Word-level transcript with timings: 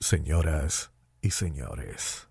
Señoras 0.00 0.92
y 1.20 1.30
señores, 1.30 2.28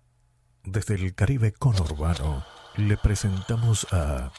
desde 0.64 0.94
el 0.94 1.14
Caribe 1.14 1.52
conurbano 1.52 2.42
le 2.76 2.96
presentamos 2.96 3.86
a 3.92 4.32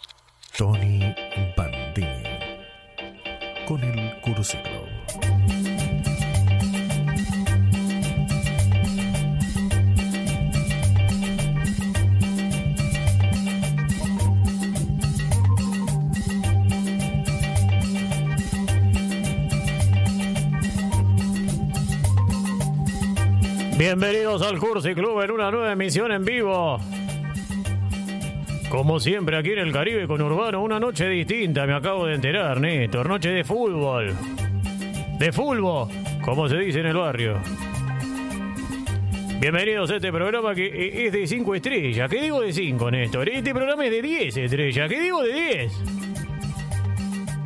Tony 0.57 1.13
Bandini 1.55 2.23
con 3.67 3.83
el 3.83 4.19
Curciclo. 4.21 5.88
Bienvenidos 23.79 24.41
al 24.41 24.59
Cursi 24.59 24.93
Club 24.93 25.21
en 25.21 25.31
una 25.31 25.49
nueva 25.49 25.71
emisión 25.71 26.11
en 26.11 26.25
vivo. 26.25 26.81
Como 28.69 28.99
siempre 28.99 29.37
aquí 29.37 29.51
en 29.51 29.59
el 29.59 29.71
Caribe 29.71 30.05
con 30.05 30.21
Urbano, 30.21 30.61
una 30.61 30.81
noche 30.81 31.07
distinta, 31.07 31.65
me 31.65 31.73
acabo 31.73 32.05
de 32.05 32.15
enterar, 32.15 32.59
Néstor. 32.59 33.07
Noche 33.07 33.29
de 33.29 33.45
fútbol. 33.45 34.13
De 35.17 35.31
fútbol, 35.31 35.87
como 36.21 36.49
se 36.49 36.57
dice 36.57 36.81
en 36.81 36.87
el 36.87 36.97
barrio. 36.97 37.39
Bienvenidos 39.39 39.89
a 39.91 39.95
este 39.95 40.11
programa 40.11 40.53
que 40.53 41.05
es 41.05 41.13
de 41.13 41.25
5 41.25 41.55
estrellas. 41.55 42.09
¿Qué 42.09 42.21
digo 42.21 42.41
de 42.41 42.51
5, 42.51 42.91
Néstor? 42.91 43.29
Este 43.29 43.53
programa 43.53 43.85
es 43.85 43.91
de 43.91 44.01
10 44.01 44.37
estrellas. 44.39 44.89
¿Qué 44.89 44.99
digo 44.99 45.23
de 45.23 45.33
10? 45.33 45.73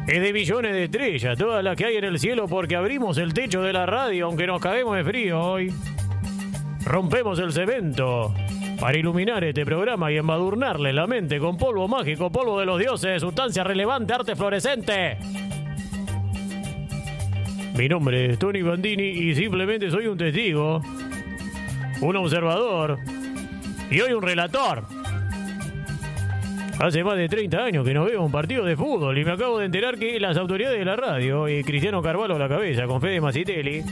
Es 0.07 0.21
de 0.21 0.33
millones 0.33 0.73
de 0.73 0.85
estrellas, 0.85 1.37
todas 1.37 1.63
las 1.63 1.77
que 1.77 1.85
hay 1.85 1.97
en 1.97 2.05
el 2.05 2.17
cielo 2.17 2.47
porque 2.47 2.75
abrimos 2.75 3.19
el 3.19 3.35
techo 3.35 3.61
de 3.61 3.71
la 3.71 3.85
radio 3.85 4.25
aunque 4.25 4.47
nos 4.47 4.59
caguemos 4.59 4.97
de 4.97 5.03
frío 5.03 5.39
hoy. 5.39 5.71
Rompemos 6.85 7.39
el 7.39 7.53
cemento 7.53 8.33
para 8.79 8.97
iluminar 8.97 9.43
este 9.45 9.65
programa 9.65 10.11
y 10.11 10.17
embadurnarle 10.17 10.91
la 10.91 11.07
mente 11.07 11.39
con 11.39 11.57
polvo 11.57 11.87
mágico, 11.87 12.29
polvo 12.29 12.59
de 12.59 12.65
los 12.65 12.77
dioses, 12.77 13.21
sustancia 13.21 13.63
relevante, 13.63 14.13
arte 14.13 14.35
fluorescente. 14.35 15.17
Mi 17.77 17.87
nombre 17.87 18.31
es 18.31 18.39
Tony 18.39 18.61
Bandini 18.61 19.07
y 19.07 19.33
simplemente 19.33 19.89
soy 19.89 20.07
un 20.07 20.17
testigo, 20.17 20.81
un 22.01 22.15
observador 22.17 22.99
y 23.89 24.01
hoy 24.01 24.11
un 24.11 24.21
relator. 24.21 24.83
Hace 26.79 27.03
más 27.03 27.15
de 27.15 27.29
30 27.29 27.63
años 27.63 27.85
que 27.85 27.93
no 27.93 28.03
veo 28.03 28.21
un 28.21 28.31
partido 28.31 28.65
de 28.65 28.75
fútbol 28.75 29.17
y 29.17 29.23
me 29.23 29.31
acabo 29.31 29.59
de 29.59 29.67
enterar 29.67 29.97
que 29.97 30.19
las 30.19 30.35
autoridades 30.35 30.79
de 30.79 30.85
la 30.85 30.97
radio 30.97 31.47
y 31.47 31.63
Cristiano 31.63 32.01
Carvalho 32.01 32.35
a 32.35 32.39
la 32.39 32.49
cabeza 32.49 32.85
con 32.87 32.99
Fede 32.99 33.21
Macitelli 33.21 33.83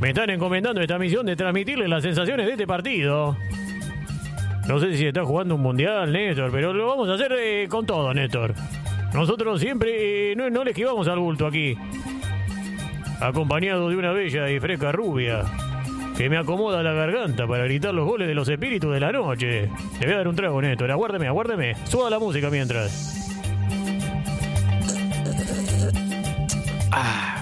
me 0.00 0.08
están 0.10 0.30
encomendando 0.30 0.80
esta 0.80 0.98
misión 0.98 1.26
de 1.26 1.36
transmitirles 1.36 1.88
las 1.88 2.02
sensaciones 2.02 2.46
de 2.46 2.52
este 2.52 2.66
partido. 2.66 3.36
No 4.68 4.78
sé 4.78 4.96
si 4.96 5.06
está 5.06 5.24
jugando 5.24 5.54
un 5.54 5.62
mundial, 5.62 6.12
Néstor, 6.12 6.50
pero 6.52 6.72
lo 6.72 6.86
vamos 6.86 7.08
a 7.08 7.14
hacer 7.14 7.32
eh, 7.38 7.66
con 7.68 7.86
todo, 7.86 8.12
Néstor. 8.12 8.54
Nosotros 9.14 9.60
siempre 9.60 10.32
eh, 10.32 10.36
no, 10.36 10.50
no 10.50 10.62
le 10.62 10.70
esquivamos 10.70 11.08
al 11.08 11.18
bulto 11.18 11.46
aquí. 11.46 11.76
Acompañado 13.20 13.88
de 13.88 13.96
una 13.96 14.12
bella 14.12 14.50
y 14.50 14.60
fresca 14.60 14.92
rubia 14.92 15.44
que 16.16 16.28
me 16.28 16.36
acomoda 16.36 16.82
la 16.82 16.92
garganta 16.92 17.46
para 17.46 17.64
gritar 17.64 17.94
los 17.94 18.06
goles 18.06 18.28
de 18.28 18.34
los 18.34 18.48
espíritus 18.48 18.92
de 18.92 19.00
la 19.00 19.10
noche. 19.10 19.70
Le 20.00 20.06
voy 20.06 20.12
a 20.12 20.16
dar 20.18 20.28
un 20.28 20.36
trago, 20.36 20.60
Néstor. 20.60 20.90
Aguárdeme, 20.90 21.26
aguárdeme. 21.28 21.74
Suba 21.84 22.10
la 22.10 22.18
música 22.18 22.50
mientras. 22.50 23.28
Ah. 26.92 27.37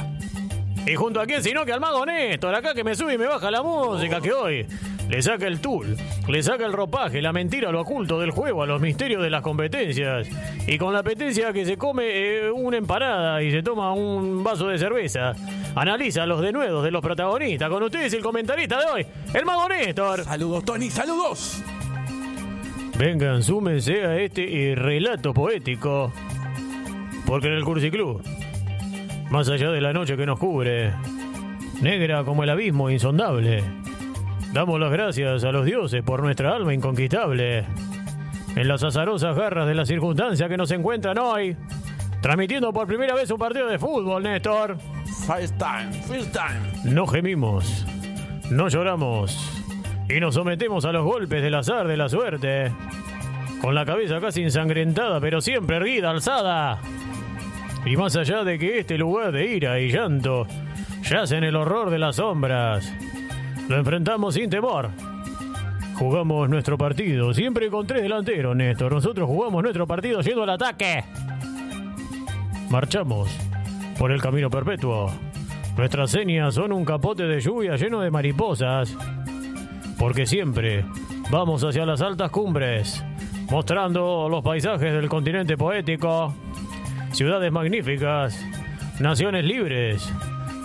Y 0.87 0.95
junto 0.95 1.21
a 1.21 1.27
quién 1.27 1.43
sino 1.43 1.65
que 1.65 1.73
al 1.73 1.81
mago 1.81 2.07
Néstor, 2.07 2.55
acá 2.55 2.73
que 2.73 2.85
me 2.85 2.95
sube 2.95 3.15
y 3.15 3.19
me 3.19 3.27
baja 3.27 3.51
la 3.51 3.63
música 3.63 4.21
que 4.21 4.33
hoy 4.33 4.67
le 5.09 5.23
saca 5.23 5.47
el 5.47 5.61
tul, 5.61 5.97
le 6.29 6.43
saca 6.43 6.65
el 6.65 6.73
ropaje, 6.73 7.21
la 7.21 7.33
mentira, 7.33 7.71
lo 7.71 7.81
oculto 7.81 8.21
del 8.21 8.31
juego, 8.31 8.63
a 8.63 8.67
los 8.67 8.81
misterios 8.81 9.23
de 9.23 9.31
las 9.31 9.43
competencias. 9.43 10.29
Y 10.67 10.79
con 10.79 10.93
la 10.93 11.01
apetencia 11.01 11.53
que 11.53 11.65
se 11.65 11.77
come 11.77 12.05
eh, 12.07 12.51
una 12.51 12.77
empanada 12.77 13.43
y 13.43 13.51
se 13.51 13.63
toma 13.63 13.93
un 13.93 14.43
vaso 14.43 14.69
de 14.69 14.79
cerveza, 14.79 15.33
analiza 15.75 16.27
los 16.27 16.41
denuedos 16.41 16.85
de 16.85 16.91
los 16.91 17.03
protagonistas. 17.03 17.69
Con 17.69 17.83
ustedes 17.83 18.13
el 18.15 18.23
comentarista 18.23 18.79
de 18.79 18.87
hoy, 18.87 19.07
el 19.35 19.45
mago 19.45 19.69
Néstor. 19.69 20.25
Saludos, 20.25 20.65
Tony, 20.65 20.91
saludos. 20.91 21.63
Vengan, 22.97 23.43
súmense 23.43 24.05
a 24.05 24.17
este 24.19 24.71
eh, 24.71 24.75
relato 24.75 25.35
poético. 25.35 26.13
Porque 27.27 27.49
en 27.49 27.55
el 27.55 27.65
Cursiclub, 27.65 28.23
más 29.31 29.49
allá 29.49 29.71
de 29.71 29.81
la 29.81 29.93
noche 29.93 30.17
que 30.17 30.27
nos 30.27 30.39
cubre, 30.39 30.93
negra 31.81 32.25
como 32.25 32.45
el 32.45 32.51
abismo 32.51 32.91
insondable, 32.91 33.63
damos 34.53 34.81
las 34.81 34.91
gracias 34.91 35.45
a 35.45 35.53
los 35.53 35.65
dioses 35.65 36.03
por 36.03 36.23
nuestra 36.23 36.55
alma 36.55 36.75
inconquistable. 36.75 37.65
En 38.55 38.69
las 38.69 38.83
azarosas 38.83 39.37
garras 39.37 39.67
de 39.67 39.75
la 39.75 39.85
circunstancia 39.85 40.49
que 40.49 40.57
nos 40.57 40.71
encuentran 40.71 41.19
hoy, 41.19 41.57
transmitiendo 42.23 42.73
por 42.73 42.87
primera 42.87 43.15
vez 43.15 43.31
un 43.31 43.39
partido 43.39 43.67
de 43.67 43.79
fútbol, 43.79 44.23
Néstor. 44.23 44.79
First 45.27 45.59
time, 45.59 45.93
first 46.03 46.33
time. 46.33 46.95
No 46.95 47.07
gemimos, 47.07 47.85
no 48.51 48.69
lloramos 48.69 49.57
y 50.09 50.21
nos 50.21 50.35
sometemos 50.35 50.85
a 50.85 50.93
los 50.93 51.05
golpes 51.05 51.43
del 51.43 51.55
azar 51.55 51.89
de 51.89 51.97
la 51.97 52.09
suerte. 52.09 52.73
Con 53.61 53.75
la 53.75 53.85
cabeza 53.85 54.21
casi 54.21 54.43
ensangrentada, 54.43 55.21
pero 55.21 55.41
siempre 55.41 55.77
erguida, 55.77 56.11
alzada. 56.11 56.79
Y 57.87 57.97
más 57.97 58.17
allá 58.17 58.43
de 58.43 58.59
que 58.59 58.81
este 58.81 58.99
lugar 58.99 59.31
de 59.31 59.47
ira 59.47 59.79
y 59.79 59.93
llanto 59.93 60.45
yace 61.09 61.37
en 61.37 61.45
el 61.45 61.55
horror 61.55 61.89
de 61.89 62.01
las 62.01 62.17
sombras, 62.17 62.93
lo 63.69 63.77
enfrentamos 63.77 64.35
sin 64.35 64.51
temor. 64.51 64.91
Jugamos 65.95 66.51
nuestro 66.51 66.77
partido, 66.77 67.33
siempre 67.33 67.71
con 67.71 67.87
tres 67.87 68.03
delanteros, 68.03 68.57
Néstor. 68.57 68.93
Nosotros 68.93 69.29
jugamos 69.29 69.63
nuestro 69.63 69.87
partido 69.87 70.21
yendo 70.21 70.43
al 70.43 70.51
ataque. 70.51 71.05
Marchamos 72.71 73.31
por 73.99 74.11
el 74.11 74.21
camino 74.21 74.51
perpetuo. 74.51 75.11
Nuestras 75.77 76.11
señas 76.11 76.55
son 76.55 76.73
un 76.73 76.85
capote 76.85 77.23
de 77.23 77.41
lluvia 77.41 77.77
lleno 77.77 78.01
de 78.01 78.11
mariposas. 78.11 78.97
Porque 79.97 80.27
siempre 80.27 80.85
vamos 81.31 81.63
hacia 81.63 81.87
las 81.87 82.03
altas 82.03 82.31
cumbres, 82.33 83.05
mostrando 83.49 84.29
los 84.29 84.43
paisajes 84.43 84.93
del 84.93 85.09
continente 85.09 85.57
poético, 85.57 86.35
ciudades 87.17 87.51
magníficas, 87.51 88.39
naciones 89.01 89.43
libres, 89.43 90.13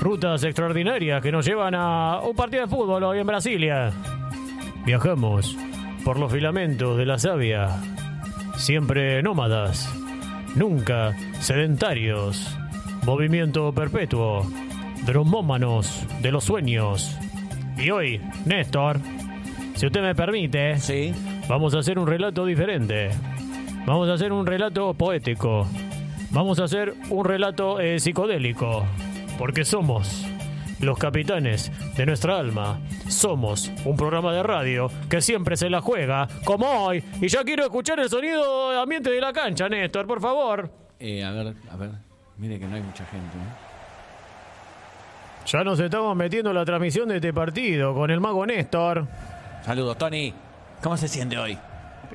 rutas 0.02 0.44
extraordinarias 0.44 1.22
que 1.22 1.32
nos 1.32 1.46
llevan 1.46 1.74
a 1.76 2.20
un 2.20 2.36
partido 2.36 2.64
de 2.64 2.68
fútbol 2.68 3.04
hoy 3.04 3.20
en 3.20 3.28
Brasilia. 3.28 3.94
Viajamos 4.86 5.56
por 6.04 6.20
los 6.20 6.30
filamentos 6.30 6.98
de 6.98 7.06
la 7.06 7.18
savia, 7.20 7.70
siempre 8.58 9.24
nómadas, 9.24 9.90
nunca 10.54 11.16
sedentarios, 11.40 12.54
movimiento 13.06 13.72
perpetuo, 13.72 14.46
dromómanos 15.06 16.06
de 16.22 16.34
los 16.34 16.44
sueños. 16.44 17.18
Y 17.78 17.92
hoy, 17.92 18.20
Néstor, 18.46 19.00
si 19.76 19.86
usted 19.86 20.02
me 20.02 20.16
permite, 20.16 20.78
Sí. 20.80 21.14
Vamos 21.48 21.74
a 21.76 21.80
hacer 21.80 21.98
un 21.98 22.08
relato 22.08 22.46
diferente. 22.46 23.10
Vamos 23.86 24.10
a 24.10 24.14
hacer 24.14 24.34
un 24.34 24.46
relato 24.46 24.94
poético. 24.94 25.66
Vamos 26.32 26.60
a 26.60 26.64
hacer 26.64 26.94
un 27.10 27.26
relato 27.26 27.80
eh, 27.82 28.00
psicodélico. 28.00 28.86
Porque 29.38 29.66
somos 29.66 30.26
los 30.80 30.98
capitanes 30.98 31.72
de 31.98 32.06
nuestra 32.06 32.38
alma. 32.38 32.80
Somos 33.10 33.70
un 33.84 33.98
programa 33.98 34.32
de 34.34 34.42
radio 34.42 34.90
que 35.10 35.22
siempre 35.22 35.58
se 35.58 35.70
la 35.70 35.82
juega, 35.82 36.30
como 36.46 36.68
hoy. 36.68 37.04
Y 37.20 37.28
ya 37.28 37.44
quiero 37.44 37.64
escuchar 37.64 38.00
el 38.00 38.10
sonido 38.10 38.80
ambiente 38.80 39.12
de 39.12 39.20
la 39.20 39.34
cancha, 39.34 39.68
Néstor, 39.68 40.08
por 40.08 40.22
favor. 40.22 40.72
Eh, 41.00 41.24
a 41.24 41.32
ver, 41.32 41.54
a 41.70 41.76
ver. 41.76 41.92
Mire 42.38 42.60
que 42.60 42.66
no 42.66 42.76
hay 42.76 42.82
mucha 42.82 43.06
gente. 43.06 43.38
¿eh? 43.38 43.72
Ya 45.48 45.64
nos 45.66 45.80
estamos 45.80 46.16
metiendo 46.16 46.52
en 46.52 46.56
la 46.56 46.66
transmisión 46.66 47.10
de 47.10 47.16
este 47.16 47.34
partido 47.34 47.94
con 47.94 48.10
el 48.10 48.22
mago 48.22 48.46
Néstor. 48.46 49.06
Saludos, 49.66 49.98
Tony. 49.98 50.34
¿Cómo 50.82 50.96
se 50.96 51.08
siente 51.08 51.38
hoy? 51.38 51.58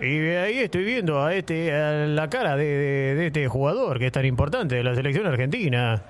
Y 0.00 0.28
ahí 0.31 0.58
estoy 0.58 0.84
viendo 0.84 1.22
a 1.25 1.34
este 1.34 1.72
a 1.72 2.06
la 2.06 2.28
cara 2.28 2.56
de, 2.56 2.64
de- 2.64 3.14
de 3.14 3.26
este 3.28 3.48
jugador 3.48 3.98
que 3.98 4.06
es 4.06 4.12
tan 4.12 4.25
importante 4.26 4.75
de 4.76 4.84
la 4.84 4.94
selección 4.94 5.26
argentina. 5.26 6.02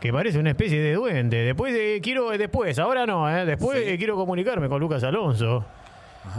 Que 0.00 0.12
parece 0.12 0.38
una 0.38 0.50
especie 0.50 0.80
de 0.82 0.92
duende. 0.94 1.38
Después 1.44 1.72
de, 1.72 1.98
quiero, 2.02 2.28
después, 2.30 2.78
ahora 2.78 3.06
no, 3.06 3.30
¿eh? 3.34 3.46
después 3.46 3.78
Sí. 3.78 3.84
eh, 3.90 3.96
quiero 3.96 4.16
comunicarme 4.16 4.68
con 4.68 4.78
Lucas 4.78 5.02
Alonso. 5.02 5.64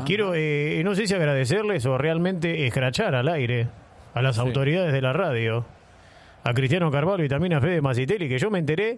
Quiero, 0.06 0.34
eh, 0.36 0.82
no 0.84 0.94
sé 0.94 1.08
si 1.08 1.14
agradecerles 1.16 1.84
o 1.88 1.98
realmente 1.98 2.68
escrachar 2.68 3.16
al 3.16 3.28
aire 3.28 3.68
a 4.14 4.22
las 4.22 4.38
autoridades 4.40 4.92
de 4.94 5.02
la 5.02 5.14
radio, 5.14 5.66
a 6.44 6.54
Cristiano 6.54 6.92
Carvalho 6.92 7.24
y 7.24 7.28
también 7.30 7.54
a 7.54 7.62
Fede 7.62 7.82
Macitelli, 7.82 8.28
que 8.30 8.38
yo 8.40 8.50
me 8.52 8.60
enteré 8.60 8.98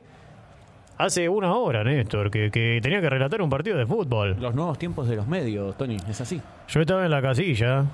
hace 0.97 1.29
una 1.29 1.53
hora, 1.55 1.83
Néstor, 1.83 2.29
que, 2.31 2.49
que 2.51 2.79
tenía 2.81 3.01
que 3.01 3.09
relatar 3.09 3.41
un 3.41 3.49
partido 3.49 3.77
de 3.77 3.85
fútbol. 3.85 4.35
Los 4.39 4.55
nuevos 4.55 4.77
tiempos 4.77 5.07
de 5.07 5.15
los 5.15 5.27
medios, 5.27 5.75
Tony, 5.77 5.97
es 6.09 6.21
así. 6.21 6.41
Yo 6.67 6.81
estaba 6.81 7.05
en 7.05 7.11
la 7.11 7.21
casilla. 7.21 7.85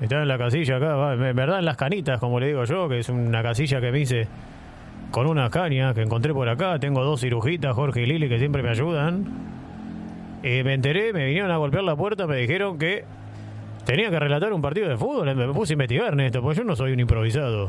Estaba 0.00 0.22
en 0.22 0.28
la 0.28 0.38
casilla 0.38 0.76
acá, 0.76 1.12
en 1.12 1.36
verdad 1.36 1.58
en 1.58 1.66
las 1.66 1.76
canitas, 1.76 2.18
como 2.18 2.40
le 2.40 2.46
digo 2.48 2.64
yo, 2.64 2.88
que 2.88 3.00
es 3.00 3.08
una 3.10 3.42
casilla 3.42 3.82
que 3.82 3.92
me 3.92 4.00
hice 4.00 4.26
con 5.10 5.26
unas 5.26 5.50
cañas 5.50 5.94
que 5.94 6.00
encontré 6.00 6.32
por 6.32 6.48
acá. 6.48 6.78
Tengo 6.78 7.04
dos 7.04 7.20
cirujitas, 7.20 7.74
Jorge 7.74 8.02
y 8.02 8.06
Lili, 8.06 8.28
que 8.28 8.38
siempre 8.38 8.62
me 8.62 8.70
ayudan. 8.70 9.26
eh, 10.42 10.64
me 10.64 10.72
enteré, 10.72 11.12
me 11.12 11.26
vinieron 11.26 11.50
a 11.50 11.58
golpear 11.58 11.82
la 11.84 11.96
puerta, 11.96 12.26
me 12.26 12.36
dijeron 12.36 12.78
que 12.78 13.04
tenía 13.84 14.08
que 14.08 14.18
relatar 14.18 14.50
un 14.54 14.62
partido 14.62 14.88
de 14.88 14.96
fútbol. 14.96 15.34
Me 15.36 15.52
puse 15.52 15.72
a 15.72 15.74
investigar, 15.74 16.16
Néstor, 16.16 16.40
porque 16.40 16.58
yo 16.60 16.64
no 16.64 16.74
soy 16.76 16.92
un 16.92 17.00
improvisado. 17.00 17.68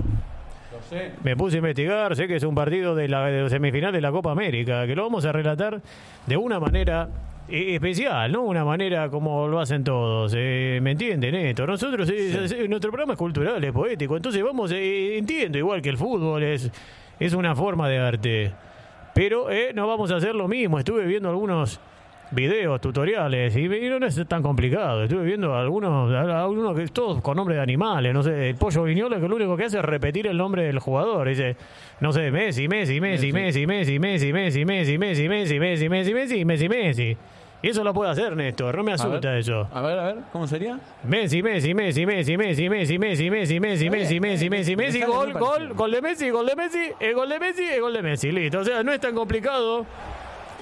Me 1.24 1.36
puse 1.38 1.56
a 1.56 1.60
investigar, 1.60 2.16
sé 2.16 2.28
que 2.28 2.36
es 2.36 2.44
un 2.44 2.54
partido 2.56 2.96
de 2.96 3.08
la, 3.08 3.26
de 3.28 3.50
semifinal 3.50 3.94
de 3.94 4.02
la 4.02 4.12
Copa 4.12 4.32
América, 4.32 4.86
que 4.86 4.96
lo 4.96 5.04
vamos 5.04 5.24
a 5.26 5.32
relatar 5.32 5.82
de 6.28 6.38
una 6.38 6.60
manera 6.60 7.08
eh, 7.48 7.76
especial, 7.76 8.32
¿no? 8.32 8.42
Una 8.44 8.66
manera 8.66 9.10
como 9.10 9.48
lo 9.48 9.60
hacen 9.60 9.84
todos. 9.84 10.34
eh, 10.36 10.80
¿Me 10.82 10.92
entienden 10.92 11.36
esto? 11.36 11.66
Nosotros, 11.66 12.10
eh, 12.14 12.66
nuestro 12.68 12.92
programa 12.92 13.14
es 13.14 13.20
cultural, 13.20 13.64
es 13.64 13.72
poético. 13.72 14.18
Entonces 14.18 14.44
vamos, 14.44 14.72
eh, 14.74 15.18
entiendo, 15.18 15.58
igual 15.58 15.82
que 15.82 15.90
el 15.90 15.98
fútbol 15.98 16.44
es, 16.44 16.70
es 17.20 17.34
una 17.34 17.56
forma 17.56 17.88
de 17.88 17.98
arte. 17.98 18.52
Pero 19.14 19.50
eh, 19.52 19.72
no 19.74 19.88
vamos 19.88 20.12
a 20.12 20.18
hacer 20.18 20.36
lo 20.36 20.48
mismo. 20.48 20.78
Estuve 20.80 21.06
viendo 21.06 21.30
algunos 21.30 21.80
videos, 22.31 22.80
tutoriales, 22.81 23.56
y, 23.56 23.66
y 23.66 23.89
no 23.89 24.06
es 24.06 24.28
tan 24.28 24.42
complicado. 24.42 25.04
Estuve 25.04 25.24
viendo 25.24 25.56
algunos, 25.56 26.12
algunos 26.13 26.75
que 26.75 26.88
todos 26.88 27.22
con 27.22 27.38
nombre 27.38 27.56
de 27.56 27.62
animales. 27.62 28.13
No 28.13 28.24
sé, 28.24 28.50
el 28.50 28.56
pollo 28.56 28.83
viñola 28.83 29.19
que 29.19 29.28
lo 29.28 29.36
único 29.36 29.56
que 29.56 29.66
hace 29.66 29.78
es 29.78 29.86
repetir 29.86 30.28
el 30.28 30.38
nombre 30.38 30.63
del 30.63 30.80
jugador. 30.80 31.28
Dice, 31.28 31.56
no 32.00 32.12
sé, 32.12 32.31
Messi, 32.31 32.68
Messi, 32.68 33.00
Messi, 33.00 33.31
Messi, 33.31 33.66
Messi, 33.66 34.00
Messi, 34.00 34.33
Messi, 34.33 34.66
Messi, 34.66 34.98
Messi, 34.98 35.28
Messi, 35.28 35.60
Messi, 35.60 35.89
Messi, 35.89 36.13
Messi, 36.13 36.45
Messi, 36.45 36.69
Messi. 36.69 37.18
Y 37.63 37.69
eso 37.69 37.83
lo 37.83 37.94
puede 37.94 38.10
hacer 38.10 38.36
Néstor, 38.36 38.75
no 38.75 38.83
me 38.83 38.94
asusta 38.94 39.38
eso. 39.38 39.68
A 39.72 39.81
ver, 39.81 40.00
a 40.00 40.06
ver, 40.06 40.16
¿cómo 40.31 40.48
sería? 40.48 40.80
Messi, 41.04 41.44
Messi, 41.44 41.75
Messi, 41.75 42.07
Messi, 42.07 42.38
Messi, 42.38 42.68
Messi, 42.68 42.98
Messi, 42.98 43.30
Messi, 43.30 43.60
Messi, 43.60 43.89
Messi, 43.89 44.19
Messi, 44.19 44.50
Messi, 44.50 44.75
Messi, 44.75 45.01
gol, 45.01 45.33
gol, 45.33 45.74
gol 45.74 45.92
de 45.92 46.01
Messi, 46.01 46.30
gol 46.31 46.48
de 46.48 46.56
Messi, 46.56 46.92
el 47.00 47.13
gol 47.13 47.30
de 47.30 47.39
Messi, 47.39 47.63
el 47.63 47.81
gol 47.81 47.94
de 47.94 48.01
Messi, 48.01 48.31
listo. 48.31 48.60
O 48.60 48.66
sea, 48.66 48.81
no 48.81 48.92
es 48.92 49.00
tan 49.00 49.13
complicado. 49.13 49.86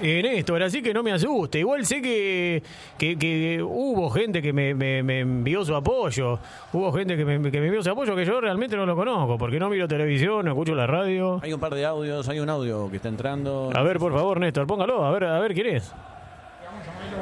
En 0.02 0.24
esto, 0.26 0.56
así 0.56 0.82
que 0.82 0.94
no 0.94 1.02
me 1.02 1.12
asuste. 1.12 1.58
Igual 1.58 1.84
sé 1.84 2.00
que, 2.00 2.62
que, 2.96 3.18
que 3.18 3.62
hubo 3.62 4.08
gente 4.10 4.40
que 4.40 4.52
me, 4.52 4.74
me- 4.74 5.02
me 5.02 5.20
envió 5.20 5.64
su 5.64 5.74
apoyo. 5.74 6.38
Hubo 6.72 6.92
gente 6.92 7.16
que 7.16 7.24
me, 7.24 7.50
que 7.50 7.60
me 7.60 7.66
envió 7.66 7.82
su 7.82 7.90
apoyo 7.90 8.16
que 8.16 8.24
yo 8.24 8.40
realmente 8.40 8.76
no 8.76 8.86
lo 8.86 8.96
conozco, 8.96 9.36
porque 9.38 9.58
no 9.58 9.68
miro 9.68 9.86
televisión, 9.86 10.44
no 10.46 10.52
escucho 10.52 10.74
la 10.74 10.86
radio. 10.86 11.38
Hay 11.42 11.52
un 11.52 11.60
par 11.60 11.74
de 11.74 11.84
audios, 11.84 12.28
hay 12.28 12.40
un 12.40 12.48
audio 12.48 12.88
que 12.90 12.96
está 12.96 13.08
entrando. 13.08 13.70
A 13.74 13.82
ver, 13.82 13.98
por 13.98 14.12
favor, 14.12 14.40
Néstor, 14.40 14.66
póngalo, 14.66 15.04
a 15.04 15.10
ver, 15.12 15.24
a 15.24 15.38
ver 15.38 15.52
quién 15.54 15.66
es. 15.76 15.92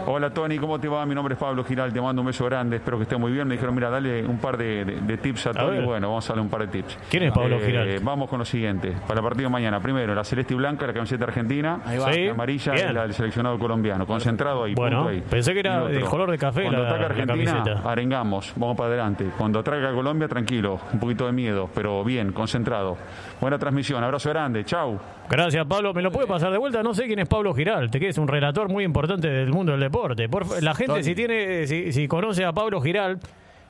Hola 0.06 0.30
Tony, 0.30 0.58
¿cómo 0.58 0.78
te 0.78 0.88
va? 0.88 1.04
Mi 1.04 1.14
nombre 1.14 1.34
es 1.34 1.40
Pablo 1.40 1.64
Giral, 1.64 1.92
te 1.92 2.00
mando 2.00 2.22
un 2.22 2.26
beso 2.28 2.44
grande, 2.44 2.76
espero 2.76 2.96
que 2.96 3.02
estés 3.02 3.18
muy 3.18 3.30
bien. 3.32 3.46
Me 3.46 3.54
dijeron, 3.54 3.74
mira, 3.74 3.90
dale 3.90 4.24
un 4.24 4.38
par 4.38 4.56
de, 4.56 4.84
de- 4.84 5.00
de 5.00 5.16
tips 5.18 5.48
a 5.48 5.52
Tony. 5.52 5.76
ver. 5.78 5.84
Bueno, 5.84 6.08
vamos 6.08 6.24
a 6.26 6.32
darle 6.32 6.42
un 6.42 6.48
par 6.48 6.60
de 6.62 6.68
tips. 6.68 6.98
¿Quién 7.10 7.24
es 7.24 7.32
Pablo 7.32 7.56
Eh, 7.56 7.66
Giral? 7.66 7.98
Vamos 8.02 8.28
con 8.30 8.38
lo 8.38 8.44
siguiente. 8.44 8.92
Para 9.06 9.20
el 9.20 9.24
partido 9.26 9.48
de 9.48 9.52
mañana, 9.52 9.80
primero, 9.80 10.14
la 10.14 10.24
celeste 10.24 10.54
y 10.54 10.56
blanca, 10.56 10.86
la 10.86 10.92
camiseta 10.92 11.24
argentina. 11.24 11.80
Ahí 11.84 11.98
va. 11.98 12.12
Sí. 12.12 12.24
La 12.26 12.32
amarilla 12.32 12.72
Bien. 12.72 12.88
es 12.88 12.94
la 12.94 13.02
del 13.02 13.12
seleccionado 13.14 13.58
colombiano. 13.58 14.06
Concentrado 14.06 14.64
ahí, 14.64 14.74
Bueno, 14.74 14.98
punto 14.98 15.10
ahí. 15.10 15.22
pensé 15.28 15.52
que 15.52 15.60
era 15.60 15.84
Y 15.90 15.92
del 15.94 16.04
color 16.04 16.30
de 16.30 16.38
café 16.38 16.62
Cuando 16.62 16.82
la- 16.82 16.88
ataca 16.90 17.04
Argentina, 17.06 17.64
arengamos, 17.84 18.52
vamos 18.56 18.76
para 18.76 18.88
adelante. 18.90 19.30
Cuando 19.36 19.62
traiga 19.62 19.90
a 19.90 19.92
Colombia, 19.94 20.28
tranquilo, 20.28 20.78
un 20.92 21.00
poquito 21.00 21.26
de 21.26 21.32
miedo, 21.32 21.68
pero 21.74 22.02
bien, 22.04 22.32
concentrado. 22.32 22.96
Buena 23.40 23.58
transmisión, 23.58 24.02
abrazo 24.02 24.30
grande, 24.30 24.64
chau. 24.64 24.98
Gracias, 25.30 25.64
Pablo. 25.66 25.94
¿Me 25.94 26.02
lo 26.02 26.10
puede 26.10 26.26
pasar 26.26 26.50
de 26.50 26.58
vuelta? 26.58 26.82
No 26.82 26.92
sé 26.92 27.06
quién 27.06 27.20
es 27.20 27.28
Pablo 27.28 27.54
Giralte, 27.54 28.00
que 28.00 28.08
es 28.08 28.18
un 28.18 28.26
relator 28.26 28.68
muy 28.68 28.82
importante 28.82 29.28
del 29.28 29.50
mundo 29.50 29.72
del 29.72 29.80
deporte. 29.80 30.28
Por 30.28 30.62
la 30.62 30.74
gente, 30.74 31.02
si 31.04 31.14
tiene, 31.14 31.66
si, 31.66 31.92
si 31.92 32.08
conoce 32.08 32.44
a 32.44 32.52
Pablo 32.52 32.80
Giral, 32.80 33.20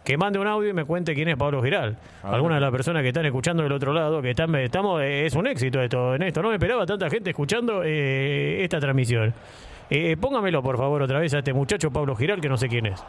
que 0.05 0.17
mande 0.17 0.39
un 0.39 0.47
audio 0.47 0.71
y 0.71 0.73
me 0.73 0.87
cuente 0.87 1.15
quién 1.15 1.29
es 1.29 1.37
Pablo 1.37 1.63
Giral. 1.63 1.99
Algunas 2.23 2.57
de 2.57 2.61
las 2.63 2.71
personas 2.71 3.03
que 3.03 3.09
están 3.09 3.27
escuchando 3.27 3.63
del 3.63 3.73
otro 3.73 3.93
lado, 3.93 4.23
que 4.23 4.31
están, 4.31 4.55
estamos, 4.55 5.03
eh, 5.03 5.27
es 5.27 5.35
un 5.35 5.47
éxito 5.47 5.83
esto, 5.83 6.15
en 6.15 6.23
esto. 6.23 6.41
No 6.41 6.49
me 6.49 6.55
esperaba 6.55 6.87
tanta 6.87 7.11
gente 7.11 7.29
escuchando 7.31 7.83
eh, 7.85 8.63
esta 8.63 8.81
transmisión. 8.81 9.35
Eh, 9.91 10.17
póngamelo, 10.19 10.63
por 10.63 10.79
favor, 10.79 11.03
otra 11.03 11.19
vez 11.19 11.35
a 11.35 11.39
este 11.39 11.53
muchacho 11.53 11.91
Pablo 11.91 12.17
Giral, 12.17 12.41
que 12.41 12.49
no 12.49 12.57
sé 12.57 12.69
quién 12.69 12.87
es. 12.87 13.05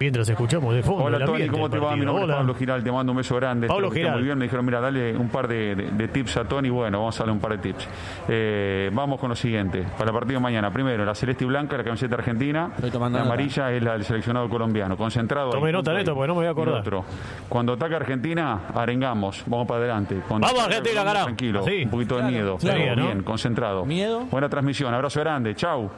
Mientras 0.00 0.28
escuchamos 0.28 0.72
de 0.74 0.82
fondo. 0.82 1.04
Hola 1.04 1.16
el 1.16 1.24
Tony, 1.24 1.48
¿cómo 1.48 1.68
te 1.68 1.76
va? 1.78 1.96
Mi 1.96 2.04
nombre 2.04 2.22
Hola. 2.22 2.34
es 2.34 2.38
Pablo 2.38 2.54
Giral, 2.54 2.84
te 2.84 2.92
mando 2.92 3.10
un 3.10 3.18
beso 3.18 3.34
grande. 3.34 3.66
Pablo 3.66 3.90
Giral. 3.90 4.14
muy 4.14 4.22
bien. 4.22 4.38
Me 4.38 4.44
dijeron, 4.44 4.64
mira, 4.64 4.80
dale 4.80 5.16
un 5.16 5.28
par 5.28 5.48
de, 5.48 5.74
de- 5.74 5.90
de 5.90 6.08
tips 6.08 6.36
a 6.36 6.44
Tony. 6.44 6.70
Bueno, 6.70 6.98
vamos 7.00 7.16
a 7.16 7.24
darle 7.24 7.32
un 7.32 7.40
par 7.40 7.50
de 7.52 7.58
tips. 7.58 7.88
Eh, 8.28 8.90
vamos 8.92 9.18
con 9.18 9.30
lo 9.30 9.34
siguiente. 9.34 9.82
Para 9.98 10.10
el 10.10 10.14
partido 10.16 10.38
de 10.38 10.42
mañana, 10.44 10.70
primero, 10.70 11.04
la 11.04 11.16
celeste 11.16 11.42
y 11.44 11.48
blanca, 11.48 11.76
la 11.76 11.82
camiseta 11.82 12.14
argentina. 12.14 12.70
Estoy 12.76 12.92
tomando 12.92 13.18
la 13.18 13.24
nota. 13.24 13.34
amarilla 13.34 13.72
es 13.72 13.82
la 13.82 13.92
del 13.94 14.04
seleccionado 14.04 14.48
colombiano. 14.48 14.96
Concentrado. 14.96 15.50
Tome 15.50 15.66
ahí, 15.66 15.72
nota, 15.72 15.90
ahí. 15.90 16.04
porque 16.04 16.28
no 16.28 16.34
me 16.34 16.40
voy 16.40 16.46
a 16.46 16.50
acordar. 16.50 16.80
Otro. 16.80 17.04
Cuando 17.48 17.72
ataca 17.72 17.96
Argentina, 17.96 18.60
arengamos. 18.74 19.42
Vamos 19.46 19.66
para 19.66 19.80
adelante. 19.80 20.20
Cuando 20.28 20.46
Vamos, 20.46 20.62
Argentina, 20.62 21.02
carajo. 21.02 21.24
Tranquilo, 21.24 21.64
Sí. 21.64 21.82
un 21.84 21.90
poquito 21.90 22.18
de 22.18 22.22
miedo. 22.22 22.56
claro. 22.58 22.78
pero 22.80 22.96
¿no? 22.96 23.02
bien, 23.06 23.22
concentrado. 23.24 23.84
Miedo. 23.84 24.20
Buena 24.30 24.48
transmisión, 24.48 24.94
abrazo 24.94 25.18
grande, 25.18 25.56
chau. 25.56 25.90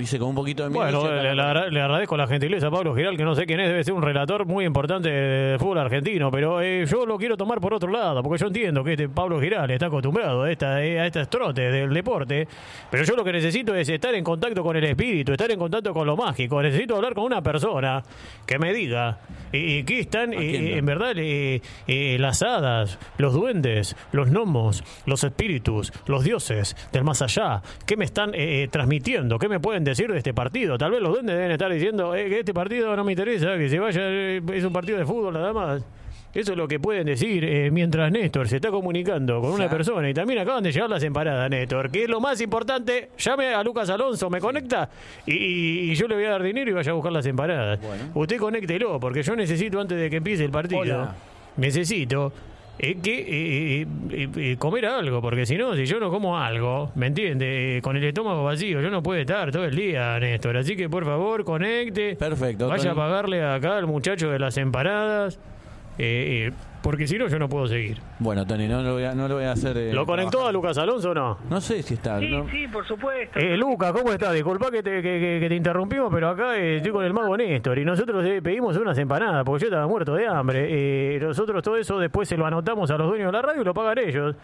Dice 0.00 0.18
con 0.18 0.28
un 0.30 0.34
poquito 0.34 0.62
de 0.64 0.70
miedo. 0.70 0.82
Bueno, 0.82 1.10
le, 1.22 1.34
le 1.34 1.42
agra- 1.42 1.68
le 1.68 1.80
agradezco 1.80 2.16
la 2.16 2.26
gentileza 2.26 2.68
a 2.68 2.70
Pablo 2.70 2.94
Giral, 2.94 3.16
que 3.18 3.24
no 3.24 3.34
sé 3.34 3.44
quién 3.44 3.60
es, 3.60 3.68
debe 3.68 3.84
ser 3.84 3.92
un 3.92 4.02
relator 4.02 4.46
muy 4.46 4.64
importante 4.64 5.10
de 5.10 5.58
fútbol 5.58 5.76
argentino, 5.76 6.30
pero 6.30 6.62
eh, 6.62 6.86
yo 6.86 7.04
lo 7.04 7.18
quiero 7.18 7.36
tomar 7.36 7.60
por 7.60 7.74
otro 7.74 7.90
lado, 7.90 8.22
porque 8.22 8.40
yo 8.40 8.46
entiendo 8.46 8.82
que 8.82 8.92
este 8.92 9.10
Pablo 9.10 9.38
Giral 9.38 9.70
está 9.70 9.86
acostumbrado 9.86 10.44
a, 10.44 10.50
esta, 10.50 10.82
eh, 10.82 10.98
a 10.98 11.06
estos 11.06 11.28
trotes 11.28 11.70
del 11.70 11.92
deporte, 11.92 12.48
pero 12.90 13.04
yo 13.04 13.14
lo 13.14 13.22
que 13.22 13.32
necesito 13.32 13.74
es 13.74 13.90
estar 13.90 14.14
en 14.14 14.24
contacto 14.24 14.62
con 14.62 14.74
el 14.74 14.84
espíritu, 14.84 15.32
estar 15.32 15.50
en 15.50 15.58
contacto 15.58 15.92
con 15.92 16.06
lo 16.06 16.16
mágico, 16.16 16.62
necesito 16.62 16.96
hablar 16.96 17.12
con 17.12 17.24
una 17.24 17.42
persona 17.42 18.02
que 18.46 18.58
me 18.58 18.72
diga 18.72 19.18
eh, 19.52 19.80
eh, 19.80 19.84
qué 19.84 20.00
están, 20.00 20.32
Atienda. 20.32 20.70
en 20.78 20.86
verdad, 20.86 21.12
eh, 21.16 21.60
las 22.18 22.40
hadas, 22.42 22.98
los 23.18 23.34
duendes, 23.34 23.96
los 24.12 24.30
gnomos, 24.30 24.82
los 25.04 25.24
espíritus, 25.24 25.92
los 26.06 26.24
dioses 26.24 26.74
del 26.90 27.04
más 27.04 27.20
allá, 27.20 27.60
qué 27.84 27.98
me 27.98 28.06
están 28.06 28.30
eh, 28.34 28.66
transmitiendo, 28.70 29.38
qué 29.38 29.48
me 29.48 29.60
pueden 29.60 29.84
decir 29.84 29.89
de 29.94 30.18
este 30.18 30.32
partido. 30.34 30.76
Tal 30.78 30.90
vez 30.92 31.00
los 31.00 31.12
duendes 31.12 31.36
deben 31.36 31.50
estar 31.52 31.72
diciendo 31.72 32.14
eh, 32.14 32.28
que 32.28 32.40
este 32.40 32.54
partido 32.54 32.94
no 32.96 33.04
me 33.04 33.12
interesa, 33.12 33.56
que 33.56 33.68
se 33.68 33.78
vaya, 33.78 34.00
eh, 34.04 34.40
es 34.54 34.64
un 34.64 34.72
partido 34.72 34.98
de 34.98 35.04
fútbol 35.06 35.34
nada 35.34 35.52
más. 35.52 35.82
Eso 36.32 36.52
es 36.52 36.56
lo 36.58 36.68
que 36.68 36.78
pueden 36.78 37.06
decir 37.06 37.44
eh, 37.44 37.70
mientras 37.72 38.12
Néstor 38.12 38.46
se 38.46 38.56
está 38.56 38.70
comunicando 38.70 39.40
con 39.40 39.50
una 39.50 39.64
Ya. 39.64 39.70
persona 39.70 40.08
y 40.08 40.14
también 40.14 40.38
acaban 40.38 40.62
de 40.62 40.70
llegar 40.70 40.88
las 40.88 41.02
empanadas, 41.02 41.50
Néstor, 41.50 41.90
que 41.90 42.04
es 42.04 42.08
lo 42.08 42.20
más 42.20 42.40
importante. 42.40 43.10
Llame 43.18 43.52
a 43.52 43.64
Lucas 43.64 43.90
Alonso, 43.90 44.30
me 44.30 44.38
conecta 44.40 44.88
y, 45.26 45.32
y- 45.34 45.90
y 45.90 45.94
yo 45.96 46.06
le 46.06 46.14
voy 46.14 46.24
a 46.26 46.30
dar 46.30 46.42
dinero 46.44 46.70
y 46.70 46.74
vaya 46.74 46.92
a 46.92 46.94
buscar 46.94 47.10
las 47.12 47.26
empanadas. 47.26 47.80
Bueno. 47.80 48.04
Usted 48.14 48.36
conéctelo, 48.38 49.00
porque 49.00 49.24
yo 49.24 49.34
necesito 49.34 49.80
antes 49.80 49.98
de 49.98 50.08
que 50.08 50.16
empiece 50.18 50.44
el 50.44 50.52
partido, 50.52 50.80
Hola. 50.82 51.14
necesito 51.56 52.32
eh, 52.82 52.96
que 53.02 53.18
eh, 53.82 53.86
eh, 54.10 54.28
eh, 54.36 54.56
comer 54.58 54.86
algo, 54.86 55.20
porque 55.20 55.44
si 55.44 55.56
no, 55.58 55.74
si 55.74 55.84
yo 55.84 56.00
no 56.00 56.10
como 56.10 56.38
algo, 56.38 56.90
¿me 56.94 57.08
entiende? 57.08 57.76
Eh, 57.76 57.82
con 57.82 57.94
el 57.96 58.04
estómago 58.04 58.42
vacío, 58.42 58.80
yo 58.80 58.88
no 58.90 59.02
puedo 59.02 59.20
estar 59.20 59.52
todo 59.52 59.66
el 59.66 59.76
día, 59.76 60.18
Néstor. 60.18 60.56
Así 60.56 60.76
que 60.76 60.88
por 60.88 61.04
favor, 61.04 61.44
conecte. 61.44 62.16
Perfecto, 62.16 62.68
Vaya 62.68 62.92
a 62.92 62.94
pagarle 62.94 63.44
acá 63.44 63.76
al 63.76 63.86
muchacho 63.86 64.30
de 64.30 64.38
las 64.38 64.56
empanadas, 64.56 65.38
eh, 65.98 66.48
eh, 66.48 66.52
porque 66.82 67.06
si 67.06 67.18
no, 67.18 67.28
yo 67.28 67.38
no 67.38 67.48
puedo 67.48 67.66
seguir. 67.66 67.98
Bueno, 68.18 68.46
Tony, 68.46 68.66
no 68.68 68.82
lo 68.82 68.94
voy 68.94 69.04
a, 69.04 69.14
no 69.14 69.28
lo 69.28 69.34
voy 69.36 69.44
a 69.44 69.52
hacer. 69.52 69.76
eh, 69.76 69.92
¿Lo 69.92 70.06
conectó 70.06 70.46
a. 70.46 70.52
Lucas 70.52 70.76
Alonso 70.78 71.10
o 71.10 71.14
no? 71.14 71.38
No 71.48 71.60
sé 71.60 71.82
si 71.82 71.94
está. 71.94 72.18
Sí, 72.18 72.28
no- 72.28 72.48
sí, 72.50 72.66
por 72.68 72.86
supuesto. 72.86 73.38
Eh, 73.38 73.56
Lucas, 73.56 73.92
¿cómo 73.92 74.12
estás? 74.12 74.32
Disculpa 74.34 74.70
que 74.70 74.82
te, 74.82 75.02
que, 75.02 75.02
que- 75.02 75.38
que 75.40 75.48
te 75.48 75.54
interrumpimos, 75.54 76.08
pero 76.12 76.28
acá 76.30 76.56
eh, 76.56 76.76
estoy 76.78 76.92
con 76.92 77.04
el 77.04 77.12
mago 77.12 77.36
Néstor 77.36 77.78
y 77.78 77.84
nosotros 77.84 78.24
eh, 78.26 78.40
pedimos 78.42 78.76
unas 78.76 78.96
empanadas 78.98 79.44
porque 79.44 79.62
yo 79.62 79.66
estaba 79.68 79.86
muerto 79.86 80.14
de 80.14 80.26
hambre. 80.26 80.66
Eh, 81.16 81.18
nosotros 81.20 81.62
todo 81.62 81.76
eso 81.76 81.98
después 81.98 82.28
se 82.28 82.36
lo 82.36 82.46
anotamos 82.46 82.90
a 82.90 82.96
los 82.96 83.08
dueños 83.08 83.26
de 83.26 83.32
la 83.32 83.42
radio 83.42 83.62
y 83.62 83.64
lo 83.64 83.74
pagan 83.74 83.98
ellos. 83.98 84.36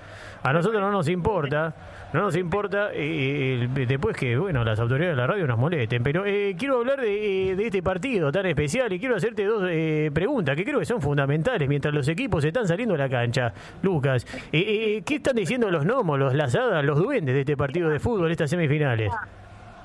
A 0.43 0.53
nosotros 0.53 0.81
no 0.81 0.91
nos 0.91 1.09
importa, 1.09 1.75
no 2.13 2.23
nos 2.23 2.37
importa 2.37 2.91
eh, 2.93 3.69
eh, 3.77 3.87
después 3.87 4.17
que, 4.17 4.37
bueno, 4.37 4.65
las 4.65 4.79
autoridades 4.79 5.17
de 5.17 5.21
la 5.21 5.27
radio 5.27 5.47
nos 5.47 5.59
molesten. 5.59 6.03
Pero 6.03 6.25
eh, 6.25 6.55
quiero 6.59 6.79
hablar 6.79 7.01
de, 7.01 7.51
eh, 7.51 7.57
de 7.57 7.67
este 7.67 7.83
partido 7.83 8.31
tan 8.31 8.47
especial 8.47 8.93
y 8.93 8.99
quiero 8.99 9.17
hacerte 9.17 9.45
dos 9.45 9.65
eh, 9.69 10.11
preguntas 10.15 10.57
que 10.57 10.65
creo 10.65 10.79
que 10.79 10.85
son 10.87 11.03
fundamentales 11.03 11.69
mientras 11.69 11.93
los 11.93 12.07
equipos 12.09 12.45
están 12.45 12.67
saliendo 12.69 12.95
a 12.95 12.99
la 12.99 13.09
cancha. 13.09 13.53
Lucas, 13.83 14.27
eh, 14.53 15.03
¿qué 15.05 15.17
están 15.17 15.37
diciendo 15.37 15.71
los 15.71 15.85
gnomos, 15.85 16.19
los 16.19 16.35
lazadas, 16.35 16.85
los 16.85 16.99
duendes 16.99 17.35
de 17.35 17.41
este 17.41 17.57
partido 17.57 17.89
de 17.89 17.99
fútbol, 17.99 18.31
estas 18.31 18.51
semifinales? 18.51 19.13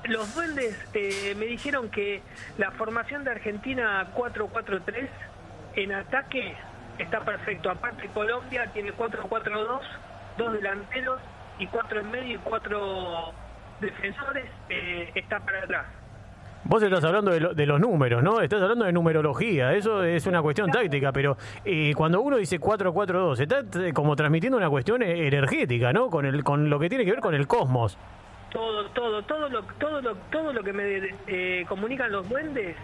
Los 0.04 0.34
duendes 0.34 0.76
me 1.36 1.46
dijeron 1.46 1.88
que 1.88 2.22
la 2.58 2.72
formación 2.72 3.24
de 3.24 3.30
Argentina 3.30 4.08
4-4-3 4.16 5.08
en 5.76 5.92
ataque 5.92 6.54
está 6.98 7.20
perfecto. 7.20 7.70
Aparte 7.70 8.08
Colombia 8.12 8.68
tiene 8.72 8.92
4-4-2, 8.92 9.80
dos 10.38 10.52
delanteros 10.52 11.20
y 11.62 11.66
cuatro 11.68 12.00
en 12.00 12.10
medio 12.10 12.34
y 12.34 12.38
cuatro 12.38 13.32
defensores. 13.80 14.44
eh, 14.68 15.10
está 15.14 15.40
para 15.40 15.62
atrás. 15.64 15.86
Vos 16.64 16.80
estás 16.80 17.02
hablando 17.02 17.32
de, 17.32 17.40
lo- 17.40 17.54
de 17.54 17.66
los 17.66 17.80
números, 17.80 18.22
¿no? 18.22 18.40
Estás 18.40 18.62
hablando 18.62 18.84
de 18.84 18.92
numerología, 18.92 19.72
eso 19.74 20.04
es 20.04 20.24
una 20.28 20.40
cuestión 20.42 20.70
táctica, 20.70 21.10
pero 21.12 21.36
eh, 21.64 21.92
cuando 21.96 22.20
uno 22.20 22.36
dice 22.36 22.60
4-4-2, 22.60 23.40
está 23.40 23.62
eh, 23.84 23.92
como 23.92 24.14
transmitiendo 24.14 24.58
una 24.58 24.70
cuestión 24.70 25.02
eh, 25.02 25.26
energética, 25.26 25.92
¿no? 25.92 26.08
Con, 26.08 26.24
el, 26.24 26.44
con 26.44 26.70
lo 26.70 26.78
que 26.78 26.88
tiene 26.88 27.04
que 27.04 27.10
ver 27.10 27.20
con 27.20 27.34
el 27.34 27.48
cosmos. 27.48 27.98
Todo, 28.52 28.86
todo, 28.90 29.22
todo 29.22 29.48
lo, 29.48 29.62
todo 29.80 30.00
lo, 30.02 30.14
todo 30.30 30.52
lo 30.52 30.62
que 30.62 30.72
me 30.72 31.00
eh, 31.26 31.64
comunican 31.68 32.12
los 32.12 32.28
duendes 32.28 32.76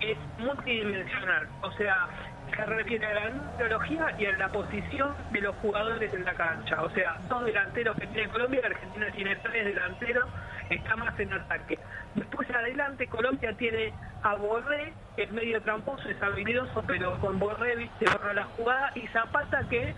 es 0.00 0.18
multidimensional. 0.38 1.48
O 1.62 1.70
sea, 1.72 2.08
se 2.56 2.66
refiere 2.66 3.06
a 3.06 3.14
la 3.14 3.30
numerología 3.30 4.14
y 4.18 4.26
a 4.26 4.36
la 4.36 4.48
posición 4.48 5.14
de 5.30 5.40
los 5.40 5.56
jugadores 5.56 6.12
en 6.12 6.24
la 6.24 6.34
cancha. 6.34 6.82
O 6.82 6.90
sea, 6.90 7.16
dos 7.28 7.44
delanteros 7.44 7.96
que 7.96 8.06
tiene 8.08 8.28
Colombia, 8.28 8.60
Argentina 8.64 9.06
tiene 9.12 9.36
tres 9.36 9.64
delanteros, 9.64 10.28
está 10.70 10.96
más 10.96 11.18
en 11.18 11.32
ataque. 11.32 11.78
Después 12.14 12.50
adelante 12.50 13.06
Colombia 13.06 13.52
tiene 13.56 13.92
a 14.22 14.34
Borré, 14.34 14.92
es 15.16 15.30
medio 15.32 15.60
tramposo, 15.62 16.08
es 16.08 16.22
habilidoso, 16.22 16.82
pero 16.86 17.18
con 17.20 17.38
Borré 17.38 17.76
viste 17.76 18.04
borra 18.06 18.34
la 18.34 18.44
jugada, 18.44 18.92
y 18.94 19.06
Zapata 19.08 19.64
que 19.68 19.94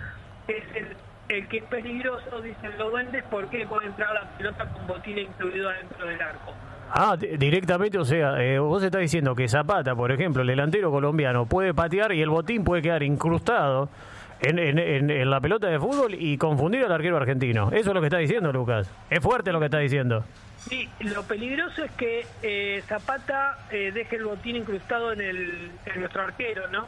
es 0.48 0.64
el, 1.28 1.48
que 1.48 1.56
es 1.58 1.64
peligroso, 1.64 2.40
dicen 2.40 2.78
los 2.78 2.90
duendes, 2.90 3.24
porque 3.30 3.66
puede 3.66 3.86
entrar 3.86 4.12
la 4.14 4.28
pelota 4.36 4.66
con 4.66 4.86
botín 4.86 5.18
incluido 5.18 5.70
dentro 5.70 6.06
del 6.06 6.20
arco. 6.20 6.54
Ah, 6.96 7.16
di- 7.18 7.36
directamente, 7.36 7.98
o 7.98 8.04
sea, 8.04 8.40
eh, 8.40 8.58
vos 8.58 8.82
estás 8.82 9.00
diciendo 9.00 9.34
que 9.34 9.48
Zapata, 9.48 9.96
por 9.96 10.12
ejemplo, 10.12 10.42
el 10.42 10.48
delantero 10.48 10.90
colombiano, 10.92 11.44
puede 11.46 11.74
patear 11.74 12.12
y 12.12 12.22
el 12.22 12.28
botín 12.30 12.62
puede 12.62 12.82
quedar 12.82 13.02
incrustado 13.02 13.88
en- 14.40 14.58
en 14.78 15.30
la 15.30 15.40
pelota 15.40 15.66
de 15.68 15.78
fútbol 15.80 16.14
y 16.14 16.36
confundir 16.38 16.84
al 16.84 16.92
arquero 16.92 17.16
argentino. 17.16 17.68
Eso 17.72 17.90
es 17.90 17.94
lo 17.94 18.00
que 18.00 18.06
está 18.06 18.18
diciendo, 18.18 18.52
Lucas. 18.52 18.88
Es 19.10 19.20
fuerte 19.20 19.50
lo 19.52 19.58
que 19.58 19.64
está 19.66 19.78
diciendo. 19.78 20.24
Sí, 20.58 20.88
lo 21.00 21.22
peligroso 21.24 21.82
es 21.84 21.90
que 21.92 22.26
eh, 22.42 22.82
Zapata 22.86 23.58
eh, 23.70 23.90
deje 23.92 24.16
el 24.16 24.24
botín 24.24 24.56
incrustado 24.56 25.12
en, 25.12 25.20
el, 25.20 25.70
en 25.86 26.00
nuestro 26.00 26.22
arquero, 26.22 26.68
¿no? 26.70 26.86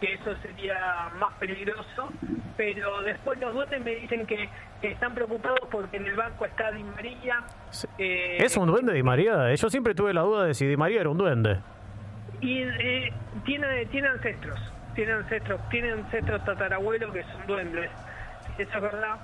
Que 0.00 0.14
eso 0.14 0.34
sería 0.42 1.10
más 1.18 1.34
peligroso. 1.34 2.08
Pero 2.56 3.02
después 3.02 3.38
los 3.40 3.54
duendes 3.54 3.82
me 3.84 3.94
dicen 3.94 4.26
que 4.26 4.48
están 4.82 5.14
preocupados 5.14 5.60
porque 5.70 5.96
en 5.96 6.06
el 6.06 6.16
banco 6.16 6.44
está 6.44 6.70
Di 6.72 6.82
María. 6.82 7.42
eh, 7.98 8.38
¿Es 8.40 8.56
un 8.56 8.66
duende 8.66 8.92
Di 8.92 9.02
María? 9.02 9.54
Yo 9.54 9.70
siempre 9.70 9.94
tuve 9.94 10.12
la 10.12 10.22
duda 10.22 10.44
de 10.44 10.54
si 10.54 10.66
Di 10.66 10.76
María 10.76 11.00
era 11.00 11.10
un 11.10 11.18
duende. 11.18 11.58
Y 12.40 12.62
eh, 12.62 13.12
tiene, 13.44 13.86
tiene 13.86 14.08
ancestros, 14.08 14.58
tiene 14.94 15.12
ancestros, 15.12 15.60
tiene 15.68 15.92
ancestros 15.92 16.42
tatarabuelos 16.44 17.12
que 17.12 17.22
son 17.24 17.46
duendes, 17.46 17.90
eso 18.56 18.70
es 18.74 18.80
verdad. 18.82 19.16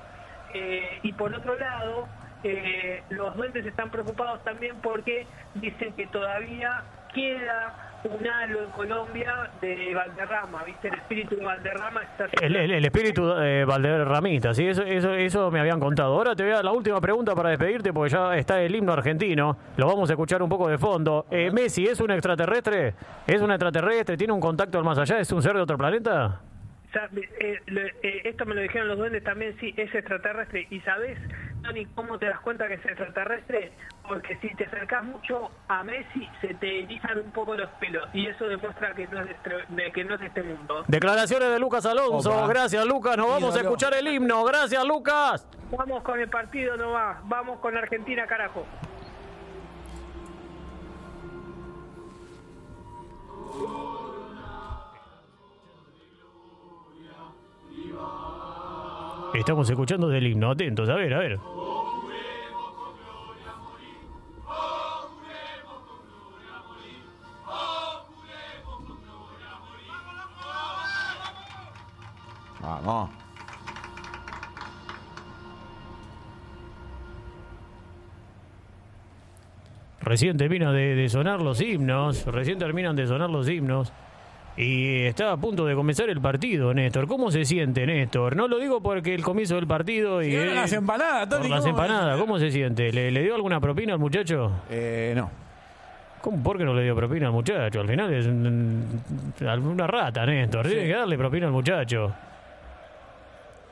Eh, 0.52 0.98
y 1.02 1.12
por 1.14 1.34
otro 1.34 1.58
lado, 1.58 2.08
eh, 2.44 3.02
los 3.10 3.34
duendes 3.36 3.64
están 3.64 3.90
preocupados 3.90 4.44
también 4.44 4.76
porque 4.82 5.26
dicen 5.54 5.94
que 5.94 6.06
todavía 6.08 6.82
queda 7.14 7.85
un 8.08 8.26
halo 8.26 8.62
en 8.64 8.70
Colombia 8.70 9.50
de 9.60 9.94
Valderrama, 9.94 10.64
¿viste? 10.64 10.88
El 10.88 10.94
espíritu 10.94 11.36
de 11.36 11.44
Valderrama 11.44 12.02
está... 12.02 12.26
El, 12.40 12.56
el- 12.56 12.70
el 12.72 12.84
espíritu 12.84 13.32
eh, 13.40 13.64
Valderramita, 13.64 14.54
sí, 14.54 14.66
eso, 14.66 14.82
eso, 14.82 15.12
eso 15.14 15.50
me 15.50 15.60
habían 15.60 15.80
contado. 15.80 16.14
Ahora 16.14 16.34
te 16.34 16.42
voy 16.42 16.52
a 16.52 16.56
dar 16.56 16.64
la 16.64 16.72
última 16.72 17.00
pregunta 17.00 17.34
para 17.34 17.50
despedirte 17.50 17.92
porque 17.92 18.12
ya 18.12 18.36
está 18.36 18.60
el 18.62 18.74
himno 18.74 18.92
argentino. 18.92 19.56
Lo 19.76 19.86
vamos 19.86 20.08
a 20.10 20.12
escuchar 20.12 20.42
un 20.42 20.48
poco 20.48 20.68
de 20.68 20.78
fondo. 20.78 21.26
Eh, 21.30 21.50
Messi, 21.50 21.84
¿es 21.84 22.00
un 22.00 22.10
extraterrestre? 22.10 22.94
¿Es 23.26 23.40
un 23.42 23.50
extraterrestre? 23.50 24.16
¿Tiene 24.16 24.32
un 24.32 24.40
contacto 24.40 24.78
al 24.78 24.84
más 24.84 24.98
allá? 24.98 25.18
¿Es 25.18 25.30
un 25.32 25.42
ser 25.42 25.54
de 25.54 25.60
otro 25.62 25.76
planeta? 25.78 26.40
Eh, 27.40 27.58
eh, 28.02 28.20
esto 28.24 28.46
me 28.46 28.54
lo 28.54 28.62
dijeron 28.62 28.88
los 28.88 28.96
duendes 28.96 29.22
también, 29.22 29.54
sí, 29.60 29.74
es 29.76 29.94
extraterrestre. 29.94 30.66
¿Y 30.70 30.80
sabes, 30.80 31.18
Tony, 31.62 31.84
cómo 31.94 32.18
te 32.18 32.26
das 32.26 32.40
cuenta 32.40 32.66
que 32.68 32.74
es 32.74 32.84
extraterrestre? 32.86 33.72
Porque 34.06 34.36
si 34.38 34.54
te 34.54 34.64
acercas 34.66 35.02
mucho 35.04 35.50
a 35.68 35.82
Messi, 35.82 36.28
se 36.40 36.54
te 36.54 36.84
erizan 36.84 37.18
un 37.18 37.30
poco 37.32 37.54
los 37.54 37.68
pelos. 37.80 38.08
Y 38.12 38.26
eso 38.26 38.46
demuestra 38.46 38.94
que 38.94 39.06
no 39.08 39.20
es 39.20 39.26
de, 39.26 39.32
este- 39.32 39.64
de 39.74 39.92
que 39.92 40.04
no 40.04 40.14
es 40.14 40.20
de 40.20 40.26
este 40.26 40.42
mundo. 40.42 40.84
Declaraciones 40.86 41.50
de 41.50 41.58
Lucas 41.58 41.84
Alonso. 41.86 42.30
Opa. 42.30 42.46
Gracias, 42.46 42.84
Lucas. 42.86 43.16
Nos 43.16 43.28
vamos 43.28 43.56
a 43.56 43.60
escuchar 43.60 43.94
el 43.94 44.06
himno. 44.06 44.44
Gracias, 44.44 44.84
Lucas. 44.84 45.48
Vamos 45.76 46.02
con 46.04 46.20
el 46.20 46.28
partido 46.28 46.76
nomás. 46.76 47.18
Vamos 47.24 47.58
con 47.58 47.76
Argentina, 47.76 48.26
carajo. 48.26 48.64
Estamos 59.38 59.68
escuchando 59.68 60.08
del 60.08 60.26
himno. 60.26 60.50
Atentos, 60.50 60.88
a 60.88 60.94
ver, 60.94 61.12
a 61.12 61.18
ver. 61.18 61.38
Vamos. 72.60 73.10
Recién 80.00 80.36
terminan 80.36 80.72
de, 80.72 80.94
de 80.94 81.08
sonar 81.08 81.42
los 81.42 81.60
himnos. 81.60 82.24
Recién 82.26 82.58
terminan 82.58 82.96
de 82.96 83.06
sonar 83.06 83.28
los 83.28 83.48
himnos. 83.48 83.92
Y 84.58 85.02
está 85.02 85.32
a 85.32 85.36
punto 85.36 85.66
de 85.66 85.74
comenzar 85.74 86.08
el 86.08 86.20
partido, 86.20 86.72
Néstor. 86.72 87.06
¿Cómo 87.06 87.30
se 87.30 87.44
siente, 87.44 87.84
Néstor? 87.86 88.36
No 88.36 88.48
lo 88.48 88.58
digo 88.58 88.80
porque 88.80 89.14
el 89.14 89.22
comienzo 89.22 89.56
del 89.56 89.66
partido 89.66 90.22
y 90.22 90.34
eh, 90.34 90.54
las 90.54 90.72
empanadas, 90.72 91.26
por 91.26 91.38
Tony, 91.38 91.48
las 91.50 91.60
¿cómo? 91.60 91.70
empanadas. 91.70 92.18
¿Cómo 92.18 92.38
se 92.38 92.50
siente? 92.50 92.90
¿Le, 92.90 93.10
le 93.10 93.22
dio 93.22 93.34
alguna 93.34 93.60
propina 93.60 93.92
al 93.92 93.98
muchacho? 93.98 94.50
Eh, 94.70 95.12
no. 95.14 95.30
¿Cómo? 96.22 96.42
¿Por 96.42 96.56
qué 96.56 96.64
no 96.64 96.72
le 96.74 96.84
dio 96.84 96.96
propina 96.96 97.26
al 97.26 97.32
muchacho? 97.32 97.80
Al 97.80 97.86
final 97.88 98.14
es 98.14 98.26
un- 98.26 99.02
una 99.62 99.86
rata, 99.86 100.24
Néstor. 100.24 100.66
Tiene 100.66 100.86
que 100.86 100.94
darle 100.94 101.18
propina 101.18 101.46
al 101.46 101.52
muchacho. 101.52 102.14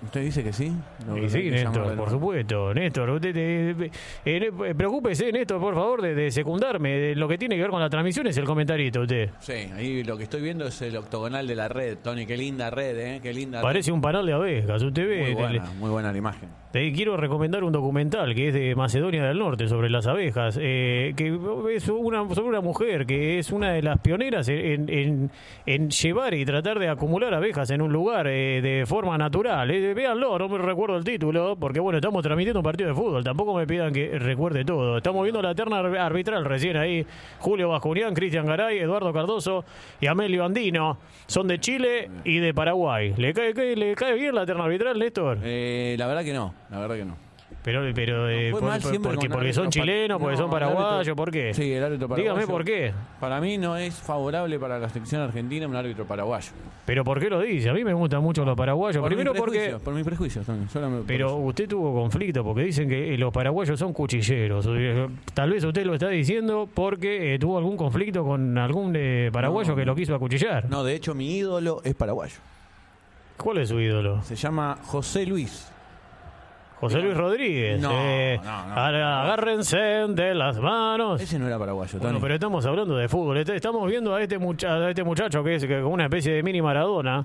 ¿Usted 0.04 0.22
dice 0.22 0.44
que 0.44 0.52
sí? 0.52 0.70
No, 1.06 1.16
sí, 1.28 1.42
que 1.44 1.50
Néstor, 1.50 1.96
por 1.96 2.10
supuesto. 2.10 2.74
Néstor, 2.74 3.10
usted, 3.10 3.34
eh, 3.36 3.90
eh, 4.24 4.50
eh, 4.66 4.74
preocúpese, 4.76 5.32
Néstor, 5.32 5.60
por 5.60 5.74
favor, 5.74 6.02
de, 6.02 6.14
de 6.14 6.30
secundarme. 6.30 6.90
De 6.90 7.14
lo 7.14 7.26
que 7.26 7.38
tiene 7.38 7.56
que 7.56 7.62
ver 7.62 7.70
con 7.70 7.80
la 7.80 7.88
transmisión 7.88 8.26
es 8.26 8.36
el 8.36 8.44
comentarito, 8.44 9.00
usted. 9.00 9.30
Sí, 9.40 9.52
ahí 9.74 10.04
lo 10.04 10.16
que 10.16 10.24
estoy 10.24 10.42
viendo 10.42 10.66
es 10.66 10.80
el 10.82 10.96
octogonal 10.96 11.46
de 11.46 11.54
la 11.54 11.68
red, 11.68 11.98
Tony. 12.02 12.26
Qué 12.26 12.36
linda 12.36 12.70
red, 12.70 12.98
¿eh? 12.98 13.20
Qué 13.22 13.32
linda 13.32 13.62
Parece 13.62 13.92
un 13.92 14.00
panal 14.00 14.26
de 14.26 14.32
abejas. 14.34 14.82
Usted 14.82 15.08
ve. 15.08 15.22
Muy 15.22 15.34
buena, 15.34 15.70
muy 15.78 15.90
buena 15.90 16.12
la 16.12 16.18
imagen. 16.18 16.63
Te 16.74 16.92
quiero 16.92 17.16
recomendar 17.16 17.62
un 17.62 17.70
documental 17.70 18.34
que 18.34 18.48
es 18.48 18.54
de 18.54 18.74
Macedonia 18.74 19.22
del 19.22 19.38
Norte 19.38 19.68
sobre 19.68 19.88
las 19.88 20.08
abejas, 20.08 20.58
eh, 20.60 21.12
que 21.16 21.28
es 21.72 21.88
una, 21.88 22.28
sobre 22.34 22.48
una 22.48 22.60
mujer 22.60 23.06
que 23.06 23.38
es 23.38 23.52
una 23.52 23.70
de 23.74 23.80
las 23.80 24.00
pioneras 24.00 24.48
en, 24.48 25.30
llevar 25.88 26.34
y 26.34 26.44
tratar 26.44 26.80
de 26.80 26.88
acumular 26.88 27.32
abejas 27.32 27.70
en 27.70 27.80
un 27.80 27.92
lugar 27.92 28.26
eh, 28.26 28.60
de 28.60 28.86
forma 28.86 29.16
natural. 29.16 29.70
Eh, 29.70 29.94
no 30.18 30.48
me 30.48 30.58
recuerdo 30.58 30.96
el 30.96 31.04
título, 31.04 31.54
porque 31.54 31.78
bueno, 31.78 31.98
estamos 31.98 32.24
transmitiendo 32.24 32.58
un 32.58 32.64
partido 32.64 32.88
de 32.88 32.94
fútbol, 32.96 33.22
tampoco 33.22 33.54
me 33.54 33.68
pidan 33.68 33.92
que 33.92 34.18
recuerde 34.18 34.64
todo. 34.64 34.96
Estamos 34.96 35.22
viendo 35.22 35.40
la 35.40 35.54
terna 35.54 35.78
ar- 35.78 35.96
arbitral 35.96 36.44
recién 36.44 36.76
ahí, 36.76 37.06
Julio 37.38 37.68
Bascunián, 37.68 38.14
Cristian 38.14 38.46
Garay, 38.46 38.78
Eduardo 38.78 39.12
Cardoso 39.12 39.64
y 40.00 40.08
Amelio 40.08 40.44
Andino. 40.44 40.98
Son 41.28 41.46
de 41.46 41.60
Chile 41.60 42.10
y 42.24 42.38
de 42.38 42.52
Paraguay. 42.52 43.14
¿Le 43.16 43.32
cae- 43.32 43.76
le 43.76 43.94
cae 43.94 44.14
bien 44.14 44.34
la 44.34 44.44
terna 44.44 44.64
arbitral, 44.64 44.98
Néstor? 44.98 45.38
Eh, 45.44 45.94
la 45.96 46.08
verdad 46.08 46.24
que 46.24 46.32
no, 46.32 46.52
la 46.70 46.78
verdad 46.80 46.96
que 46.96 47.04
no. 47.04 47.16
Pero, 47.62 47.82
pero 47.94 48.28
eh, 48.28 48.50
por- 48.50 48.62
mal 48.62 48.80
por- 48.80 48.90
siempre 48.90 49.12
porque, 49.14 49.28
porque 49.30 49.52
son 49.52 49.70
chilenos, 49.70 50.18
porque 50.18 50.32
No, 50.36 50.42
son 50.42 50.50
paraguayos, 50.50 51.14
¿por 51.16 51.30
qué? 51.30 51.54
Sí, 51.54 51.72
el 51.72 51.84
árbitro 51.84 52.08
paraguayo. 52.08 52.34
Dígame 52.34 52.50
por 52.52 52.64
qué. 52.64 52.92
Para 53.20 53.40
mí 53.40 53.58
no 53.58 53.76
es 53.76 53.94
favorable 53.94 54.58
para 54.58 54.78
la 54.78 54.88
selección 54.88 55.22
argentina 55.22 55.66
un 55.66 55.76
árbitro 55.76 56.04
paraguayo. 56.04 56.50
Pero 56.84 57.04
¿por 57.04 57.20
qué 57.20 57.30
lo 57.30 57.40
dice? 57.40 57.70
A 57.70 57.72
mí 57.72 57.84
me 57.84 57.94
gustan 57.94 58.22
mucho 58.22 58.44
los 58.44 58.56
paraguayos. 58.56 59.00
Por 59.00 59.08
Primero 59.08 59.32
porque... 59.34 59.76
Por 59.82 59.94
mis 59.94 60.04
prejuicios, 60.04 60.44
solamente 60.44 61.04
Pero 61.06 61.26
eso. 61.28 61.36
usted 61.36 61.68
tuvo 61.68 61.94
conflicto 61.94 62.42
porque 62.42 62.62
dicen 62.64 62.88
que 62.88 63.14
eh, 63.14 63.18
los 63.18 63.32
paraguayos 63.32 63.78
son 63.78 63.92
cuchilleros. 63.92 64.66
Eh, 64.70 65.06
Tal 65.32 65.50
vez 65.50 65.62
usted 65.64 65.86
lo 65.86 65.94
está 65.94 66.08
diciendo 66.08 66.68
porque 66.72 67.34
eh, 67.34 67.38
tuvo 67.38 67.56
algún 67.58 67.76
conflicto 67.76 68.24
con 68.24 68.58
algún 68.58 68.94
eh, 68.96 69.30
paraguayo 69.32 69.70
No, 69.70 69.76
que 69.76 69.84
lo 69.84 69.94
quiso 69.94 70.14
acuchillar. 70.14 70.68
No, 70.68 70.82
de 70.82 70.94
hecho, 70.94 71.14
mi 71.14 71.36
ídolo 71.36 71.80
es 71.84 71.94
paraguayo. 71.94 72.36
¿Cuál 73.36 73.58
es 73.58 73.68
su 73.68 73.78
ídolo? 73.80 74.22
Se 74.22 74.34
llama 74.36 74.78
José 74.82 75.24
Luis. 75.26 75.70
José 76.80 76.98
Luis 77.00 77.16
Rodríguez. 77.16 77.80
No, 77.80 77.90
Eh, 77.92 78.38
no, 78.44 78.66
no. 78.66 78.74
ahora 78.74 79.22
Agárrense 79.22 79.76
de 79.78 80.34
las 80.34 80.58
manos. 80.58 81.20
Ese 81.20 81.38
no 81.38 81.46
era 81.46 81.58
paraguayo, 81.58 81.92
Tony. 81.92 82.02
Bueno, 82.02 82.18
pero 82.20 82.34
estamos 82.34 82.66
hablando 82.66 82.96
de 82.96 83.08
fútbol. 83.08 83.38
Este- 83.38 83.56
Estamos 83.56 83.88
viendo 83.88 84.14
a 84.14 84.20
este, 84.22 84.38
mucha- 84.38 84.74
a 84.74 84.90
este 84.90 85.02
muchacho 85.04 85.42
que 85.42 85.54
es 85.54 85.64
como 85.66 85.88
una 85.90 86.04
especie 86.04 86.34
de 86.34 86.42
mini 86.42 86.60
Maradona. 86.60 87.24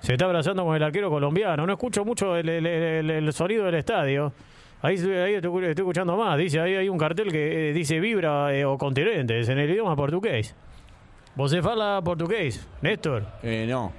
Se 0.00 0.12
está 0.12 0.24
abrazando 0.26 0.64
con 0.64 0.76
el 0.76 0.82
arquero 0.82 1.10
colombiano. 1.10 1.66
No 1.66 1.72
escucho 1.72 2.04
mucho 2.04 2.36
el, 2.36 2.48
el- 2.48 2.66
el- 2.66 3.10
el 3.10 3.32
sonido 3.32 3.64
del 3.64 3.74
estadio. 3.74 4.32
Ahí, 4.82 4.96
ahí 4.98 5.34
estoy, 5.34 5.64
estoy 5.64 5.82
escuchando 5.82 6.16
más. 6.16 6.38
Dice 6.38 6.60
ahí 6.60 6.76
hay 6.76 6.88
un 6.88 6.98
cartel 6.98 7.30
que 7.32 7.70
eh, 7.70 7.72
dice 7.72 7.98
vibra 7.98 8.54
eh, 8.54 8.64
o 8.64 8.78
continentes 8.78 9.48
en 9.48 9.58
el 9.58 9.70
idioma 9.70 9.96
portugués. 9.96 10.54
¿Vos 11.34 11.50
se 11.50 11.60
fala 11.60 12.00
portugués, 12.04 12.66
Néstor? 12.82 13.24
Eh, 13.42 13.66
no. 13.68 13.92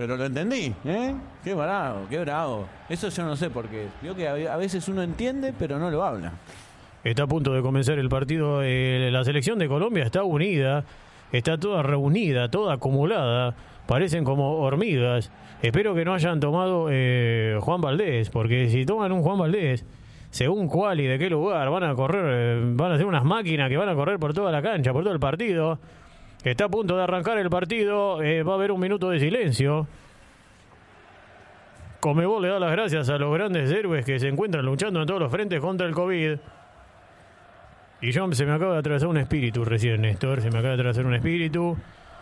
Pero 0.00 0.16
lo 0.16 0.24
entendí, 0.24 0.72
¿eh? 0.86 1.14
Qué 1.44 1.52
bravo, 1.52 2.06
qué 2.08 2.20
bravo. 2.20 2.66
Eso 2.88 3.10
yo 3.10 3.22
no 3.22 3.36
sé 3.36 3.50
por 3.50 3.68
qué. 3.68 3.88
Vio 4.00 4.14
que 4.16 4.26
a 4.26 4.56
veces 4.56 4.88
uno 4.88 5.02
entiende, 5.02 5.52
pero 5.52 5.78
no 5.78 5.90
lo 5.90 6.02
habla. 6.02 6.32
Está 7.04 7.24
a 7.24 7.26
punto 7.26 7.52
de 7.52 7.60
comenzar 7.60 7.98
el 7.98 8.08
partido. 8.08 8.62
eh, 8.62 9.10
la 9.12 9.22
selección 9.24 9.58
de 9.58 9.68
Colombia 9.68 10.04
está 10.04 10.24
unida, 10.24 10.86
está 11.32 11.58
toda 11.58 11.82
reunida, 11.82 12.50
toda 12.50 12.72
acumulada. 12.72 13.54
Parecen 13.86 14.24
como 14.24 14.60
hormigas. 14.60 15.30
Espero 15.60 15.94
que 15.94 16.06
no 16.06 16.14
hayan 16.14 16.40
tomado 16.40 16.86
eh, 16.90 17.58
Juan 17.60 17.82
Valdés, 17.82 18.30
porque 18.30 18.70
si 18.70 18.86
toman 18.86 19.12
un 19.12 19.20
Juan 19.20 19.38
Valdés, 19.38 19.84
según 20.30 20.68
cuál 20.68 21.00
y 21.00 21.08
de 21.08 21.18
qué 21.18 21.28
lugar, 21.28 21.68
van 21.68 21.84
a 21.84 21.94
correr, 21.94 22.24
eh, 22.26 22.72
van 22.72 22.92
a 22.92 22.96
ser 22.96 23.04
unas 23.04 23.24
máquinas 23.24 23.68
que 23.68 23.76
van 23.76 23.90
a 23.90 23.94
correr 23.94 24.18
por 24.18 24.32
toda 24.32 24.50
la 24.50 24.62
cancha, 24.62 24.94
por 24.94 25.02
todo 25.04 25.12
el 25.12 25.20
partido. 25.20 25.78
Está 26.44 26.64
a 26.64 26.68
punto 26.68 26.96
de 26.96 27.02
arrancar 27.02 27.36
el 27.38 27.50
partido. 27.50 28.22
eh, 28.22 28.42
va 28.42 28.52
a 28.52 28.54
haber 28.56 28.72
un 28.72 28.80
minuto 28.80 29.10
de 29.10 29.20
silencio. 29.20 29.86
Comebol 32.00 32.42
le 32.42 32.48
da 32.48 32.58
las 32.58 32.72
gracias 32.72 33.10
a 33.10 33.18
los 33.18 33.32
grandes 33.34 33.70
héroes 33.70 34.06
que 34.06 34.18
se 34.18 34.28
encuentran 34.28 34.64
luchando 34.64 35.02
en 35.02 35.06
todos 35.06 35.20
los 35.20 35.30
frentes 35.30 35.60
contra 35.60 35.86
el 35.86 35.94
COVID. 35.94 36.38
Y 38.00 38.10
yo 38.12 38.32
se 38.32 38.46
me 38.46 38.52
acaba 38.52 38.72
de 38.72 38.78
atravesar 38.78 39.08
un 39.08 39.18
espíritu 39.18 39.66
recién, 39.66 40.00
Néstor. 40.00 40.40
Se 40.40 40.50
me 40.50 40.58
acaba 40.58 40.74
de 40.74 40.80
atravesar 40.80 41.04
un 41.04 41.14
espíritu. 41.14 41.76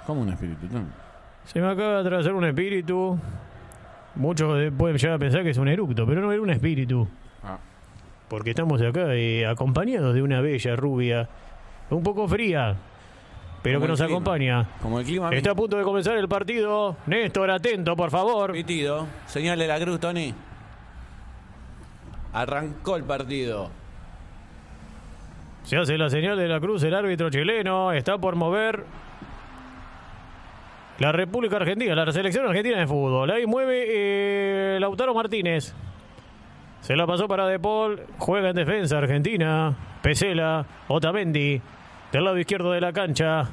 Como 0.05 0.23
un 0.23 0.31
espíritu, 0.31 0.67
Tony. 0.67 0.87
Se 1.45 1.61
me 1.61 1.69
acaba 1.69 1.95
de 1.95 2.01
atravesar 2.01 2.35
un 2.35 2.45
espíritu. 2.45 3.17
Muchos 4.17 4.73
pueden 4.77 4.97
llegar 4.99 5.15
a 5.15 5.19
pensar 5.19 5.45
que 5.45 5.51
es 5.51 5.59
un 5.59 5.69
eructo, 5.69 6.05
pero 6.05 6.21
no 6.21 6.33
era 6.33 6.43
un 6.43 6.51
espíritu. 6.51 7.07
Ah. 7.45 7.59
Porque 8.29 8.51
estamos 8.51 8.83
acá 8.83 9.15
eh, 9.15 9.47
acompañados 9.47 10.13
de 10.13 10.23
una 10.23 10.41
bella 10.41 10.75
rubia, 10.75 11.29
un 11.91 12.03
poco 12.03 12.27
fría, 12.27 12.75
pero 13.63 13.79
Como 13.79 13.87
que 13.87 13.91
nos 13.93 14.01
clima. 14.01 14.13
acompaña. 14.13 14.69
Como 14.81 15.01
el 15.01 15.07
clima. 15.07 15.31
Está 15.31 15.51
a 15.51 15.55
punto 15.55 15.77
de 15.77 15.83
comenzar 15.85 16.17
el 16.17 16.29
partido. 16.29 16.97
Néstor, 17.07 17.51
atento, 17.51 17.97
por 17.97 18.11
favor. 18.11 18.53
Pitido. 18.53 19.07
Señale 19.27 19.67
la 19.67 19.79
cruz, 19.81 19.99
Tony. 20.01 20.35
Arrancó 22.33 22.97
el 22.97 23.05
partido. 23.05 23.71
Se 25.65 25.77
hace 25.77 25.99
la 25.99 26.09
señal 26.09 26.39
de 26.39 26.49
la 26.49 26.61
cruz, 26.61 26.83
el 26.83 26.95
árbitro 26.95 27.29
chileno 27.31 27.93
está 27.93 28.17
por 28.17 28.37
mover 28.37 28.85
la 30.99 31.13
República 31.13 31.57
Argentina, 31.57 31.95
la 31.95 32.11
selección 32.11 32.47
argentina 32.47 32.79
de 32.79 32.87
fútbol. 32.87 33.31
Ahí 33.31 33.47
mueve 33.47 33.85
eh, 33.87 34.79
Lautaro 34.81 35.15
Martínez. 35.15 35.75
Se 36.81 36.97
la 36.97 37.07
pasó 37.07 37.29
para 37.29 37.47
De 37.47 37.59
Paul, 37.59 38.01
juega 38.19 38.51
en 38.51 38.57
defensa 38.57 38.97
Argentina, 38.99 39.75
Pesela, 40.01 40.65
Otamendi, 40.89 41.61
del 42.13 42.25
lado 42.25 42.39
izquierdo 42.39 42.73
de 42.73 42.81
la 42.81 42.93
cancha. 42.93 43.49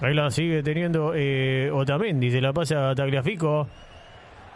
Ahí 0.00 0.14
la 0.14 0.30
sigue 0.30 0.62
teniendo 0.62 1.12
eh, 1.14 1.70
Otamendi, 1.72 2.30
se 2.30 2.40
la 2.40 2.52
pasa 2.52 2.90
a 2.90 2.94
Tagliafico. 2.94 3.66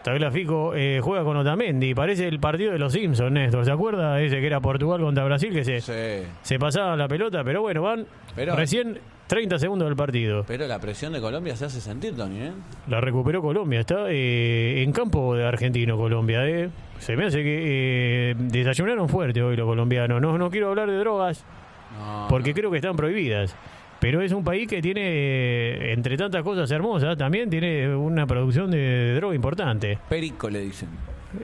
Tagliafico 0.02 0.74
eh, 0.74 1.00
juega 1.02 1.22
con 1.24 1.36
Otamendi, 1.36 1.94
parece 1.94 2.26
el 2.26 2.40
partido 2.40 2.72
de 2.72 2.78
los 2.78 2.92
Simpsons, 2.92 3.30
Néstor. 3.30 3.64
¿Se 3.64 3.70
acuerda? 3.70 4.20
Ese 4.20 4.40
que 4.40 4.46
era 4.46 4.60
Portugal 4.60 5.00
contra 5.00 5.24
Brasil, 5.24 5.52
que 5.52 5.64
se, 5.64 5.80
Sí. 5.80 6.26
se 6.42 6.58
pasaba 6.58 6.96
la 6.96 7.06
pelota, 7.06 7.44
pero 7.44 7.62
bueno, 7.62 7.82
van 7.82 8.06
Pero- 8.34 8.56
recién 8.56 8.98
30 9.28 9.58
segundos 9.60 9.86
del 9.88 9.96
partido. 9.96 10.44
Pero 10.46 10.66
la 10.66 10.80
presión 10.80 11.12
de 11.12 11.20
Colombia 11.20 11.54
se 11.56 11.66
hace 11.66 11.80
sentir, 11.80 12.16
Tony, 12.16 12.40
¿eh? 12.40 12.52
La 12.88 13.00
recuperó 13.00 13.40
Colombia, 13.40 13.80
está 13.80 14.06
eh, 14.10 14.82
en 14.82 14.92
campo 14.92 15.36
de 15.36 15.46
argentino 15.46 15.96
Colombia. 15.96 16.46
Eh. 16.48 16.68
Se 16.98 17.16
me 17.16 17.26
hace 17.26 17.42
que 17.44 18.34
desayunaron 18.38 19.08
fuerte 19.08 19.40
hoy 19.42 19.56
los 19.56 19.66
colombianos. 19.66 20.20
No, 20.20 20.36
no 20.36 20.50
quiero 20.50 20.68
hablar 20.70 20.90
de 20.90 20.98
drogas 20.98 21.44
No, 22.02 22.26
porque 22.28 22.52
creo 22.54 22.70
que 22.70 22.78
están 22.78 22.96
prohibidas. 22.96 23.54
Pero 24.02 24.20
es 24.20 24.32
un 24.32 24.42
país 24.42 24.66
que 24.66 24.82
tiene, 24.82 25.92
entre 25.92 26.16
tantas 26.16 26.42
cosas 26.42 26.68
hermosas, 26.72 27.16
también 27.16 27.48
tiene 27.48 27.94
una 27.94 28.26
producción 28.26 28.68
de 28.68 29.14
droga 29.14 29.34
importante. 29.36 29.96
Perico 30.08 30.50
le 30.50 30.58
dicen. 30.58 30.88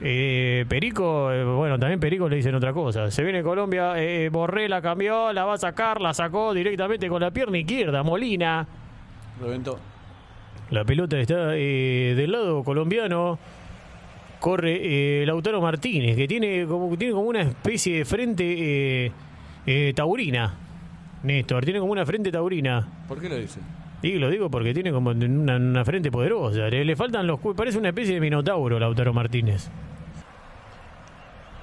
Eh, 0.03 0.65
Perico, 0.67 1.31
eh, 1.31 1.43
bueno, 1.45 1.79
también 1.79 2.01
Perico 2.01 2.27
le 2.27 2.35
dicen 2.35 2.53
otra 2.55 2.73
cosa. 2.73 3.09
Se 3.11 3.23
viene 3.23 3.41
Colombia, 3.43 3.93
eh, 3.95 4.27
Borré 4.27 4.67
la 4.67 4.81
cambió, 4.81 5.31
la 5.31 5.45
va 5.45 5.53
a 5.53 5.57
sacar, 5.57 6.01
la 6.01 6.13
sacó 6.13 6.53
directamente 6.53 7.07
con 7.07 7.21
la 7.21 7.31
pierna 7.31 7.57
izquierda, 7.57 8.03
Molina. 8.03 8.67
Reventó. 9.41 9.79
La 10.71 10.83
pelota 10.83 11.17
está 11.17 11.55
eh, 11.55 12.13
del 12.15 12.31
lado 12.31 12.61
colombiano. 12.63 13.39
Corre 14.39 15.21
eh, 15.21 15.25
Lautaro 15.25 15.61
Martínez, 15.61 16.15
que 16.17 16.27
tiene 16.27 16.65
como, 16.65 16.95
tiene 16.97 17.13
como 17.13 17.27
una 17.27 17.41
especie 17.41 17.99
de 17.99 18.05
frente 18.05 19.11
eh, 19.65 19.93
taurina. 19.95 20.53
Néstor, 21.23 21.65
tiene 21.65 21.79
como 21.79 21.91
una 21.91 22.05
frente 22.05 22.31
taurina. 22.31 22.87
¿Por 23.07 23.19
qué 23.19 23.29
lo 23.29 23.35
dice? 23.35 23.59
Y 24.01 24.13
lo 24.13 24.29
digo 24.29 24.49
porque 24.49 24.73
tiene 24.73 24.91
como 24.91 25.09
una, 25.09 25.57
una 25.57 25.85
frente 25.85 26.09
poderosa. 26.09 26.69
Le, 26.69 26.85
le 26.85 26.95
faltan 26.95 27.27
los 27.27 27.39
parece 27.55 27.77
una 27.77 27.89
especie 27.89 28.13
de 28.13 28.21
minotauro 28.21 28.79
Lautaro 28.79 29.13
Martínez. 29.13 29.69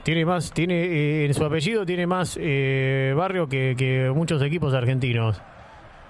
Tiene 0.03 0.25
más, 0.25 0.53
tiene 0.53 0.85
eh, 0.85 1.27
en 1.27 1.35
su 1.35 1.45
apellido 1.45 1.85
tiene 1.85 2.07
más 2.07 2.39
eh, 2.41 3.13
barrio 3.17 3.49
que, 3.49 3.75
que 3.77 4.13
muchos 4.15 4.41
equipos 4.43 4.75
argentinos. 4.75 5.41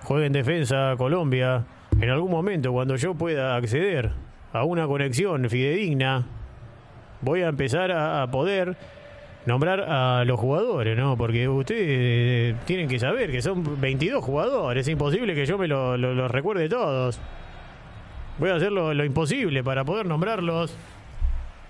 Juega 0.03 0.27
en 0.27 0.33
defensa 0.33 0.94
Colombia. 0.99 1.64
En 1.99 2.11
algún 2.11 2.31
momento, 2.31 2.72
cuando 2.72 2.96
yo 2.96 3.14
pueda 3.14 3.57
acceder 3.57 4.11
a 4.53 4.64
una 4.64 4.87
conexión 4.87 5.49
fidedigna, 5.49 6.27
voy 7.22 7.42
a 7.42 7.49
empezar 7.49 7.90
a, 7.90 8.22
a 8.22 8.31
poder 8.31 8.77
nombrar 9.46 9.80
a 9.80 10.24
los 10.24 10.38
jugadores, 10.38 10.96
¿no? 10.96 11.16
Porque 11.16 11.48
ustedes 11.48 11.87
eh, 11.88 12.54
tienen 12.66 12.88
que 12.88 12.98
saber 12.98 13.30
que 13.30 13.40
son 13.40 13.80
22 13.80 14.22
jugadores. 14.22 14.87
Es 14.87 14.92
imposible 14.92 15.35
que 15.35 15.46
yo 15.46 15.56
me 15.56 15.68
los 15.68 15.98
lo, 15.98 16.28
recuerde 16.28 16.68
todos. 16.68 17.18
Voy 18.38 18.50
a 18.50 18.56
hacer 18.56 18.70
lo, 18.72 18.92
lo 18.92 19.04
imposible 19.04 19.64
para 19.64 19.85
poder 19.85 20.04
nombrarlos. 20.06 20.76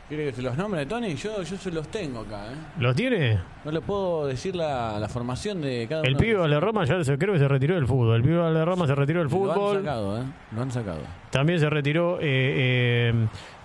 ¿Quiere 0.08 0.26
que 0.26 0.32
se 0.34 0.42
los 0.42 0.56
nombre, 0.56 0.86
Tony? 0.86 1.16
Yo, 1.16 1.42
yo 1.42 1.56
se 1.56 1.72
los 1.72 1.88
tengo 1.88 2.20
acá, 2.20 2.52
¿eh? 2.52 2.56
¿Los 2.78 2.94
tiene? 2.94 3.40
No 3.64 3.72
le 3.72 3.80
puedo 3.80 4.26
decir 4.28 4.54
la, 4.54 5.00
la 5.00 5.08
formación 5.08 5.60
de 5.60 5.86
cada 5.88 6.02
El 6.02 6.10
uno. 6.10 6.18
pibe 6.20 6.34
Valderrama 6.36 6.84
ya 6.84 7.02
se, 7.02 7.18
creo 7.18 7.32
que 7.32 7.40
se 7.40 7.48
retiró 7.48 7.74
del 7.74 7.88
fútbol. 7.88 8.14
El 8.14 8.22
pibe 8.22 8.38
Valderrama 8.38 8.86
se 8.86 8.94
retiró 8.94 9.18
del 9.18 9.28
Lo 9.28 9.36
han 9.36 9.54
fútbol. 9.54 9.78
sacado, 9.78 10.18
¿eh? 10.20 10.24
Lo 10.54 10.62
han 10.62 10.70
sacado. 10.70 10.98
También 11.30 11.58
se 11.58 11.68
retiró 11.68 12.18
eh, 12.20 12.22
eh, 12.22 13.14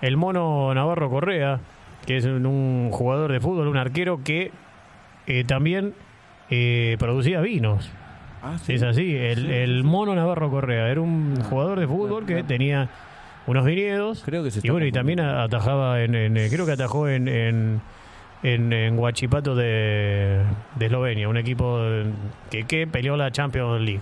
el 0.01 0.17
mono 0.17 0.73
Navarro 0.73 1.11
Correa, 1.11 1.59
que 2.05 2.17
es 2.17 2.25
un, 2.25 2.89
jugador 2.91 3.31
de 3.31 3.39
fútbol, 3.39 3.67
un 3.67 3.77
arquero 3.77 4.23
que 4.23 4.51
eh, 5.27 5.43
también 5.43 5.93
eh, 6.49 6.95
producía 6.99 7.41
vinos. 7.41 7.91
Ah, 8.43 8.57
Es 8.67 8.81
así, 8.81 9.15
el, 9.15 9.37
Sí, 9.37 9.51
el 9.51 9.83
mono 9.83 10.15
Navarro 10.15 10.49
Correa 10.49 10.89
era 10.89 10.99
un 11.01 11.39
jugador 11.43 11.79
de 11.79 11.87
fútbol 11.87 12.25
que 12.25 12.33
claro. 12.33 12.47
tenía 12.47 12.89
unos 13.45 13.65
viñedos. 13.65 14.23
Creo 14.25 14.43
que 14.43 14.51
se 14.51 14.65
y 14.65 14.69
bueno, 14.71 14.85
y 14.85 14.91
también 14.91 15.19
atajaba 15.19 16.01
en, 16.01 16.15
en, 16.15 16.37
eh, 16.37 16.47
creo 16.51 16.65
que 16.65 16.71
atajó 16.71 17.07
en, 17.07 17.27
en, 17.27 17.81
en, 18.41 18.73
en 18.73 18.97
Huachipato 18.97 19.55
de, 19.55 20.41
de 20.75 20.85
Eslovenia, 20.85 21.29
un 21.29 21.37
equipo 21.37 21.79
que, 22.49 22.65
que 22.65 22.87
peleó 22.87 23.15
la 23.15 23.31
Champions 23.31 23.81
League. 23.81 24.01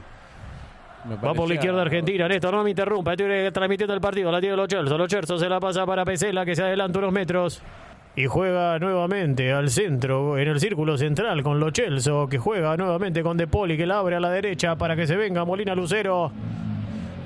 Va 1.23 1.33
por 1.33 1.47
la 1.47 1.55
izquierda 1.55 1.81
Argentina, 1.81 2.27
Néstor, 2.27 2.53
no 2.53 2.63
me 2.63 2.71
interrumpa, 2.71 3.13
estoy 3.13 3.51
transmitiendo 3.51 3.93
el 3.93 4.01
partido, 4.01 4.31
la 4.31 4.41
tiene 4.41 4.55
Los 4.57 4.67
Chelsea 4.67 5.37
se 5.37 5.49
la 5.49 5.59
pasa 5.59 5.85
para 5.85 6.03
Pesela 6.03 6.45
que 6.45 6.55
se 6.55 6.63
adelanta 6.63 6.99
unos 6.99 7.13
metros 7.13 7.61
y 8.15 8.25
juega 8.25 8.79
nuevamente 8.79 9.53
al 9.53 9.69
centro, 9.69 10.37
en 10.37 10.47
el 10.47 10.59
círculo 10.59 10.97
central 10.97 11.41
con 11.43 11.59
Los 11.59 11.73
Chelsea, 11.73 12.13
que 12.29 12.37
juega 12.37 12.75
nuevamente 12.75 13.23
con 13.23 13.37
De 13.37 13.47
Poli 13.47 13.77
que 13.77 13.85
la 13.85 13.99
abre 13.99 14.15
a 14.15 14.19
la 14.19 14.29
derecha 14.29 14.75
para 14.75 14.95
que 14.95 15.07
se 15.07 15.15
venga 15.15 15.45
Molina 15.45 15.75
Lucero. 15.75 16.31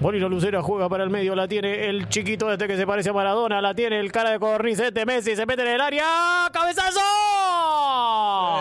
Molina 0.02 0.28
Lucero 0.28 0.62
juega 0.62 0.90
para 0.90 1.04
el 1.06 1.10
medio, 1.10 1.34
la 1.34 1.48
tiene 1.48 1.86
el 1.86 2.10
chiquito 2.10 2.52
este 2.52 2.68
que 2.68 2.76
se 2.76 2.86
parece 2.86 3.12
a 3.12 3.14
Maradona, 3.14 3.62
la 3.62 3.74
tiene 3.74 4.00
el 4.00 4.12
cara 4.12 4.32
de 4.32 4.40
cornicete 4.40 5.06
Messi, 5.06 5.36
se 5.36 5.46
mete 5.46 5.62
en 5.62 5.70
el 5.70 5.82
área, 5.82 6.04
¡cabezazo! 6.52 7.00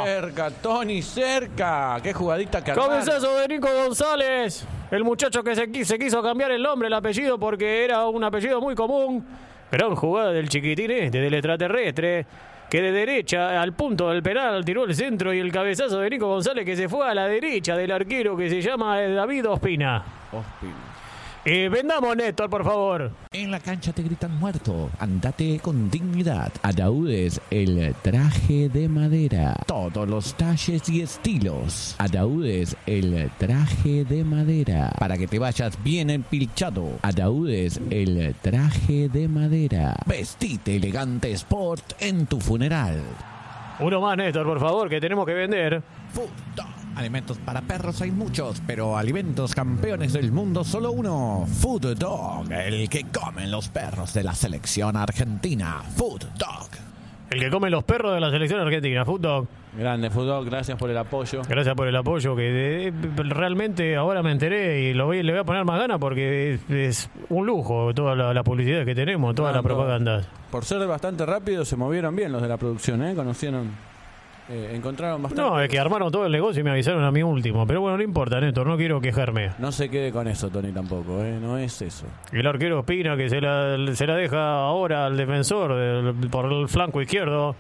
Cerca, 0.05 0.51
Tony, 0.51 1.03
cerca. 1.03 1.99
Qué 2.03 2.13
jugadita 2.13 2.63
que. 2.63 2.73
Cabezazo 2.73 3.37
de 3.39 3.49
Nico 3.49 3.69
González, 3.85 4.65
el 4.91 5.03
muchacho 5.03 5.43
que 5.43 5.57
se 5.57 5.99
quiso 5.99 6.23
cambiar 6.23 6.53
el 6.53 6.63
nombre, 6.63 6.87
el 6.87 6.95
apellido, 6.95 7.39
porque 7.39 7.85
era 7.85 8.07
un 8.07 8.23
apellido 8.23 8.61
muy 8.61 8.75
común. 8.77 9.25
Gran 9.73 9.97
jugada 9.97 10.33
del 10.33 10.51
chiquitín 10.51 10.91
este, 10.91 11.19
del 11.19 11.33
extraterrestre, 11.33 12.27
que 12.69 12.83
de 12.83 12.93
derecha 12.93 13.59
al 13.61 13.73
punto 13.73 14.11
del 14.11 14.23
penal 14.23 14.63
tiró 14.67 14.85
el 14.85 14.95
centro 14.95 15.33
y 15.33 15.39
el 15.39 15.51
cabezazo 15.51 16.01
de 16.01 16.11
Nico 16.11 16.29
González 16.29 16.67
que 16.67 16.77
se 16.77 16.91
fue 16.91 17.09
a 17.09 17.15
la 17.15 17.27
derecha 17.27 17.75
del 17.75 17.91
arquero 17.91 18.37
que 18.37 18.51
se 18.51 18.61
llama 18.61 19.01
David 19.01 19.49
Ospina. 19.49 20.05
Ospina. 20.31 20.92
Eh, 21.45 21.69
vendamos, 21.69 22.17
Néstor, 22.17 22.49
por 22.49 22.63
favor. 22.63 23.11
En 23.33 23.51
la 23.51 23.59
cancha 23.59 23.93
te 23.93 24.05
gritan 24.05 24.39
muerto. 24.39 24.91
Andate 25.01 25.59
con 25.59 25.91
dignidad. 25.91 26.53
Ataúdes, 26.63 27.41
el 27.51 27.95
traje 28.01 28.69
de 28.69 28.89
madera. 28.89 29.57
Todos 29.67 30.09
los 30.09 30.35
talles 30.35 30.89
y 30.89 31.01
estilos. 31.01 31.97
Ataúdes, 31.99 32.77
el 32.87 33.29
traje 33.39 34.05
de 34.05 34.23
madera. 34.23 34.93
Para 35.01 35.19
que 35.19 35.27
te 35.27 35.41
vayas 35.41 35.83
bien 35.83 36.11
empilchado. 36.11 36.99
Ataúdes, 37.03 37.81
el 37.91 38.37
traje 38.41 39.09
de 39.09 39.27
madera. 39.27 39.97
Vestite 40.07 40.77
elegante 40.77 41.33
sport 41.33 41.95
en 41.99 42.27
tu 42.27 42.41
funeral. 42.41 43.03
Uno 43.81 44.01
más, 44.01 44.17
Néstor, 44.17 44.47
por 44.47 44.61
favor, 44.61 44.89
que 44.89 45.01
tenemos 45.01 45.27
que 45.27 45.35
vender. 45.35 45.83
Alimentos 46.95 47.39
para 47.39 47.63
perros 47.63 48.01
hay 48.03 48.11
muchos, 48.11 48.63
pero 48.67 48.97
alimentos 48.97 49.55
campeones 49.55 50.13
del 50.13 50.31
mundo 50.31 50.63
solo 50.63 50.93
uno. 50.93 51.47
Food 51.61 51.97
Dog, 51.97 52.53
el 52.53 52.89
que 52.89 53.05
comen 53.05 53.51
los 53.51 53.69
perros 53.69 54.13
de 54.13 54.23
la 54.23 54.35
selección 54.35 54.97
argentina. 54.97 55.83
Food 55.97 56.25
Dog. 56.39 56.69
El 57.31 57.41
que 57.41 57.51
come 57.51 57.71
los 57.71 57.83
perros 57.83 58.13
de 58.13 58.21
la 58.21 58.31
selección 58.31 58.61
argentina, 58.61 59.07
Food 59.07 59.21
Dog. 59.21 59.47
Grande 59.75 60.11
fútbol, 60.11 60.45
gracias 60.45 60.77
por 60.77 60.91
el 60.91 60.99
apoyo. 60.99 61.41
Gracias 61.49 61.75
por 61.75 61.89
el 61.89 61.97
apoyo, 61.97 62.37
que 62.37 62.89
eh, 62.89 62.93
realmente 63.17 63.97
ahora 63.97 64.23
me 64.23 64.31
enteré 64.31 64.83
y 64.83 64.93
lo 64.93 65.07
voy, 65.07 65.23
le 65.23 65.33
voy 65.33 65.41
a 65.41 65.45
poner 65.45 65.65
más 65.65 65.79
ganas 65.81 65.99
porque 65.99 66.55
es, 66.55 66.71
es 66.71 67.11
un 67.31 67.47
lujo 67.47 67.95
toda 67.95 68.15
la, 68.15 68.35
la 68.35 68.45
publicidad 68.45 68.85
que 68.85 68.95
tenemos, 68.95 69.35
toda 69.35 69.51
la 69.51 69.63
propaganda. 69.63 70.21
Por 70.51 70.67
ser 70.67 70.87
bastante 70.87 71.25
rápido, 71.25 71.65
se 71.65 71.77
movieron 71.77 72.15
bien 72.15 72.33
los 72.33 72.43
de 72.43 72.49
la 72.49 72.59
producción, 72.59 73.03
¿eh? 73.03 73.15
Conocieron. 73.15 73.92
Eh, 74.49 74.73
encontraron 74.75 75.23
bastante. 75.23 75.43
No, 75.51 75.61
es 75.61 75.69
que 75.69 75.79
armaron 75.79 76.11
todo 76.11 76.27
el 76.27 76.33
negocio 76.33 76.61
y 76.61 76.65
me 76.65 76.71
avisaron 76.71 77.05
a 77.05 77.11
mí 77.11 77.23
último. 77.23 77.67
Pero 77.67 77.81
bueno, 77.81 77.97
no 77.97 78.03
importa, 78.03 78.41
Néstor, 78.41 78.67
no 78.67 78.77
quiero 78.77 79.01
quejarme. 79.01 79.51
No 79.59 79.71
se 79.73 79.89
quede 79.89 80.11
con 80.11 80.27
eso, 80.29 80.51
Tony, 80.51 80.73
tampoco, 80.73 81.23
¿eh? 81.23 81.39
No 81.41 81.57
es 81.59 81.81
eso. 81.81 82.07
El 82.33 82.47
arquero 82.47 82.81
opina 82.81 83.17
que 83.17 83.29
se 83.31 83.41
la, 83.41 83.77
se 83.95 84.07
la 84.07 84.17
deja 84.17 84.55
ahora 84.65 85.07
al 85.07 85.17
defensor 85.17 85.75
del- 85.75 86.29
por 86.31 86.53
el 86.53 86.69
flanco 86.69 87.01
izquierdo. 87.01 87.55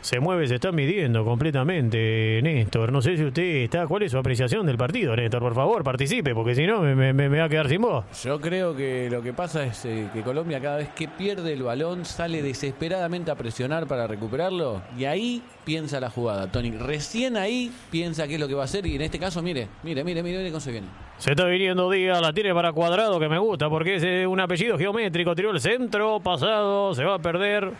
Se 0.00 0.18
mueve, 0.18 0.46
se 0.48 0.54
está 0.54 0.72
midiendo 0.72 1.24
completamente, 1.24 2.40
Néstor. 2.42 2.90
No 2.90 3.02
sé 3.02 3.16
si 3.18 3.24
usted 3.24 3.42
está. 3.64 3.86
¿Cuál 3.86 4.04
es 4.04 4.12
su 4.12 4.18
apreciación 4.18 4.64
del 4.66 4.78
partido, 4.78 5.14
Néstor? 5.14 5.40
Por 5.40 5.54
favor, 5.54 5.84
participe, 5.84 6.34
porque 6.34 6.54
si 6.54 6.66
no 6.66 6.80
me, 6.80 6.94
me- 6.94 7.12
me 7.12 7.38
va 7.38 7.44
a 7.44 7.48
quedar 7.50 7.68
sin 7.68 7.82
voz. 7.82 8.04
Yo 8.24 8.40
creo 8.40 8.74
que 8.74 9.08
lo 9.10 9.20
que 9.22 9.32
pasa 9.34 9.64
es 9.64 9.84
eh, 9.84 10.08
que 10.12 10.22
Colombia 10.22 10.58
cada 10.60 10.78
vez 10.78 10.88
que 10.88 11.06
pierde 11.06 11.52
el 11.52 11.62
balón 11.62 12.04
sale 12.06 12.42
desesperadamente 12.42 13.30
a 13.30 13.34
presionar 13.34 13.86
para 13.86 14.06
recuperarlo 14.06 14.80
y 14.98 15.04
ahí 15.04 15.42
piensa 15.66 16.00
la 16.00 16.08
jugada, 16.08 16.50
Tony. 16.50 16.70
Recién 16.70 17.36
ahí 17.36 17.70
piensa 17.90 18.26
qué 18.26 18.34
es 18.34 18.40
lo 18.40 18.48
que 18.48 18.54
va 18.54 18.62
a 18.62 18.64
hacer 18.64 18.86
y 18.86 18.96
en 18.96 19.02
este 19.02 19.18
caso, 19.18 19.42
mire, 19.42 19.68
mire, 19.82 20.02
mire, 20.02 20.22
mire, 20.22 20.38
mire 20.38 20.48
cómo 20.50 20.60
se 20.60 20.72
viene. 20.72 20.86
Se 21.18 21.32
está 21.32 21.44
viniendo 21.44 21.90
Díaz, 21.90 22.22
la 22.22 22.32
tiene 22.32 22.54
para 22.54 22.72
cuadrado, 22.72 23.20
que 23.20 23.28
me 23.28 23.38
gusta, 23.38 23.68
porque 23.68 23.96
es 23.96 24.02
eh, 24.02 24.26
un 24.26 24.40
apellido 24.40 24.78
geométrico. 24.78 25.34
Tiró 25.34 25.50
el 25.50 25.60
centro, 25.60 26.18
pasado, 26.20 26.94
se 26.94 27.04
va 27.04 27.16
a 27.16 27.18
perder. 27.18 27.70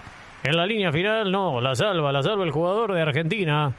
En 0.43 0.57
la 0.57 0.65
línea 0.65 0.91
final, 0.91 1.31
no, 1.31 1.61
la 1.61 1.75
salva, 1.75 2.13
la 2.13 2.23
salva 2.23 2.45
el 2.45 2.51
jugador 2.51 2.95
de 2.95 3.03
Argentina. 3.03 3.73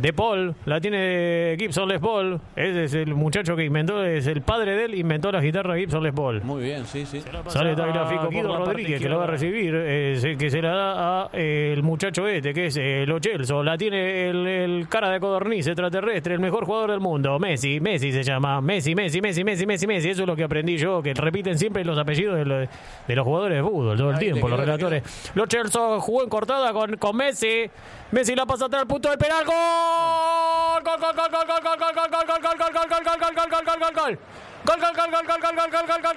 De 0.00 0.12
Paul, 0.12 0.54
la 0.64 0.80
tiene 0.80 1.56
Gibson 1.58 1.88
Les 1.88 1.98
Paul. 2.00 2.40
Ese 2.56 2.84
es 2.84 2.94
el 2.94 3.14
muchacho 3.14 3.54
que 3.54 3.64
inventó, 3.64 4.02
es 4.04 4.26
el 4.26 4.40
padre 4.40 4.74
de 4.74 4.84
él, 4.86 4.94
inventó 4.94 5.30
la 5.30 5.40
guitarra 5.40 5.76
Gibson 5.76 6.02
Les 6.02 6.12
Paul. 6.14 6.40
Muy 6.42 6.62
bien, 6.62 6.86
sí, 6.86 7.04
sí. 7.04 7.22
Sale 7.48 7.74
Tagliafico 7.76 8.28
Guido 8.28 8.56
Rodríguez, 8.56 9.00
que 9.00 9.08
la 9.08 9.16
va 9.16 9.24
a 9.24 9.26
recibir, 9.26 9.74
eh, 9.76 10.16
se- 10.18 10.36
que 10.38 10.48
se 10.48 10.62
la 10.62 10.70
da 10.70 11.22
a 11.24 11.30
eh, 11.34 11.72
el 11.74 11.82
muchacho 11.82 12.26
este, 12.26 12.54
que 12.54 12.66
es 12.66 12.76
eh, 12.78 13.04
Lo 13.06 13.18
Celso. 13.20 13.62
La 13.62 13.76
tiene 13.76 14.28
el, 14.30 14.46
el 14.46 14.88
cara 14.88 15.10
de 15.10 15.20
codorniz 15.20 15.66
extraterrestre, 15.66 16.34
el 16.34 16.40
mejor 16.40 16.64
jugador 16.64 16.90
del 16.92 17.00
mundo, 17.00 17.38
Messi. 17.38 17.78
Messi 17.80 18.10
se 18.12 18.22
llama. 18.22 18.60
Messi, 18.60 18.94
Messi, 18.94 19.20
Messi, 19.20 19.44
Messi, 19.44 19.66
Messi, 19.66 19.86
Messi. 19.86 20.08
Eso 20.10 20.22
es 20.22 20.26
lo 20.26 20.34
que 20.36 20.44
aprendí 20.44 20.78
yo, 20.78 21.02
que 21.02 21.12
repiten 21.12 21.58
siempre 21.58 21.84
los 21.84 21.98
apellidos 21.98 22.36
de, 22.38 22.44
los- 22.46 22.68
de 23.06 23.14
los 23.16 23.24
jugadores 23.26 23.58
de 23.58 23.62
fútbol 23.62 23.98
todo 23.98 24.10
el 24.10 24.16
Ahí 24.16 24.20
tiempo, 24.24 24.48
los 24.48 24.58
relatores. 24.60 25.32
Lo 25.34 25.46
Celso 25.46 26.00
jugó 26.00 26.22
en 26.22 26.30
cortada 26.30 26.72
con, 26.72 26.96
con 26.96 27.16
Messi. 27.16 27.70
Messi 28.12 28.34
la 28.34 28.44
pasa 28.44 28.64
atrás 28.64 28.80
al 28.82 28.88
punto 28.88 29.08
del 29.08 29.18
penal. 29.18 29.44
¡Gol! 29.44 30.82
¡Gol, 30.82 30.98
gol, 30.98 31.14
gol, 31.14 31.30
gol, 31.30 31.46
gol, 31.46 31.46
gol, 31.46 31.62
gol, 31.62 31.78
gol, 31.78 32.10
gol, 32.10 32.26
gol, 32.26 32.40
gol, 32.40 32.50
gol, 32.50 32.70
gol, 32.70 32.80
gol, 32.80 33.06
gol, 33.06 33.30
gol, 33.30 33.48
gol, 33.48 33.64
gol, 33.64 33.78
gol, 33.78 33.92
gol! 33.94 34.18
Gol, 34.62 34.78
gol, 34.78 34.94
gol, 34.96 35.10
gol, 35.10 35.38
gol, 35.38 35.46
gol, 35.46 35.70
gol, 35.70 36.10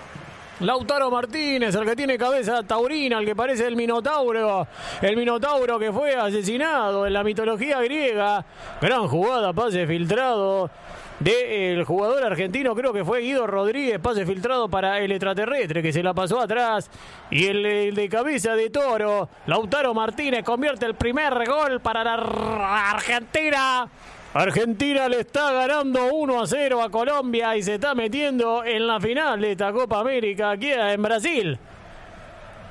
Lautaro 0.60 1.10
Martínez, 1.10 1.74
el 1.74 1.84
que 1.84 1.96
tiene 1.96 2.16
cabeza 2.16 2.62
taurina, 2.62 3.18
el 3.18 3.26
que 3.26 3.34
parece 3.34 3.66
el 3.66 3.74
Minotauro, 3.74 4.66
el 5.02 5.16
Minotauro 5.16 5.78
que 5.78 5.92
fue 5.92 6.14
asesinado 6.14 7.06
en 7.06 7.12
la 7.12 7.24
mitología 7.24 7.80
griega. 7.80 8.44
Gran 8.80 9.08
jugada, 9.08 9.52
pase 9.52 9.86
filtrado 9.86 10.70
del 11.18 11.84
jugador 11.84 12.24
argentino, 12.24 12.74
creo 12.74 12.92
que 12.92 13.04
fue 13.04 13.20
Guido 13.20 13.46
Rodríguez, 13.46 13.98
pase 13.98 14.26
filtrado 14.26 14.68
para 14.68 15.00
el 15.00 15.10
extraterrestre 15.10 15.82
que 15.82 15.92
se 15.92 16.02
la 16.02 16.14
pasó 16.14 16.40
atrás. 16.40 16.88
Y 17.30 17.46
el, 17.46 17.66
el 17.66 17.94
de 17.94 18.08
cabeza 18.08 18.54
de 18.54 18.70
toro, 18.70 19.28
Lautaro 19.46 19.92
Martínez, 19.92 20.44
convierte 20.44 20.86
el 20.86 20.94
primer 20.94 21.46
gol 21.48 21.80
para 21.80 22.04
la 22.04 22.90
Argentina. 22.90 23.88
Argentina 24.34 25.08
le 25.08 25.20
está 25.20 25.52
ganando 25.52 26.12
1 26.12 26.42
a 26.42 26.46
0 26.46 26.82
a 26.82 26.90
Colombia 26.90 27.56
y 27.56 27.62
se 27.62 27.74
está 27.74 27.94
metiendo 27.94 28.64
en 28.64 28.84
la 28.84 28.98
final 28.98 29.40
de 29.40 29.52
esta 29.52 29.72
Copa 29.72 30.00
América 30.00 30.50
aquí 30.50 30.72
en 30.72 31.00
Brasil. 31.00 31.56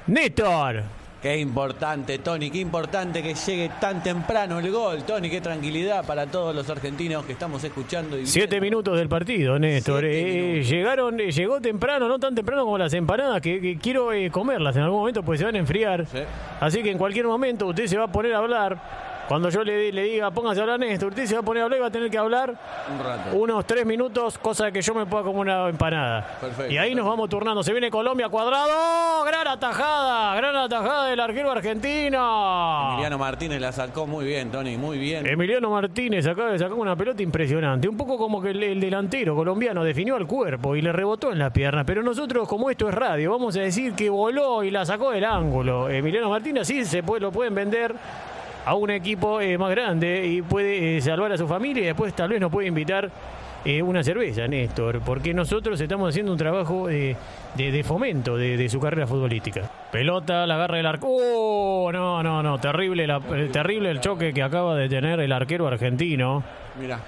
Néstor. 0.07 0.83
Qué 1.21 1.37
importante, 1.37 2.17
Tony, 2.19 2.51
qué 2.51 2.57
importante 2.57 3.23
que 3.23 3.33
llegue 3.33 3.71
tan 3.79 4.03
temprano 4.03 4.59
el 4.59 4.69
gol, 4.69 5.03
Tony, 5.05 5.29
qué 5.29 5.39
tranquilidad 5.39 6.05
para 6.05 6.25
todos 6.25 6.53
los 6.53 6.69
argentinos 6.69 7.23
que 7.23 7.31
estamos 7.31 7.63
escuchando. 7.63 8.19
Y 8.19 8.25
Siete 8.25 8.59
minutos 8.59 8.97
del 8.97 9.07
partido, 9.07 9.57
Néstor. 9.57 10.03
Eh, 10.03 10.61
llegaron, 10.63 11.17
eh, 11.21 11.31
llegó 11.31 11.61
temprano, 11.61 12.09
no 12.09 12.19
tan 12.19 12.35
temprano 12.35 12.65
como 12.65 12.77
las 12.77 12.93
empanadas, 12.93 13.39
que, 13.39 13.61
que 13.61 13.77
quiero 13.77 14.11
eh, 14.11 14.29
comerlas 14.29 14.75
en 14.75 14.81
algún 14.81 14.99
momento, 14.99 15.23
pues 15.23 15.39
se 15.39 15.45
van 15.45 15.55
a 15.55 15.59
enfriar. 15.59 16.05
Sí. 16.07 16.17
Así 16.59 16.83
que 16.83 16.91
en 16.91 16.97
cualquier 16.97 17.25
momento 17.25 17.67
usted 17.67 17.87
se 17.87 17.97
va 17.97 18.03
a 18.03 18.11
poner 18.11 18.33
a 18.33 18.39
hablar. 18.39 19.12
Cuando 19.27 19.49
yo 19.49 19.63
le, 19.63 19.91
le 19.91 20.03
diga, 20.03 20.31
póngase 20.31 20.59
a 20.59 20.63
hablar, 20.63 20.79
Néstor, 20.79 21.09
usted 21.09 21.25
se 21.25 21.33
va 21.33 21.39
a 21.39 21.43
poner 21.43 21.61
a 21.61 21.63
hablar 21.65 21.77
y 21.79 21.81
va 21.81 21.87
a 21.87 21.91
tener 21.91 22.09
que 22.11 22.17
hablar 22.17 22.55
Un 22.91 23.03
rato. 23.03 23.35
unos 23.37 23.65
tres 23.65 23.85
minutos, 23.85 24.37
cosa 24.37 24.71
que 24.71 24.81
yo 24.81 24.93
me 24.93 25.05
pueda 25.05 25.23
comer 25.23 25.39
una 25.41 25.69
empanada. 25.69 26.37
Perfecto. 26.41 26.71
Y 26.73 26.77
ahí 26.77 26.93
nos 26.93 27.05
vamos 27.05 27.29
turnando. 27.29 27.63
Se 27.63 27.71
viene 27.71 27.89
Colombia 27.89 28.27
cuadrado. 28.29 29.23
Gran 29.25 29.47
atajada, 29.47 30.35
gran 30.35 30.55
atajada 30.55 31.07
del 31.07 31.19
arquero 31.19 31.51
argentino. 31.51 32.91
Emiliano 32.91 33.17
Martínez 33.17 33.61
la 33.61 33.71
sacó 33.71 34.05
muy 34.05 34.25
bien, 34.25 34.51
Tony, 34.51 34.77
muy 34.77 34.97
bien. 34.97 35.25
Emiliano 35.25 35.69
Martínez 35.69 36.27
acaba 36.27 36.51
de 36.51 36.59
sacar 36.59 36.73
una 36.73 36.95
pelota 36.95 37.23
impresionante. 37.23 37.87
Un 37.87 37.97
poco 37.97 38.17
como 38.17 38.41
que 38.41 38.51
el, 38.51 38.61
el 38.61 38.79
delantero 38.79 39.35
colombiano 39.35 39.83
definió 39.83 40.15
al 40.15 40.27
cuerpo 40.27 40.75
y 40.75 40.81
le 40.81 40.91
rebotó 40.91 41.31
en 41.31 41.39
las 41.39 41.51
piernas. 41.51 41.85
Pero 41.85 42.03
nosotros, 42.03 42.47
como 42.47 42.69
esto 42.69 42.87
es 42.89 42.93
radio, 42.93 43.31
vamos 43.31 43.55
a 43.57 43.61
decir 43.61 43.93
que 43.93 44.09
voló 44.09 44.63
y 44.63 44.71
la 44.71 44.85
sacó 44.85 45.11
del 45.11 45.25
ángulo. 45.25 45.89
Emiliano 45.89 46.29
Martínez 46.29 46.67
sí 46.67 46.83
se 46.85 47.03
puede, 47.03 47.21
lo 47.21 47.31
pueden 47.31 47.55
vender 47.55 47.95
a 48.65 48.75
un 48.75 48.89
equipo 48.91 49.41
eh, 49.41 49.57
más 49.57 49.71
grande 49.71 50.25
y 50.25 50.41
puede 50.41 50.97
eh, 50.97 51.01
salvar 51.01 51.31
a 51.31 51.37
su 51.37 51.47
familia 51.47 51.83
y 51.83 51.85
después 51.87 52.13
tal 52.13 52.29
vez 52.29 52.39
nos 52.39 52.51
puede 52.51 52.67
invitar 52.67 53.09
eh, 53.65 53.81
una 53.81 54.03
cerveza, 54.03 54.47
Néstor, 54.47 54.99
porque 55.05 55.33
nosotros 55.33 55.79
estamos 55.79 56.09
haciendo 56.09 56.31
un 56.33 56.37
trabajo 56.37 56.87
de, 56.87 57.15
de 57.55 57.83
fomento 57.83 58.35
de, 58.35 58.57
de 58.57 58.69
su 58.69 58.79
carrera 58.79 59.07
futbolística. 59.07 59.69
Pelota, 59.91 60.45
la 60.45 60.55
agarra 60.55 60.79
el 60.79 60.85
arco. 60.85 61.07
¡Oh! 61.09 61.89
No, 61.91 62.21
no, 62.23 62.43
no, 62.43 62.57
terrible, 62.59 63.07
la- 63.07 63.21
terrible 63.51 63.89
el 63.89 63.99
choque 64.01 64.33
que 64.33 64.43
acaba 64.43 64.75
de 64.75 64.89
tener 64.89 65.19
el 65.21 65.31
arquero 65.31 65.67
argentino. 65.67 66.43
Mira, 66.79 66.99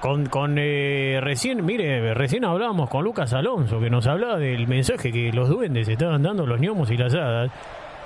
Con, 0.00 0.26
con 0.26 0.56
recién, 0.56 1.64
mire, 1.64 2.12
recién 2.14 2.44
hablábamos 2.44 2.88
con 2.90 3.04
Lucas 3.04 3.32
Alonso, 3.34 3.78
que 3.80 3.88
nos 3.90 4.06
hablaba 4.06 4.38
del 4.38 4.66
mensaje 4.66 5.10
que 5.12 5.32
los 5.32 5.48
duendes 5.48 5.88
estaban 5.88 6.22
dando 6.22 6.46
los 6.46 6.60
gnomos 6.60 6.90
y 6.90 6.96
las 6.96 7.14
hadas, 7.14 7.50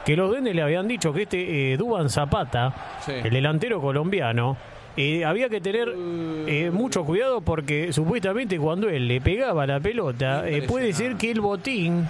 que 0.05 0.17
los 0.17 0.29
duendes 0.31 0.55
le 0.55 0.63
habían 0.63 0.89
dicho 0.89 1.13
que 1.13 1.23
este 1.23 1.73
eh, 1.73 1.77
Duban 1.77 2.09
Zapata, 2.11 2.75
Sí. 3.05 3.13
el 3.25 3.31
delantero 3.31 3.81
colombiano, 3.81 4.57
eh, 4.97 5.25
había 5.25 5.49
que 5.49 5.61
tener 5.61 5.93
eh, 5.97 6.71
mucho 6.73 7.05
cuidado 7.05 7.41
porque 7.41 7.93
supuestamente 7.93 8.59
cuando 8.59 8.89
él 8.89 9.07
le 9.07 9.21
pegaba 9.21 9.67
la 9.67 9.79
pelota, 9.81 10.49
eh, 10.49 10.63
puede 10.63 10.93
ser 10.93 11.17
que 11.17 11.31
el 11.31 11.41
botín, 11.41 12.09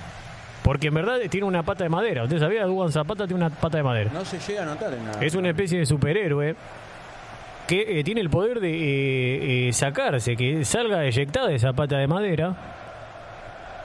porque 0.62 0.88
en 0.88 0.94
verdad 0.94 1.18
tiene 1.30 1.46
una 1.46 1.62
pata 1.62 1.84
de 1.84 1.90
madera, 1.90 2.24
¿usted 2.24 2.38
sabía? 2.38 2.64
Duban 2.64 2.90
Zapata 2.92 3.26
tiene 3.26 3.44
una 3.44 3.50
pata 3.54 3.76
de 3.78 3.82
madera. 3.82 4.10
no 4.12 4.24
se 4.24 4.38
llega 4.38 4.62
a 4.62 4.66
notar 4.66 4.94
en 4.94 5.04
nada. 5.04 5.22
Es 5.24 5.34
una 5.34 5.50
especie 5.50 5.78
de 5.80 5.86
superhéroe 5.86 6.54
que 7.66 7.98
eh, 8.00 8.04
tiene 8.04 8.22
el 8.22 8.30
poder 8.30 8.60
de 8.60 8.70
eh, 8.72 9.68
eh, 9.68 9.72
sacarse, 9.74 10.36
que 10.36 10.64
salga 10.64 11.04
eyectada 11.04 11.52
esa 11.52 11.74
pata 11.74 11.98
de 11.98 12.06
madera. 12.06 12.54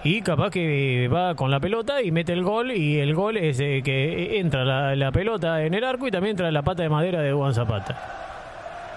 Y 0.06 0.22
capaz 0.22 0.50
que 0.50 1.08
va 1.08 1.34
con 1.36 1.50
la 1.50 1.62
pelota 1.62 2.02
y 2.02 2.12
mete 2.12 2.34
el 2.34 2.44
gol. 2.44 2.72
Y 2.72 3.00
el 3.00 3.16
gol 3.16 3.38
es 3.38 3.60
eh, 3.62 3.82
que 3.84 4.40
entra 4.40 4.66
la, 4.66 4.96
la 4.96 5.12
pelota 5.12 5.64
en 5.64 5.74
el 5.74 5.84
arco 5.84 6.08
y 6.08 6.12
también 6.12 6.32
entra 6.32 6.52
la 6.52 6.62
pata 6.62 6.84
de 6.84 6.90
madera 6.90 7.22
de 7.22 7.32
Juan 7.32 7.54
Zapata. 7.54 8.33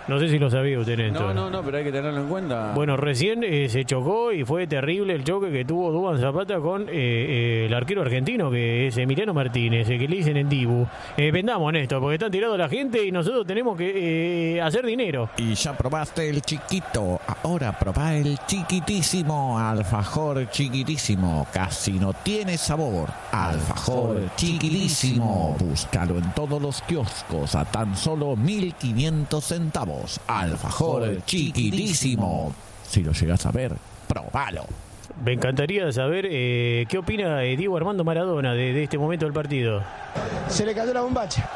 No 0.08 0.18
sé 0.20 0.28
si 0.28 0.38
lo 0.38 0.48
sabía 0.50 0.78
usted, 0.78 0.96
No, 0.98 1.02
Néstor. 1.04 1.34
no, 1.34 1.50
no, 1.50 1.62
pero 1.62 1.78
hay 1.78 1.84
que 1.84 1.90
tenerlo 1.92 2.20
en 2.20 2.28
cuenta. 2.28 2.72
Bueno, 2.74 2.96
recién 2.96 3.42
eh, 3.42 3.68
se 3.68 3.84
chocó 3.84 4.32
y 4.32 4.44
fue 4.44 4.66
terrible 4.66 5.14
el 5.14 5.24
choque 5.24 5.50
que 5.50 5.64
tuvo 5.64 5.90
Duban 5.90 6.18
Zapata 6.20 6.60
con 6.60 6.82
eh, 6.82 6.92
eh, 6.92 7.66
el 7.66 7.74
arquero 7.74 8.02
argentino 8.02 8.50
que 8.50 8.86
es 8.86 8.96
Emiliano 8.98 9.34
Martínez, 9.34 9.88
el 9.88 9.98
que 9.98 10.06
le 10.06 10.16
dicen 10.16 10.36
el 10.36 10.48
Dibu. 10.48 10.86
Eh, 11.16 11.30
vendamos, 11.32 11.72
Néstor, 11.72 12.00
porque 12.00 12.14
están 12.14 12.30
tirando 12.30 12.56
la 12.56 12.68
gente 12.68 13.04
y 13.04 13.10
nosotros 13.10 13.44
tenemos 13.46 13.76
que 13.76 14.54
eh, 14.56 14.60
hacer 14.62 14.86
dinero. 14.86 15.28
Y 15.38 15.54
ya 15.54 15.72
probaste 15.76 16.28
el 16.28 16.40
chiquito, 16.42 17.20
ahora 17.42 17.76
probá 17.76 18.14
el 18.14 18.38
chiquitísimo, 18.46 19.58
alfajor 19.58 20.48
chiquitísimo, 20.50 21.46
casi 21.52 21.92
no 21.92 22.12
tiene 22.12 22.56
sabor, 22.58 23.08
alfajor 23.32 24.20
chiquitísimo, 24.36 25.56
búscalo 25.58 26.18
en 26.18 26.32
todos 26.32 26.60
los 26.62 26.80
kioscos 26.82 27.54
a 27.54 27.64
tan 27.64 27.96
solo 27.96 28.36
1500 28.36 29.44
centavos, 29.44 29.95
alfajor 30.26 31.22
chiquitísimo. 31.24 32.54
Si 32.82 33.02
lo 33.02 33.12
llegas 33.12 33.44
a 33.46 33.50
ver, 33.50 33.72
probalo. 34.08 34.64
Me 35.24 35.32
encantaría 35.32 35.90
saber 35.92 36.26
eh, 36.30 36.84
qué 36.88 36.98
opina 36.98 37.42
eh, 37.42 37.56
Diego 37.56 37.76
Armando 37.76 38.04
Maradona 38.04 38.52
de, 38.52 38.72
de 38.72 38.82
este 38.84 38.98
momento 38.98 39.24
del 39.24 39.32
partido. 39.32 39.82
Se 40.48 40.66
le 40.66 40.74
cayó 40.74 40.92
la 40.92 41.00
bombacha. 41.00 41.48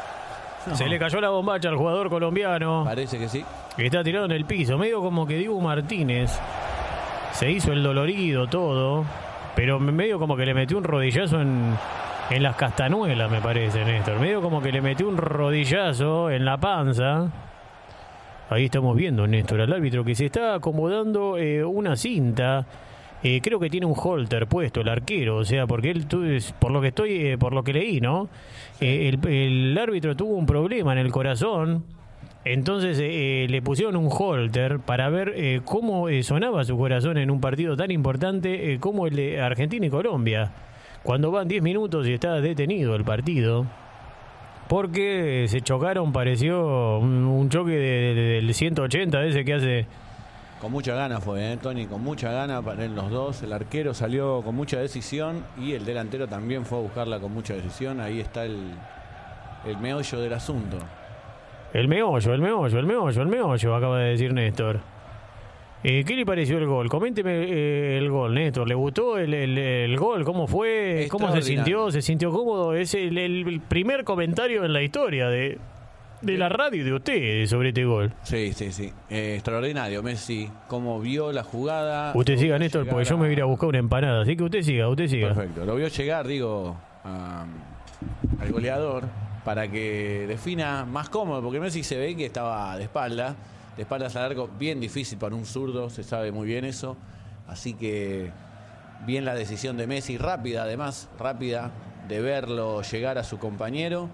Se 0.73 0.87
le 0.87 0.99
cayó 0.99 1.19
la 1.21 1.29
bombacha 1.29 1.69
al 1.69 1.75
jugador 1.75 2.09
colombiano. 2.09 2.83
Parece 2.85 3.17
que 3.17 3.27
sí. 3.29 3.43
que 3.75 3.85
está 3.85 4.03
tirado 4.03 4.25
en 4.25 4.31
el 4.31 4.45
piso, 4.45 4.77
medio 4.77 5.01
como 5.01 5.25
que 5.25 5.37
Dibu 5.37 5.59
Martínez 5.61 6.31
se 7.33 7.49
hizo 7.51 7.71
el 7.71 7.81
dolorido 7.81 8.47
todo, 8.47 9.05
pero 9.55 9.79
medio 9.79 10.19
como 10.19 10.35
que 10.35 10.45
le 10.45 10.53
metió 10.53 10.77
un 10.77 10.83
rodillazo 10.83 11.41
en, 11.41 11.75
en 12.29 12.43
las 12.43 12.55
castanuelas, 12.55 13.31
me 13.31 13.41
parece, 13.41 13.83
Néstor. 13.85 14.19
Medio 14.19 14.41
como 14.41 14.61
que 14.61 14.71
le 14.71 14.81
metió 14.81 15.07
un 15.07 15.17
rodillazo 15.17 16.29
en 16.29 16.45
la 16.45 16.57
panza 16.57 17.27
Ahí 18.51 18.65
estamos 18.65 18.97
viendo, 18.97 19.25
Néstor, 19.27 19.61
al 19.61 19.71
árbitro 19.71 20.03
que 20.03 20.13
se 20.13 20.25
está 20.25 20.55
acomodando 20.55 21.37
eh, 21.37 21.63
una 21.63 21.95
cinta. 21.95 22.65
Eh, 23.23 23.39
creo 23.41 23.61
que 23.61 23.69
tiene 23.69 23.85
un 23.85 23.93
holter 23.95 24.45
puesto 24.47 24.81
el 24.81 24.89
arquero, 24.89 25.37
o 25.37 25.45
sea, 25.45 25.67
porque 25.67 25.91
él, 25.91 26.05
es- 26.35 26.51
por 26.51 26.71
lo 26.71 26.81
que 26.81 26.89
estoy, 26.89 27.11
eh, 27.27 27.37
por 27.37 27.53
lo 27.53 27.63
que 27.63 27.71
leí, 27.71 28.01
¿no? 28.01 28.27
Eh, 28.81 29.07
el, 29.07 29.25
el 29.31 29.77
árbitro 29.77 30.17
tuvo 30.17 30.33
un 30.35 30.45
problema 30.45 30.91
en 30.91 30.97
el 30.97 31.11
corazón, 31.13 31.85
entonces 32.43 32.99
eh, 33.01 33.47
le 33.49 33.61
pusieron 33.61 33.95
un 33.95 34.09
holter 34.11 34.79
para 34.79 35.09
ver 35.09 35.31
eh, 35.37 35.61
cómo 35.63 36.09
eh, 36.09 36.21
sonaba 36.21 36.65
su 36.65 36.77
corazón 36.77 37.17
en 37.19 37.31
un 37.31 37.39
partido 37.39 37.77
tan 37.77 37.89
importante 37.89 38.73
eh, 38.73 38.79
como 38.81 39.07
el 39.07 39.15
de 39.15 39.39
Argentina 39.39 39.85
y 39.85 39.89
Colombia. 39.89 40.51
Cuando 41.03 41.31
van 41.31 41.47
10 41.47 41.63
minutos 41.63 42.05
y 42.05 42.13
está 42.13 42.41
detenido 42.41 42.95
el 42.97 43.05
partido, 43.05 43.65
porque 44.71 45.47
se 45.49 45.59
chocaron, 45.59 46.13
pareció 46.13 46.97
un, 46.97 47.25
un 47.25 47.49
choque 47.49 47.71
de- 47.71 48.15
de- 48.15 48.21
del 48.35 48.53
180 48.53 49.25
ese 49.25 49.43
que 49.43 49.53
hace... 49.53 49.85
Con 50.61 50.71
mucha 50.71 50.95
gana 50.95 51.19
fue, 51.19 51.51
¿eh, 51.51 51.57
Tony, 51.61 51.87
con 51.87 52.01
mucha 52.01 52.31
gana 52.31 52.61
para 52.61 52.87
los 52.87 53.09
dos. 53.11 53.43
El 53.43 53.51
arquero 53.51 53.93
salió 53.93 54.41
con 54.43 54.55
mucha 54.55 54.79
decisión 54.79 55.43
y 55.59 55.73
el 55.73 55.83
delantero 55.83 56.25
también 56.29 56.65
fue 56.65 56.77
a 56.77 56.81
buscarla 56.83 57.19
con 57.19 57.33
mucha 57.33 57.53
decisión. 57.53 57.99
Ahí 57.99 58.21
está 58.21 58.45
el, 58.45 58.59
el 59.67 59.77
meollo 59.77 60.19
del 60.21 60.31
asunto. 60.31 60.77
El 61.73 61.89
meollo, 61.89 62.33
el 62.33 62.39
meollo, 62.41 62.79
el 62.79 62.85
meollo, 62.85 63.21
el 63.23 63.27
meollo, 63.27 63.75
acaba 63.75 63.99
de 63.99 64.11
decir 64.11 64.33
Néstor. 64.33 64.79
Eh, 65.83 66.03
¿Qué 66.05 66.15
le 66.15 66.25
pareció 66.25 66.57
el 66.59 66.67
gol? 66.67 66.89
Coménteme 66.89 67.31
eh, 67.47 67.97
el 67.97 68.09
gol, 68.09 68.35
Néstor. 68.35 68.67
¿Le 68.67 68.75
gustó 68.75 69.17
el, 69.17 69.33
el- 69.33 69.57
el 69.57 69.97
gol? 69.97 70.23
¿Cómo 70.23 70.45
fue? 70.47 71.07
¿Cómo 71.09 71.31
se 71.31 71.41
sintió? 71.41 71.89
¿Se 71.91 72.01
sintió 72.01 72.31
cómodo? 72.31 72.75
Es 72.75 72.93
el, 72.93 73.17
el 73.17 73.61
primer 73.67 74.03
comentario 74.03 74.63
en 74.63 74.73
la 74.73 74.83
historia 74.83 75.27
de, 75.27 75.57
de 76.21 76.37
la 76.37 76.49
radio 76.49 76.85
de 76.85 76.93
ustedes 76.93 77.49
sobre 77.49 77.69
este 77.69 77.83
gol. 77.83 78.13
Sí, 78.21 78.53
sí, 78.53 78.71
sí. 78.71 78.91
Eh, 79.09 79.33
extraordinario, 79.35 80.03
Messi. 80.03 80.47
Cómo 80.67 80.99
vio 80.99 81.31
la 81.31 81.43
jugada. 81.43 82.11
Usted 82.15 82.37
siga, 82.37 82.59
Néstor, 82.59 82.85
porque 82.87 83.05
yo 83.05 83.17
me 83.17 83.23
voy 83.23 83.29
a 83.31 83.33
ir 83.33 83.41
a 83.41 83.45
buscar 83.45 83.69
una 83.69 83.79
empanada. 83.79 84.21
Así 84.21 84.37
que 84.37 84.43
usted 84.43 84.61
siga, 84.61 84.87
usted 84.87 85.07
siga. 85.07 85.33
Perfecto. 85.33 85.65
Lo 85.65 85.75
vio 85.75 85.87
llegar, 85.87 86.27
digo, 86.27 86.75
a- 87.03 87.45
al 88.39 88.51
goleador 88.51 89.05
para 89.43 89.67
que 89.67 90.25
defina 90.27 90.85
más 90.85 91.09
cómodo, 91.09 91.41
porque 91.41 91.59
Messi 91.59 91.81
se 91.83 91.97
ve 91.97 92.15
que 92.15 92.27
estaba 92.27 92.77
de 92.77 92.83
espalda, 92.83 93.35
espaldas 93.81 94.15
al 94.15 94.23
arco, 94.23 94.49
bien 94.59 94.79
difícil 94.79 95.17
para 95.17 95.35
un 95.35 95.45
zurdo, 95.45 95.89
se 95.89 96.03
sabe 96.03 96.31
muy 96.31 96.47
bien 96.47 96.65
eso. 96.65 96.97
Así 97.47 97.73
que 97.73 98.31
bien 99.05 99.25
la 99.25 99.35
decisión 99.35 99.77
de 99.77 99.87
Messi, 99.87 100.17
rápida 100.17 100.63
además, 100.63 101.09
rápida, 101.19 101.71
de 102.07 102.21
verlo 102.21 102.81
llegar 102.81 103.17
a 103.17 103.23
su 103.23 103.37
compañero 103.39 104.09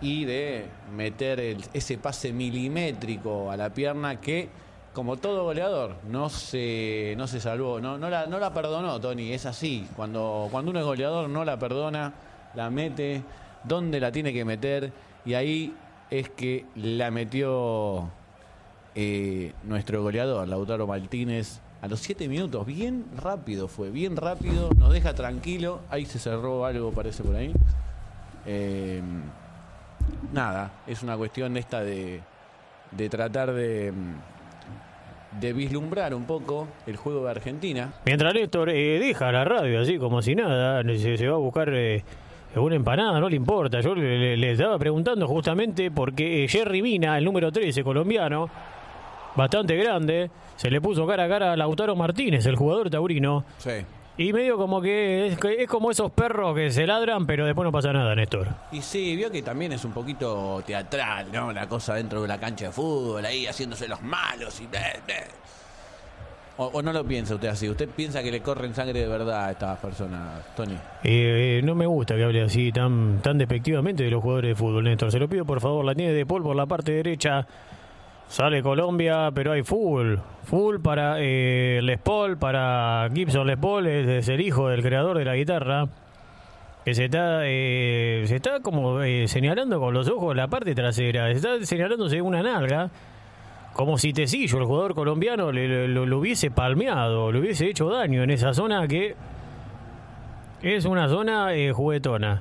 y 0.00 0.24
de 0.24 0.66
meter 0.94 1.58
ese 1.72 1.98
pase 1.98 2.32
milimétrico 2.32 3.50
a 3.50 3.56
la 3.56 3.70
pierna 3.70 4.20
que, 4.20 4.48
como 4.92 5.16
todo 5.16 5.44
goleador, 5.44 5.96
no 6.08 6.28
se, 6.28 7.14
no 7.16 7.26
se 7.26 7.40
salvó, 7.40 7.80
no, 7.80 7.98
no, 7.98 8.10
la, 8.10 8.26
no 8.26 8.38
la 8.38 8.52
perdonó, 8.52 9.00
Tony, 9.00 9.32
es 9.32 9.46
así. 9.46 9.86
Cuando, 9.96 10.48
cuando 10.50 10.70
uno 10.70 10.80
es 10.80 10.86
goleador 10.86 11.28
no 11.28 11.44
la 11.44 11.58
perdona, 11.58 12.12
la 12.54 12.70
mete 12.70 13.22
donde 13.64 14.00
la 14.00 14.10
tiene 14.10 14.32
que 14.32 14.44
meter 14.44 14.92
y 15.24 15.34
ahí 15.34 15.74
es 16.10 16.28
que 16.30 16.66
la 16.74 17.10
metió 17.10 18.10
eh, 18.94 19.52
nuestro 19.64 20.02
goleador, 20.02 20.46
Lautaro 20.48 20.86
Martínez. 20.86 21.60
A 21.80 21.88
los 21.88 21.98
siete 21.98 22.28
minutos, 22.28 22.64
bien 22.64 23.06
rápido 23.16 23.66
fue, 23.66 23.90
bien 23.90 24.16
rápido, 24.16 24.70
nos 24.78 24.92
deja 24.92 25.14
tranquilo. 25.14 25.80
Ahí 25.90 26.06
se 26.06 26.20
cerró 26.20 26.64
algo, 26.64 26.92
parece 26.92 27.24
por 27.24 27.34
ahí. 27.34 27.52
Eh, 28.46 29.02
nada, 30.32 30.70
es 30.86 31.02
una 31.02 31.16
cuestión 31.16 31.56
esta 31.56 31.80
de, 31.82 32.20
de 32.92 33.08
tratar 33.08 33.52
de, 33.52 33.92
de 35.40 35.52
vislumbrar 35.52 36.14
un 36.14 36.24
poco 36.24 36.68
el 36.86 36.96
juego 36.96 37.24
de 37.24 37.30
Argentina. 37.32 37.92
Mientras 38.04 38.32
Néstor 38.34 38.70
eh, 38.70 38.98
deja 39.00 39.32
la 39.32 39.44
radio 39.44 39.80
así 39.80 39.98
como 39.98 40.22
si 40.22 40.34
nada, 40.36 40.82
se, 40.84 41.16
se 41.16 41.28
va 41.28 41.34
a 41.34 41.38
buscar 41.38 41.68
eh, 41.72 42.04
una 42.54 42.76
empanada, 42.76 43.18
no 43.18 43.28
le 43.28 43.36
importa. 43.36 43.80
Yo 43.80 43.94
le 43.94 44.52
estaba 44.52 44.78
preguntando 44.78 45.26
justamente 45.26 45.90
porque 45.90 46.44
eh, 46.44 46.48
Jerry 46.48 46.82
Mina, 46.82 47.18
el 47.18 47.24
número 47.24 47.50
13 47.50 47.82
colombiano, 47.82 48.48
bastante 49.36 49.76
grande, 49.76 50.30
se 50.56 50.70
le 50.70 50.80
puso 50.80 51.06
cara 51.06 51.24
a 51.24 51.28
cara 51.28 51.52
a 51.52 51.56
Lautaro 51.56 51.96
Martínez, 51.96 52.46
el 52.46 52.56
jugador 52.56 52.90
taurino. 52.90 53.44
Sí. 53.58 53.70
Y 54.18 54.32
medio 54.32 54.58
como 54.58 54.82
que 54.82 55.28
es, 55.28 55.38
que 55.38 55.62
es 55.62 55.68
como 55.68 55.90
esos 55.90 56.10
perros 56.12 56.54
que 56.54 56.70
se 56.70 56.86
ladran, 56.86 57.26
pero 57.26 57.46
después 57.46 57.64
no 57.64 57.72
pasa 57.72 57.92
nada, 57.94 58.14
Néstor. 58.14 58.46
Y 58.70 58.82
sí, 58.82 59.16
vio 59.16 59.30
que 59.30 59.40
también 59.40 59.72
es 59.72 59.84
un 59.86 59.92
poquito 59.92 60.62
teatral, 60.66 61.28
¿no? 61.32 61.50
La 61.50 61.66
cosa 61.66 61.94
dentro 61.94 62.20
de 62.20 62.28
la 62.28 62.38
cancha 62.38 62.66
de 62.66 62.72
fútbol, 62.72 63.24
ahí 63.24 63.46
haciéndose 63.46 63.88
los 63.88 64.02
malos 64.02 64.60
y... 64.60 64.66
bleh, 64.66 65.00
bleh. 65.06 65.24
O, 66.58 66.66
o 66.66 66.82
no 66.82 66.92
lo 66.92 67.02
piensa 67.02 67.34
usted 67.34 67.48
así? 67.48 67.66
¿Usted 67.70 67.88
piensa 67.88 68.22
que 68.22 68.30
le 68.30 68.42
corren 68.42 68.74
sangre 68.74 69.00
de 69.00 69.08
verdad 69.08 69.46
a 69.46 69.50
estas 69.52 69.78
personas, 69.78 70.54
Tony? 70.54 70.74
Eh, 71.02 71.58
eh, 71.58 71.60
no 71.64 71.74
me 71.74 71.86
gusta 71.86 72.14
que 72.14 72.24
hable 72.24 72.42
así 72.42 72.70
tan, 72.70 73.20
tan 73.22 73.38
despectivamente 73.38 74.04
de 74.04 74.10
los 74.10 74.22
jugadores 74.22 74.50
de 74.50 74.54
fútbol, 74.54 74.84
Néstor. 74.84 75.10
Se 75.10 75.18
lo 75.18 75.26
pido 75.26 75.46
por 75.46 75.62
favor, 75.62 75.82
la 75.82 75.94
tiene 75.94 76.12
de 76.12 76.26
Paul 76.26 76.42
por 76.42 76.54
la 76.54 76.66
parte 76.66 76.92
derecha. 76.92 77.46
Sale 78.32 78.62
Colombia, 78.62 79.30
pero 79.34 79.52
hay 79.52 79.62
full. 79.62 80.16
Full 80.44 80.80
para 80.80 81.16
eh, 81.18 81.80
Les 81.82 81.98
Paul, 81.98 82.38
para 82.38 83.06
Gibson 83.12 83.46
Les 83.46 83.58
Paul, 83.58 83.86
es, 83.86 84.26
el 84.26 84.40
hijo 84.40 84.70
del 84.70 84.80
creador 84.80 85.18
de 85.18 85.26
la 85.26 85.36
guitarra. 85.36 85.86
Que 86.82 86.94
se 86.94 87.04
está, 87.04 87.40
eh, 87.42 88.24
se 88.26 88.36
está 88.36 88.60
como 88.60 89.02
eh, 89.02 89.28
señalando 89.28 89.78
con 89.78 89.92
los 89.92 90.08
ojos 90.08 90.34
la 90.34 90.48
parte 90.48 90.74
trasera. 90.74 91.26
Se 91.26 91.32
está 91.32 91.66
señalándose 91.66 92.22
una 92.22 92.42
nalga. 92.42 92.88
Como 93.74 93.98
si 93.98 94.14
Tecillo, 94.14 94.60
el 94.60 94.64
jugador 94.64 94.94
colombiano, 94.94 95.52
le, 95.52 95.86
lo, 95.86 96.06
lo 96.06 96.18
hubiese 96.18 96.50
palmeado, 96.50 97.32
le 97.32 97.38
hubiese 97.38 97.68
hecho 97.68 97.90
daño 97.90 98.22
en 98.22 98.30
esa 98.30 98.54
zona 98.54 98.88
que 98.88 99.14
es 100.62 100.86
una 100.86 101.06
zona 101.10 101.54
eh, 101.54 101.70
juguetona. 101.70 102.40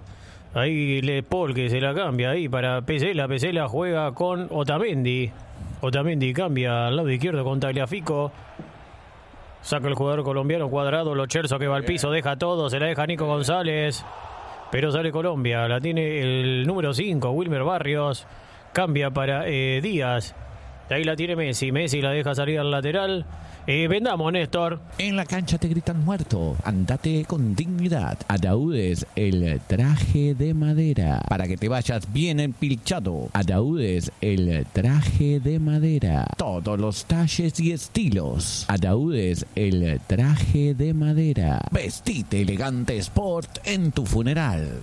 Ahí 0.54 1.02
Le 1.02 1.22
Paul 1.22 1.54
que 1.54 1.70
se 1.70 1.82
la 1.82 1.94
cambia 1.94 2.30
ahí 2.30 2.48
para 2.48 2.82
Pesela. 2.82 3.28
Pesela 3.28 3.68
juega 3.68 4.14
con 4.14 4.48
Otamendi. 4.52 5.34
Otamendi 5.82 6.32
cambia 6.34 6.88
al 6.88 6.96
lado 6.96 7.10
izquierdo 7.10 7.44
con 7.44 7.60
Tagliafico. 7.60 8.32
Saca 9.62 9.88
el 9.88 9.96
jugador 9.96 10.24
colombiano 10.24 10.70
cuadrado. 10.70 11.16
Lo 11.16 11.26
Cherso 11.26 11.60
que 11.60 11.68
va 11.68 11.76
al 11.76 11.84
piso. 11.84 12.12
Deja 12.12 12.36
todo. 12.36 12.70
Se 12.70 12.80
la 12.80 12.88
deja 12.88 13.06
Nico 13.06 13.26
González. 13.26 14.06
Pero 14.72 14.92
sale 14.92 15.12
Colombia. 15.12 15.68
La 15.68 15.82
tiene 15.82 16.22
el 16.22 16.66
número 16.66 16.94
5, 16.94 17.30
Wilmer 17.32 17.64
Barrios. 17.64 18.26
Cambia 18.74 19.12
para 19.12 19.48
eh, 19.48 19.82
Díaz. 19.82 20.36
De 20.88 20.96
ahí 20.96 21.04
la 21.04 21.16
tiene 21.16 21.36
Messi. 21.36 21.72
Messi 21.72 22.02
la 22.02 22.12
deja 22.12 22.34
salir 22.36 22.60
al 22.60 22.72
lateral. 22.72 23.26
Eh, 23.68 23.88
Néstor. 24.32 24.80
En 24.98 25.16
la 25.16 25.26
cancha 25.26 25.58
te 25.58 25.68
gritan 25.68 26.04
muerto. 26.04 26.56
Andate 26.64 27.26
con 27.26 27.56
dignidad. 27.56 28.18
Ataúdes, 28.28 29.06
el 29.16 29.62
traje 29.68 30.34
de 30.34 30.54
madera. 30.54 31.22
Para 31.28 31.48
que 31.48 31.58
te 31.58 31.70
vayas 31.70 32.12
bien 32.12 32.40
empilchado. 32.40 33.30
Ataúdes, 33.34 34.12
el 34.22 34.66
traje 34.74 35.40
de 35.40 35.60
madera. 35.60 36.28
Todos 36.38 36.80
los 36.80 37.06
talles 37.06 37.60
y 37.60 37.72
estilos. 37.72 38.66
Ataúdes, 38.68 39.46
el 39.56 40.00
traje 40.08 40.74
de 40.74 40.94
madera. 40.94 41.62
Vestite 41.72 42.42
elegante 42.42 42.98
sport 42.98 43.60
en 43.66 43.92
tu 43.92 44.06
funeral. 44.06 44.82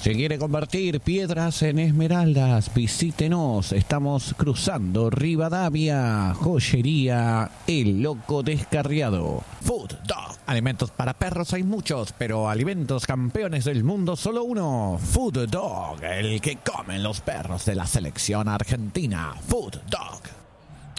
Si 0.00 0.14
quiere 0.14 0.38
convertir 0.38 0.98
piedras 1.00 1.60
en 1.60 1.78
esmeraldas, 1.78 2.72
visítenos. 2.72 3.72
Estamos 3.72 4.34
cruzando 4.34 5.10
Rivadavia, 5.10 6.32
joyería 6.32 7.50
El 7.66 8.00
Loco 8.00 8.42
Descarriado. 8.42 9.44
Food 9.60 9.92
Dog. 10.06 10.38
Alimentos 10.46 10.90
para 10.90 11.12
perros 11.12 11.52
hay 11.52 11.64
muchos, 11.64 12.14
pero 12.16 12.48
alimentos 12.48 13.04
campeones 13.04 13.66
del 13.66 13.84
mundo 13.84 14.16
solo 14.16 14.42
uno. 14.42 14.98
Food 14.98 15.46
Dog, 15.50 16.02
el 16.02 16.40
que 16.40 16.56
comen 16.56 17.02
los 17.02 17.20
perros 17.20 17.66
de 17.66 17.74
la 17.74 17.86
selección 17.86 18.48
argentina. 18.48 19.34
Food 19.48 19.82
Dog. 19.90 20.39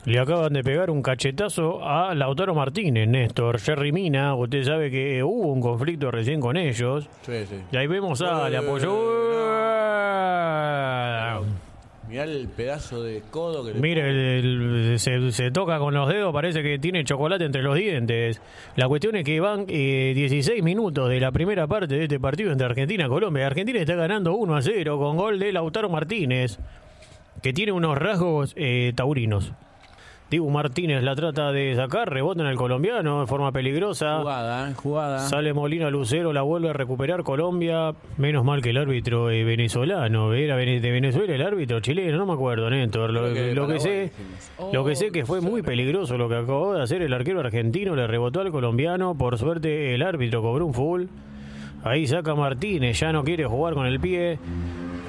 Le 0.05 0.17
acaban 0.19 0.51
de 0.53 0.63
pegar 0.63 0.89
un 0.89 1.03
cachetazo 1.03 1.87
a 1.87 2.15
Lautaro 2.15 2.55
Martínez, 2.55 3.07
Néstor. 3.07 3.59
Jerry 3.59 3.91
Mina, 3.91 4.33
usted 4.35 4.63
sabe 4.63 4.89
que 4.89 5.19
eh, 5.19 5.23
hubo 5.23 5.51
un 5.51 5.61
conflicto 5.61 6.09
recién 6.09 6.39
con 6.41 6.57
ellos. 6.57 7.07
Sí, 7.21 7.45
sí. 7.47 7.55
Y 7.71 7.77
ahí 7.77 7.85
vemos 7.85 8.19
a, 8.23 8.49
le 8.49 8.57
apoyó. 8.57 8.97
Mirá 12.09 12.23
el 12.23 12.49
pedazo 12.49 13.03
de 13.03 13.21
codo 13.31 13.63
que 13.63 13.73
le 13.73 13.79
Mire, 13.79 14.09
el- 14.39 14.89
el- 14.91 14.99
se, 14.99 15.31
se 15.31 15.49
toca 15.51 15.77
con 15.79 15.93
los 15.93 16.09
dedos, 16.09 16.33
parece 16.33 16.61
que 16.63 16.77
tiene 16.79 17.03
chocolate 17.05 17.45
entre 17.45 17.61
los 17.61 17.75
dientes. 17.75 18.41
La 18.75 18.87
cuestión 18.89 19.15
es 19.15 19.23
que 19.23 19.39
van 19.39 19.65
eh, 19.69 20.11
16 20.15 20.61
minutos 20.63 21.09
de 21.09 21.19
la 21.21 21.31
primera 21.31 21.67
parte 21.67 21.95
de 21.95 22.03
este 22.03 22.19
partido 22.19 22.51
entre 22.51 22.65
Argentina 22.65 23.05
y 23.05 23.07
Colombia. 23.07 23.45
Argentina 23.47 23.79
está 23.79 23.95
ganando 23.95 24.33
1 24.33 24.55
a 24.55 24.61
0 24.61 24.97
con 24.97 25.15
gol 25.15 25.39
de 25.39 25.53
Lautaro 25.53 25.89
Martínez, 25.89 26.57
que 27.41 27.53
tiene 27.53 27.71
unos 27.71 27.97
rasgos 27.97 28.53
eh, 28.57 28.91
taurinos. 28.95 29.53
Dibu 30.32 30.50
Martínez 30.50 31.04
la 31.04 31.13
trata 31.13 31.52
de 31.52 31.76
sacar, 31.76 32.10
rebota 32.10 32.41
en 32.41 32.48
el 32.48 32.56
colombiano 32.56 33.20
de 33.20 33.28
forma 33.28 33.52
peligrosa. 33.52 34.20
Jugada, 34.20 34.74
jugada. 34.76 35.20
Sale 35.20 35.54
Molina 35.54 35.89
Lucero, 35.89 36.32
la 36.32 36.41
vuelve 36.41 36.70
a 36.70 36.74
recuperar 36.74 37.24
Colombia. 37.24 37.94
Menos 38.15 38.46
mal 38.46 38.62
que 38.62 38.70
el 38.70 38.78
árbitro 38.78 39.30
eh, 39.30 39.44
venezolano, 39.44 40.34
era 40.34 40.56
de 40.56 40.80
Venezuela 40.80 41.36
el 41.36 41.41
árbitro 41.41 41.82
chileno, 41.82 42.17
no 42.17 42.26
me 42.26 42.32
acuerdo, 42.32 42.70
Néstor. 42.70 43.12
Lo, 43.12 43.34
que 43.34 43.54
lo 43.54 43.67
que 43.67 43.82
sé, 43.82 44.12
lo 44.72 44.86
que 44.86 44.96
sé 44.96 45.08
Oh, 45.10 45.12
que 45.12 45.26
fue 45.26 45.41
muy 45.41 45.63
peligroso 45.63 46.17
lo 46.17 46.30
que 46.30 46.36
acabó 46.36 46.76
de 46.76 46.82
hacer 46.82 47.02
el 47.02 47.12
arquero 47.12 47.41
argentino, 47.41 47.94
le 47.94 48.08
rebotó 48.08 48.39
al 48.39 48.52
colombiano. 48.52 49.15
Por 49.15 49.38
suerte 49.38 49.94
el 49.94 50.02
árbitro 50.02 50.41
cobró 50.41 50.65
un 50.65 50.74
full. 50.74 51.08
Ahí 51.84 52.08
saca 52.08 52.36
Martínez, 52.36 52.98
ya 52.98 53.12
no 53.12 53.26
quiere 53.26 53.44
jugar 53.44 53.74
con 53.74 53.86
el 53.86 54.00
pie. 54.00 54.39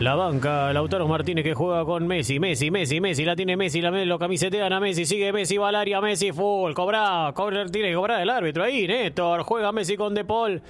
La 0.02 0.16
banca, 0.16 0.72
Lautaro 0.72 1.06
Martínez 1.06 1.44
que 1.44 1.54
juega 1.54 1.84
con 1.84 2.06
Messi, 2.08 2.40
Messi, 2.40 2.72
Messi, 2.72 3.00
Messi, 3.00 3.24
la 3.24 3.36
tiene 3.36 3.56
Messi, 3.56 3.80
la 3.80 3.90
lo 4.04 4.18
camisetean 4.18 4.72
a 4.72 4.80
Messi, 4.80 5.04
sigue 5.04 5.32
Messi, 5.32 5.58
Valaria, 5.58 6.00
Messi, 6.00 6.32
full, 6.32 6.72
cobra, 6.72 7.30
cobra, 7.34 7.64
tiene 7.66 7.90
que 7.90 7.94
cobrar 7.94 8.20
el 8.20 8.28
árbitro 8.30 8.64
ahí, 8.64 8.88
Néstor, 8.88 9.42
juega 9.42 9.70
Messi 9.70 9.96
con 9.96 10.12
De 10.12 10.24
Paul. 10.24 10.60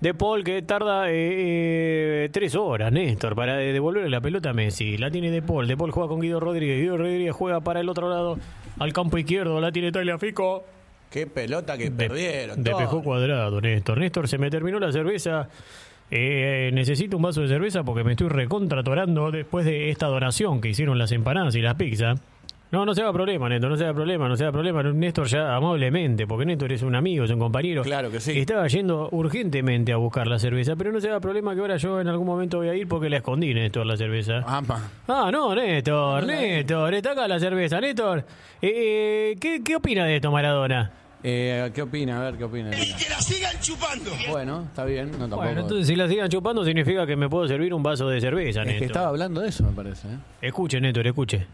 De 0.00 0.12
Paul 0.12 0.44
que 0.44 0.60
tarda 0.60 1.08
eh, 1.10 1.14
eh, 1.14 2.28
tres 2.30 2.54
horas, 2.56 2.92
Néstor, 2.92 3.34
para 3.34 3.56
de- 3.56 3.72
devolverle 3.72 4.10
la 4.10 4.20
pelota 4.20 4.50
a 4.50 4.52
Messi. 4.52 4.98
La 4.98 5.10
tiene 5.10 5.30
De 5.30 5.40
Paul. 5.40 5.66
De 5.66 5.78
Paul 5.78 5.90
juega 5.92 6.08
con 6.10 6.20
Guido 6.20 6.40
Rodríguez. 6.40 6.78
Guido 6.78 6.98
Rodríguez 6.98 7.32
juega 7.32 7.60
para 7.62 7.80
el 7.80 7.88
otro 7.88 8.10
lado, 8.10 8.38
al 8.80 8.92
campo 8.92 9.16
izquierdo. 9.16 9.58
La 9.62 9.72
tiene 9.72 9.92
Tagliafico. 9.92 10.64
Qué 11.10 11.26
pelota 11.26 11.78
que 11.78 11.84
De- 11.84 11.90
perdieron. 11.92 12.62
Despejó 12.62 13.02
cuadrado, 13.02 13.62
Néstor. 13.62 13.96
Néstor, 13.96 14.28
se 14.28 14.36
me 14.36 14.50
terminó 14.50 14.78
la 14.78 14.92
cerveza. 14.92 15.48
Eh, 16.16 16.70
necesito 16.72 17.16
un 17.16 17.24
vaso 17.24 17.40
de 17.40 17.48
cerveza 17.48 17.82
porque 17.82 18.04
me 18.04 18.12
estoy 18.12 18.28
recontratorando 18.28 19.32
después 19.32 19.66
de 19.66 19.90
esta 19.90 20.06
donación 20.06 20.60
que 20.60 20.68
hicieron 20.68 20.96
las 20.96 21.10
empanadas 21.10 21.56
y 21.56 21.60
las 21.60 21.74
pizzas. 21.74 22.20
No, 22.70 22.86
no 22.86 22.94
se 22.94 23.02
haga 23.02 23.12
problema, 23.12 23.48
Néstor, 23.48 23.70
no 23.70 23.76
se 23.76 23.82
haga 23.82 23.94
problema, 23.94 24.28
no 24.28 24.36
se 24.36 24.44
haga 24.44 24.52
problema. 24.52 24.82
Néstor 24.84 25.26
ya 25.26 25.56
amablemente, 25.56 26.24
porque 26.28 26.46
Néstor 26.46 26.70
es 26.70 26.82
un 26.82 26.94
amigo, 26.94 27.24
es 27.24 27.32
un 27.32 27.40
compañero. 27.40 27.82
Claro 27.82 28.12
que 28.12 28.20
sí. 28.20 28.38
Estaba 28.38 28.64
yendo 28.68 29.08
urgentemente 29.10 29.92
a 29.92 29.96
buscar 29.96 30.28
la 30.28 30.38
cerveza, 30.38 30.76
pero 30.76 30.92
no 30.92 31.00
se 31.00 31.08
haga 31.08 31.18
problema 31.18 31.52
que 31.52 31.60
ahora 31.60 31.78
yo 31.78 32.00
en 32.00 32.06
algún 32.06 32.28
momento 32.28 32.58
voy 32.58 32.68
a 32.68 32.76
ir 32.76 32.86
porque 32.86 33.10
la 33.10 33.16
escondí, 33.16 33.52
Néstor, 33.52 33.84
la 33.84 33.96
cerveza. 33.96 34.38
Apa. 34.46 34.90
Ah, 35.08 35.30
no, 35.32 35.52
Néstor, 35.52 36.24
Néstor, 36.26 36.94
está 36.94 37.10
acá 37.10 37.26
la 37.26 37.40
cerveza. 37.40 37.80
Néstor, 37.80 38.20
eh, 38.62 39.32
eh, 39.32 39.36
¿qué, 39.40 39.62
¿qué 39.64 39.74
opina 39.74 40.04
de 40.04 40.16
esto, 40.16 40.30
Maradona? 40.30 40.92
Eh, 41.26 41.70
¿Qué 41.74 41.80
opina? 41.80 42.18
A 42.20 42.24
ver, 42.24 42.36
¿qué 42.36 42.44
opina? 42.44 42.68
Que 42.70 43.08
la 43.08 43.18
sigan 43.18 43.58
chupando. 43.58 44.10
Bueno, 44.28 44.64
está 44.64 44.84
bien. 44.84 45.10
No, 45.12 45.20
tampoco. 45.20 45.42
Bueno, 45.42 45.62
entonces 45.62 45.86
si 45.86 45.96
la 45.96 46.06
sigan 46.06 46.28
chupando 46.28 46.62
significa 46.66 47.06
que 47.06 47.16
me 47.16 47.30
puedo 47.30 47.48
servir 47.48 47.72
un 47.72 47.82
vaso 47.82 48.06
de 48.10 48.20
cerveza, 48.20 48.60
es 48.60 48.66
Néstor. 48.66 48.78
que 48.80 48.84
estaba 48.84 49.08
hablando 49.08 49.40
de 49.40 49.48
eso, 49.48 49.64
me 49.64 49.72
parece. 49.72 50.06
¿eh? 50.06 50.18
Escuche, 50.42 50.78
Néstor, 50.82 51.06
escuche. 51.06 51.46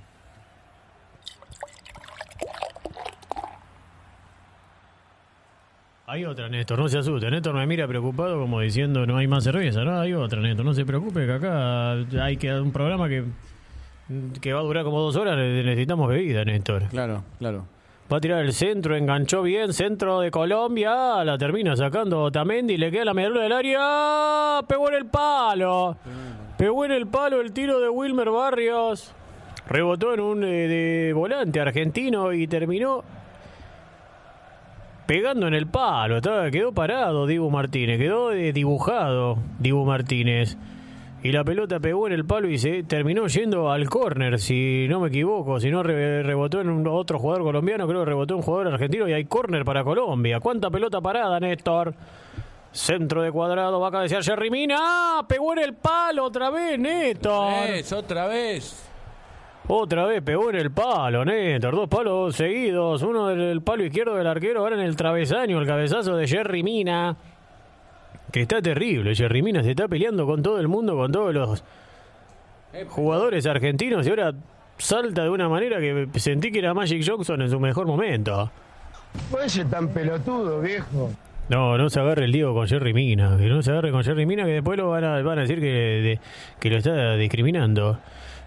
Hay 6.06 6.24
otra, 6.24 6.48
Néstor, 6.48 6.76
no 6.80 6.88
se 6.88 6.98
asuste. 6.98 7.30
Néstor 7.30 7.54
me 7.54 7.64
mira 7.68 7.86
preocupado 7.86 8.40
como 8.40 8.60
diciendo 8.60 9.06
no 9.06 9.16
hay 9.18 9.28
más 9.28 9.44
cerveza, 9.44 9.84
¿no? 9.84 10.00
Hay 10.00 10.12
otra, 10.12 10.40
Néstor, 10.40 10.64
no 10.64 10.74
se 10.74 10.84
preocupe 10.84 11.24
que 11.24 11.32
acá 11.32 11.92
hay 12.24 12.36
que 12.36 12.52
un 12.52 12.72
programa 12.72 13.08
que, 13.08 13.22
que 14.40 14.52
va 14.52 14.58
a 14.58 14.64
durar 14.64 14.82
como 14.82 14.98
dos 15.00 15.14
horas, 15.14 15.36
necesitamos 15.38 16.08
bebida, 16.08 16.44
Néstor. 16.44 16.88
Claro, 16.88 17.22
claro. 17.38 17.66
Va 18.12 18.16
a 18.16 18.20
tirar 18.20 18.44
el 18.44 18.52
centro, 18.52 18.96
enganchó 18.96 19.40
bien, 19.42 19.72
centro 19.72 20.18
de 20.18 20.32
Colombia, 20.32 21.22
la 21.22 21.38
termina 21.38 21.76
sacando 21.76 22.24
Otamendi, 22.24 22.76
le 22.76 22.90
queda 22.90 23.04
la 23.04 23.14
medalla 23.14 23.42
del 23.42 23.52
área, 23.52 24.62
pegó 24.66 24.88
en 24.88 24.94
el 24.96 25.06
palo, 25.06 25.96
pegó 26.58 26.84
en 26.84 26.90
el 26.90 27.06
palo 27.06 27.40
el 27.40 27.52
tiro 27.52 27.78
de 27.78 27.88
Wilmer 27.88 28.30
Barrios, 28.30 29.14
rebotó 29.68 30.12
en 30.12 30.18
un 30.18 30.42
eh, 30.42 30.66
de 30.66 31.12
volante 31.12 31.60
argentino 31.60 32.32
y 32.32 32.48
terminó 32.48 33.04
pegando 35.06 35.46
en 35.46 35.54
el 35.54 35.68
palo, 35.68 36.16
estaba, 36.16 36.50
quedó 36.50 36.72
parado 36.72 37.28
Dibu 37.28 37.48
Martínez, 37.48 37.96
quedó 37.96 38.32
eh, 38.32 38.52
dibujado 38.52 39.38
Dibu 39.60 39.84
Martínez. 39.84 40.56
Y 41.22 41.32
la 41.32 41.44
pelota 41.44 41.78
pegó 41.78 42.06
en 42.06 42.14
el 42.14 42.24
palo 42.24 42.48
y 42.48 42.56
se 42.56 42.82
terminó 42.84 43.26
yendo 43.26 43.70
al 43.70 43.88
córner, 43.90 44.38
si 44.38 44.86
no 44.88 45.00
me 45.00 45.08
equivoco. 45.08 45.60
Si 45.60 45.70
no 45.70 45.82
re- 45.82 46.22
rebotó 46.22 46.62
en 46.62 46.70
un 46.70 46.86
otro 46.88 47.18
jugador 47.18 47.42
colombiano, 47.44 47.86
creo 47.86 48.00
que 48.00 48.06
rebotó 48.06 48.36
un 48.36 48.42
jugador 48.42 48.72
argentino 48.72 49.06
y 49.06 49.12
hay 49.12 49.26
córner 49.26 49.64
para 49.64 49.84
Colombia. 49.84 50.40
¿Cuánta 50.40 50.70
pelota 50.70 51.00
parada, 51.02 51.38
Néstor? 51.38 51.92
Centro 52.72 53.20
de 53.20 53.32
cuadrado, 53.32 53.80
va 53.80 53.88
a 53.88 53.90
cabecear 53.90 54.22
Jerry 54.22 54.48
Mina. 54.48 54.76
¡Ah! 54.78 55.24
Pegó 55.28 55.52
en 55.52 55.58
el 55.58 55.74
palo 55.74 56.24
otra 56.24 56.48
vez, 56.50 56.78
Néstor. 56.78 57.52
Es, 57.68 57.92
otra 57.92 58.26
vez. 58.26 58.86
Otra 59.68 60.06
vez 60.06 60.22
pegó 60.22 60.48
en 60.48 60.56
el 60.56 60.70
palo, 60.70 61.22
Néstor. 61.24 61.74
Dos 61.76 61.88
palos 61.88 62.34
seguidos. 62.34 63.02
Uno 63.02 63.26
del 63.28 63.60
palo 63.60 63.84
izquierdo 63.84 64.14
del 64.14 64.26
arquero, 64.26 64.60
ahora 64.60 64.76
en 64.76 64.82
el 64.82 64.96
travesaño, 64.96 65.58
el 65.60 65.66
cabezazo 65.66 66.16
de 66.16 66.26
Jerry 66.26 66.62
Mina. 66.62 67.14
Que 68.32 68.42
está 68.42 68.62
terrible. 68.62 69.14
Jerry 69.14 69.42
Mina 69.42 69.62
se 69.62 69.70
está 69.70 69.88
peleando 69.88 70.26
con 70.26 70.42
todo 70.42 70.60
el 70.60 70.68
mundo, 70.68 70.96
con 70.96 71.10
todos 71.12 71.34
los 71.34 71.64
jugadores 72.88 73.46
argentinos 73.46 74.06
y 74.06 74.10
ahora 74.10 74.32
salta 74.78 75.24
de 75.24 75.30
una 75.30 75.48
manera 75.48 75.80
que 75.80 76.06
sentí 76.16 76.52
que 76.52 76.60
era 76.60 76.72
Magic 76.74 77.04
Johnson 77.06 77.42
en 77.42 77.50
su 77.50 77.58
mejor 77.58 77.86
momento. 77.86 78.50
Puede 79.30 79.48
ser 79.48 79.68
tan 79.68 79.88
pelotudo, 79.88 80.60
viejo. 80.60 81.10
No, 81.48 81.76
no 81.76 81.90
se 81.90 81.98
agarre 81.98 82.26
el 82.26 82.32
Diego 82.32 82.54
con 82.54 82.68
Jerry 82.68 82.94
Mina. 82.94 83.36
Que 83.36 83.46
no 83.48 83.60
se 83.62 83.72
agarre 83.72 83.90
con 83.90 84.04
Jerry 84.04 84.24
Mina, 84.24 84.44
que 84.44 84.52
después 84.52 84.78
lo 84.78 84.88
van 84.90 85.02
a, 85.02 85.20
van 85.22 85.38
a 85.38 85.42
decir 85.42 85.58
que, 85.60 85.66
de- 85.66 86.20
que 86.60 86.70
lo 86.70 86.76
está 86.76 87.16
discriminando. 87.16 87.98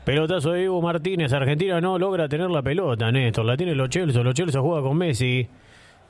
Pelotazo 0.05 0.53
de 0.53 0.59
Diego 0.59 0.81
Martínez. 0.81 1.33
Argentina 1.33 1.81
no 1.81 1.99
logra 1.99 2.29
tener 2.29 2.49
la 2.49 2.61
pelota, 2.61 3.11
Néstor. 3.11 3.43
La 3.43 3.57
tiene 3.57 3.75
los 3.75 3.89
Chelsea. 3.89 4.23
Los 4.23 4.33
Chelsea 4.33 4.61
juega 4.61 4.81
con 4.81 4.97
Messi. 4.97 5.45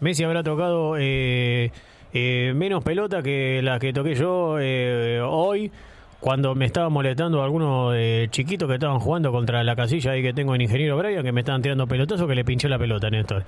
Messi 0.02 0.24
habrá 0.24 0.44
tocado 0.44 0.96
eh, 1.00 1.72
eh, 2.13 2.54
menos 2.56 2.84
pelota 2.84 3.23
que 3.23 3.62
la 3.63 3.80
que 3.80 3.91
toqué 3.91 4.15
yo 4.15 4.58
eh, 4.60 5.21
hoy. 5.21 5.71
Cuando 6.19 6.56
me 6.56 6.63
estaban 6.65 6.93
molestando 6.93 7.43
algunos 7.43 7.93
eh, 7.97 8.28
chiquitos 8.32 8.69
que 8.69 8.76
estaban 8.76 8.99
jugando 8.99 9.30
contra 9.34 9.62
la 9.62 9.76
casilla 9.76 10.12
ahí 10.12 10.21
que 10.21 10.32
tengo 10.32 10.56
en 10.56 10.62
Ingeniero 10.62 10.95
Brian, 10.95 11.21
que 11.21 11.34
me 11.34 11.41
estaban 11.41 11.62
tirando 11.62 11.86
pelotazos 11.86 12.30
que 12.30 12.36
le 12.36 12.45
pinché 12.45 12.69
la 12.69 12.80
pelota, 12.80 13.10
Néstor. 13.10 13.43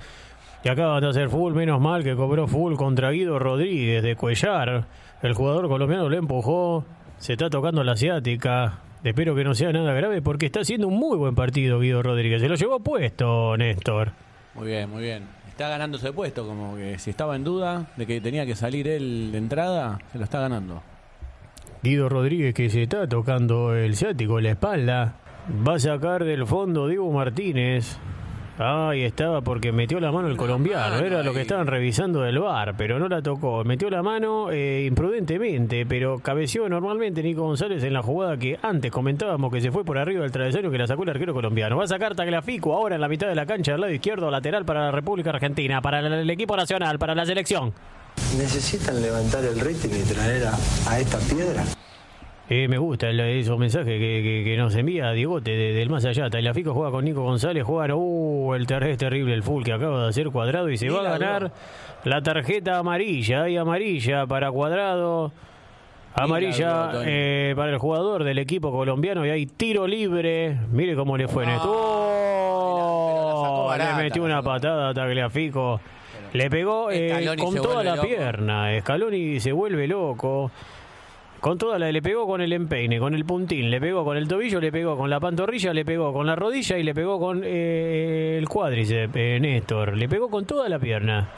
Y 0.62 0.68
acaban 0.68 1.00
de 1.00 1.08
hacer 1.08 1.30
full, 1.30 1.54
menos 1.54 1.80
mal 1.80 2.04
que 2.04 2.14
cobró 2.14 2.46
full 2.46 2.74
contra 2.74 3.12
Guido 3.12 3.38
Rodríguez 3.38 4.02
de 4.02 4.14
Cuellar. 4.14 4.84
El 5.22 5.32
jugador 5.32 5.68
colombiano 5.68 6.10
le 6.10 6.18
empujó, 6.18 6.84
se 7.16 7.32
está 7.32 7.48
tocando 7.48 7.82
la 7.82 7.92
asiática. 7.92 8.80
Espero 9.02 9.34
que 9.34 9.44
no 9.44 9.54
sea 9.54 9.72
nada 9.72 9.94
grave 9.94 10.20
porque 10.20 10.44
está 10.44 10.60
haciendo 10.60 10.88
un 10.88 10.98
muy 10.98 11.16
buen 11.16 11.34
partido 11.34 11.80
Guido 11.80 12.02
Rodríguez. 12.02 12.42
Se 12.42 12.48
lo 12.48 12.56
llevó 12.56 12.80
puesto, 12.80 13.56
Néstor. 13.56 14.12
Muy 14.54 14.66
bien, 14.66 14.90
muy 14.90 15.02
bien. 15.02 15.22
Está 15.56 15.70
ganando 15.70 15.96
ese 15.96 16.12
puesto, 16.12 16.46
como 16.46 16.76
que 16.76 16.98
si 16.98 17.08
estaba 17.08 17.34
en 17.34 17.42
duda 17.42 17.86
de 17.96 18.06
que 18.06 18.20
tenía 18.20 18.44
que 18.44 18.54
salir 18.54 18.86
él 18.86 19.30
de 19.32 19.38
entrada, 19.38 19.98
se 20.12 20.18
lo 20.18 20.24
está 20.24 20.38
ganando. 20.38 20.82
Guido 21.82 22.10
Rodríguez 22.10 22.52
que 22.52 22.68
se 22.68 22.82
está 22.82 23.08
tocando 23.08 23.74
el 23.74 23.96
ciático, 23.96 24.38
la 24.38 24.50
espalda. 24.50 25.14
Va 25.66 25.76
a 25.76 25.78
sacar 25.78 26.24
del 26.24 26.46
fondo 26.46 26.88
Diego 26.88 27.10
Martínez. 27.10 27.96
Ahí 28.58 29.02
estaba 29.04 29.42
porque 29.42 29.70
metió 29.70 30.00
la 30.00 30.10
mano 30.10 30.28
el 30.28 30.36
colombiano. 30.36 30.96
mano 30.96 31.06
Era 31.06 31.22
lo 31.22 31.34
que 31.34 31.42
estaban 31.42 31.66
revisando 31.66 32.22
del 32.22 32.38
bar, 32.38 32.74
pero 32.76 32.98
no 32.98 33.06
la 33.06 33.20
tocó. 33.20 33.62
Metió 33.64 33.90
la 33.90 34.02
mano 34.02 34.50
eh, 34.50 34.84
imprudentemente, 34.86 35.84
pero 35.84 36.18
cabeció 36.20 36.66
normalmente 36.68 37.22
Nico 37.22 37.42
González 37.42 37.84
en 37.84 37.92
la 37.92 38.02
jugada 38.02 38.38
que 38.38 38.58
antes 38.62 38.90
comentábamos 38.90 39.52
que 39.52 39.60
se 39.60 39.70
fue 39.70 39.84
por 39.84 39.98
arriba 39.98 40.22
del 40.22 40.32
travesaño 40.32 40.70
que 40.70 40.78
la 40.78 40.86
sacó 40.86 41.02
el 41.02 41.10
arquero 41.10 41.34
colombiano. 41.34 41.76
Va 41.76 41.84
a 41.84 41.88
sacar 41.88 42.14
Tagliafico 42.14 42.74
ahora 42.74 42.94
en 42.94 43.02
la 43.02 43.08
mitad 43.08 43.28
de 43.28 43.34
la 43.34 43.44
cancha 43.44 43.72
del 43.72 43.82
lado 43.82 43.92
izquierdo, 43.92 44.30
lateral 44.30 44.64
para 44.64 44.86
la 44.86 44.90
República 44.90 45.30
Argentina, 45.30 45.82
para 45.82 46.00
el, 46.00 46.10
el 46.10 46.30
equipo 46.30 46.56
nacional, 46.56 46.98
para 46.98 47.14
la 47.14 47.26
selección. 47.26 47.74
¿Necesitan 48.38 49.02
levantar 49.02 49.44
el 49.44 49.60
rating 49.60 49.90
y 49.90 50.02
traer 50.14 50.46
a, 50.46 50.54
a 50.90 50.98
esta 50.98 51.18
piedra? 51.18 51.62
Eh, 52.48 52.68
me 52.68 52.78
gusta 52.78 53.08
el- 53.10 53.18
esos 53.18 53.58
mensajes 53.58 53.86
que, 53.98 54.22
que- 54.22 54.42
que 54.44 54.56
nos 54.56 54.72
envía 54.76 55.10
Diegote 55.10 55.50
de- 55.50 55.72
del 55.72 55.90
más 55.90 56.04
allá. 56.04 56.30
Tagliafico 56.30 56.72
juega 56.74 56.92
con 56.92 57.04
Nico 57.04 57.22
González, 57.24 57.64
juegan, 57.64 57.90
uh, 57.96 58.54
el 58.54 58.66
ter- 58.68 58.84
es 58.84 58.98
terrible 58.98 59.34
el 59.34 59.42
full 59.42 59.64
que 59.64 59.72
acaba 59.72 60.04
de 60.04 60.08
hacer 60.10 60.28
cuadrado 60.30 60.70
y 60.70 60.76
se 60.76 60.88
va 60.88 61.00
a 61.00 61.18
ganar 61.18 61.50
la 62.04 62.22
tarjeta 62.22 62.78
amarilla. 62.78 63.42
Hay 63.42 63.56
amarilla 63.56 64.26
para 64.26 64.52
cuadrado. 64.52 65.32
Amarilla 66.14 66.92
eh, 67.04 67.52
para 67.56 67.72
el 67.72 67.78
jugador 67.78 68.24
del 68.24 68.38
equipo 68.38 68.70
colombiano 68.70 69.26
y 69.26 69.30
hay 69.30 69.46
tiro 69.46 69.86
libre. 69.86 70.56
Mire 70.72 70.94
cómo 70.94 71.16
le 71.16 71.26
fue 71.28 71.44
en 71.44 71.50
esto. 71.50 71.64
sacó 73.42 73.66
¡Oh! 73.66 73.74
le 73.76 74.02
metió 74.04 74.22
una 74.24 74.40
patada 74.42 74.90
a 74.90 74.94
Tagliafico. 74.94 75.80
Le 76.32 76.48
pegó 76.48 76.90
eh, 76.90 77.34
con 77.38 77.54
toda 77.56 77.82
la 77.82 77.96
loco. 77.96 78.08
pierna. 78.08 78.68
Scaloni 78.80 79.40
se 79.40 79.52
vuelve 79.52 79.86
loco. 79.88 80.50
Con 81.40 81.58
toda 81.58 81.78
la, 81.78 81.92
le 81.92 82.02
pegó 82.02 82.26
con 82.26 82.40
el 82.40 82.52
empeine, 82.52 82.98
con 82.98 83.14
el 83.14 83.24
puntín, 83.24 83.70
le 83.70 83.80
pegó 83.80 84.04
con 84.04 84.16
el 84.16 84.26
tobillo, 84.26 84.60
le 84.60 84.72
pegó 84.72 84.96
con 84.96 85.10
la 85.10 85.20
pantorrilla, 85.20 85.72
le 85.72 85.84
pegó 85.84 86.12
con 86.12 86.26
la 86.26 86.34
rodilla 86.34 86.78
y 86.78 86.82
le 86.82 86.94
pegó 86.94 87.20
con 87.20 87.42
eh, 87.44 88.36
el 88.38 88.48
cuádriceps, 88.48 89.14
eh, 89.14 89.38
Néstor. 89.40 89.96
Le 89.96 90.08
pegó 90.08 90.28
con 90.28 90.44
toda 90.44 90.68
la 90.68 90.78
pierna. 90.78 91.28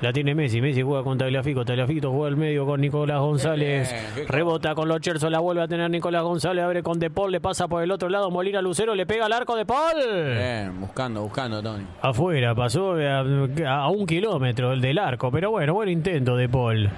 La 0.00 0.12
tiene 0.12 0.32
Messi. 0.32 0.60
Messi 0.60 0.82
juega 0.82 1.02
con 1.02 1.18
Tagliafico. 1.18 1.64
Tagliafico 1.64 2.12
juega 2.12 2.28
al 2.28 2.36
medio 2.36 2.64
con 2.64 2.80
Nicolás 2.80 3.18
González. 3.18 3.92
Rebota 4.28 4.76
con 4.76 4.86
los 4.86 5.00
Cherso. 5.00 5.28
La 5.28 5.40
vuelve 5.40 5.62
a 5.62 5.66
tener 5.66 5.90
Nicolás 5.90 6.22
González. 6.22 6.64
Abre 6.64 6.84
con 6.84 7.00
De 7.00 7.10
Paul. 7.10 7.32
Le 7.32 7.40
pasa 7.40 7.66
por 7.66 7.82
el 7.82 7.90
otro 7.90 8.08
lado. 8.08 8.30
Molina 8.30 8.62
Lucero. 8.62 8.94
Le 8.94 9.06
pega 9.06 9.26
al 9.26 9.32
arco 9.32 9.56
de 9.56 9.66
Paul. 9.66 9.96
Bien, 10.36 10.80
buscando, 10.80 11.22
buscando, 11.22 11.60
Tony. 11.60 11.84
Afuera. 12.00 12.54
Pasó 12.54 12.92
a, 12.94 13.18
a 13.66 13.88
un 13.88 14.06
kilómetro 14.06 14.72
el 14.72 14.80
del 14.80 14.98
arco. 14.98 15.32
Pero 15.32 15.50
bueno, 15.50 15.74
buen 15.74 15.88
intento 15.88 16.36
de 16.36 16.48
Paul. 16.48 16.88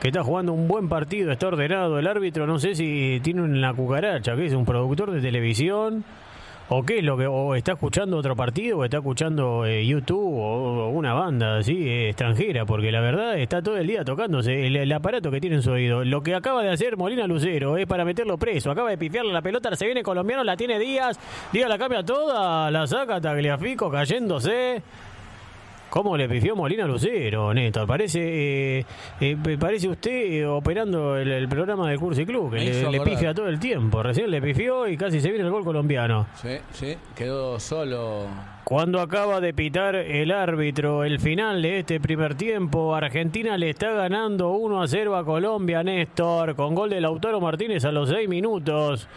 Que 0.00 0.08
está 0.08 0.22
jugando 0.22 0.52
un 0.52 0.68
buen 0.68 0.88
partido. 0.88 1.32
Está 1.32 1.48
ordenado 1.48 1.98
el 1.98 2.06
árbitro. 2.06 2.46
No 2.46 2.58
sé 2.58 2.74
si 2.74 3.20
tiene 3.22 3.42
una 3.42 3.74
cucaracha. 3.74 4.36
Que 4.36 4.46
es 4.46 4.52
un 4.52 4.64
productor 4.64 5.10
de 5.10 5.20
televisión. 5.20 6.04
¿O 6.70 6.82
qué 6.82 6.98
es 6.98 7.04
lo 7.04 7.16
que.? 7.16 7.26
¿O 7.26 7.54
está 7.54 7.72
escuchando 7.72 8.18
otro 8.18 8.36
partido? 8.36 8.78
¿O 8.78 8.84
está 8.84 8.98
escuchando 8.98 9.64
eh, 9.64 9.86
YouTube? 9.86 10.38
O, 10.38 10.90
una 10.90 11.14
banda 11.14 11.56
así 11.58 11.88
eh, 11.88 12.10
extranjera? 12.10 12.66
Porque 12.66 12.92
la 12.92 13.00
verdad 13.00 13.38
está 13.38 13.62
todo 13.62 13.78
el 13.78 13.86
día 13.86 14.04
tocándose 14.04 14.66
el, 14.66 14.76
el 14.76 14.92
aparato 14.92 15.30
que 15.30 15.40
tiene 15.40 15.56
en 15.56 15.62
su 15.62 15.70
oído. 15.70 16.04
Lo 16.04 16.20
que 16.20 16.34
acaba 16.34 16.62
de 16.62 16.70
hacer 16.70 16.98
Molina 16.98 17.26
Lucero 17.26 17.78
es 17.78 17.86
para 17.86 18.04
meterlo 18.04 18.36
preso. 18.36 18.70
Acaba 18.70 18.90
de 18.90 18.98
pifiarle 18.98 19.32
la 19.32 19.40
pelota. 19.40 19.74
Se 19.76 19.86
viene 19.86 20.02
colombiano, 20.02 20.44
la 20.44 20.58
tiene 20.58 20.78
Díaz. 20.78 21.18
Díaz 21.52 21.70
la 21.70 21.78
cambia 21.78 22.02
toda. 22.02 22.70
La 22.70 22.86
saca 22.86 23.18
Tagliafico 23.18 23.90
cayéndose. 23.90 24.82
¿Cómo 25.90 26.16
le 26.16 26.28
pifió 26.28 26.54
Molina 26.54 26.86
Lucero, 26.86 27.52
Néstor? 27.54 27.86
Parece, 27.86 28.20
eh, 28.80 28.86
eh, 29.20 29.36
parece 29.58 29.88
usted 29.88 30.10
eh, 30.10 30.46
operando 30.46 31.16
el, 31.16 31.30
el 31.30 31.48
programa 31.48 31.88
del 31.88 31.98
Cursi 31.98 32.26
Club, 32.26 32.52
que 32.52 32.60
le, 32.60 32.90
le 32.90 33.00
pifia 33.00 33.32
todo 33.32 33.48
el 33.48 33.58
tiempo. 33.58 34.02
Recién 34.02 34.30
le 34.30 34.42
pifió 34.42 34.86
y 34.86 34.96
casi 34.98 35.20
se 35.20 35.30
viene 35.30 35.44
el 35.44 35.50
gol 35.50 35.64
colombiano. 35.64 36.26
Sí, 36.34 36.58
sí, 36.72 36.94
quedó 37.14 37.58
solo. 37.58 38.26
Cuando 38.64 39.00
acaba 39.00 39.40
de 39.40 39.54
pitar 39.54 39.94
el 39.94 40.30
árbitro 40.30 41.02
el 41.04 41.20
final 41.20 41.62
de 41.62 41.78
este 41.78 42.00
primer 42.00 42.34
tiempo, 42.34 42.94
Argentina 42.94 43.56
le 43.56 43.70
está 43.70 43.92
ganando 43.92 44.50
1 44.50 44.82
a 44.82 44.86
0 44.86 45.16
a 45.16 45.24
Colombia, 45.24 45.82
Néstor, 45.82 46.54
con 46.54 46.74
gol 46.74 46.90
de 46.90 47.00
Lautaro 47.00 47.40
Martínez 47.40 47.86
a 47.86 47.92
los 47.92 48.10
6 48.10 48.28
minutos. 48.28 49.08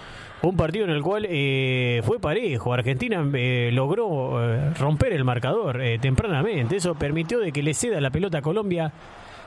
Un 0.44 0.58
partido 0.58 0.86
en 0.86 0.92
el 0.92 1.04
cual 1.04 1.28
eh, 1.30 2.02
fue 2.04 2.20
parejo. 2.20 2.74
Argentina 2.74 3.24
eh, 3.34 3.70
logró 3.72 4.44
eh, 4.44 4.74
romper 4.74 5.14
el 5.14 5.24
marcador 5.24 5.82
eh, 5.82 6.00
tempranamente. 6.00 6.78
Eso 6.78 6.96
permitió 6.96 7.40
de 7.40 7.52
que 7.52 7.62
le 7.62 7.76
ceda 7.76 8.02
la 8.02 8.10
pelota 8.10 8.40
a 8.40 8.42
Colombia, 8.42 8.92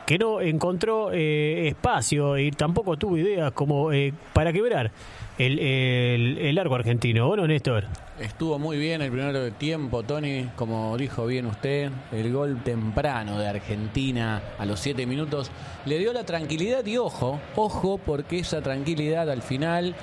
que 0.06 0.18
no 0.18 0.40
encontró 0.40 1.10
espacio 1.10 2.38
y 2.38 2.50
tampoco 2.52 2.96
tuvo 2.96 3.16
ideas 3.16 3.52
como 3.52 3.88
para 4.34 4.52
quebrar 4.52 4.92
el, 5.38 5.58
el, 5.58 6.38
el 6.38 6.58
arco 6.58 6.74
argentino. 6.74 7.28
¿O 7.28 7.36
no, 7.36 7.46
Néstor? 7.46 7.86
Estuvo 8.20 8.58
muy 8.58 8.76
bien 8.78 9.02
el 9.02 9.10
primer 9.10 9.50
tiempo, 9.52 10.02
Tony, 10.02 10.50
como 10.54 10.96
dijo 10.98 11.26
bien 11.26 11.46
usted, 11.46 11.90
el 12.12 12.32
gol 12.32 12.62
temprano 12.62 13.38
de 13.38 13.48
Argentina 13.48 14.42
a 14.58 14.66
los 14.66 14.78
7 14.78 15.06
minutos 15.06 15.50
le 15.86 15.98
dio 15.98 16.12
la 16.12 16.24
tranquilidad 16.24 16.84
y 16.86 16.98
ojo, 16.98 17.40
ojo, 17.56 17.98
porque 17.98 18.38
esa 18.38 18.60
tranquilidad 18.60 19.28
al 19.30 19.42
final 19.42 19.96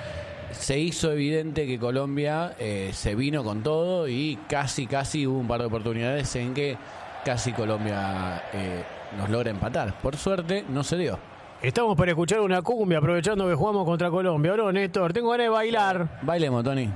se 0.52 0.78
hizo 0.78 1.12
evidente 1.12 1.66
que 1.66 1.78
Colombia 1.78 2.54
eh, 2.58 2.90
se 2.92 3.14
vino 3.14 3.42
con 3.44 3.62
todo 3.62 4.08
y 4.08 4.38
casi, 4.48 4.86
casi 4.86 5.26
hubo 5.26 5.38
un 5.38 5.48
par 5.48 5.60
de 5.60 5.66
oportunidades 5.66 6.34
en 6.36 6.54
que 6.54 6.76
casi 7.24 7.52
Colombia 7.52 8.42
eh, 8.52 8.82
nos 9.16 9.30
logra 9.30 9.50
empatar. 9.50 9.94
Por 10.00 10.16
suerte 10.16 10.64
no 10.68 10.84
se 10.84 10.96
dio. 10.96 11.18
Estamos 11.62 11.96
para 11.96 12.10
escuchar 12.10 12.40
una 12.40 12.60
cumbia 12.60 12.98
aprovechando 12.98 13.48
que 13.48 13.54
jugamos 13.54 13.84
contra 13.84 14.10
Colombia. 14.10 14.54
¿O 14.54 14.56
no, 14.56 14.72
Néstor? 14.72 15.12
Tengo 15.12 15.30
ganas 15.30 15.44
de 15.44 15.50
bailar. 15.50 16.20
Bailemos, 16.22 16.64
Tony. 16.64 16.90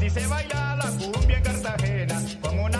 Así 0.00 0.08
se 0.08 0.26
baila 0.26 0.76
la 0.76 0.90
cumbia 1.12 1.36
en 1.36 1.42
Cartagena. 1.42 2.22
Con 2.40 2.58
una 2.58 2.78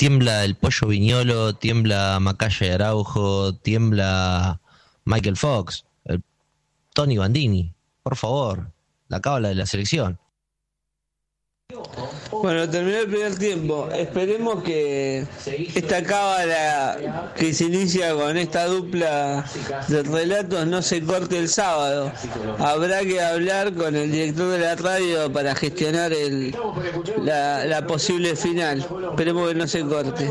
tiembla 0.00 0.46
el 0.46 0.54
pollo 0.54 0.88
viñolo, 0.88 1.52
tiembla 1.56 2.18
Macaya 2.20 2.66
y 2.66 2.70
Araujo, 2.70 3.54
tiembla 3.56 4.58
Michael 5.04 5.36
Fox, 5.36 5.84
el 6.06 6.22
Tony 6.94 7.18
Bandini. 7.18 7.74
Por 8.02 8.16
favor, 8.16 8.72
la 9.08 9.20
cábala 9.20 9.50
de 9.50 9.56
la 9.56 9.66
selección. 9.66 10.18
Bueno, 12.42 12.68
terminó 12.68 12.98
el 12.98 13.06
primer 13.06 13.38
tiempo. 13.38 13.88
Esperemos 13.92 14.62
que 14.62 15.24
esta 15.74 16.02
cábala 16.02 17.32
que 17.36 17.52
se 17.52 17.64
inicia 17.64 18.14
con 18.14 18.36
esta 18.36 18.66
dupla 18.66 19.44
de 19.88 20.02
relatos 20.02 20.66
no 20.66 20.82
se 20.82 21.02
corte 21.02 21.38
el 21.38 21.48
sábado. 21.48 22.12
Habrá 22.58 23.00
que 23.00 23.20
hablar 23.20 23.74
con 23.74 23.94
el 23.94 24.10
director 24.10 24.50
de 24.52 24.58
la 24.58 24.76
radio 24.76 25.32
para 25.32 25.54
gestionar 25.54 26.12
el, 26.12 26.54
la, 27.22 27.64
la 27.64 27.86
posible 27.86 28.36
final. 28.36 28.86
Esperemos 29.10 29.48
que 29.48 29.54
no 29.54 29.66
se 29.66 29.82
corte. 29.84 30.30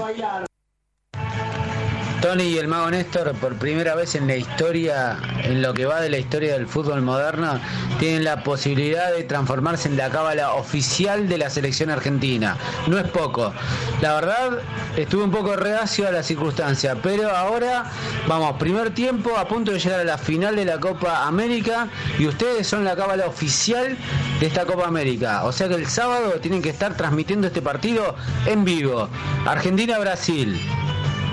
Tony 2.22 2.43
y 2.43 2.57
el 2.57 2.67
mago 2.67 2.91
Néstor, 2.91 3.34
por 3.36 3.55
primera 3.55 3.95
vez 3.95 4.13
en 4.15 4.28
la 4.28 4.36
historia, 4.36 5.17
en 5.41 5.61
lo 5.61 5.74
que 5.74 5.86
va 5.86 6.01
de 6.01 6.09
la 6.09 6.17
historia 6.17 6.53
del 6.53 6.67
fútbol 6.67 7.01
moderno, 7.01 7.59
tienen 7.97 8.26
la 8.26 8.43
posibilidad 8.43 9.13
de 9.13 9.24
transformarse 9.24 9.88
en 9.88 9.95
la 9.95 10.09
cábala 10.09 10.53
oficial 10.53 11.30
de 11.30 11.38
la 11.38 11.49
selección 11.49 11.89
argentina. 11.89 12.57
No 12.88 12.97
es 12.97 13.07
poco. 13.09 13.53
La 14.01 14.15
verdad, 14.15 14.59
estuve 14.97 15.24
un 15.24 15.32
poco 15.32 15.55
reacio 15.55 16.09
a 16.09 16.11
la 16.11 16.22
circunstancia, 16.22 16.95
pero 17.01 17.30
ahora, 17.30 17.86
vamos, 18.28 18.57
primer 18.57 18.93
tiempo, 18.93 19.38
a 19.38 19.47
punto 19.47 19.72
de 19.72 19.80
llegar 19.80 20.01
a 20.01 20.03
la 20.03 20.17
final 20.17 20.57
de 20.57 20.65
la 20.65 20.78
Copa 20.78 21.26
América 21.26 21.88
y 22.17 22.28
ustedes 22.28 22.67
son 22.67 22.84
la 22.84 22.97
cábala 22.97 23.28
oficial 23.28 23.97
de 24.41 24.45
esta 24.45 24.65
Copa 24.65 24.88
América. 24.88 25.45
O 25.45 25.53
sea 25.53 25.70
que 25.70 25.76
el 25.76 25.88
sábado 25.88 26.34
tienen 26.41 26.61
que 26.61 26.70
estar 26.70 26.97
transmitiendo 26.97 27.47
este 27.47 27.61
partido 27.61 28.15
en 28.45 28.65
vivo. 28.65 29.07
Argentina-Brasil. 29.45 30.59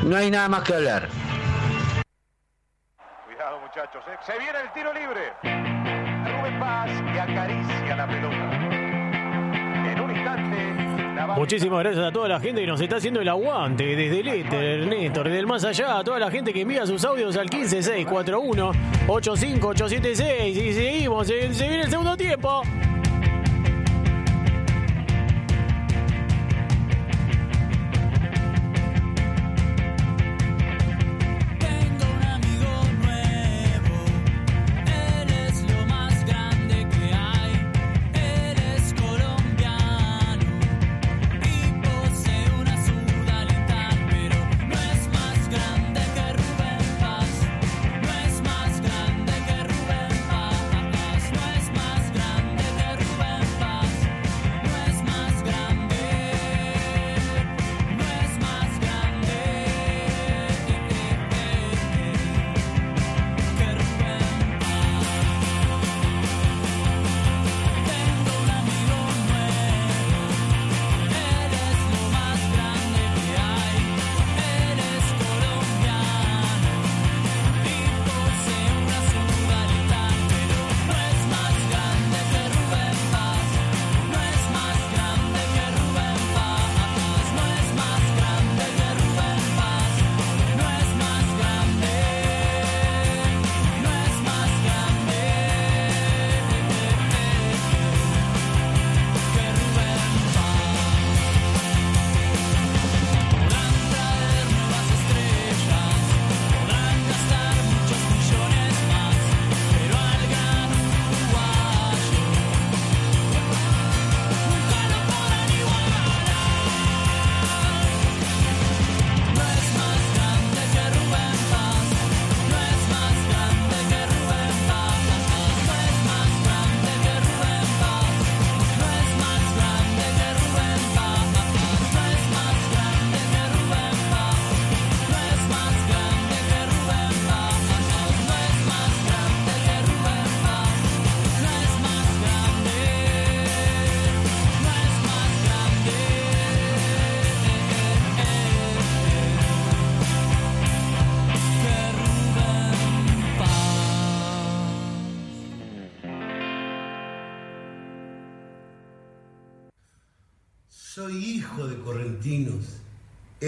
No 0.07 0.16
hay 0.16 0.30
nada 0.30 0.48
más 0.48 0.62
que 0.62 0.74
hablar. 0.74 1.09
Cuidado 3.26 3.61
muchachos, 3.61 4.02
¿eh? 4.09 4.16
se 4.24 4.38
viene 4.38 4.59
el 4.64 4.72
tiro 4.72 4.92
libre. 4.94 5.32
Rubén 5.42 6.61
Paz 6.61 6.90
que 7.12 7.20
acaricia 7.20 7.96
la 7.96 8.07
pelota. 8.07 8.66
En 9.92 10.00
un 10.00 10.11
instante. 10.12 11.14
la 11.16 11.26
va- 11.26 11.34
Muchísimas 11.34 11.80
gracias 11.80 12.04
a 12.07 12.12
toda 12.12 12.28
la 12.28 12.38
gente 12.40 12.61
que 12.61 12.66
nos 12.68 12.80
está 12.80 12.96
haciendo 12.96 13.20
el 13.20 13.28
aguante 13.28 13.84
desde 13.84 14.20
el 14.20 14.28
éter, 14.28 14.86
Néstor, 14.86 15.24
desde 15.24 15.38
el 15.40 15.46
más 15.48 15.64
allá, 15.64 15.98
a 15.98 16.04
toda 16.04 16.20
la 16.20 16.30
gente 16.30 16.52
que 16.52 16.61
envía 16.61 16.86
sus 16.86 17.04
audios 17.04 17.36
al 17.36 17.50
15641 17.50 18.70
85876 19.09 20.57
y 20.57 20.72
seguimos, 20.72 21.26
se, 21.26 21.52
se 21.52 21.68
viene 21.68 21.82
el 21.84 21.90
segundo 21.90 22.16
tiempo. 22.16 22.62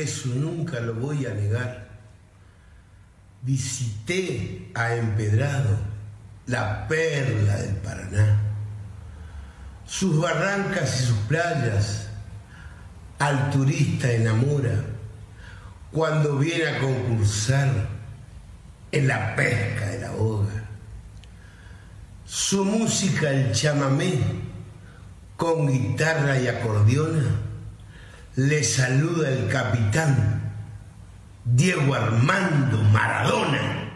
Eso 0.03 0.29
nunca 0.29 0.81
lo 0.81 0.95
voy 0.95 1.27
a 1.27 1.35
negar. 1.35 1.89
Visité 3.43 4.71
a 4.75 4.95
Empedrado, 4.95 5.79
la 6.47 6.89
perla 6.89 7.57
del 7.57 7.77
Paraná, 7.77 8.41
sus 9.87 10.21
barrancas 10.21 11.01
y 11.01 11.07
sus 11.07 11.19
playas, 11.29 12.09
al 13.19 13.51
turista 13.51 14.11
enamora 14.11 14.85
cuando 15.91 16.39
viene 16.39 16.67
a 16.67 16.79
concursar 16.79 17.89
en 18.93 19.09
la 19.09 19.35
pesca 19.35 19.87
de 19.87 20.01
la 20.01 20.11
boga. 20.11 20.65
Su 22.25 22.65
música, 22.65 23.31
el 23.31 23.53
chamamé, 23.53 24.21
con 25.37 25.67
guitarra 25.67 26.39
y 26.39 26.49
acordeona, 26.49 27.48
le 28.39 28.63
saluda 28.63 29.31
el 29.31 29.49
capitán 29.49 30.41
Diego 31.45 31.93
Armando 31.93 32.81
Maradona. 32.93 33.88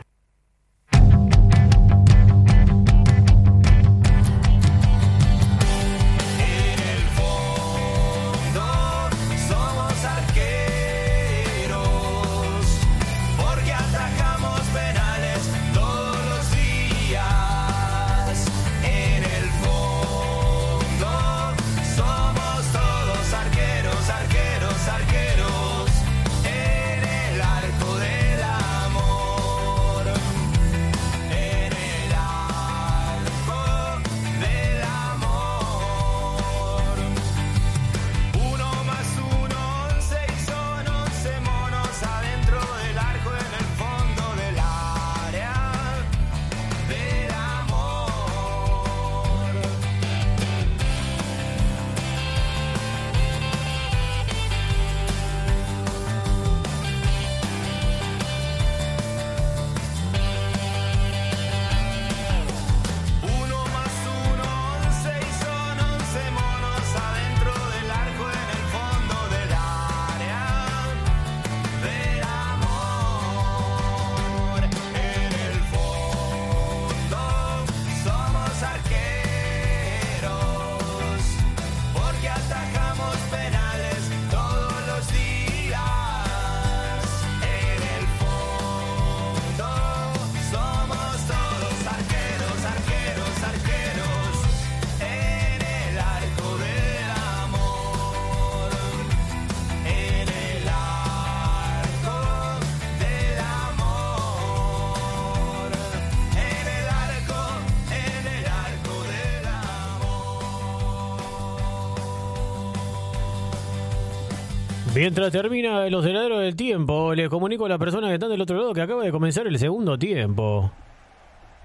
Mientras 115.03 115.33
termina 115.33 115.89
los 115.91 116.07
heladeros 116.07 116.43
del 116.43 116.55
tiempo, 116.55 117.13
les 117.13 117.29
comunico 117.29 117.67
a 117.67 117.69
las 117.69 117.79
personas 117.81 118.11
que 118.11 118.15
están 118.15 118.31
del 118.31 118.41
otro 118.41 118.57
lado 118.57 118.73
que 118.73 118.83
acaba 118.83 119.03
de 119.03 119.11
comenzar 119.11 119.49
el 119.49 119.59
segundo 119.59 119.99
tiempo. 119.99 120.71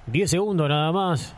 10 0.07 0.31
segundos 0.31 0.67
nada 0.67 0.91
más. 0.91 1.35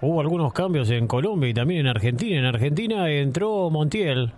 Hubo 0.00 0.20
algunos 0.20 0.52
cambios 0.52 0.88
en 0.90 1.08
Colombia 1.08 1.48
y 1.48 1.54
también 1.54 1.80
en 1.80 1.86
Argentina. 1.88 2.38
En 2.38 2.44
Argentina 2.44 3.10
entró 3.10 3.68
Montiel. 3.68 4.30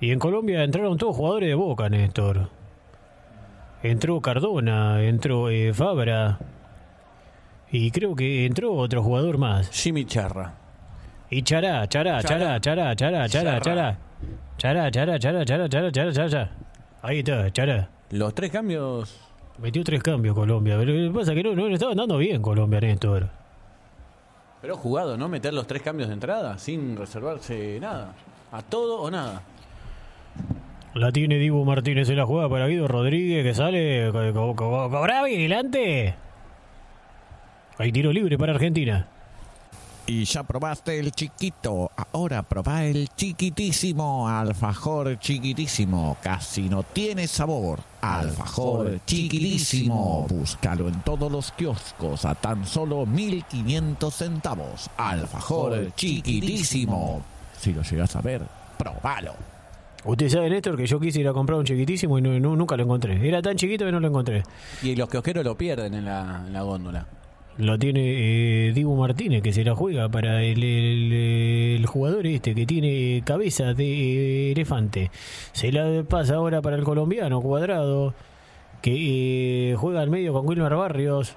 Y 0.00 0.12
en 0.12 0.20
Colombia 0.20 0.62
entraron 0.62 0.96
todos 0.96 1.16
jugadores 1.16 1.48
de 1.48 1.54
Boca, 1.56 1.88
Néstor. 1.88 2.48
Entró 3.82 4.20
Cardona, 4.20 5.02
entró 5.02 5.50
eh, 5.50 5.74
Fabra. 5.74 6.38
Y 7.72 7.90
creo 7.90 8.14
que 8.14 8.46
entró 8.46 8.74
otro 8.74 9.02
jugador 9.02 9.38
más. 9.38 9.70
Jimmy 9.72 10.04
Charra. 10.04 10.54
Y 11.30 11.42
Chará, 11.42 11.88
Chará, 11.88 12.22
Chará, 12.22 12.60
Chará, 12.60 12.94
Chará, 12.94 13.28
Chará, 13.28 13.28
Chará. 13.28 13.60
Chará, 13.60 13.98
Chará, 14.58 14.90
Chará, 14.90 15.18
Chará, 15.18 15.44
Chará, 15.44 15.68
Chará, 15.68 16.12
Chará. 16.12 16.50
Ahí 17.02 17.18
está, 17.18 17.50
Chará. 17.52 17.88
Los 18.10 18.34
tres 18.34 18.50
cambios. 18.50 19.18
Metió 19.58 19.82
tres 19.84 20.02
cambios 20.02 20.34
Colombia. 20.34 20.76
Pero 20.78 20.92
lo 20.92 21.12
que 21.12 21.18
pasa 21.18 21.32
es 21.32 21.36
que 21.36 21.42
no, 21.42 21.54
no 21.54 21.68
le 21.68 21.74
estaba 21.74 21.92
andando 21.92 22.18
bien 22.18 22.40
Colombia, 22.42 22.80
Néstor. 22.80 23.28
Pero 24.60 24.76
jugado, 24.76 25.16
¿no? 25.16 25.28
Meter 25.28 25.52
los 25.52 25.66
tres 25.66 25.82
cambios 25.82 26.08
de 26.08 26.14
entrada 26.14 26.58
sin 26.58 26.96
reservarse 26.96 27.78
nada. 27.80 28.14
A 28.52 28.62
todo 28.62 29.00
o 29.00 29.10
nada. 29.10 29.42
La 30.94 31.10
tiene 31.10 31.36
Dibu 31.36 31.64
Martínez 31.64 32.08
en 32.10 32.16
la 32.16 32.26
jugada 32.26 32.48
para 32.48 32.66
Guido 32.68 32.86
Rodríguez 32.86 33.42
que 33.44 33.54
sale. 33.54 34.10
co- 34.12 34.32
co- 34.32 34.54
co- 34.56 34.90
Cobra 34.90 35.24
vigilante. 35.24 36.14
Hay 37.78 37.90
tiro 37.90 38.12
libre 38.12 38.38
para 38.38 38.52
Argentina. 38.52 39.08
Y 40.04 40.24
ya 40.24 40.42
probaste 40.42 40.98
el 40.98 41.12
chiquito, 41.12 41.90
ahora 42.12 42.42
probá 42.42 42.84
el 42.84 43.08
chiquitísimo, 43.16 44.28
alfajor 44.28 45.16
chiquitísimo, 45.20 46.16
casi 46.20 46.68
no 46.68 46.82
tiene 46.82 47.28
sabor. 47.28 47.78
Alfajor 48.00 49.00
chiquitísimo, 49.06 50.26
búscalo 50.28 50.88
en 50.88 51.00
todos 51.02 51.30
los 51.30 51.52
kioscos 51.52 52.24
a 52.24 52.34
tan 52.34 52.66
solo 52.66 53.06
1500 53.06 54.12
centavos. 54.14 54.90
Alfajor 54.96 55.94
chiquitísimo. 55.94 57.22
Si 57.58 57.72
lo 57.72 57.82
llegas 57.82 58.16
a 58.16 58.20
ver, 58.22 58.42
probalo. 58.76 59.34
Usted 60.04 60.28
sabe, 60.28 60.50
Néstor, 60.50 60.76
que 60.76 60.84
yo 60.84 60.98
quise 60.98 61.20
ir 61.20 61.28
a 61.28 61.32
comprar 61.32 61.60
un 61.60 61.64
chiquitísimo 61.64 62.18
y 62.18 62.22
no- 62.22 62.40
no- 62.40 62.56
nunca 62.56 62.76
lo 62.76 62.82
encontré. 62.82 63.26
Era 63.26 63.40
tan 63.40 63.54
chiquito 63.56 63.84
que 63.84 63.92
no 63.92 64.00
lo 64.00 64.08
encontré. 64.08 64.42
Y 64.82 64.96
los 64.96 65.08
kiosqueros 65.08 65.44
lo 65.44 65.56
pierden 65.56 65.94
en 65.94 66.04
la, 66.06 66.42
en 66.44 66.52
la 66.52 66.62
góndola. 66.62 67.06
Lo 67.58 67.78
tiene 67.78 68.68
eh, 68.68 68.72
Dibu 68.72 68.96
Martínez, 68.96 69.42
que 69.42 69.52
se 69.52 69.62
la 69.64 69.74
juega 69.74 70.08
para 70.08 70.42
el, 70.42 70.62
el- 70.64 71.86
jugador 71.86 72.26
este, 72.26 72.54
que 72.54 72.64
tiene 72.66 73.22
cabeza 73.24 73.74
de 73.74 73.84
eh, 74.48 74.52
elefante. 74.52 75.10
Se 75.52 75.70
la 75.70 76.02
pasa 76.08 76.36
ahora 76.36 76.62
para 76.62 76.76
el 76.76 76.84
colombiano, 76.84 77.40
Cuadrado, 77.42 78.14
que 78.80 79.72
eh, 79.72 79.76
juega 79.76 80.00
al 80.00 80.10
medio 80.10 80.32
con 80.32 80.48
Wilmar 80.48 80.74
Barrios. 80.76 81.36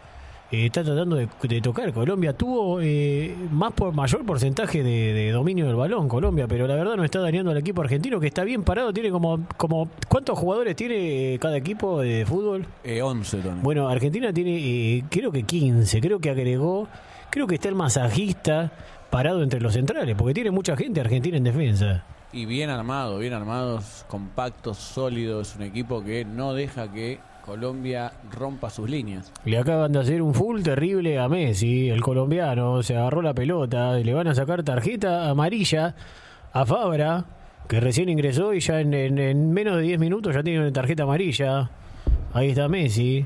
Eh, 0.52 0.68
está 0.68 0.84
tratando 0.84 1.16
de, 1.16 1.28
de 1.44 1.62
tocar. 1.62 1.92
Colombia 1.92 2.34
tuvo 2.34 2.80
eh, 2.82 3.36
más 3.52 3.74
por 3.74 3.94
mayor 3.94 4.26
porcentaje 4.26 4.84
de, 4.84 5.14
de 5.14 5.32
dominio 5.32 5.66
del 5.66 5.76
balón, 5.76 6.08
Colombia, 6.08 6.48
pero 6.48 6.68
la 6.68 6.76
verdad 6.76 6.96
no 6.96 7.04
está 7.04 7.20
dañando 7.20 7.52
al 7.52 7.58
equipo 7.58 7.82
argentino, 7.82 8.20
que 8.20 8.28
está 8.28 8.44
bien 8.44 8.64
parado. 8.64 8.94
Tiene 8.94 9.10
como, 9.10 9.46
como 9.58 9.90
¿Cuántos 10.08 10.38
jugadores 10.38 10.76
tiene 10.76 11.38
cada 11.42 11.58
equipo 11.58 12.00
de 12.00 12.26
fútbol? 12.26 12.66
Eh, 12.84 13.02
11, 13.02 13.38
Tony. 13.40 13.60
Bueno, 13.62 13.90
Argentina 13.90 14.32
tiene, 14.32 14.58
eh, 14.58 15.04
creo 15.10 15.32
que 15.32 15.44
15, 15.44 16.00
creo 16.00 16.20
que 16.20 16.30
agregó, 16.30 16.88
creo 17.30 17.48
que 17.48 17.56
está 17.56 17.70
el 17.70 17.76
masajista 17.76 18.72
parado 19.10 19.44
entre 19.44 19.60
los 19.60 19.74
centrales, 19.74 20.16
porque 20.16 20.34
tiene 20.34 20.52
mucha 20.52 20.78
gente 20.78 21.02
Argentina 21.02 21.38
en 21.38 21.44
defensa. 21.44 22.06
Y 22.32 22.46
bien 22.46 22.70
armado, 22.70 23.20
bien 23.20 23.34
armados, 23.34 24.06
compactos, 24.08 24.78
sólidos. 24.78 25.56
Un 25.56 25.64
equipo 25.64 26.04
que 26.04 26.24
no 26.24 26.54
deja 26.54 26.92
que 26.92 27.20
Colombia 27.46 28.12
rompa 28.32 28.70
sus 28.70 28.90
líneas. 28.90 29.32
Le 29.46 29.58
acaban 29.58 29.92
de 29.92 30.00
hacer 30.00 30.22
un 30.22 30.34
full 30.34 30.62
terrible 30.64 31.20
a 31.20 31.30
Messi, 31.30 31.90
el 31.90 32.02
colombiano, 32.02 32.82
se 32.82 32.96
agarró 32.98 33.22
la 33.22 33.34
pelota, 33.34 33.94
le 33.94 34.14
van 34.14 34.28
a 34.28 34.34
sacar 34.36 34.64
tarjeta 34.64 35.30
amarilla 35.30 35.96
a 36.54 36.66
Fabra, 36.66 37.26
que 37.68 37.80
recién 37.80 38.10
ingresó 38.10 38.54
y 38.54 38.60
ya 38.62 38.80
en, 38.82 38.94
en- 38.94 39.18
en 39.20 39.52
menos 39.54 39.76
de 39.78 39.84
10 39.84 40.00
minutos 40.00 40.34
ya 40.34 40.42
tiene 40.44 40.60
una 40.62 40.74
tarjeta 40.74 41.04
amarilla. 41.04 41.70
Ahí 42.34 42.50
está 42.50 42.68
Messi, 42.68 43.26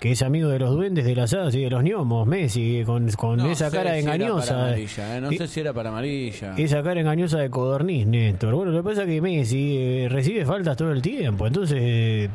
que 0.00 0.12
es 0.12 0.22
amigo 0.22 0.48
de 0.48 0.58
los 0.58 0.70
duendes 0.70 1.04
de 1.04 1.14
las 1.14 1.32
hadas 1.34 1.54
y 1.54 1.60
de 1.62 1.68
los 1.70 1.82
gnomos, 1.84 2.26
Messi, 2.26 2.82
con, 2.86 3.08
con 3.12 3.36
No 3.36 3.50
esa 3.50 3.70
cara 3.70 3.92
si 3.92 4.00
engañosa. 4.00 4.68
amarilla, 4.68 5.16
eh, 5.16 5.20
No 5.20 5.30
sé 5.30 5.46
si 5.46 5.60
era 5.60 5.72
para 5.74 5.90
amarilla. 5.90 6.54
Esa 6.56 6.82
cara 6.82 7.00
engañosa 7.00 7.38
de 7.38 7.50
codorniz, 7.50 8.06
Néstor. 8.06 8.54
Bueno, 8.54 8.72
lo 8.72 8.78
que 8.82 8.88
pasa 8.88 9.02
es 9.02 9.08
que 9.08 9.20
Messi 9.20 9.76
eh, 9.78 10.08
recibe 10.10 10.46
faltas 10.46 10.74
todo 10.76 10.90
el 10.90 11.02
tiempo, 11.02 11.46
entonces 11.46 11.78
eh, 11.80 12.28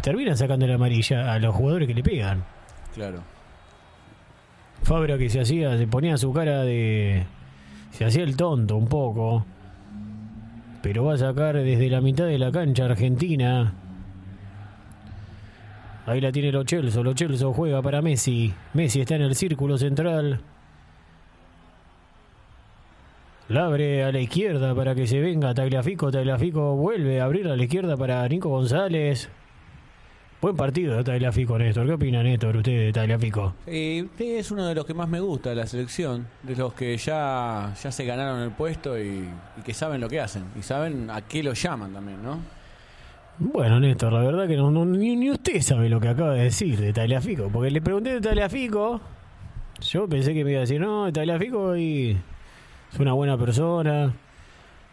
termina 0.00 0.34
sacando 0.34 0.66
la 0.66 0.76
amarilla 0.76 1.32
a 1.34 1.38
los 1.38 1.54
jugadores 1.54 1.86
que 1.88 1.94
le 1.94 2.02
pegan. 2.02 2.42
Claro. 2.94 3.20
Fabra 4.82 5.18
que 5.18 5.28
se 5.28 5.40
hacía, 5.40 5.76
se 5.76 5.86
ponía 5.86 6.16
su 6.16 6.32
cara 6.32 6.62
de. 6.64 7.24
se 7.90 8.06
hacía 8.06 8.22
el 8.24 8.34
tonto 8.34 8.76
un 8.76 8.86
poco. 8.88 9.44
Pero 10.82 11.04
va 11.04 11.12
a 11.14 11.18
sacar 11.18 11.54
desde 11.56 11.90
la 11.90 12.00
mitad 12.00 12.24
de 12.24 12.38
la 12.38 12.50
cancha 12.50 12.86
Argentina. 12.86 13.74
Ahí 16.10 16.20
la 16.20 16.32
tiene 16.32 16.50
Lo 16.50 16.64
Celso. 16.64 17.04
Lo 17.04 17.14
Celso 17.14 17.52
juega 17.52 17.80
para 17.82 18.02
Messi. 18.02 18.52
Messi 18.74 19.00
está 19.00 19.14
en 19.14 19.22
el 19.22 19.36
círculo 19.36 19.78
central. 19.78 20.40
La 23.46 23.66
abre 23.66 24.02
a 24.02 24.10
la 24.10 24.18
izquierda 24.18 24.74
para 24.74 24.96
que 24.96 25.06
se 25.06 25.20
venga 25.20 25.54
Tagliafico. 25.54 26.10
Tagliafico 26.10 26.74
vuelve 26.74 27.20
a 27.20 27.26
abrir 27.26 27.46
a 27.46 27.54
la 27.54 27.62
izquierda 27.62 27.96
para 27.96 28.26
Nico 28.26 28.48
González. 28.48 29.28
Buen 30.42 30.56
partido 30.56 30.96
de 30.96 31.04
Tagliafico, 31.04 31.56
Néstor. 31.56 31.86
¿Qué 31.86 31.92
opina 31.92 32.24
Néstor 32.24 32.56
usted 32.56 32.86
de 32.86 32.92
Tagliafico? 32.92 33.54
Es 33.64 34.50
uno 34.50 34.66
de 34.66 34.74
los 34.74 34.84
que 34.84 34.94
más 34.94 35.08
me 35.08 35.20
gusta 35.20 35.50
de 35.50 35.54
la 35.54 35.66
selección, 35.68 36.26
de 36.42 36.56
los 36.56 36.74
que 36.74 36.96
ya, 36.96 37.72
ya 37.80 37.92
se 37.92 38.04
ganaron 38.04 38.40
el 38.42 38.50
puesto 38.50 38.98
y, 38.98 39.28
y 39.58 39.62
que 39.64 39.74
saben 39.74 40.00
lo 40.00 40.08
que 40.08 40.18
hacen 40.18 40.46
y 40.58 40.62
saben 40.62 41.08
a 41.08 41.20
qué 41.22 41.44
lo 41.44 41.52
llaman 41.52 41.92
también, 41.92 42.20
¿no? 42.20 42.59
Bueno, 43.42 43.80
Néstor, 43.80 44.12
la 44.12 44.20
verdad 44.20 44.46
que 44.46 44.56
no, 44.56 44.70
no- 44.70 44.84
ni, 44.84 45.16
ni 45.16 45.30
usted 45.30 45.60
sabe 45.62 45.88
lo 45.88 45.98
que 45.98 46.08
acaba 46.08 46.34
de 46.34 46.44
decir 46.44 46.78
de 46.78 46.92
Tagliafico. 46.92 47.48
Porque 47.50 47.70
le 47.70 47.80
pregunté 47.80 48.12
de 48.12 48.20
Tagliafico. 48.20 49.00
Yo 49.80 50.06
pensé 50.06 50.34
que 50.34 50.44
me 50.44 50.50
iba 50.50 50.58
a 50.58 50.60
decir, 50.62 50.78
no, 50.80 51.10
Tagliafico 51.10 51.74
y 51.76 52.16
es 52.92 52.98
una 53.00 53.14
buena 53.14 53.38
persona. 53.38 54.12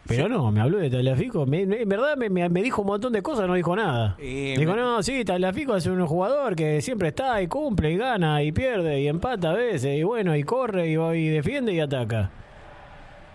Pero 0.07 0.29
no, 0.29 0.49
me 0.53 0.61
habló 0.61 0.77
de 0.77 0.89
Tagliafico. 0.89 1.45
Me- 1.45 1.65
me- 1.65 1.81
en 1.81 1.89
verdad 1.89 2.15
me, 2.15 2.61
dijo 2.61 2.81
un 2.83 2.87
montón 2.87 3.11
de 3.11 3.21
cosas, 3.21 3.45
no 3.47 3.55
dijo 3.55 3.75
nada. 3.75 4.15
Eh, 4.17 4.55
dijo, 4.57 4.73
no, 4.77 5.03
sí, 5.03 5.25
Tagliafico 5.25 5.75
es 5.75 5.85
un 5.85 6.05
jugador 6.07 6.55
que 6.55 6.79
siempre 6.81 7.09
está 7.09 7.41
y 7.41 7.47
cumple 7.47 7.91
y 7.91 7.97
gana 7.97 8.41
y 8.41 8.53
pierde 8.53 9.01
y 9.01 9.09
empata 9.09 9.51
a 9.51 9.53
veces. 9.55 9.97
Y 9.99 10.03
bueno, 10.03 10.33
y 10.37 10.43
corre 10.43 10.87
y, 10.89 10.95
va 10.95 11.13
y 11.17 11.27
defiende 11.27 11.73
y 11.73 11.81
ataca. 11.81 12.29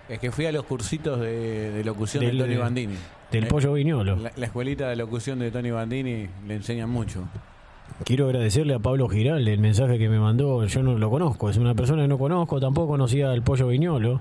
Es 0.09 0.19
que 0.19 0.31
fui 0.33 0.47
a 0.47 0.53
los 0.53 0.65
cursitos 0.65 1.21
de, 1.21 1.71
de 1.73 1.85
locución 1.85 2.25
Del- 2.25 2.39
de 2.39 2.45
Tony 2.45 2.57
Bandini. 2.57 2.95
Del 3.33 3.45
Eh, 3.45 3.49
Pollo 3.49 3.73
Viñolo. 3.73 4.17
La, 4.17 4.31
la 4.37 4.47
escuelita 4.47 4.89
de 4.89 4.97
locución 4.97 5.39
de 5.41 5.51
Tony 5.51 5.71
Bandini 5.71 6.29
le 6.47 6.55
enseñan 6.55 6.89
mucho. 6.91 7.25
Quiero 8.05 8.27
agradecerle 8.27 8.75
a 8.75 8.79
Pablo 8.79 9.09
Giral 9.09 9.47
el 9.47 9.59
mensaje 9.61 9.99
que 9.99 10.09
me 10.09 10.19
mandó. 10.19 10.65
Yo 10.67 10.83
no 10.83 10.97
lo 10.99 11.11
conozco, 11.11 11.51
es 11.51 11.57
una 11.57 11.75
persona 11.75 12.03
que 12.03 12.09
no 12.09 12.19
conozco, 12.19 12.61
tampoco 12.61 12.89
conocía 12.89 13.31
al 13.31 13.43
Pollo 13.43 13.67
Viñolo. 13.69 14.21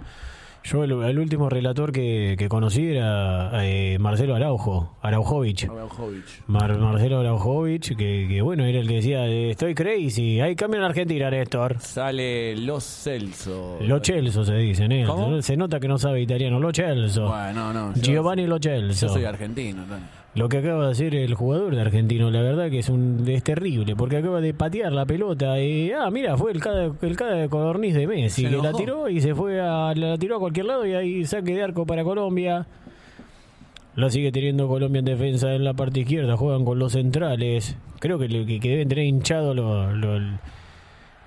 Yo 0.64 0.84
el, 0.84 0.92
el 0.92 1.20
último 1.20 1.50
relator 1.50 1.92
que, 1.92 2.36
que 2.38 2.48
conocí 2.48 2.86
era 2.92 3.50
eh, 3.66 3.98
Marcelo 4.00 4.36
Araujo, 4.36 4.96
Araujovich. 5.02 5.66
Araujovic. 5.66 6.24
Mar- 6.48 6.78
Marcelo 6.78 7.20
Araujovich, 7.20 7.96
que, 7.98 8.28
que 8.30 8.42
bueno, 8.44 8.64
era 8.66 8.80
el 8.80 8.88
que 8.88 8.96
decía, 8.96 9.26
eh, 9.28 9.50
estoy 9.50 9.74
crazy, 9.74 10.40
hay 10.40 10.56
cambio 10.56 10.80
en 10.80 10.86
Argentina, 10.86 11.32
Néstor. 11.32 11.80
Sale 11.80 12.56
Los 12.58 12.84
Celso. 12.84 13.80
Lo 13.82 14.00
Celso 14.04 14.46
se 14.46 14.54
dice, 14.56 14.88
Néstor. 14.88 15.16
¿Cómo? 15.16 15.42
Se 15.42 15.58
nota 15.58 15.80
que 15.80 15.88
no 15.88 15.98
sabe 15.98 16.22
italiano, 16.22 16.60
Lo 16.60 16.72
Celso. 16.72 17.28
Bueno, 17.28 17.74
no, 17.74 17.94
yo- 17.96 18.02
Giovanni 18.02 18.46
Lo 18.46 18.60
Celso. 18.60 19.08
Yo 19.08 19.14
soy 19.14 19.26
argentino, 19.26 19.84
Tony. 19.86 20.02
Lo 20.34 20.48
que 20.48 20.60
acaba 20.60 20.86
de 20.86 20.92
hacer 20.92 21.14
el 21.14 21.34
jugador 21.34 21.76
de 21.76 21.82
argentino, 21.82 22.32
la 22.32 22.42
verdad 22.42 22.70
que 22.70 22.80
es 22.80 22.88
un 22.88 23.26
es 23.28 23.44
terrible, 23.44 23.98
porque 23.98 24.16
acaba 24.18 24.40
de 24.40 24.54
patear 24.54 24.94
la 24.94 25.06
pelota 25.06 25.60
y 25.60 25.92
ah, 25.92 26.10
mira, 26.10 26.38
fue 26.38 26.54
el 26.54 26.62
cada 26.62 26.90
el 27.02 27.16
cada 27.18 27.36
de 27.36 27.50
codorniz 27.50 27.94
de 27.94 28.08
Messi, 28.08 28.44
que 28.46 28.52
la 28.64 28.72
tiró 28.78 29.10
y 29.10 29.20
se 29.20 29.36
fue 29.36 29.60
a 29.60 29.94
la 29.94 30.18
tiró 30.18 30.38
a 30.38 30.40
cualquier 30.40 30.68
lado 30.68 30.86
y 30.86 30.94
ahí 30.94 31.26
saque 31.26 31.54
de 31.54 31.64
arco 31.64 31.86
para 31.86 32.06
Colombia. 32.06 32.66
La 33.98 34.10
sigue 34.10 34.32
teniendo 34.32 34.70
Colombia 34.70 35.00
en 35.00 35.06
defensa 35.06 35.54
en 35.54 35.66
la 35.66 35.74
parte 35.74 36.00
izquierda, 36.00 36.38
juegan 36.38 36.64
con 36.64 36.80
los 36.80 36.94
centrales. 36.94 37.76
Creo 38.00 38.18
que, 38.18 38.30
le- 38.30 38.46
que, 38.46 38.62
que 38.62 38.70
deben 38.70 38.88
tener 38.88 39.04
hinchado 39.04 39.54
lo- 39.54 39.92
lo- 39.94 40.40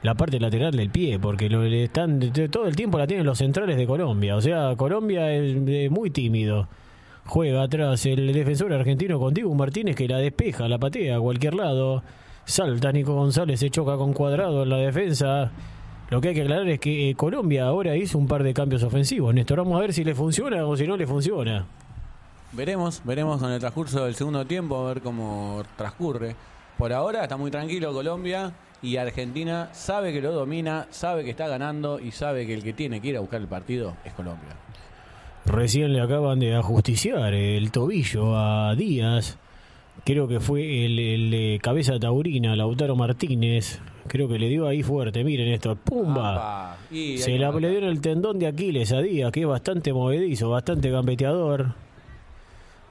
la 0.02 0.14
parte 0.14 0.40
lateral 0.40 0.72
del 0.74 0.88
pie, 0.88 1.18
porque 1.18 1.50
lo, 1.50 1.62
están 1.64 2.20
todo 2.50 2.66
el 2.66 2.74
tiempo 2.74 2.96
la 2.96 3.06
tienen 3.06 3.26
los 3.26 3.36
centrales 3.36 3.76
de 3.76 3.86
Colombia. 3.86 4.34
O 4.34 4.40
sea, 4.40 4.74
Colombia 4.76 5.30
es 5.30 5.56
eh, 5.66 5.88
muy 5.90 6.08
tímido. 6.08 6.68
Juega 7.26 7.62
atrás 7.62 8.04
el 8.06 8.32
defensor 8.32 8.72
argentino 8.72 9.18
con 9.18 9.32
Dibu 9.32 9.54
Martínez 9.54 9.96
que 9.96 10.06
la 10.06 10.18
despeja, 10.18 10.68
la 10.68 10.78
patea 10.78 11.16
a 11.16 11.20
cualquier 11.20 11.54
lado. 11.54 12.02
Salta 12.44 12.92
Nico 12.92 13.14
González, 13.14 13.60
se 13.60 13.70
choca 13.70 13.96
con 13.96 14.12
Cuadrado 14.12 14.64
en 14.64 14.68
la 14.68 14.76
defensa. 14.76 15.50
Lo 16.10 16.20
que 16.20 16.28
hay 16.28 16.34
que 16.34 16.42
aclarar 16.42 16.68
es 16.68 16.80
que 16.80 17.10
eh, 17.10 17.14
Colombia 17.14 17.66
ahora 17.66 17.96
hizo 17.96 18.18
un 18.18 18.28
par 18.28 18.42
de 18.42 18.52
cambios 18.52 18.82
ofensivos. 18.82 19.34
Néstor, 19.34 19.58
vamos 19.58 19.78
a 19.78 19.80
ver 19.80 19.94
si 19.94 20.04
le 20.04 20.14
funciona 20.14 20.66
o 20.66 20.76
si 20.76 20.86
no 20.86 20.98
le 20.98 21.06
funciona. 21.06 21.66
veremos, 22.52 23.00
veremos 23.04 23.40
con 23.40 23.50
el 23.50 23.58
transcurso 23.58 24.04
del 24.04 24.14
segundo 24.14 24.44
tiempo, 24.44 24.76
a 24.76 24.88
ver 24.88 25.00
cómo 25.00 25.62
transcurre. 25.76 26.36
Por 26.76 26.92
ahora 26.92 27.22
está 27.22 27.38
muy 27.38 27.50
tranquilo 27.50 27.92
Colombia 27.92 28.52
y 28.82 28.98
Argentina 28.98 29.70
sabe 29.72 30.12
que 30.12 30.20
lo 30.20 30.32
domina, 30.32 30.86
sabe 30.90 31.24
que 31.24 31.30
está 31.30 31.48
ganando 31.48 31.98
y 31.98 32.10
sabe 32.10 32.46
que 32.46 32.52
el 32.52 32.62
que 32.62 32.74
tiene 32.74 33.00
que 33.00 33.08
ir 33.08 33.16
a 33.16 33.20
buscar 33.20 33.40
el 33.40 33.48
partido 33.48 33.94
es 34.04 34.12
Colombia. 34.12 34.63
Recién 35.46 35.92
le 35.92 36.00
acaban 36.00 36.40
de 36.40 36.54
ajusticiar 36.54 37.34
el 37.34 37.70
tobillo 37.70 38.36
a 38.36 38.74
Díaz. 38.74 39.38
Creo 40.04 40.26
que 40.26 40.40
fue 40.40 40.86
el, 40.86 40.98
el 40.98 41.30
de 41.30 41.60
cabeza 41.62 41.98
taurina, 41.98 42.56
Lautaro 42.56 42.96
Martínez. 42.96 43.80
Creo 44.08 44.28
que 44.28 44.38
le 44.38 44.48
dio 44.48 44.66
ahí 44.66 44.82
fuerte. 44.82 45.22
Miren 45.22 45.48
esto, 45.48 45.76
¡pumba! 45.76 46.78
Y 46.90 47.18
Se 47.18 47.38
la 47.38 47.50
le 47.52 47.70
dio 47.70 47.78
en 47.78 47.84
el 47.84 48.00
tendón 48.00 48.38
de 48.38 48.46
Aquiles 48.46 48.92
a 48.92 49.00
Díaz, 49.00 49.32
que 49.32 49.42
es 49.42 49.46
bastante 49.46 49.92
movedizo, 49.92 50.50
bastante 50.50 50.90
gambeteador. 50.90 51.74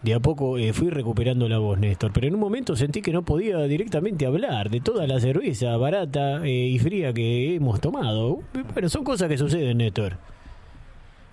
De 0.04 0.14
a 0.14 0.20
poco 0.20 0.58
eh, 0.58 0.74
fui 0.74 0.90
recuperando 0.90 1.48
la 1.48 1.60
voz, 1.60 1.80
Néstor, 1.80 2.12
pero 2.14 2.28
en 2.28 2.34
un 2.34 2.42
momento 2.42 2.76
sentí 2.76 3.02
que 3.02 3.14
no 3.14 3.24
podía 3.24 3.60
directamente 3.62 4.26
hablar 4.26 4.70
de 4.70 4.82
toda 4.82 5.08
la 5.08 5.20
cerveza 5.20 5.78
barata 5.78 6.46
eh, 6.46 6.68
y 6.68 6.78
fría 6.78 7.14
que 7.14 7.56
hemos 7.56 7.80
tomado. 7.80 8.40
Bueno, 8.74 8.90
son 8.90 9.06
cosas 9.06 9.30
que 9.30 9.38
suceden, 9.38 9.78
Néstor. 9.78 10.18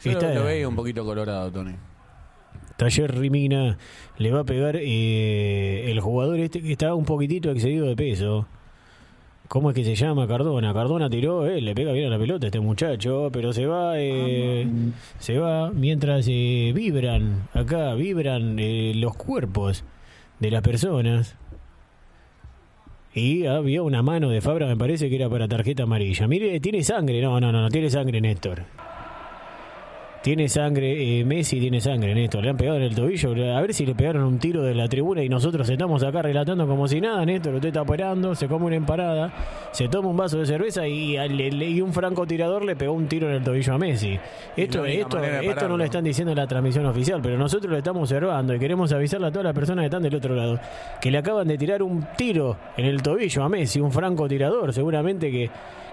Yo 0.05 0.13
Está- 0.13 0.29
lo, 0.35 0.41
lo 0.41 0.45
veía 0.47 0.69
un 0.69 0.77
poquito 0.77 1.05
colorado, 1.05 1.51
Tony. 1.51 1.73
Taller 2.77 3.15
Rimina 3.19 3.77
le 4.17 4.31
va 4.31 4.41
a 4.41 4.45
pegar 4.45 4.77
eh, 4.77 5.91
el 5.91 6.01
jugador 6.01 6.41
este 6.41 6.63
que 6.63 6.73
está 6.73 6.95
un 6.95 7.05
poquitito 7.05 7.51
excedido 7.51 7.87
de 7.87 7.95
peso. 7.97 8.47
¿Cómo 9.49 9.71
es 9.71 9.75
que 9.77 9.85
se 9.85 9.95
llama 9.97 10.27
Cardona? 10.29 10.73
Cardona 10.73 11.11
tiró, 11.11 11.45
eh, 11.47 11.61
le 11.61 11.75
pega 11.75 11.93
bien 11.93 12.07
a 12.07 12.11
la 12.11 12.19
pelota 12.19 12.47
este 12.47 12.61
muchacho, 12.61 13.29
pero 13.33 13.53
se 13.53 13.67
va, 13.67 13.95
eh, 13.99 14.67
se 15.19 15.39
va 15.39 15.71
mientras 15.73 16.27
eh, 16.29 16.73
vibran, 16.75 17.49
acá 17.53 17.93
vibran 17.95 18.59
eh, 18.61 18.93
los 18.95 19.15
cuerpos 19.17 19.85
de 20.39 20.51
las 20.53 20.63
personas. 20.63 21.37
Y 23.13 23.45
había 23.47 23.83
una 23.83 24.03
mano 24.03 24.31
de 24.31 24.41
Fabra, 24.41 24.67
me 24.69 24.77
parece 24.77 25.11
que 25.11 25.17
era 25.17 25.29
para 25.29 25.49
tarjeta 25.49 25.83
amarilla. 25.83 26.29
Mire, 26.29 26.61
tiene 26.61 26.85
sangre, 26.85 27.21
no, 27.21 27.41
no, 27.41 27.51
no, 27.51 27.61
no 27.61 27.69
tiene 27.69 27.91
sangre 27.91 28.21
Néstor. 28.21 28.63
Tiene 30.23 30.51
sangre, 30.51 31.21
eh, 31.21 31.25
Messi 31.25 31.59
tiene 31.59 31.81
sangre, 31.81 32.14
Néstor. 32.14 32.45
Le 32.45 32.51
han 32.51 32.57
pegado 32.59 32.77
en 32.77 32.83
el 32.83 32.95
tobillo. 32.95 33.31
A 33.57 33.61
ver 33.62 33.73
si 33.73 33.87
le 33.87 33.95
pegaron 33.95 34.25
un 34.25 34.39
tiro 34.39 34.62
de 34.62 34.75
la 34.75 34.87
tribuna 34.87 35.23
y 35.23 35.31
nosotros 35.31 35.68
estamos 35.68 36.03
acá 36.03 36.21
relatando 36.21 36.66
como 36.66 36.87
si 36.87 37.01
nada, 37.01 37.25
Néstor. 37.25 37.55
Usted 37.55 37.68
está 37.68 37.81
operando, 37.81 38.35
se 38.35 38.47
come 38.47 38.66
una 38.66 38.77
emparada, 38.77 39.33
se 39.73 39.89
toma 39.89 40.11
un 40.11 40.18
vaso 40.18 40.39
de 40.39 40.45
cerveza 40.45 40.87
y, 40.87 41.16
y 41.16 41.81
un 41.81 41.93
francotirador 41.95 42.66
le 42.66 42.77
pegó 42.77 42.93
un 42.93 43.09
tiro 43.09 43.29
en 43.31 43.37
el 43.37 43.43
tobillo 43.43 43.73
a 43.73 43.79
Messi. 43.79 44.18
Esto, 44.57 44.85
esto, 44.85 45.25
esto 45.25 45.68
no 45.68 45.79
lo 45.79 45.85
están 45.85 46.05
diciendo 46.05 46.33
en 46.33 46.39
la 46.39 46.47
transmisión 46.47 46.85
oficial, 46.85 47.21
pero 47.23 47.39
nosotros 47.39 47.71
lo 47.71 47.79
estamos 47.79 48.03
observando 48.03 48.55
y 48.55 48.59
queremos 48.59 48.93
avisarle 48.93 49.29
a 49.29 49.31
todas 49.31 49.45
las 49.45 49.55
personas 49.55 49.85
que 49.85 49.87
están 49.87 50.03
del 50.03 50.14
otro 50.14 50.35
lado 50.35 50.61
que 51.01 51.11
le 51.11 51.18
acaban 51.18 51.49
de 51.49 51.57
tirar 51.57 51.83
un 51.83 52.07
tiro 52.16 52.57
en 52.77 52.85
el 52.85 53.03
tobillo 53.03 53.43
a 53.43 53.49
Messi, 53.49 53.81
un 53.81 53.91
francotirador, 53.91 54.73
seguramente 54.73 55.31
que 55.31 55.51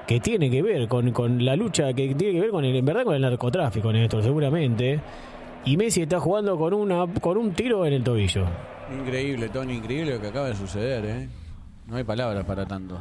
que 0.07 0.21
tiene 0.21 0.49
que 0.49 0.61
ver 0.63 0.87
con, 0.87 1.11
con 1.11 1.43
la 1.43 1.55
lucha, 1.55 1.93
que 1.93 2.15
tiene 2.15 2.35
que 2.35 2.39
ver 2.41 2.49
con 2.49 2.63
el, 2.63 2.75
en 2.75 2.85
verdad 2.85 3.03
con 3.03 3.15
el 3.15 3.21
narcotráfico, 3.21 3.91
Néstor, 3.91 4.23
seguramente. 4.23 5.01
Y 5.65 5.75
Messi 5.75 6.03
está 6.03 6.19
jugando 6.19 6.57
con 6.57 6.73
una 6.73 7.05
con 7.19 7.37
un 7.37 7.51
tiro 7.51 7.85
en 7.85 7.93
el 7.93 8.03
tobillo. 8.03 8.45
Increíble, 8.97 9.49
Tony, 9.49 9.73
increíble 9.73 10.15
lo 10.15 10.21
que 10.21 10.27
acaba 10.27 10.47
de 10.47 10.55
suceder, 10.55 11.05
¿eh? 11.05 11.27
No 11.87 11.97
hay 11.97 12.05
palabras 12.05 12.45
para 12.45 12.65
tanto. 12.65 12.99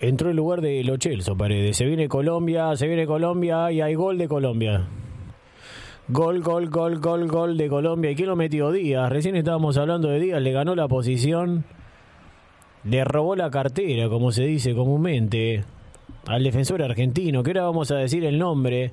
Entró 0.00 0.30
en 0.30 0.36
lugar 0.36 0.60
de 0.60 0.84
Lo 0.84 0.96
Celso, 0.96 1.36
Paredes. 1.36 1.76
Se 1.76 1.84
viene 1.84 2.08
Colombia, 2.08 2.76
se 2.76 2.86
viene 2.86 3.04
Colombia 3.04 3.72
y 3.72 3.80
hay 3.80 3.94
gol 3.94 4.16
de 4.16 4.28
Colombia. 4.28 4.86
Gol, 6.06 6.40
gol, 6.40 6.70
gol, 6.70 7.00
gol, 7.00 7.26
gol 7.26 7.56
de 7.56 7.68
Colombia. 7.68 8.12
¿Y 8.12 8.14
quién 8.14 8.28
lo 8.28 8.36
metió? 8.36 8.70
Díaz. 8.70 9.10
Recién 9.10 9.34
estábamos 9.34 9.76
hablando 9.76 10.08
de 10.08 10.20
Díaz, 10.20 10.40
le 10.40 10.52
ganó 10.52 10.76
la 10.76 10.86
posición. 10.86 11.64
Le 12.84 13.04
robó 13.04 13.34
la 13.34 13.50
cartera, 13.50 14.08
como 14.08 14.30
se 14.30 14.44
dice 14.44 14.72
comúnmente, 14.72 15.64
al 16.28 16.44
defensor 16.44 16.82
argentino, 16.82 17.42
que 17.42 17.50
ahora 17.50 17.62
vamos 17.64 17.90
a 17.90 17.96
decir 17.96 18.24
el 18.24 18.38
nombre. 18.38 18.92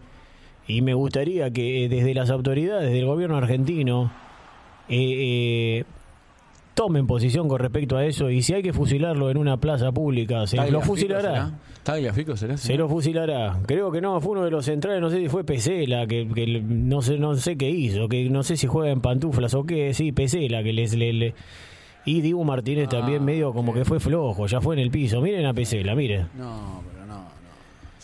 Y 0.68 0.82
me 0.82 0.94
gustaría 0.96 1.52
que 1.52 1.86
eh, 1.86 1.90
desde 1.90 2.14
las 2.16 2.30
autoridades 2.32 2.92
del 2.92 3.06
gobierno 3.06 3.38
argentino 3.38 4.12
eh, 4.90 4.98
eh, 5.80 5.84
tomen 6.74 7.06
posición 7.08 7.48
con 7.48 7.60
respecto 7.60 7.98
a 7.98 8.06
eso. 8.06 8.30
Y 8.32 8.42
si 8.42 8.54
hay 8.54 8.64
que 8.64 8.74
fusilarlo 8.74 9.30
en 9.30 9.38
una 9.38 9.58
plaza 9.58 9.92
pública, 9.92 10.48
se 10.48 10.58
lo 10.72 10.82
fusilará. 10.82 11.22
será. 11.22 11.52
Tagliafico 11.84 12.36
será. 12.36 12.58
Se 12.58 12.76
lo 12.76 12.90
fusilará. 12.90 13.60
Creo 13.68 13.92
que 13.92 14.02
no, 14.02 14.20
fue 14.20 14.32
uno 14.32 14.44
de 14.44 14.50
los 14.50 14.66
centrales, 14.66 15.02
no 15.02 15.12
sé 15.12 15.20
si 15.20 15.30
fue 15.30 15.44
Pesela, 15.44 16.08
que, 16.08 16.28
que 16.34 16.48
no 16.62 17.02
sé 17.04 17.20
no 17.20 17.36
sé 17.36 17.56
qué 17.58 17.70
hizo, 17.70 18.10
que 18.10 18.28
no 18.30 18.42
sé 18.42 18.58
si 18.58 18.66
juega 18.66 18.92
en 18.92 19.02
pantuflas 19.02 19.54
o 19.54 19.66
qué, 19.66 19.94
sí, 19.94 20.12
Pesela, 20.12 20.64
que 20.64 20.74
les... 20.74 20.96
le- 20.96 21.14
le- 21.14 21.34
y 22.08 22.22
Dibu 22.22 22.44
Martínez 22.44 22.88
también 22.88 23.24
Ah, 23.24 23.26
medio 23.26 23.52
como 23.52 23.74
que 23.74 23.84
fue 23.84 24.00
flojo, 24.00 24.46
ya 24.46 24.62
fue 24.62 24.76
en 24.76 24.80
el 24.82 24.92
piso. 24.92 25.22
Miren 25.22 25.46
a 25.48 25.54
Pesela, 25.56 25.96
miren. 25.96 26.28
No, 26.38 26.84
pero. 26.92 26.95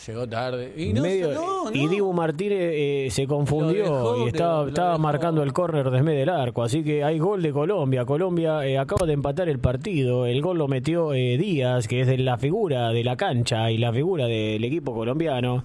Llegó 0.06 0.26
tarde. 0.28 0.72
Y 0.76 0.92
no, 0.92 1.02
Medio- 1.02 1.32
no, 1.32 1.64
no. 1.64 1.72
y 1.72 1.86
Dibu 1.86 2.12
Martínez 2.12 2.58
eh, 2.60 3.08
se 3.10 3.26
confundió 3.26 3.84
dejó, 3.84 4.24
y 4.24 4.28
estaba, 4.28 4.62
lo 4.62 4.68
estaba 4.68 4.98
marcando 4.98 5.42
el 5.42 5.52
córner 5.52 5.90
desde 5.90 6.10
del 6.12 6.28
arco. 6.28 6.62
Así 6.62 6.82
que 6.82 7.04
hay 7.04 7.18
gol 7.18 7.40
de 7.42 7.52
Colombia. 7.52 8.04
Colombia 8.04 8.66
eh, 8.66 8.78
acaba 8.78 9.06
de 9.06 9.12
empatar 9.12 9.48
el 9.48 9.58
partido. 9.60 10.26
El 10.26 10.42
gol 10.42 10.58
lo 10.58 10.66
metió 10.66 11.12
eh, 11.14 11.36
Díaz, 11.38 11.86
que 11.86 12.00
es 12.00 12.06
de 12.08 12.18
la 12.18 12.36
figura 12.38 12.90
de 12.90 13.04
la 13.04 13.16
cancha 13.16 13.70
y 13.70 13.78
la 13.78 13.92
figura 13.92 14.26
del 14.26 14.64
equipo 14.64 14.92
colombiano. 14.92 15.64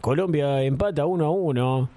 Colombia 0.00 0.62
empata 0.62 1.06
1 1.06 1.24
a 1.24 1.30
1. 1.30 1.88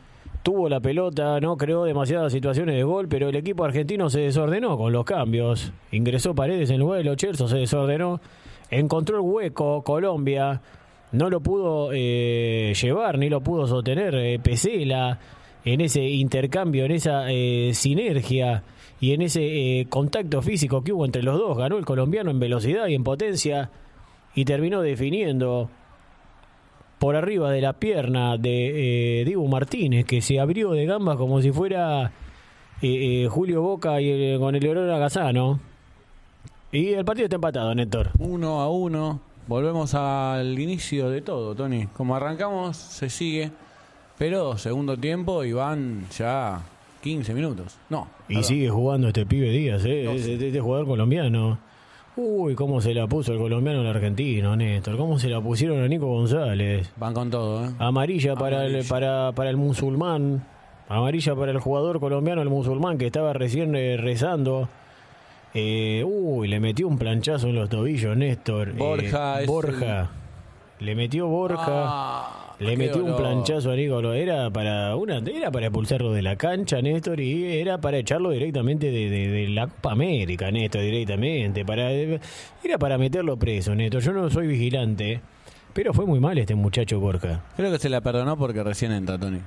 Tuvo 0.44 0.70
la 0.70 0.80
pelota, 0.80 1.40
no 1.40 1.58
creó 1.58 1.86
demasiadas 1.86 2.32
situaciones 2.32 2.76
de 2.76 2.84
gol, 2.84 3.08
pero 3.08 3.30
el 3.30 3.36
equipo 3.36 3.64
argentino 3.64 4.12
se 4.12 4.20
desordenó 4.20 4.78
con 4.78 4.94
los 4.94 5.04
cambios. 5.04 5.72
Ingresó 5.92 6.36
Paredes 6.36 6.70
en 6.70 6.80
lugar 6.82 7.00
de 7.00 7.06
Lo 7.06 7.16
Celso, 7.18 7.48
se 7.48 7.58
desordenó. 7.58 8.20
Encontró 8.70 9.16
el 9.16 9.22
hueco 9.22 9.82
Colombia. 9.84 10.62
No 11.12 11.30
lo 11.30 11.40
pudo 11.40 11.92
eh, 11.94 12.74
llevar 12.82 13.18
ni 13.18 13.30
lo 13.30 13.42
pudo 13.42 13.68
sostener 13.68 14.16
eh, 14.16 14.40
Pesela 14.40 15.18
en 15.64 15.82
ese 15.82 16.04
intercambio, 16.04 16.86
en 16.86 16.92
esa 16.92 17.32
eh, 17.32 17.72
sinergia 17.74 18.64
y 19.00 19.14
en 19.14 19.22
ese 19.22 19.42
eh, 19.80 19.86
contacto 19.88 20.42
físico 20.42 20.84
que 20.84 20.92
hubo 20.92 21.06
entre 21.06 21.24
los 21.24 21.38
dos. 21.40 21.58
Ganó 21.58 21.78
el 21.78 21.86
colombiano 21.86 22.32
en 22.32 22.40
velocidad 22.40 22.88
y 22.88 22.96
en 22.96 23.04
potencia 23.04 23.70
y 24.36 24.44
terminó 24.46 24.82
definiendo 24.82 25.70
por 27.00 27.16
arriba 27.16 27.52
de 27.52 27.62
la 27.62 27.74
pierna 27.74 28.38
de 28.38 29.24
Dibu 29.26 29.48
Martínez, 29.48 30.06
que 30.06 30.22
se 30.22 30.40
abrió 30.40 30.72
de 30.72 30.86
gambas 30.86 31.18
como 31.18 31.42
si 31.42 31.52
fuera 31.52 32.12
Julio 33.30 33.62
Boca 33.62 34.00
y 34.02 34.10
el- 34.10 34.40
con 34.40 34.56
el 34.56 34.62
Leonardo 34.64 34.94
Agazano. 34.96 35.60
Y 36.72 36.90
el 36.94 37.06
partido 37.06 37.26
está 37.26 37.36
empatado, 37.36 37.74
Néstor. 37.74 38.12
Uno 38.20 38.60
a 38.62 38.70
uno. 38.70 39.22
Volvemos 39.48 39.94
al 39.94 40.58
inicio 40.58 41.10
de 41.10 41.22
todo, 41.22 41.54
Tony. 41.54 41.86
Como 41.88 42.16
arrancamos, 42.16 42.78
se 42.78 43.10
sigue. 43.10 43.52
Pero 44.18 44.58
segundo 44.58 44.98
tiempo 44.98 45.44
y 45.44 45.54
van 45.54 46.06
ya 46.18 46.62
15 47.04 47.34
minutos. 47.34 47.78
No. 47.90 48.08
Y 48.28 48.36
perdón. 48.36 48.44
sigue 48.44 48.70
jugando 48.70 49.08
este 49.10 49.26
pibe 49.26 49.50
Díaz, 49.50 49.86
¿eh? 49.86 50.16
Este, 50.16 50.48
este 50.48 50.60
jugador 50.60 50.88
colombiano. 50.88 51.60
Uy, 52.16 52.56
cómo 52.56 52.82
se 52.82 52.94
la 52.94 53.08
puso 53.08 53.34
el 53.34 53.40
colombiano 53.40 53.82
al 53.82 53.88
argentino, 53.88 54.56
Néstor. 54.56 54.98
Cómo 54.98 55.20
se 55.20 55.28
la 55.30 55.42
pusieron 55.42 55.84
a 55.84 55.88
Nico 55.88 56.08
González. 56.08 56.90
Van 56.96 57.14
con 57.14 57.30
todo, 57.30 57.66
¿eh? 57.66 57.72
Amarilla 57.78 58.36
para 58.36 58.66
el, 58.66 58.86
para, 58.86 59.34
para 59.34 59.50
el 59.50 59.58
musulmán. 59.58 60.44
Amarilla 60.88 61.36
para 61.36 61.52
el 61.52 61.60
jugador 61.60 62.00
colombiano, 62.00 62.42
el 62.42 62.50
musulmán, 62.50 62.98
que 62.98 63.08
estaba 63.08 63.34
recién 63.34 63.76
eh, 63.76 63.98
rezando. 63.98 64.70
Eh, 65.58 66.04
uy, 66.06 66.48
le 66.50 66.60
metió 66.60 66.88
un 66.88 66.98
planchazo 66.98 67.48
en 67.48 67.56
los 67.56 67.70
tobillos, 67.70 68.16
Néstor. 68.18 68.70
Eh, 68.70 68.74
Borja 68.78 69.40
Borja. 69.48 70.12
Le 70.80 70.96
metió 70.96 71.28
Borja. 71.28 71.64
Ah, 71.68 72.56
le 72.60 72.76
metió 72.76 73.04
un 73.04 73.16
planchazo 73.16 73.72
a 73.72 73.76
Nico. 73.76 74.02
Era 74.14 74.50
para 74.50 74.96
una, 74.98 75.18
era 75.20 75.50
para 75.52 75.68
expulsarlo 75.68 76.12
de 76.12 76.22
la 76.22 76.36
cancha, 76.36 76.82
Néstor, 76.82 77.22
y 77.22 77.46
era 77.60 77.78
para 77.80 77.98
echarlo 77.98 78.32
directamente 78.32 78.92
de, 78.92 79.10
de- 79.10 79.28
de 79.30 79.48
la 79.50 79.68
Copa 79.68 79.94
América, 79.94 80.52
Néstor, 80.52 80.82
directamente. 80.82 81.64
Para, 81.64 81.90
era 81.92 82.78
para 82.78 82.98
meterlo 82.98 83.38
preso, 83.38 83.74
Néstor. 83.74 84.02
Yo 84.02 84.12
no 84.12 84.30
soy 84.30 84.48
vigilante, 84.48 85.22
pero 85.74 85.94
fue 85.94 86.06
muy 86.06 86.20
mal 86.20 86.38
este 86.38 86.56
muchacho 86.56 87.00
Borja. 87.00 87.44
Creo 87.56 87.72
que 87.72 87.80
se 87.80 87.88
la 87.90 88.02
perdonó 88.02 88.36
porque 88.38 88.62
recién 88.62 88.92
entra, 88.92 89.18
Tony. 89.18 89.40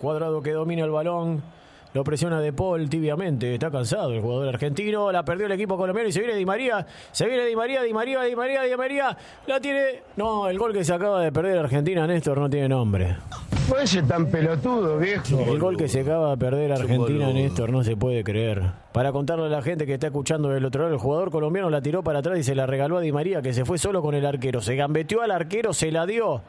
Cuadrado 0.00 0.42
que 0.42 0.52
domina 0.52 0.84
el 0.84 0.90
balón. 0.90 1.42
Lo 1.94 2.04
presiona 2.04 2.40
De 2.40 2.52
Paul 2.52 2.88
tibiamente. 2.88 3.54
Está 3.54 3.70
cansado 3.70 4.12
el 4.12 4.20
jugador 4.20 4.48
argentino. 4.48 5.10
La 5.10 5.24
perdió 5.24 5.46
el 5.46 5.52
equipo 5.52 5.76
colombiano 5.76 6.08
y 6.08 6.12
se 6.12 6.20
viene 6.20 6.36
Di 6.36 6.44
María. 6.44 6.86
Se 7.12 7.26
viene 7.26 7.46
Di 7.46 7.56
María, 7.56 7.82
Di 7.82 7.92
María, 7.92 8.22
Di 8.22 8.36
María, 8.36 8.62
Di 8.62 8.76
María. 8.76 9.16
La 9.46 9.60
tiene. 9.60 10.02
No, 10.16 10.48
el 10.48 10.58
gol 10.58 10.72
que 10.72 10.84
se 10.84 10.92
acaba 10.92 11.22
de 11.22 11.32
perder 11.32 11.58
Argentina, 11.58 12.06
Néstor, 12.06 12.38
no 12.38 12.50
tiene 12.50 12.68
nombre. 12.68 13.16
Puede 13.68 13.86
ser 13.86 14.06
tan 14.06 14.26
pelotudo, 14.26 14.98
viejo. 14.98 15.40
El 15.46 15.58
gol 15.58 15.76
que 15.76 15.88
se 15.88 16.00
acaba 16.00 16.30
de 16.30 16.36
perder 16.36 16.72
Argentina. 16.72 17.32
Néstor, 17.32 17.70
no 17.70 17.84
se 17.84 17.96
puede 17.96 18.24
creer. 18.24 18.62
Para 18.92 19.12
contarle 19.12 19.46
a 19.46 19.48
la 19.48 19.62
gente 19.62 19.86
que 19.86 19.94
está 19.94 20.06
escuchando 20.06 20.48
del 20.48 20.64
otro 20.64 20.82
lado, 20.82 20.94
el 20.94 21.00
jugador 21.00 21.30
colombiano 21.30 21.68
la 21.68 21.82
tiró 21.82 22.02
para 22.02 22.20
atrás 22.20 22.38
y 22.38 22.42
se 22.42 22.54
la 22.54 22.66
regaló 22.66 22.98
a 22.98 23.00
Di 23.00 23.12
María, 23.12 23.42
que 23.42 23.52
se 23.52 23.64
fue 23.64 23.78
solo 23.78 24.02
con 24.02 24.14
el 24.14 24.24
arquero. 24.24 24.60
Se 24.60 24.74
gambeteó 24.74 25.22
al 25.22 25.30
arquero, 25.30 25.72
se 25.72 25.90
la 25.90 26.06
dio 26.06 26.42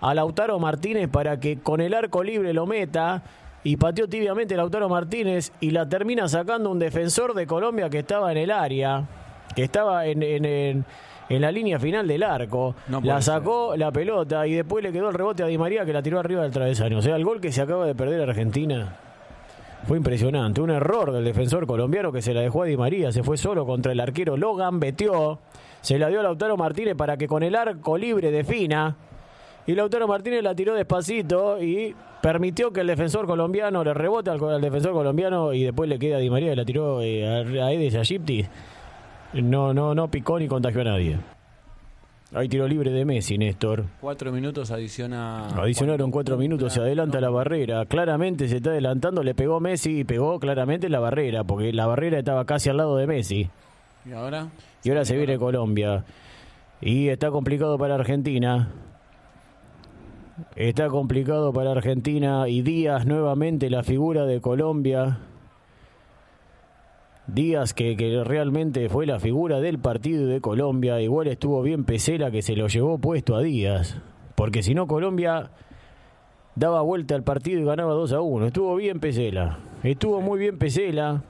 a 0.00 0.14
Lautaro 0.14 0.58
Martínez 0.58 1.08
para 1.08 1.40
que 1.40 1.60
con 1.60 1.80
el 1.80 1.94
arco 1.94 2.22
libre 2.22 2.52
lo 2.52 2.66
meta. 2.66 3.22
Y 3.64 3.76
pateó 3.78 4.06
tibiamente 4.08 4.56
Lautaro 4.56 4.88
Martínez 4.88 5.50
y 5.60 5.70
la 5.70 5.88
termina 5.88 6.28
sacando 6.28 6.70
un 6.70 6.78
defensor 6.78 7.34
de 7.34 7.46
Colombia 7.46 7.88
que 7.90 8.00
estaba 8.00 8.30
en 8.30 8.38
el 8.38 8.50
área, 8.50 9.04
que 9.56 9.64
estaba 9.64 10.06
en, 10.06 10.22
en- 10.22 10.44
en- 10.44 10.84
en 11.30 11.40
la 11.40 11.50
línea 11.50 11.78
final 11.78 12.06
del 12.06 12.22
arco. 12.22 12.74
No 12.88 13.00
la 13.00 13.22
sacó 13.22 13.74
la 13.76 13.90
pelota 13.90 14.46
y 14.46 14.52
después 14.52 14.84
le 14.84 14.92
quedó 14.92 15.08
el 15.08 15.14
rebote 15.14 15.42
a 15.42 15.46
Di 15.46 15.56
María 15.56 15.86
que 15.86 15.94
la 15.94 16.02
tiró 16.02 16.20
arriba 16.20 16.42
del 16.42 16.52
travesaño. 16.52 16.98
O 16.98 17.02
sea, 17.02 17.16
el 17.16 17.24
gol 17.24 17.40
que 17.40 17.50
se 17.50 17.62
acaba 17.62 17.86
de 17.86 17.94
perder 17.94 18.20
Argentina 18.28 18.96
fue 19.88 19.96
impresionante. 19.96 20.60
Un 20.60 20.68
error 20.70 21.12
del 21.12 21.24
defensor 21.24 21.66
colombiano 21.66 22.12
que 22.12 22.20
se 22.20 22.34
la 22.34 22.42
dejó 22.42 22.62
a 22.64 22.66
Di 22.66 22.76
María. 22.76 23.10
Se 23.12 23.22
fue 23.22 23.38
solo 23.38 23.64
contra 23.64 23.92
el 23.92 24.00
arquero 24.00 24.36
Logan, 24.36 24.78
betió. 24.78 25.38
Se 25.80 25.98
la 25.98 26.08
dio 26.08 26.20
a 26.20 26.22
Lautaro 26.22 26.58
Martínez 26.58 26.94
para 26.94 27.16
que 27.16 27.26
con 27.26 27.42
el 27.42 27.54
arco 27.56 27.96
libre 27.96 28.30
defina. 28.30 28.94
Y 29.66 29.72
Lautaro 29.74 30.06
Martínez 30.06 30.42
la 30.42 30.54
tiró 30.54 30.74
despacito 30.74 31.62
y 31.62 31.94
permitió 32.24 32.72
que 32.72 32.80
el 32.80 32.86
defensor 32.86 33.26
colombiano 33.26 33.84
le 33.84 33.92
rebote 33.92 34.30
al, 34.30 34.42
al 34.42 34.62
defensor 34.62 34.94
colombiano 34.94 35.52
y 35.52 35.62
después 35.62 35.90
le 35.90 35.98
queda 35.98 36.16
a 36.16 36.20
Di 36.20 36.30
María 36.30 36.54
y 36.54 36.56
la 36.56 36.64
tiró 36.64 37.02
eh, 37.02 37.28
a, 37.28 37.66
a 37.66 37.72
Edes 37.72 37.94
Agypti. 37.96 38.46
No, 39.34 39.74
no, 39.74 39.94
no 39.94 40.08
picó 40.08 40.38
ni 40.38 40.48
contagió 40.48 40.80
a 40.80 40.84
nadie. 40.84 41.18
Hay 42.32 42.48
tiro 42.48 42.66
libre 42.66 42.90
de 42.90 43.04
Messi, 43.04 43.36
Néstor. 43.36 43.84
Cuatro 44.00 44.32
minutos 44.32 44.70
adiciona. 44.70 45.48
Adicionaron 45.48 46.10
cuatro 46.10 46.38
minutos, 46.38 46.72
se 46.72 46.80
adelanta 46.80 47.20
la 47.20 47.28
barrera. 47.28 47.84
Claramente 47.84 48.48
se 48.48 48.56
está 48.56 48.70
adelantando, 48.70 49.22
le 49.22 49.34
pegó 49.34 49.60
Messi 49.60 50.00
y 50.00 50.04
pegó 50.04 50.40
claramente 50.40 50.88
la 50.88 51.00
barrera, 51.00 51.44
porque 51.44 51.74
la 51.74 51.86
barrera 51.86 52.18
estaba 52.18 52.46
casi 52.46 52.70
al 52.70 52.78
lado 52.78 52.96
de 52.96 53.06
Messi. 53.06 53.50
¿Y 54.06 54.12
ahora? 54.12 54.48
Y 54.82 54.88
ahora 54.88 55.04
se 55.04 55.14
viene 55.14 55.36
Colombia. 55.36 56.04
Y 56.80 57.08
está 57.08 57.30
complicado 57.30 57.76
para 57.76 57.96
Argentina. 57.96 58.70
Está 60.56 60.88
complicado 60.88 61.52
para 61.52 61.70
Argentina 61.70 62.48
y 62.48 62.62
Díaz 62.62 63.06
nuevamente 63.06 63.70
la 63.70 63.84
figura 63.84 64.26
de 64.26 64.40
Colombia. 64.40 65.18
Díaz 67.28 67.72
que, 67.72 67.96
que 67.96 68.24
realmente 68.24 68.88
fue 68.88 69.06
la 69.06 69.20
figura 69.20 69.60
del 69.60 69.78
partido 69.78 70.26
de 70.26 70.40
Colombia. 70.40 71.00
Igual 71.00 71.28
estuvo 71.28 71.62
bien 71.62 71.84
Pesela 71.84 72.32
que 72.32 72.42
se 72.42 72.56
lo 72.56 72.66
llevó 72.66 72.98
puesto 72.98 73.36
a 73.36 73.42
Díaz. 73.42 74.00
Porque 74.34 74.64
si 74.64 74.74
no 74.74 74.88
Colombia 74.88 75.50
daba 76.56 76.82
vuelta 76.82 77.14
al 77.14 77.22
partido 77.22 77.60
y 77.60 77.64
ganaba 77.64 77.92
2 77.94 78.12
a 78.12 78.20
1. 78.20 78.46
Estuvo 78.46 78.74
bien 78.74 78.98
Pesela. 78.98 79.60
Estuvo 79.84 80.20
muy 80.20 80.40
bien 80.40 80.58
Pesela. 80.58 81.22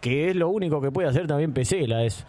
Que 0.00 0.30
es 0.30 0.36
lo 0.36 0.48
único 0.48 0.80
que 0.80 0.92
puede 0.92 1.08
hacer 1.08 1.26
también 1.26 1.52
Pesela. 1.52 2.04
Es 2.04 2.24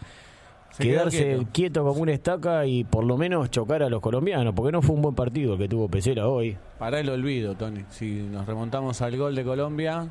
quedarse 0.78 1.24
quieto. 1.24 1.46
quieto. 1.52 1.84
como 1.84 2.02
una 2.02 2.12
estaca 2.12 2.66
y 2.66 2.84
por 2.84 3.04
lo 3.04 3.16
menos 3.16 3.50
chocar 3.50 3.82
a 3.82 3.88
los 3.88 4.00
colombianos. 4.00 4.54
Porque 4.54 4.72
no 4.72 4.82
fue 4.82 4.94
un 4.94 5.02
buen 5.02 5.14
partido 5.14 5.54
el 5.54 5.58
que 5.58 5.68
tuvo 5.68 5.88
Pesela 5.88 6.28
hoy. 6.28 6.56
Para 6.78 7.00
el 7.00 7.08
olvido, 7.08 7.54
Tony. 7.54 7.84
Si 7.90 8.22
nos 8.22 8.46
remontamos 8.46 9.00
al 9.02 9.16
gol 9.16 9.34
de 9.34 9.44
Colombia, 9.44 10.08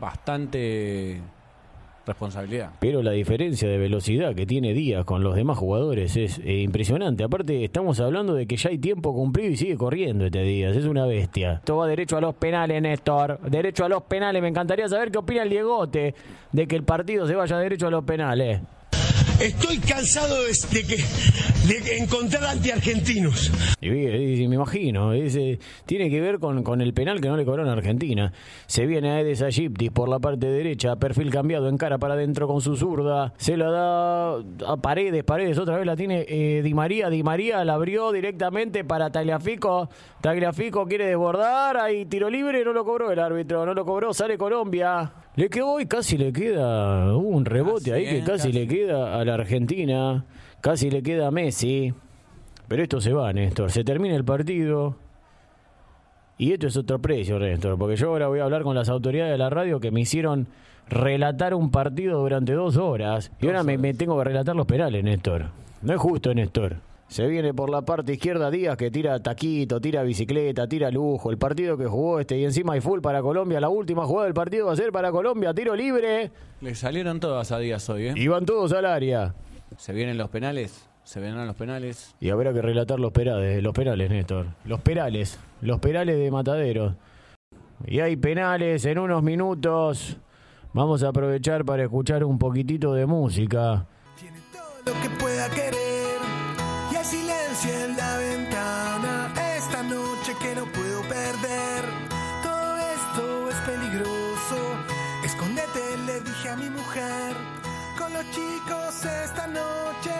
bastante 0.00 1.20
responsabilidad. 2.06 2.70
Pero 2.80 3.02
la 3.02 3.12
diferencia 3.12 3.68
de 3.68 3.78
velocidad 3.78 4.34
que 4.34 4.46
tiene 4.46 4.72
Díaz 4.72 5.04
con 5.04 5.22
los 5.22 5.34
demás 5.34 5.58
jugadores 5.58 6.16
es 6.16 6.38
eh, 6.38 6.60
impresionante. 6.60 7.24
Aparte, 7.24 7.64
estamos 7.64 8.00
hablando 8.00 8.34
de 8.34 8.46
que 8.46 8.56
ya 8.56 8.70
hay 8.70 8.78
tiempo 8.78 9.14
cumplido 9.14 9.50
y 9.50 9.56
sigue 9.56 9.76
corriendo 9.76 10.26
este 10.26 10.42
Díaz. 10.42 10.76
Es 10.76 10.84
una 10.84 11.06
bestia. 11.06 11.54
Esto 11.54 11.76
va 11.76 11.86
derecho 11.86 12.16
a 12.16 12.20
los 12.20 12.34
penales, 12.34 12.80
Néstor. 12.82 13.38
Derecho 13.48 13.84
a 13.84 13.88
los 13.88 14.02
penales. 14.02 14.42
Me 14.42 14.48
encantaría 14.48 14.88
saber 14.88 15.10
qué 15.10 15.18
opina 15.18 15.42
el 15.42 15.50
Diegote 15.50 16.14
de 16.50 16.66
que 16.66 16.76
el 16.76 16.82
partido 16.82 17.26
se 17.26 17.34
vaya 17.34 17.58
derecho 17.58 17.86
a 17.86 17.90
los 17.90 18.04
penales. 18.04 18.60
Estoy 19.42 19.78
cansado 19.78 20.36
de, 20.44 20.52
de 20.72 20.86
que, 20.86 20.96
de 21.66 21.98
encontrar 21.98 22.44
antiargentinos. 22.44 23.50
Y, 23.80 23.88
y- 23.88 24.46
me 24.48 24.54
imagino, 24.56 25.12
es, 25.12 25.34
eh, 25.34 25.58
tiene 25.84 26.08
que 26.10 26.20
ver 26.20 26.38
con, 26.38 26.62
con 26.62 26.80
el 26.80 26.94
penal 26.94 27.20
que 27.20 27.28
no 27.28 27.36
le 27.36 27.44
cobraron 27.44 27.68
a 27.68 27.72
Argentina. 27.72 28.32
Se 28.66 28.86
viene 28.86 29.10
a 29.10 29.20
Edes 29.20 29.42
Agyptis 29.42 29.90
por 29.90 30.08
la 30.08 30.20
parte 30.20 30.46
derecha, 30.46 30.94
perfil 30.96 31.30
cambiado, 31.30 31.68
en 31.68 31.76
cara 31.76 31.98
para 31.98 32.14
adentro 32.14 32.46
con 32.46 32.60
su 32.60 32.76
zurda. 32.76 33.32
Se 33.36 33.56
la 33.56 33.70
da 33.70 34.34
a 34.66 34.76
Paredes, 34.80 35.24
Paredes 35.24 35.58
otra 35.58 35.76
vez 35.76 35.86
la 35.86 35.96
tiene 35.96 36.24
eh, 36.28 36.62
Di 36.62 36.74
María. 36.74 37.10
Di 37.10 37.22
María 37.24 37.64
la 37.64 37.74
abrió 37.74 38.12
directamente 38.12 38.84
para 38.84 39.10
Tagliafico. 39.10 39.88
Tagliafico 40.20 40.86
quiere 40.86 41.06
desbordar, 41.06 41.78
ahí 41.78 42.06
tiro 42.06 42.30
libre, 42.30 42.64
no 42.64 42.72
lo 42.72 42.84
cobró 42.84 43.10
el 43.10 43.18
árbitro, 43.18 43.66
no 43.66 43.74
lo 43.74 43.84
cobró, 43.84 44.14
sale 44.14 44.38
Colombia. 44.38 45.10
Le 45.34 45.48
quedó 45.48 45.80
y 45.80 45.86
casi 45.86 46.18
le 46.18 46.32
queda 46.32 47.16
hubo 47.16 47.28
un 47.28 47.44
rebote 47.44 47.92
ahí 47.92 48.04
que 48.04 48.18
casi, 48.20 48.48
casi. 48.48 48.52
le 48.52 48.68
queda 48.68 49.18
a 49.18 49.24
la 49.24 49.34
Argentina, 49.34 50.24
casi 50.60 50.90
le 50.90 51.02
queda 51.02 51.28
a 51.28 51.30
Messi. 51.30 51.94
Pero 52.68 52.82
esto 52.82 53.00
se 53.00 53.12
va, 53.12 53.32
Néstor. 53.32 53.70
Se 53.70 53.84
termina 53.84 54.14
el 54.14 54.24
partido. 54.24 54.96
Y 56.38 56.52
esto 56.52 56.66
es 56.66 56.76
otro 56.76 56.98
precio, 57.00 57.38
Néstor. 57.38 57.78
Porque 57.78 57.96
yo 57.96 58.08
ahora 58.08 58.28
voy 58.28 58.40
a 58.40 58.44
hablar 58.44 58.62
con 58.62 58.74
las 58.74 58.88
autoridades 58.88 59.32
de 59.32 59.38
la 59.38 59.50
radio 59.50 59.80
que 59.80 59.90
me 59.90 60.00
hicieron 60.00 60.48
relatar 60.88 61.54
un 61.54 61.70
partido 61.70 62.20
durante 62.20 62.52
dos 62.52 62.76
horas. 62.76 63.30
Y 63.40 63.46
ahora 63.46 63.62
me, 63.62 63.78
me 63.78 63.94
tengo 63.94 64.18
que 64.18 64.24
relatar 64.24 64.54
los 64.56 64.66
penales, 64.66 65.02
Néstor. 65.02 65.46
No 65.82 65.94
es 65.94 66.00
justo, 66.00 66.34
Néstor. 66.34 66.76
Se 67.12 67.26
viene 67.26 67.52
por 67.52 67.68
la 67.68 67.82
parte 67.82 68.14
izquierda 68.14 68.50
Díaz 68.50 68.78
que 68.78 68.90
tira 68.90 69.22
taquito, 69.22 69.78
tira 69.82 70.02
bicicleta, 70.02 70.66
tira 70.66 70.90
lujo. 70.90 71.30
El 71.30 71.36
partido 71.36 71.76
que 71.76 71.84
jugó 71.84 72.18
este 72.20 72.38
y 72.38 72.44
encima 72.46 72.72
hay 72.72 72.80
full 72.80 73.00
para 73.00 73.20
Colombia. 73.20 73.60
La 73.60 73.68
última 73.68 74.06
jugada 74.06 74.24
del 74.24 74.32
partido 74.32 74.68
va 74.68 74.72
a 74.72 74.76
ser 74.76 74.92
para 74.92 75.12
Colombia. 75.12 75.52
Tiro 75.52 75.76
libre. 75.76 76.30
Le 76.62 76.74
salieron 76.74 77.20
todas 77.20 77.52
a 77.52 77.58
Díaz 77.58 77.86
hoy, 77.90 78.06
¿eh? 78.06 78.14
Y 78.16 78.28
van 78.28 78.46
todos 78.46 78.72
al 78.72 78.86
área. 78.86 79.34
Se 79.76 79.92
vienen 79.92 80.16
los 80.16 80.30
penales. 80.30 80.88
Se 81.04 81.20
vendrán 81.20 81.46
los 81.46 81.54
penales. 81.54 82.14
Y 82.18 82.30
habrá 82.30 82.54
que 82.54 82.62
relatar 82.62 82.98
los 82.98 83.12
penales, 83.12 83.62
los 83.62 83.74
penales, 83.74 84.08
Néstor. 84.08 84.46
Los 84.64 84.80
perales, 84.80 85.38
los 85.60 85.80
perales 85.80 86.18
de 86.18 86.30
Matadero. 86.30 86.96
Y 87.84 88.00
hay 88.00 88.16
penales 88.16 88.86
en 88.86 88.98
unos 88.98 89.22
minutos. 89.22 90.16
Vamos 90.72 91.02
a 91.02 91.08
aprovechar 91.08 91.66
para 91.66 91.82
escuchar 91.82 92.24
un 92.24 92.38
poquitito 92.38 92.94
de 92.94 93.04
música. 93.04 93.86
lo 94.86 94.92
que 94.94 95.10
pueda 95.20 95.50
querer 95.50 95.91
en 97.64 97.96
la 97.96 98.16
ventana. 98.18 99.32
Esta 99.56 99.82
noche 99.82 100.34
que 100.40 100.54
no 100.54 100.64
puedo 100.66 101.02
perder. 101.02 101.82
Todo 102.42 102.78
esto 102.78 103.50
es 103.50 103.56
peligroso. 103.70 104.58
Escóndete 105.24 105.96
le 106.06 106.20
dije 106.20 106.48
a 106.48 106.56
mi 106.56 106.70
mujer. 106.70 107.36
Con 107.98 108.12
los 108.12 108.24
chicos 108.30 109.04
esta 109.24 109.46
noche 109.46 110.14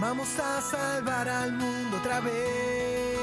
vamos 0.00 0.28
a 0.38 0.60
salvar 0.60 1.28
al 1.28 1.52
mundo 1.52 1.96
otra 1.96 2.20
vez 2.20 3.21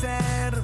ser 0.00 0.59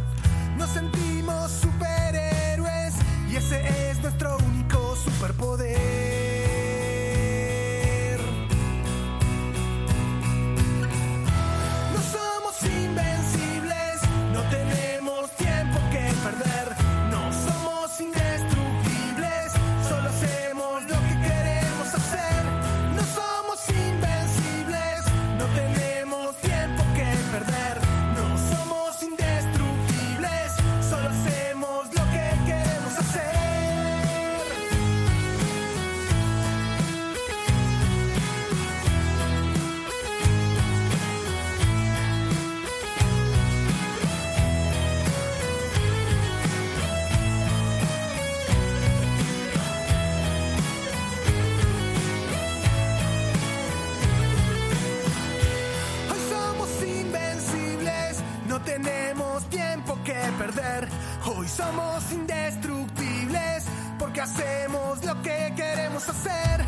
Hoy 61.47 61.53
somos 61.53 62.11
indestructibles 62.11 63.67
porque 64.01 64.21
hacemos 64.21 65.05
lo 65.05 65.23
que 65.23 65.53
queremos 65.55 66.09
hacer. 66.09 66.65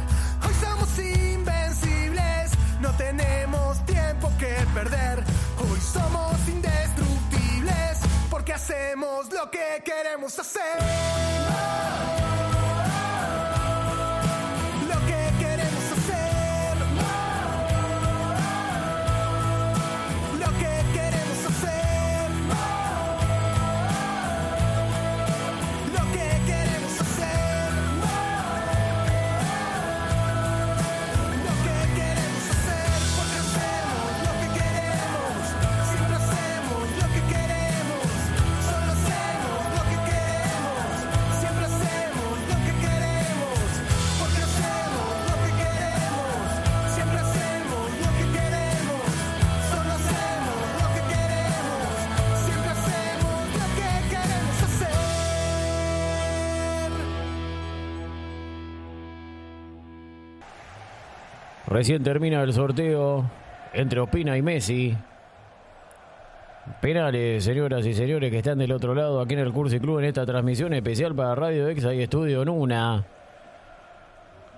Hoy 0.47 0.55
somos 0.61 0.99
invencibles, 1.01 2.53
no 2.81 2.93
tenemos 2.93 3.85
tiempo 3.87 4.31
que 4.39 4.55
perder. 4.72 5.24
Hoy 5.59 5.81
somos 5.81 6.49
indestructibles 6.49 7.99
porque 8.31 8.53
hacemos 8.53 9.33
lo 9.33 9.51
que 9.51 9.83
queremos 9.85 10.39
hacer. 10.39 11.18
Recién 61.79 62.03
termina 62.03 62.43
el 62.43 62.53
sorteo 62.53 63.24
entre 63.72 64.01
Ospina 64.01 64.37
y 64.37 64.43
Messi. 64.43 64.97
Penales, 66.81 67.45
señoras 67.45 67.87
y 67.87 67.95
señores 67.95 68.33
que 68.33 68.39
están 68.39 68.59
del 68.59 68.72
otro 68.72 68.97
lado 68.97 69.20
aquí 69.20 69.35
en 69.35 69.39
el 69.39 69.53
Curso 69.53 69.76
y 69.76 69.79
Club 69.79 70.01
en 70.01 70.07
esta 70.07 70.26
transmisión 70.26 70.74
especial 70.74 71.14
para 71.14 71.37
Radio 71.37 71.68
Exa 71.68 71.95
y 71.95 72.03
Estudio 72.03 72.45
Nuna. 72.45 73.05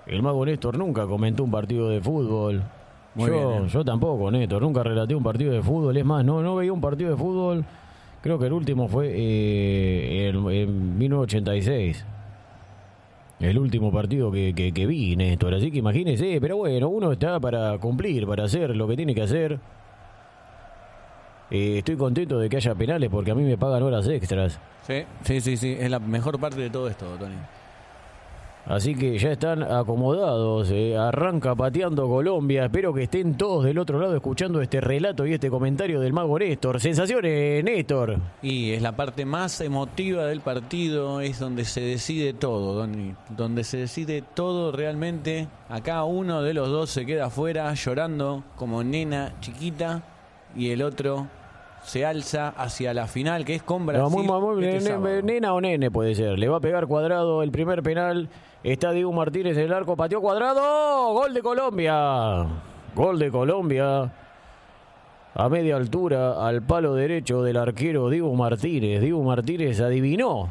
El 0.07 0.23
mago 0.23 0.43
Néstor 0.47 0.79
nunca 0.79 1.05
comentó 1.05 1.43
un 1.43 1.51
partido 1.51 1.89
de 1.89 2.01
fútbol. 2.01 2.63
Muy 3.13 3.29
yo, 3.29 3.49
bien, 3.49 3.65
eh. 3.65 3.69
yo 3.69 3.85
tampoco, 3.85 4.31
Néstor, 4.31 4.59
nunca 4.59 4.81
relaté 4.81 5.13
un 5.13 5.21
partido 5.21 5.53
de 5.53 5.61
fútbol. 5.61 5.95
Es 5.95 6.03
más, 6.03 6.25
no, 6.25 6.41
no 6.41 6.55
veía 6.55 6.73
un 6.73 6.81
partido 6.81 7.11
de 7.11 7.17
fútbol. 7.17 7.63
Creo 8.23 8.39
que 8.39 8.47
el 8.47 8.53
último 8.53 8.87
fue 8.87 9.11
eh, 9.13 10.29
en, 10.29 10.49
en 10.49 10.97
1986. 10.97 12.03
El 13.41 13.57
último 13.57 13.91
partido 13.91 14.31
que, 14.31 14.53
que, 14.53 14.71
que 14.71 14.85
vi, 14.85 15.15
Néstor. 15.15 15.55
Así 15.55 15.71
que 15.71 15.79
imagínese, 15.79 16.39
pero 16.39 16.57
bueno, 16.57 16.89
uno 16.89 17.11
está 17.11 17.39
para 17.39 17.77
cumplir, 17.79 18.27
para 18.27 18.43
hacer 18.43 18.75
lo 18.75 18.87
que 18.87 18.95
tiene 18.95 19.15
que 19.15 19.23
hacer. 19.23 19.59
Eh, 21.49 21.79
estoy 21.79 21.97
contento 21.97 22.39
de 22.39 22.47
que 22.47 22.57
haya 22.57 22.75
penales 22.75 23.09
porque 23.09 23.31
a 23.31 23.35
mí 23.35 23.43
me 23.43 23.57
pagan 23.57 23.81
horas 23.83 24.07
extras. 24.07 24.59
Sí, 24.85 25.03
sí, 25.23 25.41
sí, 25.41 25.57
sí. 25.57 25.75
Es 25.77 25.89
la 25.89 25.99
mejor 25.99 26.39
parte 26.39 26.61
de 26.61 26.69
todo 26.69 26.87
esto, 26.87 27.05
Tony. 27.19 27.35
Así 28.65 28.95
que 28.95 29.17
ya 29.17 29.31
están 29.31 29.63
acomodados. 29.63 30.69
eh, 30.71 30.95
Arranca 30.95 31.55
pateando 31.55 32.07
Colombia. 32.07 32.65
Espero 32.65 32.93
que 32.93 33.03
estén 33.03 33.35
todos 33.35 33.65
del 33.65 33.77
otro 33.79 33.99
lado 33.99 34.15
escuchando 34.15 34.61
este 34.61 34.79
relato 34.79 35.25
y 35.25 35.33
este 35.33 35.49
comentario 35.49 35.99
del 35.99 36.13
mago 36.13 36.37
Néstor. 36.39 36.79
Sensaciones, 36.79 37.63
Néstor. 37.63 38.17
Y 38.41 38.71
es 38.71 38.81
la 38.81 38.95
parte 38.95 39.25
más 39.25 39.59
emotiva 39.61 40.25
del 40.25 40.41
partido, 40.41 41.21
es 41.21 41.39
donde 41.39 41.65
se 41.65 41.81
decide 41.81 42.33
todo, 42.33 42.79
Tony. 42.79 43.13
Donde 43.29 43.63
se 43.63 43.77
decide 43.77 44.23
todo 44.35 44.71
realmente. 44.71 45.47
Acá 45.67 46.03
uno 46.03 46.41
de 46.43 46.53
los 46.53 46.69
dos 46.69 46.91
se 46.91 47.05
queda 47.05 47.25
afuera 47.25 47.73
llorando 47.73 48.43
como 48.55 48.83
nena 48.83 49.33
chiquita 49.41 50.03
y 50.55 50.69
el 50.69 50.83
otro 50.83 51.27
se 51.83 52.05
alza 52.05 52.49
hacia 52.49 52.93
la 52.93 53.07
final, 53.07 53.43
que 53.43 53.55
es 53.55 53.63
con 53.63 53.87
Brasil. 53.87 54.03
No, 54.03 54.39
muy- 54.39 54.55
muy- 54.55 54.65
este 54.65 54.93
nene- 54.95 55.23
nena 55.23 55.53
o 55.53 55.59
nene 55.59 55.89
puede 55.89 56.13
ser. 56.13 56.37
Le 56.37 56.47
va 56.47 56.57
a 56.57 56.61
pegar 56.61 56.85
cuadrado 56.85 57.41
el 57.41 57.51
primer 57.51 57.81
penal. 57.81 58.29
Está 58.63 58.91
Diego 58.91 59.11
Martínez 59.11 59.57
en 59.57 59.63
el 59.65 59.73
arco. 59.73 59.95
Pateó 59.95 60.21
cuadrado. 60.21 61.13
Gol 61.13 61.33
de 61.33 61.41
Colombia. 61.41 62.45
Gol 62.95 63.19
de 63.19 63.31
Colombia. 63.31 64.11
A 65.33 65.47
media 65.49 65.77
altura, 65.77 66.45
al 66.45 66.61
palo 66.61 66.93
derecho 66.93 67.41
del 67.41 67.57
arquero 67.57 68.09
Diego 68.09 68.33
Martínez. 68.35 69.01
Diego 69.01 69.23
Martínez 69.23 69.79
adivinó 69.79 70.49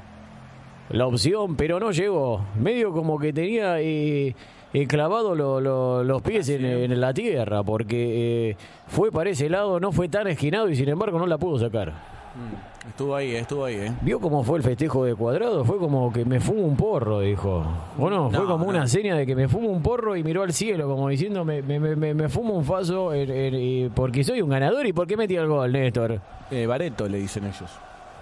la 0.88 1.06
opción, 1.06 1.54
pero 1.54 1.78
no 1.78 1.90
llegó. 1.92 2.40
Medio 2.58 2.90
como 2.92 3.18
que 3.18 3.32
tenía 3.32 3.78
eh, 3.80 4.34
eh, 4.72 4.86
clavado 4.86 5.34
lo- 5.34 5.60
lo- 5.60 6.02
los 6.02 6.22
pies 6.22 6.48
en, 6.48 6.64
en 6.64 6.98
la 7.00 7.12
tierra, 7.12 7.62
porque 7.62 8.50
eh, 8.52 8.56
fue 8.86 9.12
para 9.12 9.30
ese 9.30 9.50
lado, 9.50 9.78
no 9.78 9.92
fue 9.92 10.08
tan 10.08 10.26
esquinado 10.28 10.68
y 10.70 10.74
sin 10.76 10.88
embargo 10.88 11.18
no 11.18 11.26
la 11.26 11.36
pudo 11.38 11.58
sacar. 11.58 11.90
Mm, 11.90 12.69
Estuvo 12.90 13.14
ahí, 13.16 13.34
estuvo 13.34 13.64
ahí, 13.64 13.76
¿eh? 13.76 13.92
¿Vio 14.02 14.20
cómo 14.20 14.42
fue 14.42 14.58
el 14.58 14.64
festejo 14.64 15.04
de 15.04 15.14
cuadrado? 15.14 15.64
Fue 15.64 15.78
como 15.78 16.12
que 16.12 16.24
me 16.24 16.38
fumo 16.40 16.62
un 16.62 16.76
porro, 16.76 17.20
dijo. 17.20 17.64
¿O 17.98 18.10
no? 18.10 18.30
Fue 18.30 18.44
como 18.44 18.64
no. 18.64 18.70
una 18.70 18.86
seña 18.86 19.14
de 19.16 19.24
que 19.24 19.34
me 19.34 19.48
fumo 19.48 19.68
un 19.70 19.80
porro 19.82 20.16
y 20.16 20.24
miró 20.24 20.42
al 20.42 20.52
cielo, 20.52 20.86
como 20.88 21.08
diciendo, 21.08 21.44
me, 21.44 21.62
me, 21.62 21.78
me- 21.78 22.14
me- 22.14 22.28
fumo 22.28 22.54
un 22.54 22.64
faso 22.64 23.14
en- 23.14 23.54
y 23.54 23.88
porque 23.90 24.22
soy 24.24 24.42
un 24.42 24.50
ganador 24.50 24.86
y 24.86 24.92
porque 24.92 25.16
metí 25.16 25.36
el 25.36 25.46
gol, 25.46 25.72
Néstor. 25.72 26.20
Eh, 26.50 26.66
Bareto 26.66 27.08
le 27.08 27.18
dicen 27.18 27.44
ellos. 27.44 27.70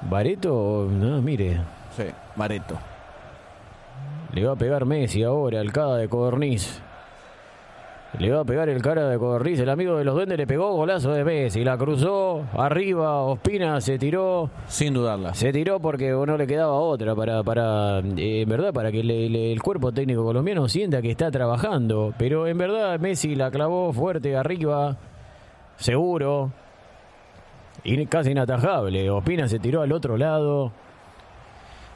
¿Bareto? 0.08 0.86
No, 0.90 1.20
mire. 1.22 1.60
Sí, 1.96 2.04
Bareto. 2.36 2.76
Le 4.32 4.44
va 4.44 4.52
a 4.52 4.56
pegar 4.56 4.84
Messi 4.84 5.22
ahora, 5.24 5.60
el 5.60 5.72
cara 5.72 5.96
de 5.96 6.08
Codorniz. 6.08 6.80
Le 8.18 8.30
va 8.32 8.40
a 8.40 8.44
pegar 8.44 8.68
el 8.70 8.80
cara 8.80 9.06
de 9.08 9.18
Codorniz. 9.18 9.60
El 9.60 9.68
amigo 9.68 9.96
de 9.98 10.04
los 10.04 10.14
duendes 10.14 10.38
le 10.38 10.46
pegó 10.46 10.72
golazo 10.72 11.12
de 11.12 11.24
Messi. 11.24 11.62
La 11.62 11.76
cruzó 11.76 12.42
arriba. 12.54 13.22
Ospina 13.22 13.80
se 13.82 13.98
tiró. 13.98 14.48
Sin 14.66 14.94
dudarla. 14.94 15.34
Se 15.34 15.52
tiró 15.52 15.78
porque 15.78 16.10
no 16.10 16.36
le 16.38 16.46
quedaba 16.46 16.72
otra 16.72 17.14
para, 17.14 17.42
para 17.42 17.98
eh, 17.98 18.42
en 18.42 18.48
verdad, 18.48 18.72
para 18.72 18.90
que 18.90 19.04
le- 19.04 19.28
le- 19.28 19.52
el 19.52 19.62
cuerpo 19.62 19.92
técnico 19.92 20.24
colombiano 20.24 20.68
sienta 20.68 21.02
que 21.02 21.10
está 21.10 21.30
trabajando. 21.30 22.14
Pero 22.18 22.46
en 22.46 22.56
verdad 22.56 22.98
Messi 22.98 23.34
la 23.34 23.50
clavó 23.50 23.92
fuerte 23.92 24.36
arriba. 24.36 24.96
Seguro. 25.76 26.50
Y 27.84 28.06
casi 28.06 28.30
inatajable. 28.30 29.10
Ospina 29.10 29.46
se 29.48 29.58
tiró 29.58 29.82
al 29.82 29.92
otro 29.92 30.16
lado. 30.16 30.72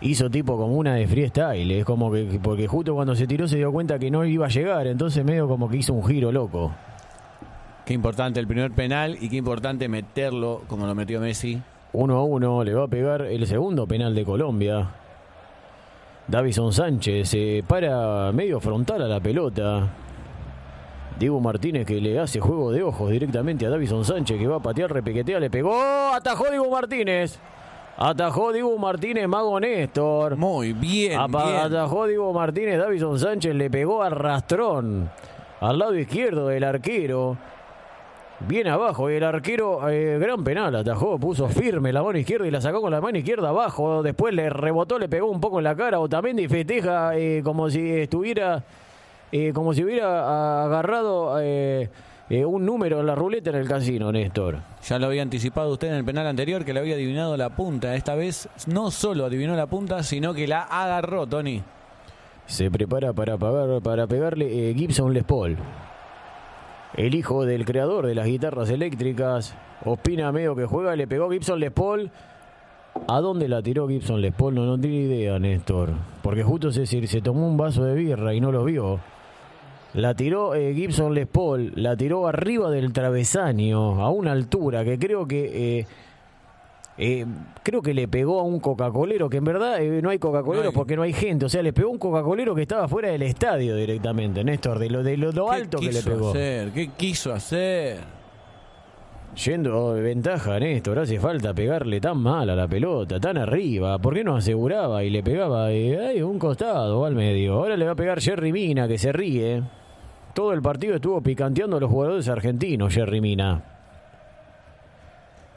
Hizo 0.02 0.28
tipo 0.28 0.56
como 0.56 0.74
una 0.74 0.94
de 0.94 1.06
freestyle. 1.06 1.70
Es 1.70 1.84
como 1.84 2.10
que, 2.10 2.40
porque 2.42 2.66
justo 2.66 2.94
cuando 2.94 3.14
se 3.14 3.26
tiró 3.26 3.46
se 3.46 3.56
dio 3.56 3.70
cuenta 3.70 3.98
que 3.98 4.10
no 4.10 4.24
iba 4.24 4.46
a 4.46 4.48
llegar. 4.48 4.86
Entonces 4.86 5.24
medio 5.24 5.46
como 5.46 5.68
que 5.68 5.76
hizo 5.76 5.94
un 5.94 6.04
giro 6.04 6.32
loco. 6.32 6.72
Qué 7.86 7.94
importante 7.94 8.40
el 8.40 8.46
primer 8.46 8.72
penal 8.72 9.16
y 9.20 9.28
qué 9.28 9.36
importante 9.36 9.88
meterlo 9.88 10.62
como 10.68 10.86
lo 10.86 10.94
metió 10.94 11.20
Messi. 11.20 11.60
Uno 11.92 12.16
a 12.16 12.24
uno 12.24 12.64
le 12.64 12.74
va 12.74 12.84
a 12.84 12.88
pegar 12.88 13.22
el 13.22 13.46
segundo 13.46 13.86
penal 13.86 14.14
de 14.14 14.24
Colombia. 14.24 14.88
Davison 16.26 16.72
Sánchez 16.72 17.28
se 17.28 17.64
para 17.66 18.32
medio 18.32 18.60
frontal 18.60 19.02
a 19.02 19.08
la 19.08 19.20
pelota. 19.20 19.88
Diego 21.18 21.40
Martínez 21.40 21.86
que 21.86 22.00
le 22.00 22.18
hace 22.18 22.40
juego 22.40 22.72
de 22.72 22.82
ojos 22.82 23.10
directamente 23.10 23.66
a 23.66 23.70
Davison 23.70 24.04
Sánchez 24.04 24.38
que 24.38 24.46
va 24.46 24.56
a 24.56 24.62
patear, 24.62 24.92
repiquetea, 24.92 25.38
le 25.38 25.50
pegó, 25.50 25.74
atajó 26.14 26.48
Diego 26.50 26.70
Martínez. 26.70 27.38
Atajó 27.96 28.52
Diego 28.52 28.76
Martínez, 28.78 29.28
Mago 29.28 29.60
Néstor. 29.60 30.36
Muy 30.36 30.72
bien, 30.72 31.18
Apa- 31.20 31.44
bien. 31.44 31.56
Atajó 31.58 32.06
Diego 32.06 32.32
Martínez, 32.32 32.78
Davison 32.78 33.18
Sánchez 33.18 33.54
le 33.54 33.70
pegó 33.70 34.02
a 34.02 34.10
rastrón 34.10 35.10
al 35.60 35.78
lado 35.78 35.94
izquierdo 35.96 36.48
del 36.48 36.64
arquero. 36.64 37.36
Bien 38.40 38.66
abajo, 38.66 39.08
y 39.08 39.14
el 39.14 39.22
arquero, 39.22 39.88
eh, 39.88 40.18
gran 40.18 40.42
penal, 40.42 40.74
atajó, 40.74 41.16
puso 41.16 41.46
firme 41.48 41.92
la 41.92 42.02
mano 42.02 42.18
izquierda 42.18 42.44
y 42.44 42.50
la 42.50 42.60
sacó 42.60 42.80
con 42.80 42.90
la 42.90 43.00
mano 43.00 43.16
izquierda 43.18 43.50
abajo. 43.50 44.02
Después 44.02 44.34
le 44.34 44.50
rebotó, 44.50 44.98
le 44.98 45.08
pegó 45.08 45.28
un 45.30 45.40
poco 45.40 45.58
en 45.58 45.64
la 45.64 45.76
cara. 45.76 46.00
Otamendi 46.00 46.48
festeja 46.48 47.16
eh, 47.16 47.40
como 47.44 47.70
si 47.70 47.88
estuviera, 48.00 48.64
eh, 49.30 49.52
como 49.54 49.74
si 49.74 49.84
hubiera 49.84 50.64
agarrado 50.64 51.38
eh, 52.32 52.46
un 52.46 52.64
número 52.64 52.98
en 53.00 53.06
la 53.06 53.14
ruleta 53.14 53.50
en 53.50 53.56
el 53.56 53.68
casino, 53.68 54.10
Néstor. 54.10 54.60
Ya 54.82 54.98
lo 54.98 55.04
había 55.04 55.20
anticipado 55.20 55.70
usted 55.70 55.88
en 55.88 55.96
el 55.96 56.04
penal 56.06 56.26
anterior 56.26 56.64
que 56.64 56.72
le 56.72 56.80
había 56.80 56.94
adivinado 56.94 57.36
la 57.36 57.50
punta. 57.50 57.94
Esta 57.94 58.14
vez 58.14 58.48
no 58.66 58.90
solo 58.90 59.26
adivinó 59.26 59.54
la 59.54 59.66
punta, 59.66 60.02
sino 60.02 60.32
que 60.32 60.48
la 60.48 60.62
agarró, 60.62 61.26
Tony. 61.26 61.62
Se 62.46 62.70
prepara 62.70 63.12
para, 63.12 63.36
pagar, 63.36 63.82
para 63.82 64.06
pegarle 64.06 64.70
eh, 64.70 64.74
Gibson 64.74 65.12
Les 65.12 65.24
Paul. 65.24 65.58
El 66.96 67.14
hijo 67.14 67.44
del 67.44 67.66
creador 67.66 68.06
de 68.06 68.14
las 68.14 68.24
guitarras 68.24 68.70
eléctricas. 68.70 69.54
Ospina 69.84 70.32
medio 70.32 70.56
que 70.56 70.64
juega, 70.64 70.96
le 70.96 71.06
pegó 71.06 71.30
Gibson 71.30 71.60
Les 71.60 71.70
Paul. 71.70 72.10
¿A 73.08 73.20
dónde 73.20 73.46
la 73.46 73.60
tiró 73.60 73.86
Gibson 73.88 74.22
Les 74.22 74.32
Paul? 74.32 74.54
No, 74.54 74.64
no 74.64 74.78
tiene 74.78 74.96
idea, 74.96 75.38
Néstor. 75.38 75.90
Porque 76.22 76.42
justo 76.42 76.72
se, 76.72 76.86
se 76.86 77.20
tomó 77.20 77.46
un 77.46 77.58
vaso 77.58 77.84
de 77.84 77.94
birra 77.94 78.32
y 78.32 78.40
no 78.40 78.50
lo 78.50 78.64
vio. 78.64 79.00
La 79.94 80.14
tiró 80.14 80.54
eh, 80.54 80.72
Gibson 80.74 81.14
Les 81.14 81.26
Paul, 81.26 81.72
la 81.76 81.96
tiró 81.96 82.26
arriba 82.26 82.70
del 82.70 82.92
travesaño, 82.92 84.02
a 84.02 84.10
una 84.10 84.32
altura 84.32 84.84
que 84.84 84.98
creo 84.98 85.26
que 85.26 85.80
eh, 85.80 85.86
eh, 86.98 87.24
creo 87.62 87.80
que 87.80 87.94
le 87.94 88.06
pegó 88.06 88.40
a 88.40 88.42
un 88.42 88.60
Coca-Colero, 88.60 89.28
que 89.28 89.38
en 89.38 89.44
verdad 89.44 89.82
eh, 89.82 90.02
no 90.02 90.10
hay 90.10 90.18
Coca-Colero 90.18 90.66
No 90.66 90.72
porque 90.72 90.94
no 90.94 91.02
hay 91.02 91.12
gente. 91.12 91.46
O 91.46 91.48
sea, 91.48 91.62
le 91.62 91.72
pegó 91.72 91.88
a 91.88 91.92
un 91.92 91.98
Coca-Colero 91.98 92.54
que 92.54 92.62
estaba 92.62 92.86
fuera 92.88 93.10
del 93.10 93.22
estadio 93.22 93.76
directamente, 93.76 94.44
Néstor, 94.44 94.78
de 94.78 94.90
lo, 94.90 95.02
de 95.02 95.16
lo, 95.16 95.32
lo 95.32 95.48
¿Qué 95.48 95.54
alto 95.56 95.78
que 95.78 95.86
le 95.86 95.92
quiso 95.92 96.10
pegó. 96.10 96.30
hacer? 96.30 96.70
¿Qué 96.70 96.90
quiso 96.96 97.32
hacer? 97.32 97.98
Yendo 99.44 99.94
de 99.94 100.02
ventaja, 100.02 100.60
Néstor, 100.60 100.98
hace 100.98 101.18
falta 101.18 101.54
pegarle 101.54 101.98
tan 102.00 102.18
mal 102.18 102.50
a 102.50 102.54
la 102.54 102.68
pelota, 102.68 103.18
tan 103.18 103.38
arriba. 103.38 103.98
¿Por 103.98 104.12
qué 104.12 104.22
no 104.22 104.36
aseguraba 104.36 105.02
y 105.04 105.08
le 105.08 105.22
pegaba 105.22 105.72
eh, 105.72 106.22
un 106.22 106.38
costado 106.38 107.00
o 107.00 107.04
al 107.06 107.14
medio? 107.14 107.54
Ahora 107.54 107.78
le 107.78 107.86
va 107.86 107.92
a 107.92 107.96
pegar 107.96 108.20
Jerry 108.20 108.52
Mina, 108.52 108.86
que 108.86 108.98
se 108.98 109.10
ríe. 109.10 109.62
Todo 110.34 110.52
el 110.52 110.62
partido 110.62 110.94
estuvo 110.94 111.20
picanteando 111.20 111.76
a 111.76 111.80
los 111.80 111.90
jugadores 111.90 112.28
argentinos, 112.28 112.94
Jerry 112.94 113.20
Mina. 113.20 113.62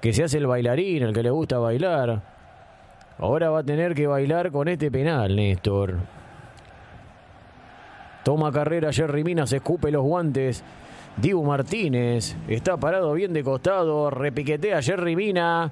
Que 0.01 0.11
se 0.11 0.23
hace 0.23 0.37
el 0.37 0.47
bailarín, 0.47 1.03
el 1.03 1.13
que 1.13 1.23
le 1.23 1.29
gusta 1.29 1.57
bailar. 1.59 2.21
Ahora 3.17 3.49
va 3.49 3.59
a 3.59 3.63
tener 3.63 3.95
que 3.95 4.07
bailar 4.07 4.51
con 4.51 4.67
este 4.67 4.91
penal, 4.91 5.35
Néstor. 5.35 5.95
Toma 8.23 8.51
carrera 8.51 8.91
Jerry 8.91 9.23
Mina, 9.23 9.47
se 9.47 9.57
escupe 9.57 9.91
los 9.91 10.03
guantes. 10.03 10.63
Dibu 11.17 11.43
Martínez 11.45 12.35
está 12.49 12.75
parado 12.75 13.13
bien 13.13 13.31
de 13.31 13.43
costado, 13.43 14.09
repiquetea 14.09 14.81
Jerry 14.81 15.15
Mina. 15.15 15.71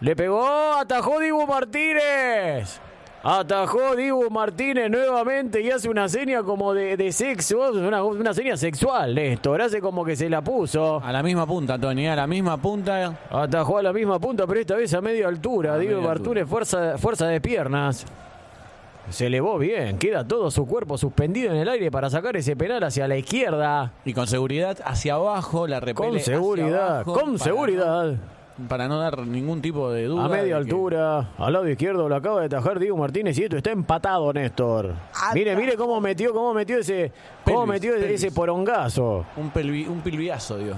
Le 0.00 0.14
pegó, 0.14 0.74
atajó 0.74 1.18
Dibu 1.18 1.44
Martínez. 1.46 2.80
Atajó 3.26 3.96
Dibu 3.96 4.28
Martínez 4.30 4.90
nuevamente 4.90 5.62
y 5.62 5.70
hace 5.70 5.88
una 5.88 6.10
seña 6.10 6.42
como 6.42 6.74
de, 6.74 6.94
de 6.98 7.10
sexo, 7.10 7.70
una, 7.72 8.02
una 8.04 8.34
seña 8.34 8.54
sexual, 8.54 9.14
Néstor. 9.14 9.62
Hace 9.62 9.80
como 9.80 10.04
que 10.04 10.14
se 10.14 10.28
la 10.28 10.42
puso. 10.42 11.00
A 11.02 11.10
la 11.10 11.22
misma 11.22 11.46
punta, 11.46 11.78
Tony, 11.78 12.06
a 12.06 12.14
la 12.16 12.26
misma 12.26 12.58
punta. 12.58 13.16
Atajó 13.30 13.78
a 13.78 13.82
la 13.82 13.94
misma 13.94 14.18
punta, 14.18 14.46
pero 14.46 14.60
esta 14.60 14.76
vez 14.76 14.92
a 14.92 15.00
media 15.00 15.26
altura. 15.26 15.72
A 15.72 15.78
Dibu 15.78 16.02
Martínez, 16.02 16.46
fuerza, 16.46 16.98
fuerza 16.98 17.26
de 17.28 17.40
piernas. 17.40 18.04
Se 19.08 19.26
elevó 19.26 19.58
bien, 19.58 19.96
queda 19.98 20.26
todo 20.28 20.50
su 20.50 20.66
cuerpo 20.66 20.98
suspendido 20.98 21.50
en 21.50 21.58
el 21.58 21.68
aire 21.70 21.90
para 21.90 22.10
sacar 22.10 22.36
ese 22.36 22.56
penal 22.56 22.82
hacia 22.84 23.08
la 23.08 23.16
izquierda. 23.16 23.92
Y 24.04 24.12
con 24.12 24.26
seguridad 24.26 24.78
hacia 24.84 25.14
abajo, 25.14 25.66
la 25.66 25.80
repele 25.80 26.08
Con 26.10 26.20
seguridad, 26.20 27.04
con 27.04 27.38
seguridad. 27.38 28.04
no- 28.12 28.33
para 28.68 28.86
no 28.88 28.98
dar 28.98 29.18
ningún 29.26 29.60
tipo 29.60 29.90
de 29.90 30.04
duda. 30.04 30.24
A 30.24 30.28
media 30.28 30.44
que- 30.44 30.52
altura, 30.54 31.30
al 31.38 31.52
lado 31.52 31.68
izquierdo 31.68 32.08
lo 32.08 32.14
acaba 32.16 32.40
de 32.42 32.48
tajar 32.48 32.78
Diego 32.78 32.96
Martínez 32.96 33.38
y 33.38 33.44
esto 33.44 33.56
está 33.56 33.70
empatado, 33.72 34.32
Néstor. 34.32 34.94
Mire, 35.34 35.56
mire 35.56 35.76
cómo 35.76 36.00
metió, 36.00 36.32
cómo 36.32 36.54
metió 36.54 36.78
ese, 36.78 37.12
cómo 37.44 37.66
Pelvis, 37.66 37.90
metió 37.90 37.94
ese 37.96 38.30
porongazo. 38.30 39.24
Un, 39.36 39.50
pelvi, 39.50 39.86
un 39.86 40.00
pilviazo, 40.00 40.58
dio. 40.58 40.74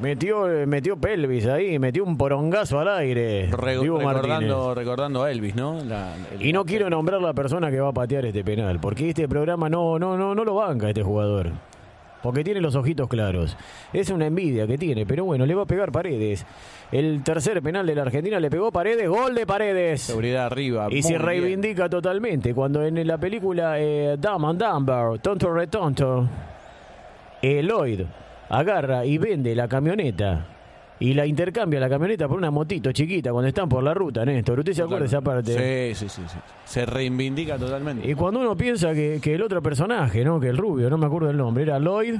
Metió, 0.00 0.50
eh, 0.50 0.64
metió 0.66 0.96
pelvis 0.96 1.46
ahí, 1.46 1.78
metió 1.78 2.04
un 2.04 2.16
porongazo 2.16 2.80
al 2.80 2.88
aire. 2.88 3.50
Re- 3.50 3.78
Diego 3.78 4.00
Martínez. 4.00 4.22
recordando, 4.40 4.74
recordando 4.74 5.22
a 5.24 5.30
Elvis, 5.30 5.54
¿no? 5.54 5.78
La- 5.84 6.14
el- 6.32 6.40
Y 6.46 6.52
no 6.54 6.64
quiero 6.64 6.88
nombrar 6.88 7.20
la 7.20 7.34
persona 7.34 7.70
que 7.70 7.80
va 7.80 7.88
a 7.88 7.92
patear 7.92 8.24
este 8.24 8.42
penal, 8.42 8.78
porque 8.80 9.10
este 9.10 9.28
programa 9.28 9.68
no, 9.68 9.98
no, 9.98 10.16
no, 10.16 10.34
no 10.34 10.44
lo 10.44 10.54
banca 10.54 10.88
este 10.88 11.02
jugador. 11.02 11.50
Porque 12.22 12.44
tiene 12.44 12.60
los 12.60 12.74
ojitos 12.74 13.08
claros. 13.08 13.56
Es 13.92 14.10
una 14.10 14.26
envidia 14.26 14.66
que 14.66 14.76
tiene, 14.76 15.06
pero 15.06 15.24
bueno, 15.24 15.46
le 15.46 15.54
va 15.54 15.62
a 15.62 15.66
pegar 15.66 15.90
Paredes. 15.90 16.44
El 16.92 17.22
tercer 17.22 17.62
penal 17.62 17.86
de 17.86 17.94
la 17.94 18.02
Argentina 18.02 18.38
le 18.38 18.50
pegó 18.50 18.70
Paredes, 18.70 19.08
gol 19.08 19.34
de 19.34 19.46
Paredes. 19.46 20.02
Seguridad 20.02 20.46
arriba. 20.46 20.88
Y 20.90 21.02
se 21.02 21.10
bien. 21.10 21.22
reivindica 21.22 21.88
totalmente. 21.88 22.54
Cuando 22.54 22.84
en 22.84 23.06
la 23.06 23.16
película 23.18 23.80
eh, 23.80 24.16
Dumb 24.18 24.46
and 24.46 24.62
Dumber, 24.62 25.18
Tonto 25.20 25.52
Retonto, 25.52 26.28
eh, 27.40 27.62
Lloyd 27.62 28.02
agarra 28.50 29.04
y 29.06 29.16
vende 29.16 29.54
la 29.54 29.68
camioneta 29.68 30.59
y 31.00 31.14
la 31.14 31.26
intercambia 31.26 31.80
la 31.80 31.88
camioneta 31.88 32.28
por 32.28 32.36
una 32.38 32.50
motito 32.50 32.92
chiquita 32.92 33.32
cuando 33.32 33.48
están 33.48 33.68
por 33.68 33.82
la 33.82 33.92
ruta, 33.94 34.24
Néstor. 34.24 34.58
¿Usted 34.60 34.74
se 34.74 34.82
acuerda 34.82 35.00
de 35.00 35.06
esa 35.06 35.20
parte? 35.20 35.94
Sí, 35.94 36.06
sí, 36.06 36.08
sí, 36.08 36.22
sí. 36.28 36.38
Se 36.64 36.86
reivindica 36.86 37.56
totalmente. 37.58 38.08
Y 38.08 38.14
cuando 38.14 38.40
uno 38.40 38.54
piensa 38.56 38.92
que, 38.92 39.18
que 39.22 39.34
el 39.34 39.42
otro 39.42 39.60
personaje, 39.62 40.22
¿no? 40.24 40.38
Que 40.38 40.48
el 40.48 40.58
rubio, 40.58 40.88
no 40.90 40.98
me 40.98 41.06
acuerdo 41.06 41.30
el 41.30 41.36
nombre, 41.36 41.64
era 41.64 41.78
Lloyd 41.78 42.16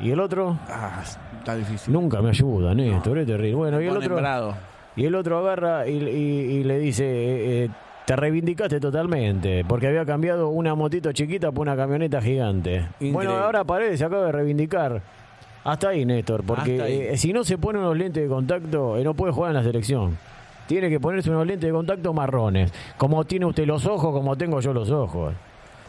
y 0.00 0.10
el 0.10 0.18
otro 0.18 0.58
Ah, 0.68 1.02
está 1.38 1.54
difícil. 1.54 1.92
nunca 1.92 2.20
me 2.22 2.30
ayuda, 2.30 2.74
Néstor, 2.74 3.18
es 3.18 3.26
terrible. 3.26 3.54
Bueno, 3.54 3.80
y 3.80 3.86
el 3.86 3.96
otro 3.96 4.54
y 4.96 5.04
el 5.06 5.14
otro 5.14 5.38
agarra 5.38 5.86
y, 5.88 5.92
y- 5.92 5.98
y 6.58 6.64
le 6.64 6.78
dice, 6.78 7.04
eh, 7.04 7.64
eh, 7.64 7.68
te 8.04 8.16
reivindicaste 8.16 8.78
totalmente, 8.80 9.64
porque 9.66 9.86
había 9.86 10.04
cambiado 10.04 10.48
una 10.48 10.74
motito 10.74 11.12
chiquita 11.12 11.50
por 11.52 11.62
una 11.62 11.76
camioneta 11.76 12.20
gigante. 12.20 12.76
Increíble. 13.00 13.12
Bueno, 13.12 13.30
ahora 13.38 13.64
Paredes 13.64 13.98
se 13.98 14.04
acaba 14.04 14.26
de 14.26 14.32
reivindicar. 14.32 15.00
Hasta 15.64 15.90
ahí, 15.90 16.04
Néstor, 16.04 16.44
porque 16.44 17.12
eh, 17.12 17.16
si 17.16 17.32
no 17.32 17.44
se 17.44 17.58
pone 17.58 17.78
unos 17.78 17.96
lentes 17.96 18.22
de 18.22 18.28
contacto, 18.28 18.96
eh, 18.98 19.04
no 19.04 19.14
puede 19.14 19.32
jugar 19.32 19.50
en 19.50 19.56
la 19.56 19.62
selección. 19.62 20.18
Tiene 20.66 20.88
que 20.88 20.98
ponerse 20.98 21.30
unos 21.30 21.46
lentes 21.46 21.68
de 21.68 21.72
contacto 21.72 22.12
marrones, 22.12 22.72
como 22.96 23.24
tiene 23.24 23.46
usted 23.46 23.66
los 23.66 23.86
ojos, 23.86 24.12
como 24.12 24.36
tengo 24.36 24.60
yo 24.60 24.72
los 24.72 24.90
ojos. 24.90 25.34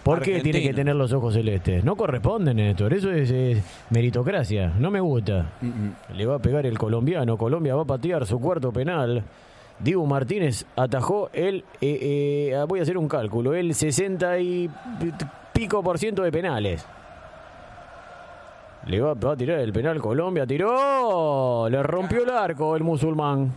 ¿Por 0.04 0.22
qué 0.22 0.41
tiene 0.41 0.62
que 0.62 0.74
tener 0.74 0.95
los 0.95 1.14
ojos 1.14 1.34
celestes? 1.34 1.84
No 1.84 1.95
corresponde, 1.95 2.54
Néstor. 2.54 2.94
Eso 2.94 3.10
es, 3.10 3.32
es 3.32 3.64
meritocracia. 3.90 4.74
No 4.78 4.91
me 4.91 5.00
gusta. 5.00 5.52
Le 6.14 6.26
va 6.26 6.36
a 6.36 6.40
pegar 6.40 6.66
el 6.66 6.78
colombiano. 6.78 7.38
Colombia 7.38 7.74
va 7.74 7.84
a 7.84 7.86
patear 7.86 8.26
su 8.26 8.38
cuarto 8.40 8.74
penal. 8.74 9.24
Dibu 9.80 10.06
Martínez 10.06 10.66
atajó 10.76 11.30
el, 11.34 11.64
eh, 11.82 12.52
eh, 12.52 12.66
voy 12.68 12.80
a 12.80 12.84
hacer 12.84 12.98
un 12.98 13.08
cálculo, 13.08 13.54
el 13.54 13.74
60 13.74 14.40
y 14.40 14.70
pico 15.54 15.82
por 15.82 15.98
ciento 15.98 16.24
de 16.24 16.32
penales. 16.32 16.86
Le 18.86 19.00
va, 19.00 19.14
va 19.14 19.32
a 19.32 19.38
tirar 19.38 19.60
el 19.60 19.72
penal 19.72 20.00
Colombia, 20.02 20.46
tiró, 20.46 21.68
le 21.70 21.82
rompió 21.84 22.24
el 22.24 22.30
arco 22.30 22.76
el 22.76 22.84
musulmán. 22.84 23.52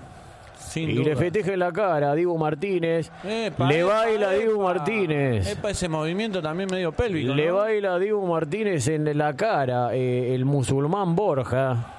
Sin 0.58 0.90
y 0.90 0.94
duda. 0.94 1.10
le 1.10 1.16
festeja 1.16 1.52
en 1.52 1.60
la 1.60 1.72
cara 1.72 2.12
a 2.12 2.14
Dibu 2.14 2.36
Martínez. 2.36 3.10
Epa, 3.24 3.66
le 3.66 3.80
epa, 3.80 3.88
baila 3.88 4.30
a. 4.30 4.58
Martínez. 4.58 5.52
Epa, 5.52 5.70
ese 5.70 5.88
movimiento 5.88 6.42
también 6.42 6.68
medio 6.70 6.92
pélvico. 6.92 7.34
Le 7.34 7.48
¿no? 7.48 7.56
baila 7.56 7.94
a 7.94 7.98
Dibu 7.98 8.26
Martínez 8.26 8.86
en 8.88 9.16
la 9.16 9.34
cara 9.34 9.94
eh, 9.94 10.34
el 10.34 10.44
musulmán 10.44 11.14
Borja. 11.14 11.92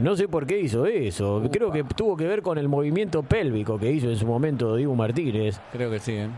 No 0.00 0.16
sé 0.16 0.26
por 0.26 0.46
qué 0.46 0.58
hizo 0.58 0.86
eso. 0.86 1.42
Creo 1.52 1.70
que 1.70 1.84
tuvo 1.84 2.16
que 2.16 2.26
ver 2.26 2.42
con 2.42 2.58
el 2.58 2.68
movimiento 2.68 3.22
pélvico 3.22 3.78
que 3.78 3.90
hizo 3.92 4.08
en 4.08 4.16
su 4.16 4.26
momento 4.26 4.74
Dibu 4.74 4.94
Martínez. 4.94 5.60
Creo 5.72 5.90
que 5.90 5.98
sí, 5.98 6.12
¿eh? 6.12 6.28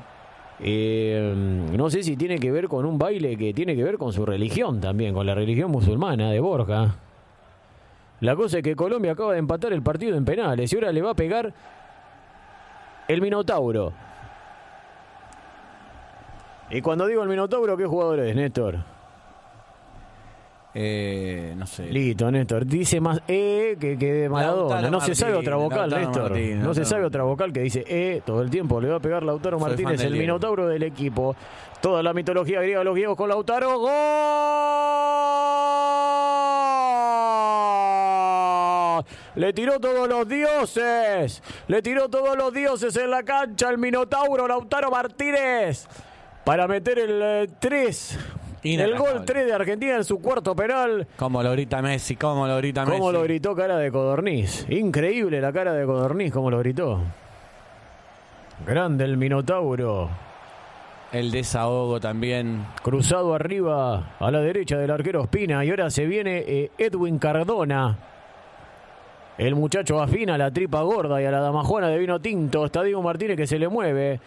Eh, 0.60 1.66
no 1.76 1.90
sé 1.90 2.02
si 2.02 2.16
tiene 2.16 2.38
que 2.38 2.50
ver 2.50 2.68
con 2.68 2.86
un 2.86 2.98
baile 2.98 3.36
que 3.36 3.52
tiene 3.52 3.76
que 3.76 3.84
ver 3.84 3.98
con 3.98 4.12
su 4.12 4.24
religión 4.24 4.80
también, 4.80 5.12
con 5.12 5.26
la 5.26 5.34
religión 5.34 5.70
musulmana 5.70 6.30
de 6.30 6.40
Borja. 6.40 6.96
La 8.20 8.34
cosa 8.34 8.58
es 8.58 8.64
que 8.64 8.74
Colombia 8.74 9.12
acaba 9.12 9.34
de 9.34 9.38
empatar 9.38 9.72
el 9.72 9.82
partido 9.82 10.16
en 10.16 10.24
penales 10.24 10.72
y 10.72 10.76
ahora 10.76 10.92
le 10.92 11.02
va 11.02 11.10
a 11.10 11.14
pegar 11.14 11.52
el 13.08 13.20
Minotauro. 13.20 13.92
Y 16.70 16.80
cuando 16.80 17.06
digo 17.06 17.22
el 17.22 17.28
Minotauro, 17.28 17.76
¿qué 17.76 17.84
jugador 17.86 18.20
es, 18.20 18.34
Néstor? 18.34 18.95
Eh, 20.78 21.54
no 21.56 21.66
sé. 21.66 21.86
Listo, 21.86 22.30
Néstor. 22.30 22.66
Dice 22.66 23.00
más 23.00 23.22
E 23.26 23.78
que, 23.80 23.96
que 23.96 24.12
de 24.12 24.28
Maradona. 24.28 24.74
Lautaro 24.74 24.90
no 24.90 25.00
se 25.00 25.14
sabe 25.14 25.32
otra 25.32 25.56
vocal, 25.56 25.88
Lautaro 25.88 26.34
Néstor. 26.34 26.62
No 26.62 26.74
se 26.74 26.84
sabe 26.84 27.06
otra 27.06 27.22
vocal 27.22 27.50
que 27.50 27.60
dice 27.60 27.82
E 27.88 28.20
todo 28.26 28.42
el 28.42 28.50
tiempo. 28.50 28.78
Le 28.78 28.90
va 28.90 28.96
a 28.96 29.00
pegar 29.00 29.22
Lautaro 29.22 29.58
Soy 29.58 29.68
Martínez, 29.68 30.02
el 30.02 30.12
minotauro 30.12 30.68
del 30.68 30.82
equipo. 30.82 31.34
Toda 31.80 32.02
la 32.02 32.12
mitología 32.12 32.60
griega, 32.60 32.84
los 32.84 32.92
griegos 32.94 33.16
con 33.16 33.30
Lautaro. 33.30 33.78
¡Gol! 33.78 33.86
Le 39.36 39.54
tiró 39.54 39.80
todos 39.80 40.06
los 40.06 40.28
dioses. 40.28 41.42
Le 41.68 41.80
tiró 41.80 42.10
todos 42.10 42.36
los 42.36 42.52
dioses 42.52 42.94
en 42.98 43.10
la 43.10 43.22
cancha 43.22 43.70
el 43.70 43.78
minotauro 43.78 44.46
Lautaro 44.46 44.90
Martínez. 44.90 45.88
Para 46.44 46.68
meter 46.68 46.98
el 46.98 47.48
3. 47.58 48.18
El 48.74 48.96
gol 48.96 49.24
3 49.24 49.46
de 49.46 49.52
Argentina 49.52 49.96
en 49.96 50.04
su 50.04 50.20
cuarto 50.20 50.54
penal. 50.54 51.06
Cómo 51.16 51.42
lo 51.42 51.52
grita 51.52 51.80
Messi, 51.82 52.16
cómo 52.16 52.46
lo 52.46 52.56
grita 52.56 52.84
Messi. 52.84 52.98
¿Cómo 52.98 53.12
lo 53.12 53.22
gritó 53.22 53.54
cara 53.54 53.78
de 53.78 53.90
codorniz? 53.90 54.66
Increíble 54.68 55.40
la 55.40 55.52
cara 55.52 55.72
de 55.72 55.86
codorniz, 55.86 56.32
cómo 56.32 56.50
lo 56.50 56.58
gritó. 56.58 57.00
Grande 58.66 59.04
el 59.04 59.16
Minotauro. 59.16 60.08
El 61.12 61.30
desahogo 61.30 62.00
también. 62.00 62.66
Cruzado 62.82 63.34
arriba 63.34 64.16
a 64.18 64.30
la 64.30 64.40
derecha 64.40 64.76
del 64.76 64.90
arquero 64.90 65.22
Espina. 65.22 65.64
Y 65.64 65.70
ahora 65.70 65.90
se 65.90 66.06
viene 66.06 66.38
eh, 66.46 66.70
Edwin 66.78 67.18
Cardona. 67.18 67.96
El 69.38 69.54
muchacho 69.54 70.00
afina 70.00 70.34
a 70.34 70.38
la 70.38 70.50
tripa 70.50 70.80
gorda 70.80 71.20
y 71.20 71.26
a 71.26 71.30
la 71.30 71.40
damajuana 71.40 71.88
de 71.88 71.98
vino 71.98 72.20
tinto. 72.20 72.64
Está 72.64 72.82
Diego 72.82 73.02
Martínez 73.02 73.36
que 73.36 73.46
se 73.46 73.58
le 73.58 73.68
mueve. 73.68 74.18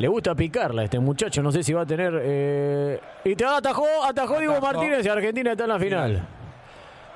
Le 0.00 0.08
gusta 0.08 0.34
picarla 0.34 0.82
a 0.82 0.84
este 0.86 0.98
muchacho. 0.98 1.42
No 1.42 1.52
sé 1.52 1.62
si 1.62 1.72
va 1.72 1.82
a 1.82 1.86
tener. 1.86 2.12
eh, 2.22 3.00
Y 3.24 3.36
te 3.36 3.44
atajó, 3.44 3.84
atajó 4.04 4.38
Diego 4.38 4.54
Atajó. 4.54 4.72
Martínez 4.72 5.04
y 5.04 5.08
Argentina 5.08 5.52
está 5.52 5.64
en 5.64 5.68
la 5.70 5.78
final. 5.78 6.22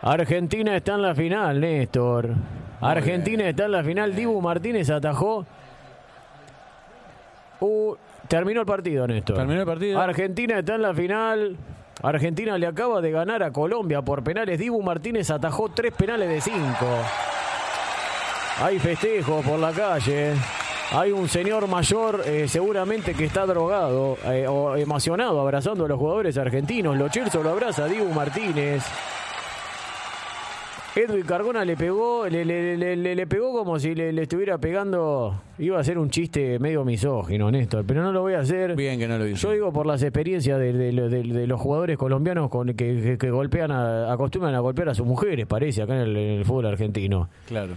Argentina 0.03 0.77
está 0.77 0.95
en 0.95 1.03
la 1.03 1.15
final, 1.15 1.61
Néstor. 1.61 2.31
Argentina 2.83 3.49
está 3.49 3.65
en 3.65 3.73
la 3.73 3.83
final. 3.83 4.15
Dibu 4.15 4.39
Martínez 4.43 4.91
atajó. 4.91 5.47
Uh, 7.61 7.95
terminó 8.29 8.61
el 8.61 8.67
partido, 8.67 9.07
Néstor. 9.07 9.37
Terminó 9.37 9.61
el 9.61 9.67
partido. 9.67 9.99
Argentina 10.01 10.59
está 10.59 10.75
en 10.75 10.83
la 10.83 10.93
final. 10.93 11.57
Argentina 12.03 12.59
le 12.59 12.67
acaba 12.67 13.01
de 13.01 13.11
ganar 13.11 13.43
a 13.43 13.51
Colombia 13.51 14.03
por 14.03 14.23
penales. 14.23 14.59
Dibu 14.59 14.83
Martínez 14.83 15.31
atajó 15.31 15.71
tres 15.71 15.95
penales 15.95 16.29
de 16.29 16.41
cinco. 16.43 16.87
Hay 18.63 18.79
festejos 18.79 19.43
por 19.43 19.59
la 19.59 19.73
calle. 19.73 20.35
Hay 20.93 21.11
un 21.13 21.29
señor 21.29 21.67
mayor 21.67 22.23
eh, 22.27 22.47
seguramente 22.47 23.15
que 23.15 23.25
está 23.25 23.47
drogado 23.47 24.17
eh, 24.27 24.47
o 24.47 24.77
emocionado 24.77 25.41
abrazando 25.41 25.87
a 25.87 25.89
los 25.89 25.99
jugadores 25.99 26.39
argentinos. 26.39 26.97
Lo 26.97 27.09
Chelsea 27.09 27.43
lo 27.43 27.51
abraza 27.51 27.87
Dibu 27.87 28.13
Martínez. 28.13 28.83
Edwin 30.97 31.25
Cargona 31.25 31.65
le 31.65 31.77
pegó, 31.77 32.29
le, 32.29 32.45
le- 32.45 32.77
le- 32.77 32.95
le- 32.95 33.17
le 33.17 33.27
pegó 33.27 33.53
como 33.53 33.81
si 33.81 33.97
le, 33.97 34.11
estuviera 34.23 34.59
pegando. 34.59 35.41
Iba 35.59 35.81
a 35.81 35.83
ser 35.85 35.99
un 35.99 36.09
chiste 36.09 36.61
medio 36.61 36.85
misógino, 36.85 37.51
Néstor, 37.51 37.85
pero 37.85 38.01
no 38.05 38.13
lo 38.13 38.21
voy 38.21 38.35
a 38.35 38.41
hacer. 38.41 38.77
Bien 38.77 38.97
que 39.01 39.09
no 39.09 39.19
lo 39.19 39.27
hizo. 39.27 39.49
Yo 39.49 39.53
digo 39.53 39.73
por 39.73 39.87
las 39.87 40.01
experiencias 40.05 40.57
de, 40.61 40.73
de- 40.73 40.93
de- 41.09 41.23
de 41.25 41.47
los 41.49 41.61
jugadores 41.61 41.99
colombianos 41.99 42.49
con 42.49 42.69
que, 42.69 42.75
que- 43.03 43.19
que 43.19 43.31
golpean, 43.33 43.73
a, 43.73 44.13
acostumbran 44.13 44.55
a 44.55 44.61
golpear 44.61 44.91
a 44.91 44.95
sus 44.95 45.05
mujeres, 45.07 45.47
parece, 45.47 45.83
acá 45.83 45.95
en 45.95 46.01
el, 46.03 46.17
en 46.17 46.31
el 46.39 46.45
fútbol 46.45 46.67
argentino. 46.67 47.29
Claro. 47.49 47.73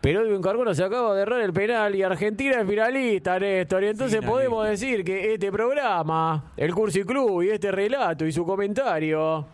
Pero 0.00 0.20
Edwin 0.24 0.40
Cargona 0.40 0.74
se 0.74 0.84
acaba 0.84 1.14
de 1.14 1.22
errar 1.22 1.40
el 1.40 1.52
penal 1.52 1.94
y 1.94 2.02
Argentina 2.04 2.60
es 2.60 2.68
finalista, 2.68 3.38
Néstor. 3.38 3.82
Y 3.82 3.86
entonces 3.88 4.24
podemos 4.24 4.66
decir 4.68 5.02
que 5.04 5.34
este 5.34 5.50
programa, 5.50 6.52
el 6.56 6.72
Cursi 6.72 7.02
Club 7.02 7.42
y 7.42 7.50
este 7.50 7.72
relato 7.72 8.24
y 8.24 8.30
su 8.32 8.44
comentario 8.46 9.44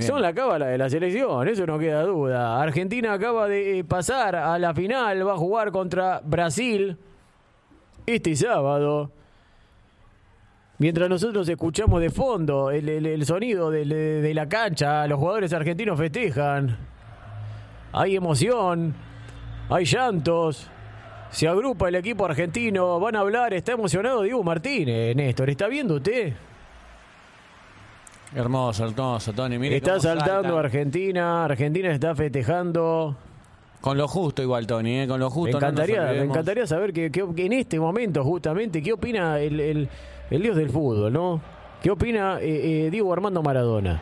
son 0.00 0.20
la 0.22 0.32
cábala 0.34 0.66
de 0.66 0.78
la 0.78 0.88
selección, 0.90 1.48
eso 1.48 1.66
no 1.66 1.78
queda 1.78 2.02
duda. 2.04 2.60
Argentina 2.62 3.14
acaba 3.14 3.48
de 3.48 3.78
eh, 3.80 3.84
pasar 3.84 4.36
a 4.36 4.56
la 4.58 4.72
final, 4.74 5.26
va 5.26 5.32
a 5.32 5.36
jugar 5.38 5.72
contra 5.72 6.20
Brasil 6.22 6.96
este 8.06 8.36
sábado. 8.36 9.10
Mientras 10.78 11.08
nosotros 11.08 11.48
escuchamos 11.48 12.00
de 12.00 12.10
fondo 12.10 12.70
el, 12.70 12.88
el- 12.88 13.06
el 13.06 13.24
sonido 13.26 13.70
de 13.70 14.32
la 14.34 14.48
cancha, 14.48 15.06
los 15.06 15.18
jugadores 15.18 15.52
argentinos 15.52 15.98
festejan. 15.98 16.76
Hay 17.92 18.16
emoción, 18.16 18.94
hay 19.68 19.84
llantos. 19.84 20.68
Se 21.30 21.48
agrupa 21.48 21.88
el 21.88 21.94
equipo 21.94 22.26
argentino, 22.26 23.00
van 23.00 23.16
a 23.16 23.20
hablar, 23.20 23.54
está 23.54 23.72
emocionado 23.72 24.22
Diego 24.22 24.42
Martínez, 24.44 25.16
Néstor. 25.16 25.48
¿Está 25.48 25.66
viendo 25.68 25.94
usted? 25.94 26.34
Hermoso, 28.34 28.86
hermoso, 28.86 29.32
Tony. 29.32 29.58
Mire 29.58 29.76
está 29.76 30.00
saltando 30.00 30.42
salta. 30.42 30.58
Argentina, 30.60 31.44
Argentina 31.44 31.90
está 31.90 32.14
festejando. 32.14 33.16
Con 33.80 33.98
lo 33.98 34.06
justo 34.08 34.42
igual, 34.42 34.66
Tony, 34.66 35.00
¿eh? 35.00 35.08
con 35.08 35.18
lo 35.20 35.28
justo. 35.28 35.56
Me 35.56 35.60
no 35.60 35.68
encantaría, 35.68 36.02
me 36.04 36.22
encantaría 36.24 36.66
saber 36.66 36.92
que, 36.92 37.10
que- 37.10 37.26
que 37.34 37.46
en 37.46 37.52
este 37.54 37.80
momento 37.80 38.22
justamente, 38.24 38.80
¿qué 38.82 38.92
opina 38.92 39.40
el, 39.40 39.58
el- 39.60 39.88
el 40.30 40.42
dios 40.42 40.56
del 40.56 40.70
fútbol, 40.70 41.12
no? 41.12 41.40
¿Qué 41.82 41.90
opina 41.90 42.38
eh, 42.40 42.86
eh, 42.86 42.90
Diego 42.90 43.12
Armando 43.12 43.42
Maradona? 43.42 44.00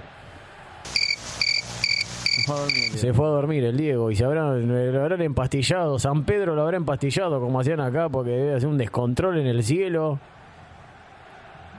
Se 2.95 3.13
fue 3.13 3.27
a 3.27 3.31
dormir 3.31 3.65
el 3.65 3.77
Diego 3.77 4.11
y 4.11 4.17
se 4.17 4.25
habrán, 4.25 4.93
lo 4.93 5.03
habrán 5.03 5.23
empastillado. 5.23 5.99
San 5.99 6.25
Pedro 6.25 6.55
lo 6.55 6.63
habrá 6.63 6.77
empastillado 6.77 7.41
como 7.41 7.61
hacían 7.61 7.81
acá 7.81 8.09
porque 8.09 8.31
debe 8.31 8.55
hacer 8.55 8.69
un 8.69 8.79
descontrol 8.79 9.39
en 9.39 9.47
el 9.47 9.63
cielo. 9.63 10.19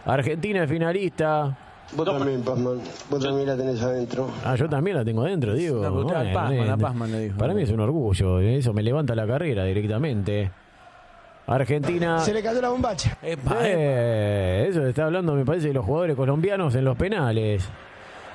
Argentina 0.06 0.64
es 0.64 0.70
finalista. 0.70 1.58
Vos 1.94 2.06
también, 2.06 2.42
Pazman. 2.42 2.80
Vos 3.10 3.22
también 3.22 3.48
la 3.48 3.58
tenés 3.58 3.82
adentro. 3.82 4.30
Ah, 4.46 4.56
yo 4.56 4.70
también 4.70 4.96
la 4.98 5.04
tengo 5.04 5.24
dentro, 5.24 5.54
Diego. 5.54 5.82
La 5.82 5.90
puta, 5.90 6.20
Bueno, 6.20 6.34
Pazman, 6.34 6.68
la 6.68 6.74
eh, 6.74 6.78
Pazman 6.78 7.12
le 7.12 7.20
dijo. 7.20 7.38
Para 7.38 7.54
mí 7.54 7.64
es 7.64 7.72
un 7.72 7.80
orgullo, 7.82 8.40
eh, 8.40 8.58
eso 8.58 8.74
me 8.74 8.82
levanta 8.82 9.14
la 9.14 9.28
carrera 9.28 9.66
directamente. 9.66 10.52
Argentina. 11.48 12.20
Se 12.20 12.34
le 12.34 12.42
cayó 12.42 12.62
la 12.62 12.70
bombacha. 12.70 13.18
Eh, 13.22 14.68
eso 14.70 14.86
está 14.86 15.06
hablando, 15.06 15.34
me 15.34 15.44
parece, 15.44 15.68
de 15.68 15.74
los 15.74 15.86
jugadores 15.86 16.16
colombianos 16.16 16.74
en 16.76 16.86
los 16.86 16.96
penales. 16.96 17.68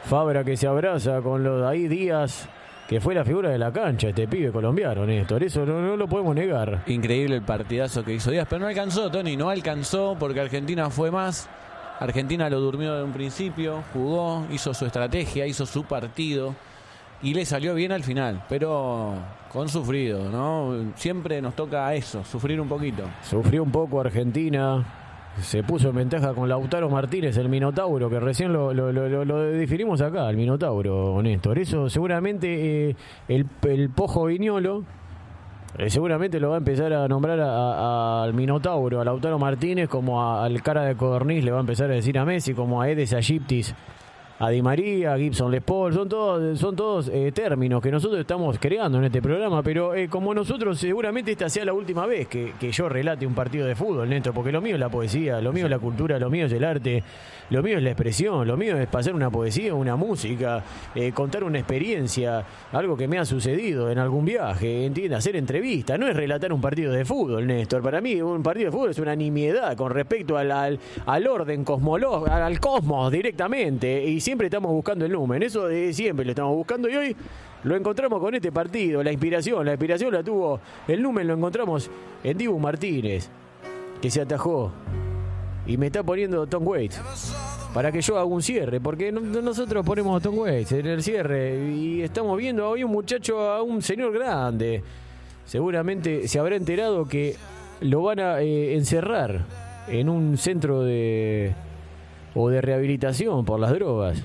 Fabra 0.09 0.45
que 0.45 0.57
se 0.57 0.69
abraza 0.69 1.21
con 1.21 1.43
los 1.43 1.67
ahí 1.67 1.89
Díaz, 1.89 2.49
que 2.89 3.01
fue 3.01 3.13
la 3.13 3.25
figura 3.25 3.51
de 3.51 3.59
la 3.59 3.73
cancha, 3.73 4.11
este 4.11 4.29
pibe 4.29 4.53
colombiano, 4.53 5.05
Néstor. 5.05 5.43
Eso 5.43 5.67
no, 5.67 5.81
no 5.81 5.97
lo 5.97 6.07
podemos 6.07 6.33
negar. 6.33 6.85
Increíble 6.87 7.35
el 7.35 7.43
partidazo 7.43 8.05
que 8.05 8.15
hizo 8.15 8.31
Díaz, 8.31 8.47
pero 8.49 8.61
no 8.61 8.69
alcanzó, 8.69 9.11
Tony, 9.11 9.37
no 9.37 9.51
alcanzó 9.51 10.17
porque 10.17 10.39
Argentina 10.41 10.91
fue 10.91 11.11
más. 11.11 11.49
Argentina 11.99 12.49
lo 12.49 12.61
durmió 12.61 12.95
de 12.95 13.03
un 13.03 13.13
principio, 13.13 13.83
jugó, 13.93 14.47
hizo 14.53 14.73
su 14.75 14.87
estrategia, 14.87 15.45
hizo 15.45 15.67
su 15.67 15.83
partido 15.83 16.55
y 17.21 17.35
le 17.35 17.45
salió 17.45 17.75
bien 17.75 17.91
al 17.91 18.05
final, 18.05 18.45
pero 18.49 19.15
con 19.53 19.69
sufrido, 19.69 20.31
¿no? 20.31 20.93
Siempre 20.95 21.43
nos 21.43 21.57
toca 21.57 21.93
eso, 21.95 22.25
sufrir 22.25 22.61
un 22.61 22.69
poquito. 22.69 23.03
Sufrió 23.29 23.61
un 23.61 23.73
poco 23.73 24.01
Argentina. 24.01 24.85
Se 25.41 25.63
puso 25.63 25.91
en 25.91 25.97
ventaja 25.97 26.33
con 26.33 26.49
Lautaro 26.49 26.89
Martínez, 26.89 27.37
el 27.37 27.49
Minotauro, 27.49 28.09
que 28.09 28.19
recién 28.19 28.53
lo, 28.53 28.73
lo, 28.73 29.43
definimos 29.51 30.01
acá, 30.01 30.31
el 30.31 30.37
Minotauro, 30.37 31.21
Néstor. 31.23 31.59
Eso 31.59 31.91
seguramente 31.91 32.91
eh, 32.91 32.97
el, 33.29 33.91
Pojo 33.91 34.25
Viñolo 34.25 34.85
eh, 35.79 35.91
seguramente 35.91 36.41
lo 36.41 36.49
va 36.49 36.55
a 36.55 36.59
empezar 36.59 36.93
a 36.95 37.07
nombrar 37.07 37.39
al 37.39 38.33
Minotauro, 38.33 39.01
a 39.01 39.05
Lautaro 39.05 39.39
Martínez, 39.39 39.89
como 39.89 40.23
al 40.23 40.63
cara 40.63 40.85
de 40.85 40.97
Codorniz, 40.97 41.45
le 41.45 41.51
va 41.51 41.59
a 41.59 41.61
empezar 41.61 41.91
a 41.91 41.95
decir 41.95 42.19
a 42.19 42.25
Messi, 42.25 42.55
como 42.55 42.81
a 42.81 42.89
Edes 42.89 43.13
Aegyptis, 43.13 43.75
a 44.39 44.51
María, 44.63 45.17
Gibson 45.17 45.51
Les 45.51 45.63
Paul, 45.63 45.95
son 45.95 46.09
todos, 46.09 46.59
son 46.59 46.77
todos 46.77 47.09
eh, 47.09 47.33
términos 47.33 47.83
que 47.83 47.91
nosotros 47.91 48.21
estamos 48.21 48.59
creando 48.61 48.99
en 48.99 49.05
este 49.05 49.23
programa, 49.23 49.63
pero 49.63 49.95
eh, 49.95 50.09
como 50.09 50.35
nosotros 50.35 50.79
seguramente 50.79 51.33
esta 51.33 51.49
sea 51.49 51.65
la 51.65 51.73
última 51.73 52.05
vez 52.07 52.29
que, 52.29 52.53
que 52.61 52.71
yo 52.71 52.89
relate 52.89 53.27
un 53.27 53.35
partido 53.35 53.67
de 53.67 53.75
fútbol, 53.75 54.09
Néstor, 54.11 54.35
porque 54.35 54.53
lo 54.53 54.61
mío 54.61 54.75
es 54.75 54.81
la 54.81 54.91
poesía, 54.91 55.41
lo 55.41 55.53
mío 55.53 55.65
es 55.65 55.71
la 55.71 55.79
cultura, 55.79 56.19
lo 56.19 56.29
mío 56.29 56.47
es 56.47 56.53
el 56.53 56.65
arte, 56.65 57.03
lo 57.51 57.63
mío 57.63 57.79
es 57.79 57.83
la 57.83 57.91
expresión, 57.91 58.47
lo 58.47 58.57
mío 58.57 58.77
es 58.77 58.89
pasar 58.89 59.15
una 59.15 59.31
poesía, 59.31 59.75
una 59.75 59.97
música, 59.97 60.65
eh, 60.95 61.13
contar 61.13 61.45
una 61.45 61.59
experiencia, 61.59 62.45
algo 62.73 62.97
que 62.97 63.07
me 63.07 63.19
ha 63.19 63.25
sucedido 63.25 63.91
en 63.91 63.99
algún 63.99 64.25
viaje, 64.25 64.85
entiende, 64.85 65.17
hacer 65.17 65.37
entrevista, 65.37 65.97
no 65.97 66.09
es 66.09 66.17
relatar 66.17 66.53
un 66.53 66.61
partido 66.61 66.93
de 66.93 67.05
fútbol, 67.05 67.47
Néstor, 67.47 67.83
para 67.83 68.01
mí 68.01 68.21
un 68.21 68.43
partido 68.43 68.67
de 68.67 68.73
fútbol 68.73 68.91
es 68.91 68.99
una 68.99 69.15
nimiedad 69.15 69.77
con 69.77 69.93
respecto 69.93 70.37
al, 70.37 70.51
al, 70.51 70.81
al 71.07 71.27
orden 71.27 71.65
cosmológico, 71.65 72.31
al 72.33 72.59
cosmos 72.59 73.13
directamente, 73.13 74.05
y 74.05 74.21
siempre 74.21 74.49
estamos 74.49 74.73
buscando 74.73 75.05
el 75.05 75.13
lumen, 75.13 75.43
eso 75.43 75.69
siempre 75.93 76.25
lo 76.25 76.33
estamos 76.33 76.55
buscando 76.55 76.89
y 76.89 76.97
hoy 76.97 77.17
lo 77.65 77.77
encontramos 77.77 78.21
con 78.21 78.35
este 78.35 78.53
partido, 78.53 79.03
la 79.03 79.13
inspiración, 79.13 79.65
la 79.67 79.73
inspiración 79.73 80.13
la 80.13 80.23
tuvo, 80.23 80.61
el 80.89 81.01
lumen 81.01 81.27
lo 81.27 81.35
encontramos 81.35 81.91
en 82.23 82.37
Dibu 82.37 82.59
Martínez, 82.59 83.29
que 84.01 84.11
se 84.11 84.21
atajó 84.21 84.73
y 85.67 85.77
me 85.77 85.87
está 85.87 86.03
poniendo 86.03 86.47
Tom 86.47 86.67
Waits 86.67 87.01
para 87.75 87.93
que 87.93 88.01
yo 88.01 88.17
haga 88.17 88.25
un 88.25 88.43
cierre, 88.43 88.81
porque 88.81 89.13
no- 89.13 89.21
no- 89.21 89.43
nosotros 89.43 89.85
ponemos 89.85 90.19
a 90.19 90.23
Tom 90.23 90.39
Waits 90.39 90.73
en 90.73 90.87
el 90.87 91.03
cierre 91.03 91.71
y 91.75 92.01
estamos 92.03 92.37
viendo 92.39 92.69
hoy 92.69 92.85
un 92.85 92.91
muchacho, 92.93 93.41
a 93.41 93.63
un 93.63 93.83
señor 93.83 94.13
grande. 94.13 94.83
Seguramente 95.45 96.27
se 96.29 96.39
habrá 96.39 96.57
enterado 96.57 97.07
que 97.07 97.37
lo 97.81 98.03
van 98.03 98.21
a 98.21 98.41
eh, 98.41 98.75
encerrar 98.77 99.45
en 99.89 100.09
un 100.09 100.37
centro 100.39 100.83
de 100.83 101.53
o 102.35 102.49
de 102.49 102.61
rehabilitación 102.61 103.45
por 103.45 103.61
las 103.61 103.73
drogas. 103.73 104.23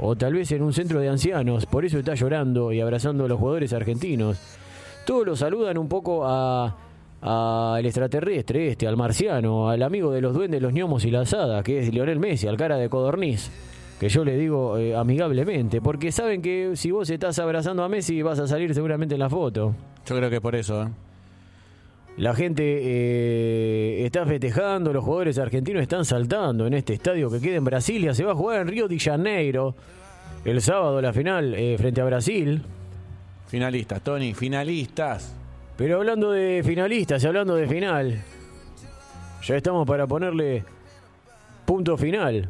O 0.00 0.16
tal 0.16 0.34
vez 0.34 0.50
en 0.52 0.62
un 0.62 0.72
centro 0.72 0.98
de 1.00 1.08
ancianos, 1.08 1.66
por 1.66 1.84
eso 1.84 1.98
está 1.98 2.14
llorando 2.14 2.72
y 2.72 2.80
abrazando 2.80 3.24
a 3.26 3.28
los 3.28 3.38
jugadores 3.38 3.72
argentinos. 3.72 4.38
Todos 5.06 5.26
lo 5.26 5.36
saludan 5.36 5.78
un 5.78 5.88
poco 5.88 6.24
a 6.26 6.76
al 7.26 7.86
extraterrestre 7.86 8.68
este, 8.68 8.86
al 8.86 8.98
marciano, 8.98 9.70
al 9.70 9.82
amigo 9.82 10.12
de 10.12 10.20
los 10.20 10.34
duendes, 10.34 10.60
los 10.60 10.74
gnomos 10.74 11.06
y 11.06 11.10
la 11.10 11.22
asada, 11.22 11.62
que 11.62 11.78
es 11.78 11.92
Lionel 11.92 12.20
Messi, 12.20 12.46
al 12.46 12.58
cara 12.58 12.76
de 12.76 12.90
codorniz, 12.90 13.50
que 13.98 14.10
yo 14.10 14.26
le 14.26 14.36
digo 14.36 14.76
eh, 14.76 14.94
amigablemente, 14.94 15.80
porque 15.80 16.12
saben 16.12 16.42
que 16.42 16.72
si 16.74 16.90
vos 16.90 17.08
estás 17.08 17.38
abrazando 17.38 17.82
a 17.82 17.88
Messi 17.88 18.20
vas 18.20 18.38
a 18.40 18.46
salir 18.46 18.74
seguramente 18.74 19.14
en 19.14 19.20
la 19.20 19.30
foto. 19.30 19.74
Yo 20.06 20.16
creo 20.16 20.28
que 20.28 20.36
es 20.36 20.42
por 20.42 20.54
eso, 20.54 20.82
¿eh? 20.82 20.88
La 22.18 22.32
gente 22.32 22.62
eh, 22.62 24.04
está 24.04 24.24
festejando, 24.24 24.92
los 24.92 25.02
jugadores 25.02 25.36
argentinos 25.38 25.82
están 25.82 26.04
saltando 26.04 26.64
en 26.64 26.74
este 26.74 26.92
estadio 26.92 27.28
que 27.28 27.40
queda 27.40 27.56
en 27.56 27.64
Brasilia. 27.64 28.14
Se 28.14 28.22
va 28.22 28.32
a 28.32 28.34
jugar 28.36 28.60
en 28.60 28.68
Río 28.68 28.86
de 28.86 29.00
Janeiro 29.00 29.74
el 30.44 30.60
sábado 30.60 31.00
la 31.02 31.12
final 31.12 31.54
eh, 31.54 31.76
frente 31.76 32.00
a 32.00 32.04
Brasil. 32.04 32.62
Finalistas, 33.48 34.00
Tony, 34.02 34.32
finalistas. 34.32 35.43
Pero 35.76 35.96
hablando 35.96 36.30
de 36.30 36.62
finalistas 36.64 37.22
y 37.22 37.26
hablando 37.26 37.54
de 37.56 37.66
final, 37.66 38.22
ya 39.42 39.56
estamos 39.56 39.86
para 39.86 40.06
ponerle 40.06 40.64
punto 41.64 41.96
final 41.96 42.48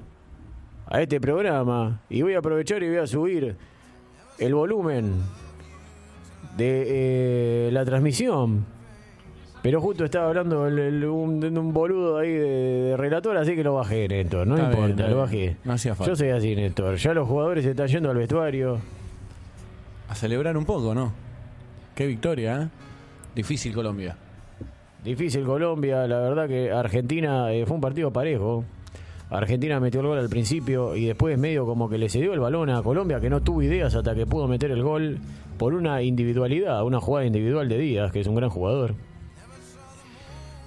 a 0.87 1.01
este 1.01 1.21
programa. 1.21 2.01
Y 2.11 2.23
voy 2.23 2.35
a 2.35 2.39
aprovechar 2.39 2.83
y 2.83 2.89
voy 2.89 2.99
a 2.99 3.07
subir 3.07 3.57
el 4.39 4.55
volumen 4.55 5.15
de 6.59 6.85
eh, 7.69 7.71
la 7.73 7.85
transmisión. 7.85 8.67
Pero 9.63 9.81
justo 9.81 10.05
estaba 10.05 10.27
hablando 10.29 10.67
el- 10.67 10.79
el- 10.79 11.05
un, 11.07 11.73
boludo 11.73 12.19
ahí 12.19 12.31
de, 12.33 12.39
de 12.91 12.97
relator, 12.99 13.35
así 13.39 13.55
que 13.57 13.65
lo 13.65 13.75
bajé, 13.77 14.07
Néstor. 14.07 14.47
No 14.47 14.59
Está 14.59 14.71
importa, 14.71 15.09
lo 15.09 15.17
bajé. 15.21 15.57
No 15.65 15.73
hacía 15.73 15.95
falta. 15.95 16.13
Yo 16.13 16.17
soy 16.17 16.29
así, 16.29 16.55
Néstor. 16.55 16.97
Ya 16.97 17.15
los 17.15 17.27
jugadores 17.27 17.65
se 17.65 17.71
están 17.71 17.87
yendo 17.89 18.11
al 18.11 18.19
vestuario. 18.19 18.79
A 20.11 20.15
celebrar 20.15 20.55
un 20.59 20.67
poco, 20.67 20.95
¿no? 20.95 21.15
Qué 21.95 22.07
victoria, 22.07 22.61
¿eh? 22.65 22.69
Difícil 23.35 23.75
Colombia. 23.75 24.17
Difícil 25.05 25.45
Colombia, 25.45 26.07
la 26.07 26.19
verdad 26.21 26.49
que 26.49 26.71
Argentina 26.71 27.53
eh, 27.53 27.67
fue 27.67 27.75
un 27.75 27.81
partido 27.81 28.13
parejo. 28.13 28.65
Argentina 29.31 29.81
metió 29.81 30.01
el 30.01 30.07
gol 30.07 30.19
al 30.19 30.29
principio 30.29 30.95
y 30.97 31.07
después 31.07 31.37
medio 31.39 31.67
como 31.67 31.89
que 31.89 31.99
le 31.99 32.09
cedió 32.09 32.33
el 32.33 32.41
balón 32.41 32.71
a 32.71 32.83
Colombia 32.83 33.21
que 33.21 33.29
no 33.29 33.43
tuvo 33.43 33.63
ideas 33.63 33.95
hasta 33.95 34.15
que 34.15 34.27
pudo 34.27 34.47
meter 34.47 34.71
el 34.71 34.83
gol 34.83 35.19
por 35.59 35.75
una 35.75 36.03
individualidad, 36.03 36.85
una 36.85 37.01
jugada 37.01 37.27
individual 37.27 37.69
de 37.69 37.79
Díaz, 37.79 38.13
que 38.13 38.21
es 38.21 38.27
un 38.27 38.35
gran 38.35 38.51
jugador. 38.51 38.95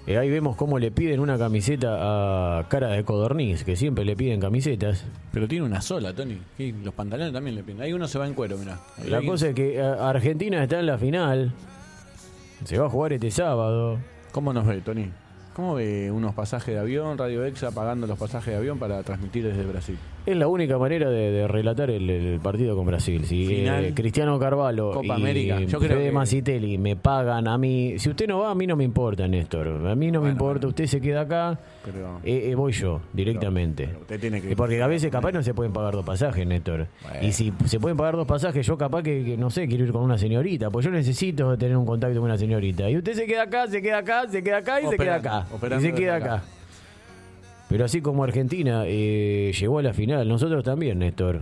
Eh, 0.08 0.18
ahí 0.18 0.30
vemos 0.30 0.56
cómo 0.56 0.80
le 0.80 0.90
piden 0.90 1.20
una 1.20 1.38
camiseta 1.38 2.60
a 2.60 2.70
cara 2.70 2.88
de 2.92 3.04
codorniz, 3.04 3.66
que 3.66 3.76
siempre 3.76 4.06
le 4.06 4.16
piden 4.16 4.40
camisetas. 4.40 5.06
Pero 5.34 5.50
tiene 5.50 5.66
una 5.66 5.82
sola, 5.82 6.14
Tony. 6.14 6.38
Y 6.58 6.72
los 6.72 6.94
pantalones 6.94 7.34
también 7.34 7.58
le 7.58 7.64
piden. 7.64 7.82
Ahí 7.82 7.92
uno 7.92 8.08
se 8.08 8.18
va 8.18 8.26
en 8.26 8.34
cuero, 8.34 8.58
mirá. 8.58 8.80
Ahí 8.98 9.10
La 9.10 9.22
cosa 9.22 9.50
es 9.50 9.56
que 9.56 9.76
eh, 9.76 9.82
Argentina 9.82 10.64
está 10.64 10.80
en 10.80 10.86
la 10.86 10.98
final. 10.98 11.52
Se 12.64 12.78
va 12.78 12.88
a 12.88 12.90
jugar 12.90 13.14
este 13.14 13.32
sábado. 13.32 14.00
¿Cómo 14.32 14.54
nos 14.54 14.66
ve, 14.66 14.82
Tony? 14.82 15.12
¿Cómo 15.56 15.76
ve 15.76 16.12
unos 16.12 16.34
pasajes 16.36 16.74
de 16.74 16.80
avión, 16.80 17.18
Radio 17.18 17.46
Exa 17.46 17.72
pagando 17.72 18.08
los 18.08 18.18
pasajes 18.18 18.54
de 18.54 18.58
avión 18.58 18.80
para 18.80 19.02
transmitir 19.04 19.46
desde 19.46 19.64
Brasil? 19.66 19.98
Es 20.28 20.36
la 20.36 20.50
única 20.50 20.78
manera 20.78 21.10
de, 21.10 21.32
de 21.32 21.48
relatar 21.48 21.90
el, 21.90 22.10
el 22.10 22.40
partido 22.42 22.76
con 22.76 22.86
Brasil. 22.86 23.24
Si 23.26 23.46
Final. 23.46 23.86
eh, 23.86 23.94
Cristiano 23.96 24.38
Carvalho 24.38 24.92
Copa 24.92 25.06
y 25.06 25.12
América. 25.12 25.62
Yo 25.62 25.80
creo 25.80 25.92
Fede 25.98 26.06
que- 26.08 26.12
Macitelli 26.12 26.78
me 26.78 26.98
pagan 26.98 27.48
a 27.48 27.58
mí. 27.58 27.98
Si 27.98 28.10
usted 28.10 28.28
no 28.28 28.40
va, 28.40 28.52
a 28.52 28.56
mí 28.56 28.68
no 28.68 28.76
me 28.76 28.84
importa, 28.84 29.26
Néstor. 29.26 29.88
A 29.88 29.96
mí 29.96 30.12
no 30.12 30.22
me 30.22 30.30
importa. 30.30 30.68
Usted 30.68 30.86
se 30.86 31.00
queda 31.00 31.22
acá. 31.22 31.58
Pero- 31.86 32.20
eh, 32.26 32.50
eh, 32.52 32.56
voy 32.56 32.74
yo 32.74 33.00
directamente. 33.14 33.88
Usted 34.02 34.20
tiene 34.20 34.42
que. 34.42 34.52
Y 34.52 34.56
porque 34.56 34.82
a 34.82 34.88
veces 34.88 35.10
capaz 35.10 35.32
no 35.32 35.42
se 35.42 35.54
pueden 35.54 35.72
pagar 35.72 35.94
dos 35.94 36.04
pasajes, 36.06 36.46
Néstor. 36.46 36.88
Y 37.22 37.32
si 37.32 37.54
se 37.64 37.80
pueden 37.80 37.96
pagar 37.96 38.18
dos 38.18 38.28
pasajes, 38.28 38.68
yo 38.68 38.78
capaz 38.78 39.04
que, 39.04 39.24
que, 39.24 39.38
no 39.38 39.50
sé, 39.50 39.66
quiero 39.70 39.86
ir 39.86 39.94
con 39.94 40.04
una 40.04 40.18
señorita. 40.18 40.70
Pues 40.70 40.86
yo 40.86 40.92
necesito 40.92 41.58
tener 41.58 41.78
un 41.78 41.86
contacto 41.86 42.16
con 42.20 42.26
una 42.26 42.38
señorita. 42.38 42.90
Y 42.90 42.98
usted 42.98 43.14
se 43.14 43.26
queda 43.28 43.44
acá, 43.44 43.68
se 43.68 43.82
queda 43.82 44.00
acá, 44.00 44.28
se 44.28 44.44
queda 44.44 44.58
acá 44.58 44.82
y 44.82 44.88
se 44.88 44.98
queda 44.98 45.16
acá. 45.16 45.46
Y 45.78 45.82
se 45.82 45.94
queda 45.94 46.16
acá. 46.16 46.44
Pero 47.70 47.84
así 47.86 48.02
como 48.02 48.24
Argentina 48.24 48.84
eh, 48.86 49.52
llegó 49.60 49.80
a 49.80 49.82
la 49.84 49.94
final, 49.94 50.28
nosotros 50.28 50.64
también, 50.64 51.00
Néstor. 51.00 51.42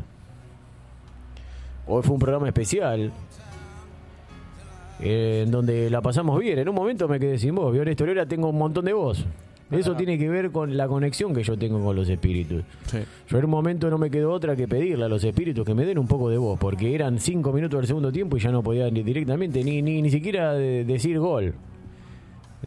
Hoy 1.87 2.01
fue 2.03 2.13
un 2.15 2.19
programa 2.19 2.47
especial. 2.47 3.11
eh, 5.01 5.43
en 5.45 5.51
donde 5.51 5.89
la 5.89 6.01
pasamos 6.01 6.39
bien. 6.39 6.57
En 6.57 6.69
un 6.69 6.75
momento 6.75 7.07
me 7.07 7.19
quedé 7.19 7.37
sin 7.37 7.53
voz. 7.53 7.71
Vio, 7.73 7.83
Néstor, 7.85 8.07
ahora 8.09 8.25
tengo 8.25 8.49
un 8.49 8.57
montón 8.57 8.85
de 8.85 8.93
voz. 8.93 9.23
Eso 9.71 9.95
tiene 9.95 10.17
que 10.17 10.29
ver 10.29 10.51
con 10.51 10.77
la 10.77 10.87
conexión 10.87 11.33
que 11.33 11.43
yo 11.43 11.57
tengo 11.57 11.83
con 11.83 11.95
los 11.95 12.07
espíritus. 12.07 12.63
Yo 13.27 13.37
en 13.39 13.45
un 13.45 13.51
momento 13.51 13.89
no 13.89 13.97
me 13.97 14.09
quedó 14.11 14.31
otra 14.31 14.55
que 14.55 14.67
pedirle 14.67 15.05
a 15.05 15.09
los 15.09 15.23
espíritus 15.23 15.65
que 15.65 15.73
me 15.73 15.85
den 15.85 15.97
un 15.97 16.07
poco 16.07 16.29
de 16.29 16.37
voz, 16.37 16.57
porque 16.59 16.93
eran 16.93 17.19
cinco 17.19 17.51
minutos 17.51 17.79
del 17.79 17.87
segundo 17.87 18.11
tiempo 18.11 18.37
y 18.37 18.39
ya 18.39 18.51
no 18.51 18.61
podía 18.63 18.89
ni 18.91 19.01
directamente 19.01 19.63
ni, 19.63 19.81
ni, 19.81 20.01
ni 20.03 20.09
siquiera 20.11 20.53
de- 20.53 20.85
decir 20.85 21.19
gol. 21.19 21.53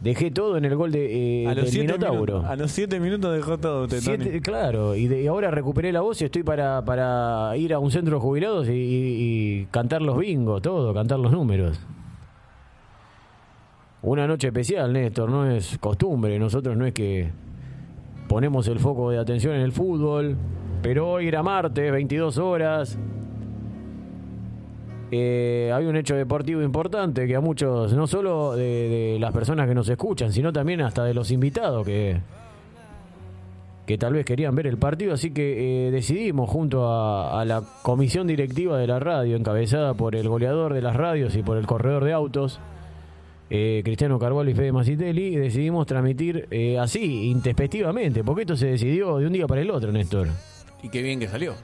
Dejé 0.01 0.31
todo 0.31 0.55
en 0.57 0.63
el 0.65 0.75
gol 0.77 0.91
de, 0.91 1.43
eh, 1.43 1.47
a, 1.47 1.53
los 1.53 1.65
del 1.65 1.71
siete 1.73 1.87
Minotauro. 1.93 2.33
minutos, 2.35 2.45
a 2.51 2.55
los 2.55 2.71
siete 2.71 2.99
minutos 3.01 3.35
dejó 3.35 3.57
todo 3.57 3.83
usted, 3.83 4.01
Tony. 4.03 4.17
Siete- 4.23 4.41
claro, 4.41 4.95
y, 4.95 5.07
de- 5.07 5.23
y 5.23 5.27
ahora 5.27 5.51
recuperé 5.51 5.91
la 5.91 6.01
voz 6.01 6.21
y 6.21 6.25
estoy 6.25 6.43
para, 6.43 6.83
para 6.85 7.51
ir 7.57 7.73
a 7.73 7.79
un 7.79 7.91
centro 7.91 8.15
de 8.15 8.21
jubilados 8.21 8.69
y, 8.69 8.71
y- 8.71 9.59
y 9.61 9.65
cantar 9.71 10.01
los 10.01 10.17
bingos, 10.17 10.61
todo, 10.61 10.93
cantar 10.93 11.19
los 11.19 11.31
números. 11.33 11.79
Una 14.01 14.25
noche 14.27 14.47
especial, 14.47 14.93
Néstor, 14.93 15.29
no 15.29 15.49
es 15.51 15.77
costumbre. 15.79 16.39
Nosotros 16.39 16.77
no 16.77 16.85
es 16.85 16.93
que 16.93 17.29
ponemos 18.29 18.67
el 18.69 18.79
foco 18.79 19.11
de 19.11 19.17
atención 19.17 19.55
en 19.55 19.61
el 19.61 19.73
fútbol, 19.73 20.37
pero 20.81 21.09
hoy 21.11 21.27
era 21.27 21.43
martes, 21.43 21.91
22 21.91 22.37
horas. 22.37 22.97
Eh, 25.11 25.71
hay 25.73 25.85
un 25.85 25.95
hecho 25.95 26.15
deportivo 26.15 26.61
importante 26.61 27.25
que 27.25 27.35
a 27.35 27.41
muchos, 27.41 27.93
no 27.93 28.05
solo 28.05 28.55
de, 28.55 29.17
las 29.19 29.31
personas 29.31 29.67
que 29.67 29.73
nos 29.73 29.89
escuchan, 29.89 30.31
sino 30.31 30.53
también 30.53 30.81
hasta 30.81 31.03
de 31.03 31.13
los 31.15 31.31
invitados 31.31 31.85
que, 31.85 32.19
que 33.87 33.97
tal 33.97 34.13
vez 34.13 34.23
querían 34.23 34.53
ver 34.53 34.67
el 34.67 34.77
partido, 34.77 35.13
así 35.13 35.31
que 35.31 35.87
eh, 35.87 35.91
decidimos 35.91 36.47
junto 36.47 36.87
a, 36.87 37.43
la 37.43 37.63
comisión 37.81 38.27
directiva 38.27 38.77
de 38.77 38.85
la 38.85 38.99
radio, 38.99 39.35
encabezada 39.35 39.95
por 39.95 40.15
el 40.15 40.29
goleador 40.29 40.75
de 40.75 40.83
las 40.83 40.95
radios 40.95 41.35
y 41.35 41.41
por 41.41 41.57
el 41.57 41.65
corredor 41.65 42.05
de 42.05 42.13
autos, 42.13 42.59
eh, 43.49 43.81
Cristiano 43.83 44.19
Carvalho 44.19 44.51
y 44.51 44.53
Fede 44.53 44.71
Macitelli, 44.71 45.35
decidimos 45.35 45.87
transmitir 45.87 46.47
eh, 46.51 46.77
así, 46.77 47.31
intempestivamente, 47.31 48.23
porque 48.23 48.41
esto 48.41 48.55
se 48.55 48.67
decidió 48.67 49.17
de 49.17 49.25
un 49.25 49.33
día 49.33 49.47
para 49.47 49.61
el 49.61 49.71
otro, 49.71 49.91
Néstor. 49.91 50.27
Y 50.83 50.89
qué 50.89 51.01
bien 51.01 51.19
que 51.19 51.27
salió. 51.27 51.55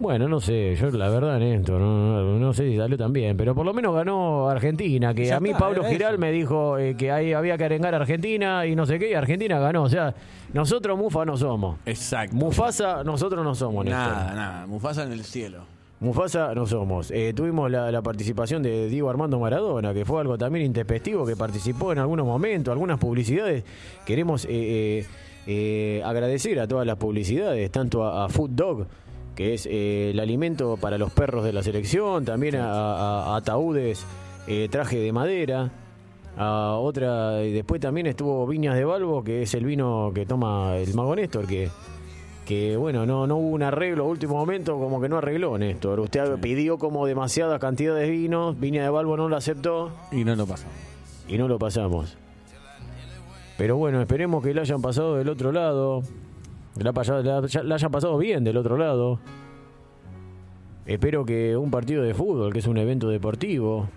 Bueno, 0.00 0.28
no 0.28 0.38
sé, 0.40 0.76
yo 0.76 0.90
la 0.90 1.08
verdad, 1.08 1.40
Néstor, 1.40 1.80
no, 1.80 2.22
no- 2.22 2.38
no 2.38 2.52
sé 2.52 2.70
si 2.70 2.76
salió 2.76 2.96
tan 2.96 3.12
bien, 3.12 3.36
pero 3.36 3.52
por 3.54 3.66
lo 3.66 3.74
menos 3.74 3.92
ganó 3.94 4.48
Argentina, 4.48 5.12
que 5.12 5.24
Ya 5.26 5.38
a 5.38 5.40
mí 5.40 5.48
está, 5.50 5.58
Pablo 5.60 5.82
Giral 5.84 6.14
eso. 6.14 6.20
me 6.20 6.30
dijo 6.30 6.78
eh, 6.78 6.94
que 6.96 7.10
ahí 7.10 7.32
había 7.32 7.58
que 7.58 7.64
arengar 7.64 7.94
a 7.94 7.96
Argentina 7.96 8.64
y 8.64 8.76
no 8.76 8.86
sé 8.86 9.00
qué, 9.00 9.10
y 9.10 9.14
Argentina 9.14 9.58
ganó, 9.58 9.82
o 9.82 9.88
sea, 9.88 10.14
nosotros 10.52 10.96
Mufa 10.96 11.24
no 11.24 11.36
somos. 11.36 11.78
Exacto. 11.84 12.36
Mufasa 12.36 13.02
nosotros 13.02 13.42
no 13.44 13.56
somos, 13.56 13.84
Néstor. 13.84 14.00
Nada, 14.06 14.34
nada. 14.34 14.66
Mufasa 14.68 15.02
en 15.02 15.10
el 15.12 15.24
cielo. 15.24 15.64
Mufasa 15.98 16.54
no 16.54 16.64
somos. 16.64 17.10
Eh, 17.10 17.32
tuvimos 17.34 17.68
la, 17.68 17.90
la 17.90 18.00
participación 18.00 18.62
de 18.62 18.88
Diego 18.88 19.10
Armando 19.10 19.40
Maradona, 19.40 19.92
que 19.92 20.04
fue 20.04 20.20
algo 20.20 20.38
también 20.38 20.64
intempestivo, 20.64 21.26
que 21.26 21.34
participó 21.34 21.90
en 21.90 21.98
algunos 21.98 22.24
momentos, 22.24 22.70
algunas 22.70 23.00
publicidades. 23.00 23.64
Queremos 24.06 24.44
eh, 24.44 24.48
eh, 24.50 25.06
eh, 25.48 26.02
agradecer 26.04 26.60
a 26.60 26.68
todas 26.68 26.86
las 26.86 26.98
publicidades, 26.98 27.68
tanto 27.72 28.04
a, 28.04 28.26
a 28.26 28.28
Food 28.28 28.50
Dog, 28.50 28.86
que 29.38 29.54
es 29.54 29.66
eh, 29.70 30.10
el 30.10 30.18
alimento 30.18 30.76
para 30.76 30.98
los 30.98 31.12
perros 31.12 31.44
de 31.44 31.52
la 31.52 31.62
selección, 31.62 32.24
también 32.24 32.56
a, 32.56 32.72
a- 32.72 33.22
a 33.34 33.36
ataúdes, 33.36 34.04
eh, 34.48 34.66
traje 34.68 34.98
de 34.98 35.12
madera. 35.12 35.70
A 36.36 36.72
otra, 36.74 37.44
y 37.44 37.52
después 37.52 37.80
también 37.80 38.06
estuvo 38.08 38.46
Viñas 38.48 38.74
de 38.76 38.84
Balbo, 38.84 39.22
que 39.22 39.42
es 39.42 39.54
el 39.54 39.64
vino 39.64 40.10
que 40.12 40.26
toma 40.26 40.76
el 40.76 40.92
Mago 40.94 41.14
Néstor, 41.14 41.46
que 41.46 41.68
que 42.46 42.76
bueno, 42.76 43.04
no, 43.06 43.26
no 43.26 43.36
hubo 43.36 43.48
un 43.50 43.62
arreglo 43.62 44.04
a 44.04 44.06
último 44.08 44.34
momento, 44.34 44.76
como 44.78 45.00
que 45.00 45.08
no 45.08 45.18
arregló 45.18 45.56
Néstor. 45.58 46.00
Usted 46.00 46.36
pidió 46.40 46.78
como 46.78 47.06
demasiada 47.06 47.58
cantidad 47.60 47.94
de 47.94 48.08
vinos, 48.10 48.58
Viña 48.58 48.82
de 48.82 48.88
Balbo 48.88 49.16
no 49.16 49.28
lo 49.28 49.36
aceptó 49.36 49.92
Y 50.10 50.24
no 50.24 50.34
lo 50.34 50.46
pasamos. 50.46 50.74
y 51.28 51.36
no 51.38 51.46
lo 51.46 51.58
pasamos. 51.58 52.16
Pero 53.58 53.76
bueno, 53.76 54.00
esperemos 54.00 54.42
que 54.42 54.54
la 54.54 54.62
hayan 54.62 54.80
pasado 54.80 55.16
del 55.16 55.28
otro 55.28 55.52
lado, 55.52 56.02
la, 56.78 56.92
la- 56.92 57.62
la 57.64 57.74
hayan 57.74 57.90
pasado 57.90 58.18
bien 58.18 58.44
del 58.44 58.56
otro 58.56 58.76
lado. 58.76 59.18
Espero 60.86 61.24
que 61.24 61.56
un 61.56 61.70
partido 61.70 62.02
de 62.02 62.14
fútbol, 62.14 62.52
que 62.52 62.60
es 62.60 62.66
un 62.66 62.78
evento 62.78 63.08
deportivo, 63.08 63.88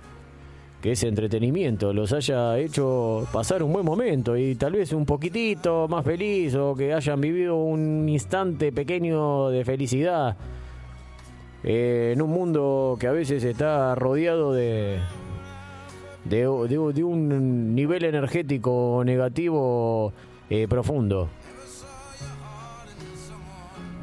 que 0.82 0.91
es 0.94 1.03
entretenimiento, 1.03 1.94
los 1.94 2.12
haya 2.12 2.58
hecho 2.58 3.26
pasar 3.32 3.64
un 3.64 3.72
buen 3.72 3.86
momento 3.86 4.36
y 4.36 4.56
tal 4.56 4.74
vez 4.74 4.91
un 4.94 5.06
poquitito 5.06 5.88
más 5.88 6.03
feliz 6.03 6.56
o 6.56 6.76
que 6.76 6.94
hayan 6.94 7.22
vivido 7.22 7.56
un 7.56 8.10
instante 8.10 8.72
pequeño 8.72 9.49
de 9.49 9.64
felicidad 9.64 10.36
eh, 11.64 12.12
en 12.14 12.22
un 12.22 12.32
mundo 12.32 12.98
que 12.99 13.08
a 13.08 13.12
veces 13.12 13.44
está 13.44 13.94
rodeado 13.95 14.52
de, 14.53 14.98
de, 16.26 16.40
de- 16.68 16.94
de 16.94 17.03
un 17.03 17.74
nivel 17.76 18.03
energético 18.03 19.03
negativo 19.06 20.12
eh, 20.49 20.68
profundo. 20.68 21.30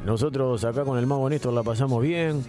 Nosotros 0.09 0.65
acá 0.65 0.85
con 0.85 0.97
el 0.97 1.05
mago 1.05 1.29
Néstor 1.29 1.53
la 1.53 1.61
pasamos 1.61 2.01
bien. 2.01 2.41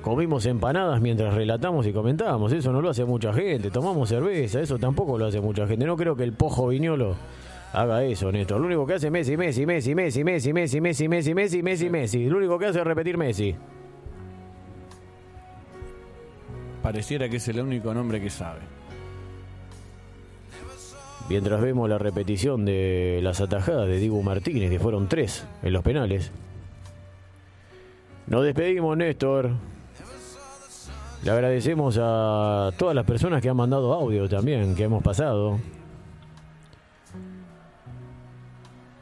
Comimos 0.00 0.46
empanadas 0.46 1.00
mientras 1.00 1.34
relatamos 1.34 1.84
y 1.88 1.92
comentábamos. 1.92 2.52
Eso 2.52 2.70
no 2.70 2.80
lo 2.80 2.88
hace 2.88 3.04
mucha 3.04 3.32
gente. 3.32 3.68
Tomamos 3.72 4.08
cerveza. 4.08 4.60
Eso 4.60 4.78
tampoco 4.78 5.18
lo 5.18 5.26
hace 5.26 5.40
mucha 5.40 5.66
gente. 5.66 5.84
No 5.86 5.96
creo 5.96 6.14
que 6.14 6.22
el 6.22 6.34
pojo 6.34 6.68
viñolo 6.68 7.16
haga 7.72 8.04
eso, 8.04 8.30
Néstor. 8.30 8.60
Lo 8.60 8.68
único 8.68 8.86
que 8.86 8.94
hace 8.94 9.08
es 9.08 9.12
Messi, 9.12 9.36
Messi, 9.36 9.66
Messi, 9.66 9.92
Messi, 9.96 10.22
Messi, 10.22 10.52
Messi, 10.52 10.80
Messi, 10.80 11.08
Messi, 11.08 11.34
Messi, 11.34 11.62
Messi, 11.64 11.90
Messi. 11.90 12.30
Lo 12.30 12.36
único 12.38 12.60
que 12.60 12.66
hace 12.66 12.78
es 12.78 12.84
repetir 12.86 13.18
Messi. 13.18 13.56
Pareciera 16.80 17.28
que 17.28 17.38
es 17.38 17.48
el 17.48 17.60
único 17.60 17.92
nombre 17.92 18.20
que 18.20 18.30
sabe. 18.30 18.60
Mientras 21.28 21.60
vemos 21.60 21.88
la 21.88 21.98
repetición 21.98 22.64
de 22.64 23.18
las 23.20 23.40
atajadas 23.40 23.88
de 23.88 23.98
Dibu 23.98 24.22
Martínez, 24.22 24.70
que 24.70 24.78
fueron 24.78 25.08
tres 25.08 25.44
en 25.64 25.72
los 25.72 25.82
penales. 25.82 26.30
Nos 28.30 28.44
despedimos, 28.44 28.96
Néstor. 28.96 29.50
Le 31.24 31.30
agradecemos 31.32 31.98
a 32.00 32.70
todas 32.78 32.94
las 32.94 33.04
personas 33.04 33.42
que 33.42 33.48
han 33.48 33.56
mandado 33.56 33.92
audio 33.92 34.28
también, 34.28 34.76
que 34.76 34.84
hemos 34.84 35.02
pasado. 35.02 35.58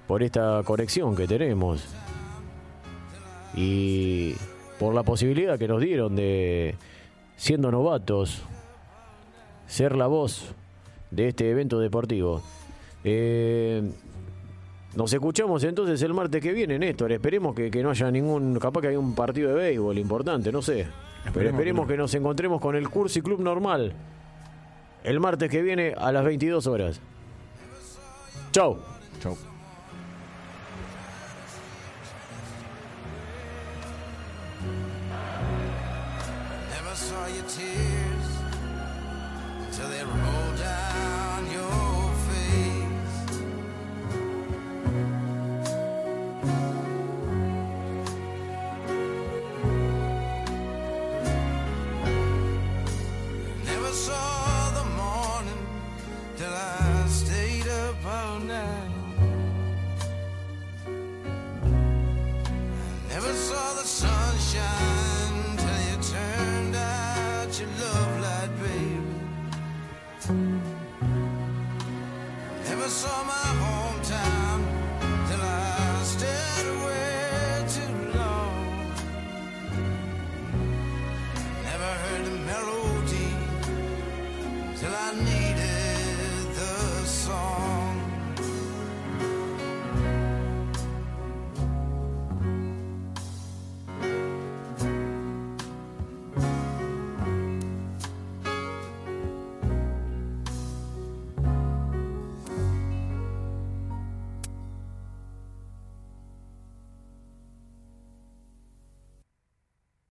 Por 0.06 0.22
esta 0.22 0.62
conexión 0.64 1.14
que 1.14 1.26
tenemos. 1.26 1.84
Y 3.54 4.32
por 4.78 4.94
la 4.94 5.02
posibilidad 5.02 5.58
que 5.58 5.68
nos 5.68 5.82
dieron 5.82 6.16
de, 6.16 6.76
siendo 7.36 7.70
novatos, 7.70 8.40
ser 9.66 9.94
la 9.94 10.06
voz 10.06 10.54
de 11.10 11.28
este 11.28 11.50
evento 11.50 11.78
deportivo. 11.80 12.40
Eh, 13.04 13.92
nos 14.94 15.12
escuchamos 15.12 15.62
entonces 15.64 16.00
el 16.02 16.14
martes 16.14 16.42
que 16.42 16.52
viene, 16.52 16.78
Néstor. 16.78 17.12
Esperemos 17.12 17.54
que, 17.54 17.70
que 17.70 17.82
no 17.82 17.90
haya 17.90 18.10
ningún. 18.10 18.58
Capaz 18.58 18.80
que 18.80 18.88
haya 18.88 18.98
un 18.98 19.14
partido 19.14 19.50
de 19.50 19.56
béisbol 19.56 19.98
importante, 19.98 20.50
no 20.50 20.62
sé. 20.62 20.86
Pero 21.32 21.50
esperemos 21.50 21.86
que, 21.86 21.96
nos 21.96 22.14
encontremos 22.14 22.60
con 22.60 22.74
el 22.76 22.88
Cursi 22.88 23.20
Club 23.20 23.40
normal 23.40 23.92
el 25.04 25.20
martes 25.20 25.50
que 25.50 25.62
viene 25.62 25.94
a 25.96 26.12
las 26.12 26.24
22 26.24 26.66
horas. 26.66 27.00
Chau. 28.52 28.78
Chau. 29.20 29.36